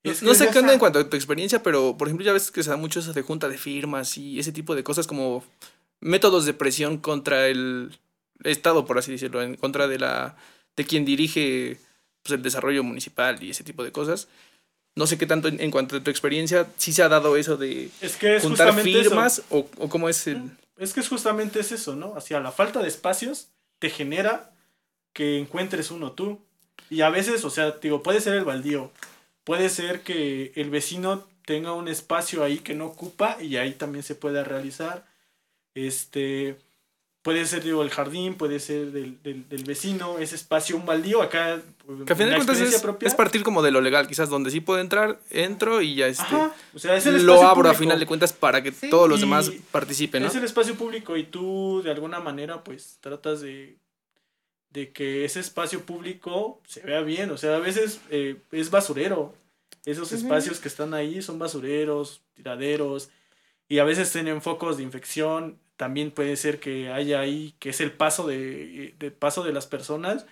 No, 0.03 0.11
Es 0.11 0.23
no 0.23 0.31
que 0.31 0.35
sé 0.37 0.49
qué 0.49 0.59
onda 0.59 0.73
en 0.73 0.79
cuanto 0.79 0.97
a 0.99 1.07
tu 1.09 1.15
experiencia, 1.15 1.61
pero 1.61 1.95
por 1.97 2.07
ejemplo 2.07 2.25
ya 2.25 2.33
ves 2.33 2.49
que 2.49 2.63
se 2.63 2.71
da 2.71 2.75
mucho 2.77 2.99
eso 3.01 3.13
de 3.13 3.21
junta 3.21 3.47
de 3.49 3.57
firmas 3.59 4.17
y 4.17 4.39
ese 4.39 4.51
tipo 4.51 4.73
de 4.73 4.83
cosas 4.83 5.05
como 5.05 5.43
métodos 5.99 6.45
de 6.45 6.53
presión 6.53 6.97
contra 6.97 7.47
el 7.47 7.99
Estado, 8.43 8.85
por 8.85 8.97
así 8.97 9.11
decirlo, 9.11 9.43
en 9.43 9.55
contra 9.55 9.87
de 9.87 9.99
la 9.99 10.35
de 10.75 10.85
quien 10.85 11.05
dirige 11.05 11.77
pues, 12.23 12.33
el 12.35 12.41
desarrollo 12.41 12.83
municipal 12.83 13.43
y 13.43 13.51
ese 13.51 13.63
tipo 13.63 13.83
de 13.83 13.91
cosas. 13.91 14.27
No 14.95 15.05
sé 15.07 15.17
qué 15.19 15.25
tanto 15.27 15.47
en, 15.47 15.61
en 15.61 15.69
cuanto 15.71 15.95
a 15.97 15.99
tu 16.03 16.09
experiencia, 16.09 16.67
si 16.77 16.91
se 16.93 17.03
ha 17.03 17.07
dado 17.09 17.37
eso 17.37 17.55
de 17.57 17.89
Es 18.01 18.15
que 18.15 18.37
es 18.37 18.41
juntar 18.43 18.73
firmas 18.81 19.43
o, 19.49 19.67
o 19.77 19.89
cómo 19.89 20.09
es 20.09 20.25
el... 20.27 20.41
Es 20.81 20.95
que 20.95 21.03
justamente 21.03 21.59
es 21.59 21.71
eso, 21.71 21.95
¿no? 21.95 22.15
Hacia 22.15 22.39
la 22.39 22.51
falta 22.51 22.81
de 22.81 22.87
espacios 22.87 23.51
te 23.77 23.91
genera 23.91 24.51
que 25.13 25.37
encuentres 25.37 25.91
uno 25.91 26.13
tú. 26.13 26.43
Y 26.89 27.01
a 27.01 27.09
veces, 27.11 27.45
o 27.45 27.51
sea, 27.51 27.69
digo, 27.79 28.01
puede 28.01 28.19
ser 28.19 28.33
el 28.33 28.45
baldío, 28.45 28.91
puede 29.43 29.69
ser 29.69 30.01
que 30.01 30.51
el 30.55 30.71
vecino 30.71 31.27
tenga 31.45 31.73
un 31.73 31.87
espacio 31.87 32.43
ahí 32.43 32.57
que 32.57 32.73
no 32.73 32.87
ocupa 32.87 33.37
y 33.39 33.57
ahí 33.57 33.73
también 33.73 34.01
se 34.01 34.15
pueda 34.15 34.43
realizar. 34.43 35.05
Este, 35.75 36.57
puede 37.21 37.45
ser, 37.45 37.63
digo, 37.63 37.83
el 37.83 37.89
jardín, 37.89 38.35
puede 38.35 38.59
ser 38.59 38.91
del, 38.91 39.21
del, 39.21 39.47
del 39.47 39.63
vecino, 39.63 40.17
ese 40.19 40.35
espacio, 40.35 40.75
un 40.75 40.85
baldío 40.85 41.21
acá. 41.21 41.61
Que 42.05 42.13
a 42.13 42.15
final 42.15 42.31
de 42.31 42.35
cuentas 42.37 42.59
es, 42.59 42.81
propia. 42.81 43.07
es 43.07 43.13
partir 43.15 43.43
como 43.43 43.61
de 43.61 43.71
lo 43.71 43.81
legal, 43.81 44.07
quizás 44.07 44.29
donde 44.29 44.49
sí 44.51 44.59
puedo 44.61 44.79
entrar, 44.79 45.19
entro 45.29 45.81
y 45.81 45.95
ya 45.95 46.07
este, 46.07 46.23
Ajá, 46.23 46.55
o 46.73 46.79
sea, 46.79 46.95
es 46.95 47.05
el 47.05 47.23
lo 47.25 47.43
abro 47.43 47.69
a 47.69 47.73
final 47.73 47.99
de 47.99 48.05
cuentas 48.05 48.33
para 48.33 48.63
que 48.63 48.71
Sí. 48.71 48.89
todos 48.89 49.07
los 49.09 49.19
Y 49.19 49.21
demás 49.21 49.51
participen, 49.71 50.23
¿no? 50.23 50.29
Es 50.29 50.35
el 50.35 50.43
espacio 50.43 50.75
público 50.75 51.15
y 51.17 51.23
tú 51.23 51.81
de 51.83 51.91
alguna 51.91 52.19
manera 52.19 52.63
pues 52.63 52.97
tratas 53.01 53.41
de, 53.41 53.75
de 54.71 54.91
que 54.91 55.25
ese 55.25 55.39
espacio 55.41 55.81
público 55.81 56.59
se 56.65 56.81
vea 56.81 57.01
bien. 57.01 57.29
O 57.31 57.37
sea, 57.37 57.55
a 57.57 57.59
veces 57.59 57.99
eh, 58.09 58.37
es 58.51 58.71
basurero. 58.71 59.33
Esos 59.85 60.11
espacios 60.11 60.59
que 60.59 60.67
están 60.67 60.93
ahí 60.93 61.21
son 61.21 61.39
basureros, 61.39 62.21
tiraderos 62.35 63.09
y 63.67 63.79
a 63.79 63.83
veces 63.83 64.11
tienen 64.11 64.41
focos 64.41 64.77
de 64.77 64.83
infección. 64.83 65.57
También 65.81 66.11
puede 66.11 66.35
ser 66.35 66.59
que 66.59 66.91
haya 66.91 67.21
ahí, 67.21 67.55
que 67.57 67.71
es 67.71 67.81
el 67.81 67.91
paso 67.91 68.27
de, 68.27 68.93
paso 69.17 69.43
de 69.43 69.51
las 69.51 69.65
personas 69.65 70.27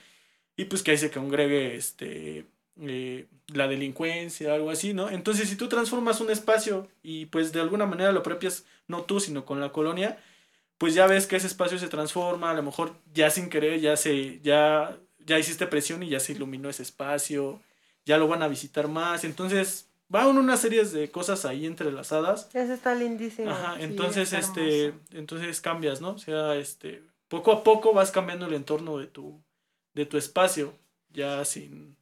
y 0.56 0.66
pues 0.66 0.84
que 0.84 0.92
ahí 0.92 0.98
se 1.00 1.10
congregue 1.10 1.76
este, 1.76 2.46
eh, 2.80 3.26
la 3.48 3.68
delincuencia, 3.68 4.54
algo 4.54 4.70
así, 4.70 4.94
¿no? 4.94 5.10
Entonces, 5.10 5.50
si 5.50 5.56
tú 5.56 5.68
transformas 5.68 6.22
un 6.22 6.30
espacio 6.30 6.88
y 7.02 7.26
pues 7.26 7.52
de 7.52 7.62
alguna 7.62 7.88
manera 7.88 8.12
lo 8.12 8.20
apropias, 8.20 8.64
no 8.88 9.06
tú, 9.06 9.20
sino 9.20 9.44
con 9.44 9.60
la 9.60 9.72
colonia, 9.72 10.20
pues 10.78 10.94
ya 10.94 11.08
ves 11.08 11.26
que 11.26 11.38
ese 11.38 11.48
espacio 11.48 11.80
se 11.80 11.88
transforma, 11.88 12.52
a 12.52 12.54
lo 12.54 12.62
mejor 12.62 12.94
ya 13.12 13.32
sin 13.32 13.50
querer, 13.50 13.80
ya 13.80 13.98
se, 13.98 14.40
ya, 14.42 15.00
ya 15.18 15.40
hiciste 15.40 15.66
presión 15.66 16.04
y 16.04 16.10
ya 16.10 16.20
se 16.20 16.34
iluminó 16.34 16.70
ese 16.70 16.84
espacio, 16.84 17.60
ya 18.06 18.20
lo 18.20 18.28
van 18.28 18.44
a 18.44 18.48
visitar 18.48 18.88
más, 18.88 19.24
entonces 19.24 19.89
van 20.10 20.38
una 20.38 20.58
serie 20.58 20.84
de 20.84 21.10
cosas 21.12 21.46
ahí 21.46 21.66
entrelazadas. 21.66 22.50
Eso 22.54 22.74
está 22.74 22.94
lindísimo. 22.96 23.50
Ajá, 23.52 23.76
Sí, 23.78 23.84
entonces, 23.84 24.34
este, 24.34 24.94
entonces 25.12 25.62
cambias, 25.62 26.02
¿no? 26.02 26.10
O 26.12 26.18
sea, 26.18 26.56
este, 26.56 27.02
poco 27.28 27.52
a 27.52 27.64
poco 27.64 27.94
vas 27.94 28.12
cambiando 28.12 28.48
el 28.48 28.54
entorno 28.54 28.98
de 28.98 29.08
tu, 29.08 29.40
de 29.94 30.06
tu 30.06 30.18
espacio, 30.18 30.74
ya 31.12 31.46
sin, 31.46 31.96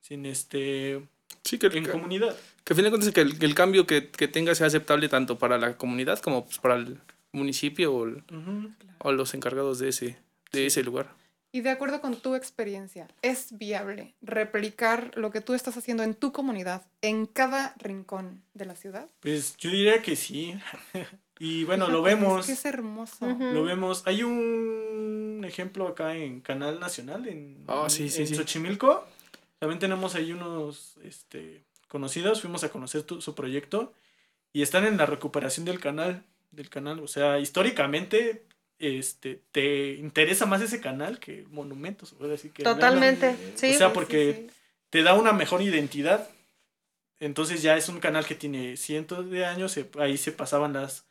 sin 0.00 0.26
este, 0.26 1.06
Sí, 1.44 1.58
que, 1.58 1.68
en 1.68 1.84
que- 1.84 1.90
comunidad. 1.90 2.36
que 2.64 2.72
a 2.72 2.76
fin 2.76 2.84
de 2.84 2.90
cuentas 2.90 3.10
que 3.12 3.20
el, 3.20 3.38
que 3.38 3.46
el 3.46 3.54
cambio 3.54 3.86
que, 3.86 4.10
que 4.10 4.28
tenga 4.28 4.54
sea 4.54 4.66
aceptable 4.66 5.08
tanto 5.08 5.38
para 5.38 5.56
la 5.58 5.76
comunidad 5.76 6.18
como 6.20 6.44
pues, 6.44 6.58
para 6.58 6.74
el 6.76 6.98
municipio 7.32 7.94
o, 7.94 8.04
el- 8.06 8.22
o 8.98 9.12
los 9.12 9.34
encargados 9.34 9.78
de 9.78 9.88
ese, 9.88 10.18
de 10.52 10.66
ese 10.66 10.82
lugar. 10.82 11.10
Y 11.54 11.60
de 11.60 11.68
acuerdo 11.70 12.00
con 12.00 12.16
tu 12.16 12.34
experiencia, 12.34 13.08
¿es 13.20 13.58
viable 13.58 14.14
replicar 14.22 15.10
lo 15.16 15.30
que 15.30 15.42
tú 15.42 15.52
estás 15.52 15.76
haciendo 15.76 16.02
en 16.02 16.14
tu 16.14 16.32
comunidad, 16.32 16.82
en 17.02 17.26
cada 17.26 17.74
rincón 17.78 18.42
de 18.54 18.64
la 18.64 18.74
ciudad? 18.74 19.06
Pues 19.20 19.56
yo 19.58 19.70
diría 19.70 20.00
que 20.00 20.16
sí. 20.16 20.54
y 21.38 21.64
bueno, 21.64 21.88
lo 21.88 22.00
vemos. 22.02 22.40
Es 22.40 22.46
que 22.46 22.52
es 22.52 22.64
hermoso. 22.64 23.26
Lo 23.26 23.64
vemos. 23.64 24.02
Hay 24.06 24.22
un 24.22 25.44
ejemplo 25.46 25.88
acá 25.88 26.16
en 26.16 26.40
Canal 26.40 26.80
Nacional, 26.80 27.28
en, 27.28 27.66
sí, 27.88 28.08
sí, 28.08 28.22
en 28.22 28.28
sí. 28.28 28.34
Xochimilco. 28.34 29.06
También 29.58 29.78
tenemos 29.78 30.14
ahí 30.14 30.32
unos 30.32 30.96
este, 31.04 31.64
conocidos. 31.88 32.40
Fuimos 32.40 32.64
a 32.64 32.70
conocer 32.70 33.02
tu- 33.02 33.20
su 33.20 33.34
proyecto. 33.34 33.92
Y 34.54 34.62
están 34.62 34.84
en 34.86 34.96
la 34.96 35.06
recuperación 35.06 35.66
del 35.66 35.80
canal. 35.80 36.24
Del 36.50 36.68
canal. 36.70 37.00
O 37.00 37.08
sea, 37.08 37.38
históricamente 37.38 38.44
este, 38.82 39.40
te 39.52 39.94
interesa 39.94 40.44
más 40.44 40.60
ese 40.60 40.80
canal 40.80 41.20
que 41.20 41.46
monumentos. 41.50 42.14
puede 42.18 42.32
decir 42.32 42.50
que 42.50 42.64
Totalmente, 42.64 43.36
sí. 43.54 43.74
O 43.74 43.78
sea, 43.78 43.88
Sí, 43.88 43.94
porque 43.94 44.48
te 44.90 45.04
da 45.04 45.14
una 45.14 45.32
mejor 45.32 45.62
identidad. 45.62 46.28
Entonces 47.20 47.62
ya 47.62 47.76
es 47.76 47.88
un 47.88 48.00
canal 48.00 48.26
que 48.26 48.34
tiene 48.34 48.76
cientos 48.76 49.30
de 49.30 49.46
años. 49.46 49.78
ahí 50.00 50.18
se 50.18 50.32
pasaban 50.32 50.72
las. 50.72 51.04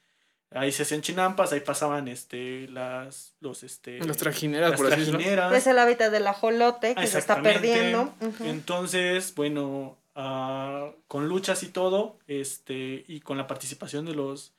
Ahí 0.53 0.73
se 0.73 0.83
hacían 0.83 1.01
chinampas, 1.01 1.53
ahí 1.53 1.61
pasaban 1.61 2.09
este 2.09 2.67
las 2.67 3.35
los 3.39 3.63
este 3.63 3.99
Las 3.99 4.17
trajineras, 4.17 4.71
las 4.71 4.81
por 4.81 4.91
así 4.91 5.09
trajineras. 5.09 5.53
Es 5.53 5.65
el 5.65 5.79
hábitat 5.79 6.11
del 6.11 6.27
ajolote 6.27 6.93
que 6.93 7.07
se 7.07 7.19
está 7.19 7.41
perdiendo. 7.41 8.13
Entonces, 8.41 9.33
bueno, 9.33 9.97
ah, 10.13 10.91
con 11.07 11.29
luchas 11.29 11.63
y 11.63 11.69
todo, 11.69 12.19
este, 12.27 13.05
y 13.07 13.21
con 13.21 13.37
la 13.37 13.47
participación 13.47 14.05
de 14.05 14.13
los, 14.13 14.51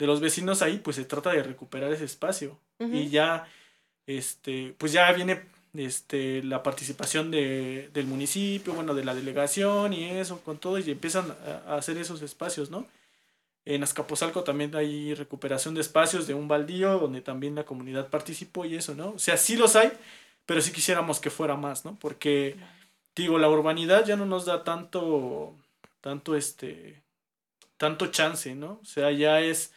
de 0.00 0.06
los 0.06 0.20
vecinos 0.20 0.62
ahí, 0.62 0.78
pues 0.78 0.96
se 0.96 1.04
trata 1.04 1.30
de 1.30 1.42
recuperar 1.42 1.92
ese 1.92 2.06
espacio. 2.06 2.58
Y 2.78 3.10
ya, 3.10 3.46
este, 4.06 4.74
pues 4.78 4.92
ya 4.92 5.12
viene 5.12 5.42
este, 5.74 6.42
la 6.42 6.62
participación 6.62 7.30
de, 7.30 7.90
del 7.92 8.06
municipio, 8.06 8.72
bueno, 8.72 8.94
de 8.94 9.04
la 9.04 9.14
delegación 9.14 9.92
y 9.92 10.04
eso, 10.08 10.40
con 10.40 10.56
todo, 10.56 10.78
y 10.78 10.90
empiezan 10.90 11.30
a, 11.66 11.74
a 11.74 11.76
hacer 11.76 11.98
esos 11.98 12.22
espacios, 12.22 12.70
¿no? 12.70 12.86
En 13.66 13.82
Azcapotzalco 13.82 14.42
también 14.42 14.74
hay 14.74 15.12
recuperación 15.12 15.74
de 15.74 15.82
espacios 15.82 16.26
de 16.26 16.32
un 16.32 16.48
baldío 16.48 16.98
donde 16.98 17.20
también 17.20 17.54
la 17.54 17.64
comunidad 17.64 18.08
participó 18.08 18.64
y 18.64 18.76
eso, 18.76 18.94
¿no? 18.94 19.10
O 19.10 19.18
sea, 19.18 19.36
sí 19.36 19.56
los 19.56 19.76
hay, 19.76 19.92
pero 20.46 20.62
sí 20.62 20.72
quisiéramos 20.72 21.20
que 21.20 21.28
fuera 21.28 21.56
más, 21.56 21.84
¿no? 21.84 21.98
Porque, 22.00 22.56
digo, 23.14 23.38
la 23.38 23.50
urbanidad 23.50 24.06
ya 24.06 24.16
no 24.16 24.24
nos 24.24 24.46
da 24.46 24.64
tanto, 24.64 25.54
tanto 26.00 26.36
este, 26.36 27.02
tanto 27.76 28.06
chance, 28.06 28.54
¿no? 28.54 28.80
O 28.82 28.86
sea, 28.86 29.10
ya 29.10 29.42
es, 29.42 29.74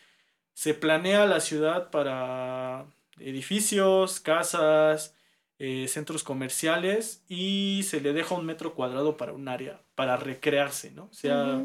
se 0.53 0.73
planea 0.73 1.25
la 1.25 1.39
ciudad 1.39 1.89
para 1.91 2.85
edificios, 3.19 4.19
casas, 4.19 5.15
eh, 5.59 5.87
centros 5.87 6.23
comerciales 6.23 7.23
y 7.27 7.81
se 7.87 8.01
le 8.01 8.13
deja 8.13 8.35
un 8.35 8.45
metro 8.45 8.73
cuadrado 8.73 9.17
para 9.17 9.33
un 9.33 9.47
área, 9.47 9.81
para 9.95 10.17
recrearse, 10.17 10.91
¿no? 10.91 11.05
O 11.05 11.13
sea, 11.13 11.63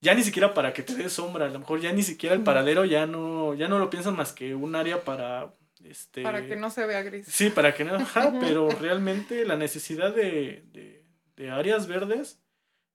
ya 0.00 0.14
ni 0.14 0.22
siquiera 0.24 0.52
para 0.54 0.72
que 0.72 0.82
te 0.82 0.94
dé 0.94 1.08
sombra, 1.08 1.46
a 1.46 1.48
lo 1.48 1.58
mejor 1.60 1.80
ya 1.80 1.92
ni 1.92 2.02
siquiera 2.02 2.34
el 2.34 2.42
paradero 2.42 2.84
ya 2.84 3.06
no, 3.06 3.54
ya 3.54 3.68
no 3.68 3.78
lo 3.78 3.88
piensan 3.90 4.16
más 4.16 4.32
que 4.32 4.54
un 4.54 4.74
área 4.74 5.04
para, 5.04 5.54
este... 5.84 6.22
Para 6.22 6.44
que 6.46 6.56
no 6.56 6.70
se 6.70 6.86
vea 6.86 7.02
gris. 7.02 7.26
Sí, 7.28 7.50
para 7.50 7.74
que 7.74 7.84
no, 7.84 7.94
ajá, 7.94 8.32
pero 8.40 8.68
realmente 8.68 9.44
la 9.44 9.56
necesidad 9.56 10.12
de, 10.14 10.64
de- 10.72 11.04
de 11.36 11.50
áreas 11.50 11.86
verdes, 11.86 12.41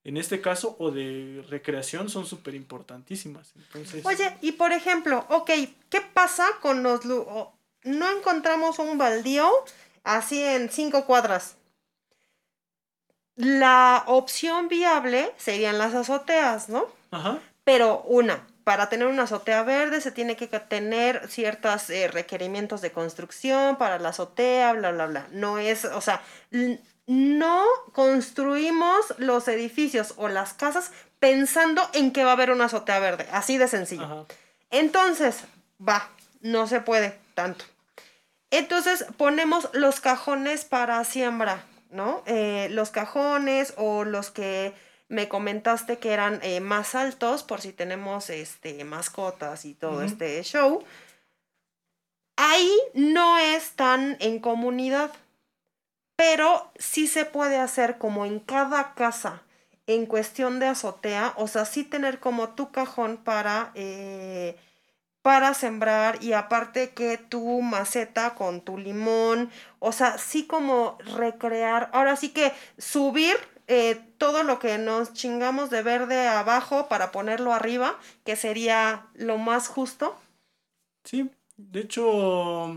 en 0.03 0.17
este 0.17 0.41
caso, 0.41 0.75
o 0.79 0.91
de 0.91 1.43
recreación, 1.49 2.09
son 2.09 2.25
súper 2.25 2.55
importantísimas. 2.55 3.53
Entonces, 3.55 4.05
Oye, 4.05 4.37
y 4.41 4.53
por 4.53 4.71
ejemplo, 4.71 5.25
ok, 5.29 5.51
¿qué 5.89 6.01
pasa 6.13 6.47
con 6.61 6.83
los... 6.83 7.03
no 7.05 8.17
encontramos 8.17 8.79
un 8.79 8.97
baldío 8.97 9.49
así 10.03 10.41
en 10.41 10.69
cinco 10.69 11.05
cuadras? 11.05 11.57
La 13.35 14.03
opción 14.07 14.67
viable 14.67 15.31
serían 15.37 15.77
las 15.77 15.93
azoteas, 15.93 16.69
¿no? 16.69 16.87
ajá, 17.11 17.39
Pero 17.63 18.01
una, 18.03 18.47
para 18.63 18.89
tener 18.89 19.07
una 19.07 19.23
azotea 19.23 19.63
verde 19.63 20.01
se 20.01 20.11
tiene 20.11 20.35
que 20.35 20.47
tener 20.47 21.29
ciertos 21.29 21.89
eh, 21.89 22.07
requerimientos 22.07 22.81
de 22.81 22.91
construcción 22.91 23.77
para 23.77 23.99
la 23.99 24.09
azotea, 24.09 24.73
bla, 24.73 24.91
bla, 24.91 25.05
bla. 25.05 25.27
No 25.31 25.57
es, 25.57 25.85
o 25.85 26.01
sea, 26.01 26.21
no 27.07 27.65
construimos 27.93 29.15
los 29.17 29.47
edificios 29.47 30.13
o 30.17 30.27
las 30.27 30.53
casas 30.53 30.91
pensando 31.19 31.81
en 31.93 32.11
que 32.11 32.23
va 32.23 32.31
a 32.31 32.33
haber 32.33 32.51
una 32.51 32.65
azotea 32.65 32.99
verde, 32.99 33.27
así 33.31 33.57
de 33.57 33.67
sencillo. 33.67 34.03
ajá. 34.03 34.25
Entonces, 34.69 35.43
va, 35.85 36.09
no 36.41 36.67
se 36.67 36.81
puede 36.81 37.17
tanto. 37.33 37.65
Entonces 38.51 39.05
ponemos 39.17 39.69
los 39.73 39.99
cajones 39.99 40.65
para 40.65 41.03
siembra, 41.03 41.65
¿no? 41.89 42.23
Eh, 42.25 42.67
los 42.71 42.91
cajones 42.91 43.73
o 43.77 44.03
los 44.03 44.31
que 44.31 44.73
me 45.09 45.27
comentaste 45.27 45.99
que 45.99 46.11
eran 46.11 46.39
eh, 46.43 46.59
más 46.59 46.95
altos 46.95 47.43
por 47.43 47.61
si 47.61 47.71
tenemos 47.71 48.29
este, 48.29 48.83
mascotas 48.83 49.65
y 49.65 49.73
todo 49.73 50.01
este 50.01 50.41
show. 50.43 50.83
Ahí 52.35 52.71
no 52.93 53.37
es 53.37 53.71
tan 53.71 54.17
en 54.19 54.39
comunidad, 54.39 55.11
pero 56.17 56.71
sí 56.77 57.07
se 57.07 57.25
puede 57.25 57.59
hacer 57.59 57.99
como 57.99 58.25
en 58.25 58.41
cada 58.41 58.95
casa 58.95 59.43
en 59.87 60.07
cuestión 60.07 60.59
de 60.59 60.67
azotea, 60.67 61.33
o 61.37 61.47
sea, 61.49 61.65
sí 61.65 61.85
tener 61.85 62.19
como 62.21 62.49
tu 62.55 62.71
cajón 62.73 63.17
para, 63.17 63.71
eh, 63.75 64.57
para 65.21 65.53
sembrar 65.53 66.23
y 66.23 66.33
aparte 66.33 66.91
que 66.93 67.17
tu 67.17 67.61
maceta 67.61 68.35
con 68.35 68.61
tu 68.61 68.77
limón, 68.77 69.51
o 69.79 69.91
sea, 69.93 70.17
sí 70.17 70.47
como 70.47 70.97
recrear, 71.17 71.89
ahora 71.93 72.15
sí 72.17 72.29
que 72.29 72.53
subir 72.77 73.35
eh, 73.67 74.01
todo 74.17 74.43
lo 74.43 74.59
que 74.59 74.77
nos 74.77 75.13
chingamos 75.13 75.69
de 75.69 75.83
verde 75.83 76.27
abajo 76.27 76.87
para 76.89 77.11
ponerlo 77.11 77.53
arriba, 77.53 77.97
que 78.25 78.35
sería 78.37 79.07
lo 79.15 79.37
más 79.37 79.67
justo. 79.69 80.17
Sí, 81.03 81.29
de 81.57 81.79
hecho, 81.81 82.71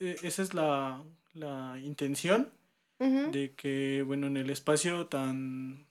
e- 0.00 0.20
esa 0.22 0.42
es 0.42 0.54
la, 0.54 1.04
la 1.38 1.78
intención 1.82 2.50
de 3.30 3.52
que, 3.56 4.02
bueno, 4.06 4.26
en 4.26 4.36
el 4.36 4.50
espacio 4.50 5.06
tan, 5.06 5.86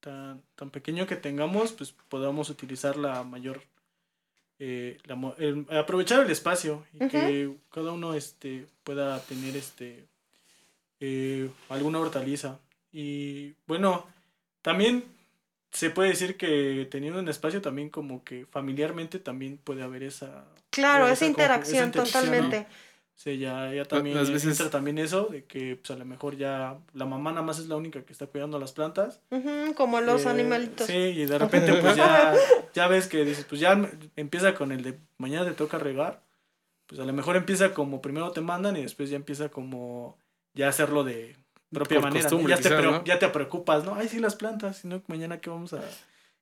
tan, 0.00 0.42
tan 0.54 0.70
pequeño 0.70 1.06
que 1.06 1.16
tengamos, 1.16 1.72
pues 1.72 1.92
podamos 2.08 2.50
utilizar 2.50 2.96
la 2.96 3.24
mayor, 3.24 3.62
eh, 4.58 4.98
la 5.04 5.34
el- 5.38 5.66
aprovechar 5.70 6.24
el 6.24 6.30
espacio 6.30 6.84
y 6.94 6.98
que 7.08 7.56
cada 7.72 7.92
uno 7.92 8.14
este, 8.14 8.66
pueda 8.84 9.20
tener 9.24 9.56
este, 9.56 10.04
eh, 11.00 11.50
alguna 11.68 11.98
hortaliza. 11.98 12.58
Y 12.92 13.54
bueno, 13.66 14.06
también 14.62 15.04
se 15.72 15.90
puede 15.90 16.10
decir 16.10 16.36
que 16.36 16.86
teniendo 16.90 17.18
un 17.18 17.28
espacio 17.28 17.60
también 17.62 17.88
como 17.88 18.22
que 18.22 18.46
familiarmente 18.46 19.18
también 19.18 19.56
puede 19.58 19.82
haber 19.82 20.02
esa... 20.04 20.44
Claro, 21.06 21.52
esa 21.62 21.72
interacción 21.86 22.24
¿no? 22.24 22.32
Sí, 23.14 23.38
ya, 23.38 23.72
ya 23.72 23.84
también 23.84 24.16
las 24.16 24.30
veces- 24.30 24.58
entra 24.58 24.68
también 24.70 24.98
eso 24.98 25.26
de 25.26 25.44
que 25.44 25.76
pues 25.76 25.90
a 25.92 25.96
lo 25.96 26.04
mejor 26.04 26.36
ya 26.36 26.78
la 26.92 27.04
mamá 27.06 27.30
nada 27.30 27.42
más 27.42 27.58
es 27.60 27.68
la 27.68 27.76
única 27.76 28.02
que 28.04 28.12
está 28.12 28.26
cuidando 28.26 28.58
las 28.58 28.72
plantas. 28.72 29.20
Como 29.76 30.00
los 30.00 30.24
Eh, 30.24 30.28
animalitos. 30.28 30.86
Sí, 30.88 30.92
y 30.94 31.26
de 31.26 31.38
repente 31.72 31.74
pues 31.74 31.94
ya, 31.96 32.34
ya 32.74 32.88
ves 32.88 33.06
que 33.06 33.24
dices, 33.24 33.44
pues 33.44 33.60
ya 33.60 33.80
empieza 34.16 34.54
con 34.54 34.72
el 34.72 34.82
de 34.82 34.98
mañana 35.18 35.44
te 35.46 35.52
toca 35.52 35.78
regar. 35.78 36.20
Pues 36.86 37.00
a 37.00 37.04
lo 37.04 37.12
mejor 37.12 37.36
empieza 37.36 37.72
como 37.74 38.02
primero 38.02 38.32
te 38.32 38.40
mandan 38.40 38.76
y 38.76 38.82
después 38.82 39.08
ya 39.08 39.16
empieza 39.16 39.50
como 39.50 40.18
ya 40.54 40.68
hacerlo 40.68 41.04
de 41.04 41.36
propia 41.72 42.00
Por 42.00 42.10
manera. 42.10 42.28
Ya, 42.28 42.56
te 42.56 42.62
quizás, 42.62 42.84
¿no? 42.84 43.04
ya 43.04 43.18
te 43.18 43.28
preocupas, 43.28 43.84
¿no? 43.84 43.94
Ay, 43.94 44.08
sí, 44.08 44.18
las 44.18 44.34
plantas, 44.34 44.78
sino 44.78 45.00
mañana 45.06 45.40
qué 45.40 45.48
vamos 45.48 45.72
a, 45.74 45.80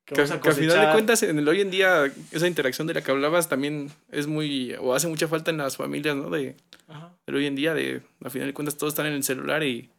Que, 0.05 0.15
vamos 0.15 0.31
a 0.31 0.41
que 0.41 0.49
al 0.49 0.55
final 0.55 0.87
de 0.87 0.91
cuentas, 0.93 1.23
en 1.23 1.39
el 1.39 1.47
hoy 1.47 1.61
en 1.61 1.71
día, 1.71 2.11
esa 2.31 2.47
interacción 2.47 2.87
de 2.87 2.93
la 2.95 3.01
que 3.01 3.11
hablabas 3.11 3.49
también 3.49 3.91
es 4.11 4.27
muy, 4.27 4.73
o 4.79 4.93
hace 4.93 5.07
mucha 5.07 5.27
falta 5.27 5.51
en 5.51 5.57
las 5.57 5.77
familias, 5.77 6.15
¿no? 6.15 6.29
De, 6.29 6.55
Ajá. 6.87 7.13
del 7.25 7.35
hoy 7.35 7.45
en 7.45 7.55
día, 7.55 7.73
de, 7.73 8.01
al 8.23 8.31
final 8.31 8.47
de 8.47 8.53
cuentas, 8.53 8.77
todos 8.77 8.93
están 8.93 9.05
en 9.05 9.13
el 9.13 9.23
celular 9.23 9.63
y 9.63 9.89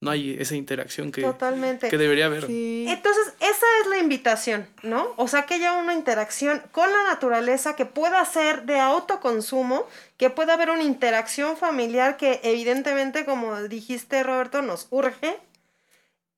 no 0.00 0.10
hay 0.10 0.36
esa 0.38 0.54
interacción 0.54 1.10
que, 1.10 1.22
Totalmente. 1.22 1.88
que 1.88 1.98
debería 1.98 2.26
haber. 2.26 2.44
Entonces, 2.44 3.32
esa 3.40 3.66
es 3.82 3.88
la 3.88 3.98
invitación, 3.98 4.68
¿no? 4.82 5.08
O 5.16 5.26
sea, 5.26 5.42
que 5.42 5.54
haya 5.54 5.72
una 5.72 5.92
interacción 5.92 6.62
con 6.70 6.90
la 6.92 7.02
naturaleza 7.04 7.74
que 7.74 7.84
pueda 7.84 8.24
ser 8.24 8.64
de 8.64 8.78
autoconsumo, 8.78 9.86
que 10.16 10.30
pueda 10.30 10.54
haber 10.54 10.70
una 10.70 10.84
interacción 10.84 11.56
familiar 11.56 12.16
que 12.16 12.40
evidentemente, 12.44 13.24
como 13.24 13.60
dijiste 13.62 14.22
Roberto, 14.22 14.62
nos 14.62 14.86
urge 14.90 15.36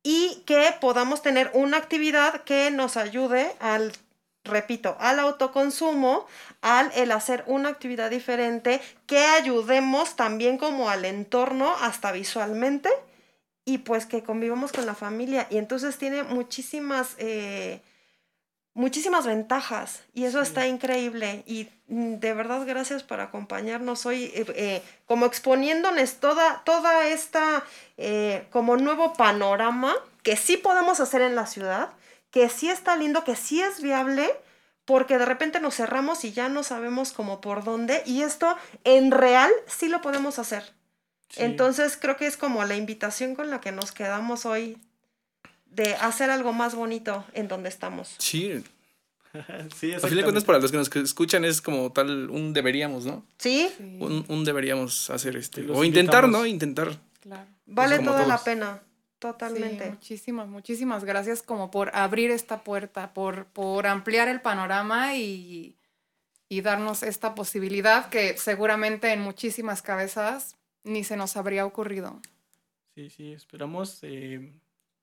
y 0.02 0.42
que 0.46 0.74
podamos 0.80 1.22
tener 1.22 1.50
una 1.54 1.76
actividad 1.76 2.42
que 2.44 2.70
nos 2.70 2.96
ayude 2.96 3.52
al 3.60 3.92
repito, 4.44 4.96
al 5.00 5.18
autoconsumo, 5.18 6.26
al 6.62 6.90
el 6.94 7.12
hacer 7.12 7.44
una 7.46 7.68
actividad 7.68 8.10
diferente 8.10 8.80
que 9.06 9.18
ayudemos 9.18 10.16
también 10.16 10.58
como 10.58 10.88
al 10.88 11.04
entorno 11.04 11.74
hasta 11.80 12.12
visualmente 12.12 12.88
y 13.64 13.78
pues 13.78 14.06
que 14.06 14.22
convivamos 14.22 14.72
con 14.72 14.86
la 14.86 14.94
familia. 14.94 15.46
Y 15.50 15.58
entonces 15.58 15.98
tiene 15.98 16.22
muchísimas, 16.22 17.14
eh, 17.18 17.82
muchísimas 18.74 19.26
ventajas 19.26 20.02
y 20.14 20.24
eso 20.24 20.40
está 20.40 20.66
increíble. 20.66 21.42
Y 21.46 21.68
mm, 21.88 22.14
de 22.14 22.34
verdad 22.34 22.64
gracias 22.66 23.02
por 23.02 23.20
acompañarnos 23.20 24.06
hoy, 24.06 24.24
eh, 24.34 24.46
eh, 24.54 24.82
como 25.06 25.26
exponiéndonos 25.26 26.14
toda, 26.14 26.62
toda 26.64 27.06
esta 27.08 27.64
eh, 27.96 28.46
como 28.50 28.76
nuevo 28.76 29.12
panorama 29.14 29.94
que 30.22 30.36
sí 30.36 30.56
podemos 30.56 31.00
hacer 31.00 31.22
en 31.22 31.34
la 31.34 31.46
ciudad, 31.46 31.90
que 32.30 32.48
sí 32.48 32.68
está 32.68 32.96
lindo, 32.96 33.24
que 33.24 33.36
sí 33.36 33.60
es 33.60 33.82
viable. 33.82 34.30
Porque 34.86 35.18
de 35.18 35.26
repente 35.26 35.60
nos 35.60 35.76
cerramos 35.76 36.24
y 36.24 36.32
ya 36.32 36.48
no 36.48 36.64
sabemos 36.64 37.12
cómo 37.12 37.40
por 37.40 37.62
dónde. 37.62 38.02
Y 38.06 38.22
esto 38.22 38.56
en 38.82 39.12
real 39.12 39.48
sí 39.68 39.88
lo 39.88 40.00
podemos 40.00 40.40
hacer. 40.40 40.64
Entonces 41.36 41.96
creo 41.96 42.16
que 42.16 42.26
es 42.26 42.36
como 42.36 42.64
la 42.64 42.74
invitación 42.74 43.36
con 43.36 43.50
la 43.50 43.60
que 43.60 43.70
nos 43.70 43.92
quedamos 43.92 44.46
hoy 44.46 44.78
de 45.70 45.94
hacer 45.94 46.30
algo 46.30 46.52
más 46.52 46.74
bonito 46.74 47.24
en 47.32 47.48
donde 47.48 47.68
estamos. 47.68 48.14
Sí. 48.18 48.64
sí, 49.76 49.92
A 49.94 50.00
fin 50.00 50.16
de 50.16 50.22
cuentas, 50.22 50.44
para 50.44 50.58
los 50.58 50.70
que 50.70 50.76
nos 50.76 50.94
escuchan, 50.94 51.44
es 51.44 51.62
como 51.62 51.92
tal 51.92 52.30
un 52.30 52.52
deberíamos, 52.52 53.06
¿no? 53.06 53.24
Sí. 53.38 53.70
Un, 54.00 54.24
un 54.28 54.44
deberíamos 54.44 55.10
hacer 55.10 55.36
este. 55.36 55.62
los 55.62 55.76
O 55.78 55.84
intentar, 55.84 56.24
invitamos. 56.24 56.40
¿no? 56.40 56.46
Intentar. 56.46 56.98
Claro. 57.20 57.46
Vale 57.66 57.98
como 57.98 58.10
toda 58.10 58.26
la 58.26 58.42
pena, 58.42 58.82
totalmente. 59.20 59.84
Sí, 59.84 59.90
muchísimas, 59.90 60.48
muchísimas 60.48 61.04
gracias 61.04 61.42
como 61.42 61.70
por 61.70 61.94
abrir 61.94 62.30
esta 62.32 62.64
puerta, 62.64 63.12
por, 63.14 63.46
por 63.46 63.86
ampliar 63.86 64.26
el 64.26 64.40
panorama 64.40 65.14
y, 65.16 65.76
y 66.48 66.60
darnos 66.62 67.04
esta 67.04 67.36
posibilidad 67.36 68.08
que 68.08 68.36
seguramente 68.36 69.12
en 69.12 69.20
muchísimas 69.20 69.82
cabezas 69.82 70.56
ni 70.82 71.04
se 71.04 71.16
nos 71.16 71.36
habría 71.36 71.64
ocurrido. 71.64 72.20
Sí, 72.96 73.08
sí, 73.10 73.32
esperamos. 73.32 74.00
eh, 74.02 74.50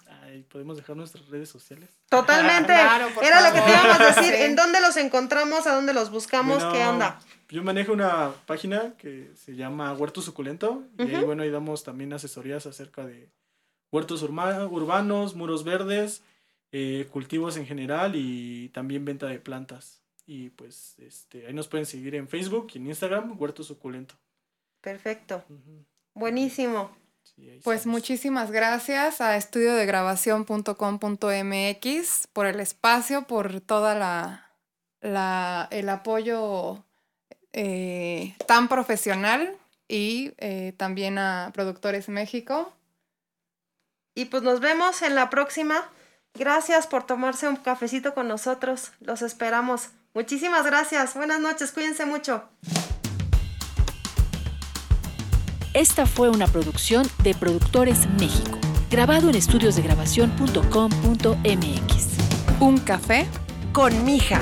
ay, 0.09 0.43
podemos 0.43 0.77
dejar 0.77 0.95
nuestras 0.95 1.27
redes 1.27 1.49
sociales. 1.49 1.89
Totalmente. 2.09 2.73
Claro, 2.73 3.09
por 3.13 3.23
Era 3.23 3.41
lo 3.47 3.53
que 3.55 3.61
te 3.61 3.69
íbamos 3.71 3.99
a 3.99 4.05
decir. 4.07 4.33
Sí. 4.35 4.43
¿En 4.43 4.55
dónde 4.55 4.81
los 4.81 4.97
encontramos? 4.97 5.67
¿A 5.67 5.75
dónde 5.75 5.93
los 5.93 6.09
buscamos? 6.11 6.63
¿Qué 6.73 6.85
onda? 6.85 7.19
Yo 7.49 7.63
manejo 7.63 7.93
una 7.93 8.31
página 8.45 8.93
que 8.97 9.31
se 9.35 9.55
llama 9.55 9.93
Huerto 9.93 10.21
Suculento. 10.21 10.83
Y 10.97 11.03
ahí, 11.15 11.23
bueno, 11.23 11.43
ahí 11.43 11.49
damos 11.49 11.83
también 11.83 12.11
asesorías 12.13 12.65
acerca 12.65 13.05
de 13.05 13.29
huertos 13.91 14.21
urma- 14.23 14.67
urbanos, 14.69 15.35
muros 15.35 15.63
verdes, 15.63 16.21
eh, 16.73 17.07
cultivos 17.11 17.55
en 17.55 17.65
general 17.65 18.15
y 18.15 18.69
también 18.69 19.05
venta 19.05 19.27
de 19.27 19.39
plantas. 19.39 20.01
Y 20.25 20.49
pues 20.49 20.95
este, 20.99 21.47
ahí 21.47 21.53
nos 21.53 21.69
pueden 21.69 21.85
seguir 21.85 22.15
en 22.15 22.27
Facebook 22.27 22.67
y 22.73 22.79
en 22.79 22.87
Instagram, 22.87 23.39
Huerto 23.39 23.63
Suculento. 23.63 24.15
Perfecto. 24.81 25.43
Buenísimo. 26.13 26.91
Pues 27.63 27.85
muchísimas 27.85 28.51
gracias 28.51 29.21
a 29.21 29.37
estudiodegrabación.com.mx 29.37 32.27
por 32.33 32.45
el 32.45 32.59
espacio, 32.59 33.23
por 33.27 33.61
toda 33.61 33.95
la, 33.95 34.49
la- 35.01 35.67
el 35.71 35.89
apoyo 35.89 36.83
eh, 37.53 38.35
tan 38.47 38.67
profesional 38.67 39.55
y 39.87 40.33
eh, 40.37 40.73
también 40.77 41.17
a 41.17 41.51
Productores 41.53 42.09
México. 42.09 42.73
Y 44.15 44.25
pues 44.25 44.43
nos 44.43 44.59
vemos 44.59 45.01
en 45.03 45.15
la 45.15 45.29
próxima. 45.29 45.89
Gracias 46.33 46.87
por 46.87 47.05
tomarse 47.05 47.47
un 47.47 47.55
cafecito 47.55 48.13
con 48.13 48.27
nosotros. 48.27 48.91
Los 48.99 49.21
esperamos. 49.21 49.89
Muchísimas 50.13 50.65
gracias. 50.65 51.13
Buenas 51.15 51.39
noches. 51.39 51.71
Cuídense 51.71 52.05
mucho. 52.05 52.43
Esta 55.77 56.05
fue 56.07 56.31
una 56.31 56.47
producción 56.47 57.07
de 57.21 57.35
Productores 57.35 58.09
México, 58.19 58.57
grabado 58.89 59.29
en 59.29 59.35
estudiosdegrabación.com.mx. 59.35 62.07
Un 62.59 62.79
café 62.79 63.27
con 63.73 64.03
mija. 64.03 64.41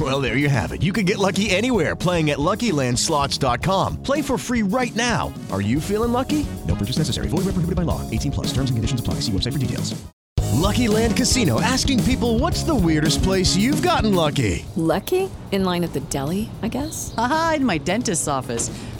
Well, 0.00 0.20
there 0.20 0.36
you 0.36 0.48
have 0.48 0.72
it. 0.72 0.82
You 0.82 0.92
can 0.92 1.04
get 1.06 1.18
lucky 1.18 1.50
anywhere 1.50 1.94
playing 1.94 2.30
at 2.30 2.38
LuckyLandSlots.com. 2.38 4.02
Play 4.02 4.22
for 4.22 4.36
free 4.36 4.62
right 4.62 4.94
now. 4.96 5.32
Are 5.52 5.60
you 5.60 5.80
feeling 5.80 6.10
lucky? 6.10 6.44
No 6.66 6.74
purchase 6.74 6.98
necessary. 6.98 7.28
Void 7.28 7.44
where 7.44 7.54
prohibited 7.54 7.76
by 7.76 7.82
law. 7.82 8.00
18 8.10 8.32
plus. 8.32 8.46
Terms 8.48 8.70
and 8.70 8.76
conditions 8.76 9.00
apply. 9.00 9.20
See 9.20 9.30
website 9.30 9.52
for 9.52 9.60
details. 9.60 9.94
Lucky 10.54 10.88
Land 10.88 11.16
Casino 11.16 11.60
asking 11.60 12.02
people 12.04 12.38
what's 12.38 12.62
the 12.62 12.74
weirdest 12.74 13.22
place 13.22 13.56
you've 13.56 13.82
gotten 13.82 14.14
lucky? 14.14 14.64
Lucky? 14.76 15.28
In 15.52 15.64
line 15.64 15.84
at 15.84 15.92
the 15.92 16.00
deli, 16.00 16.48
I 16.62 16.68
guess? 16.68 17.12
Aha, 17.18 17.54
in 17.56 17.64
my 17.64 17.78
dentist's 17.78 18.28
office. 18.28 18.70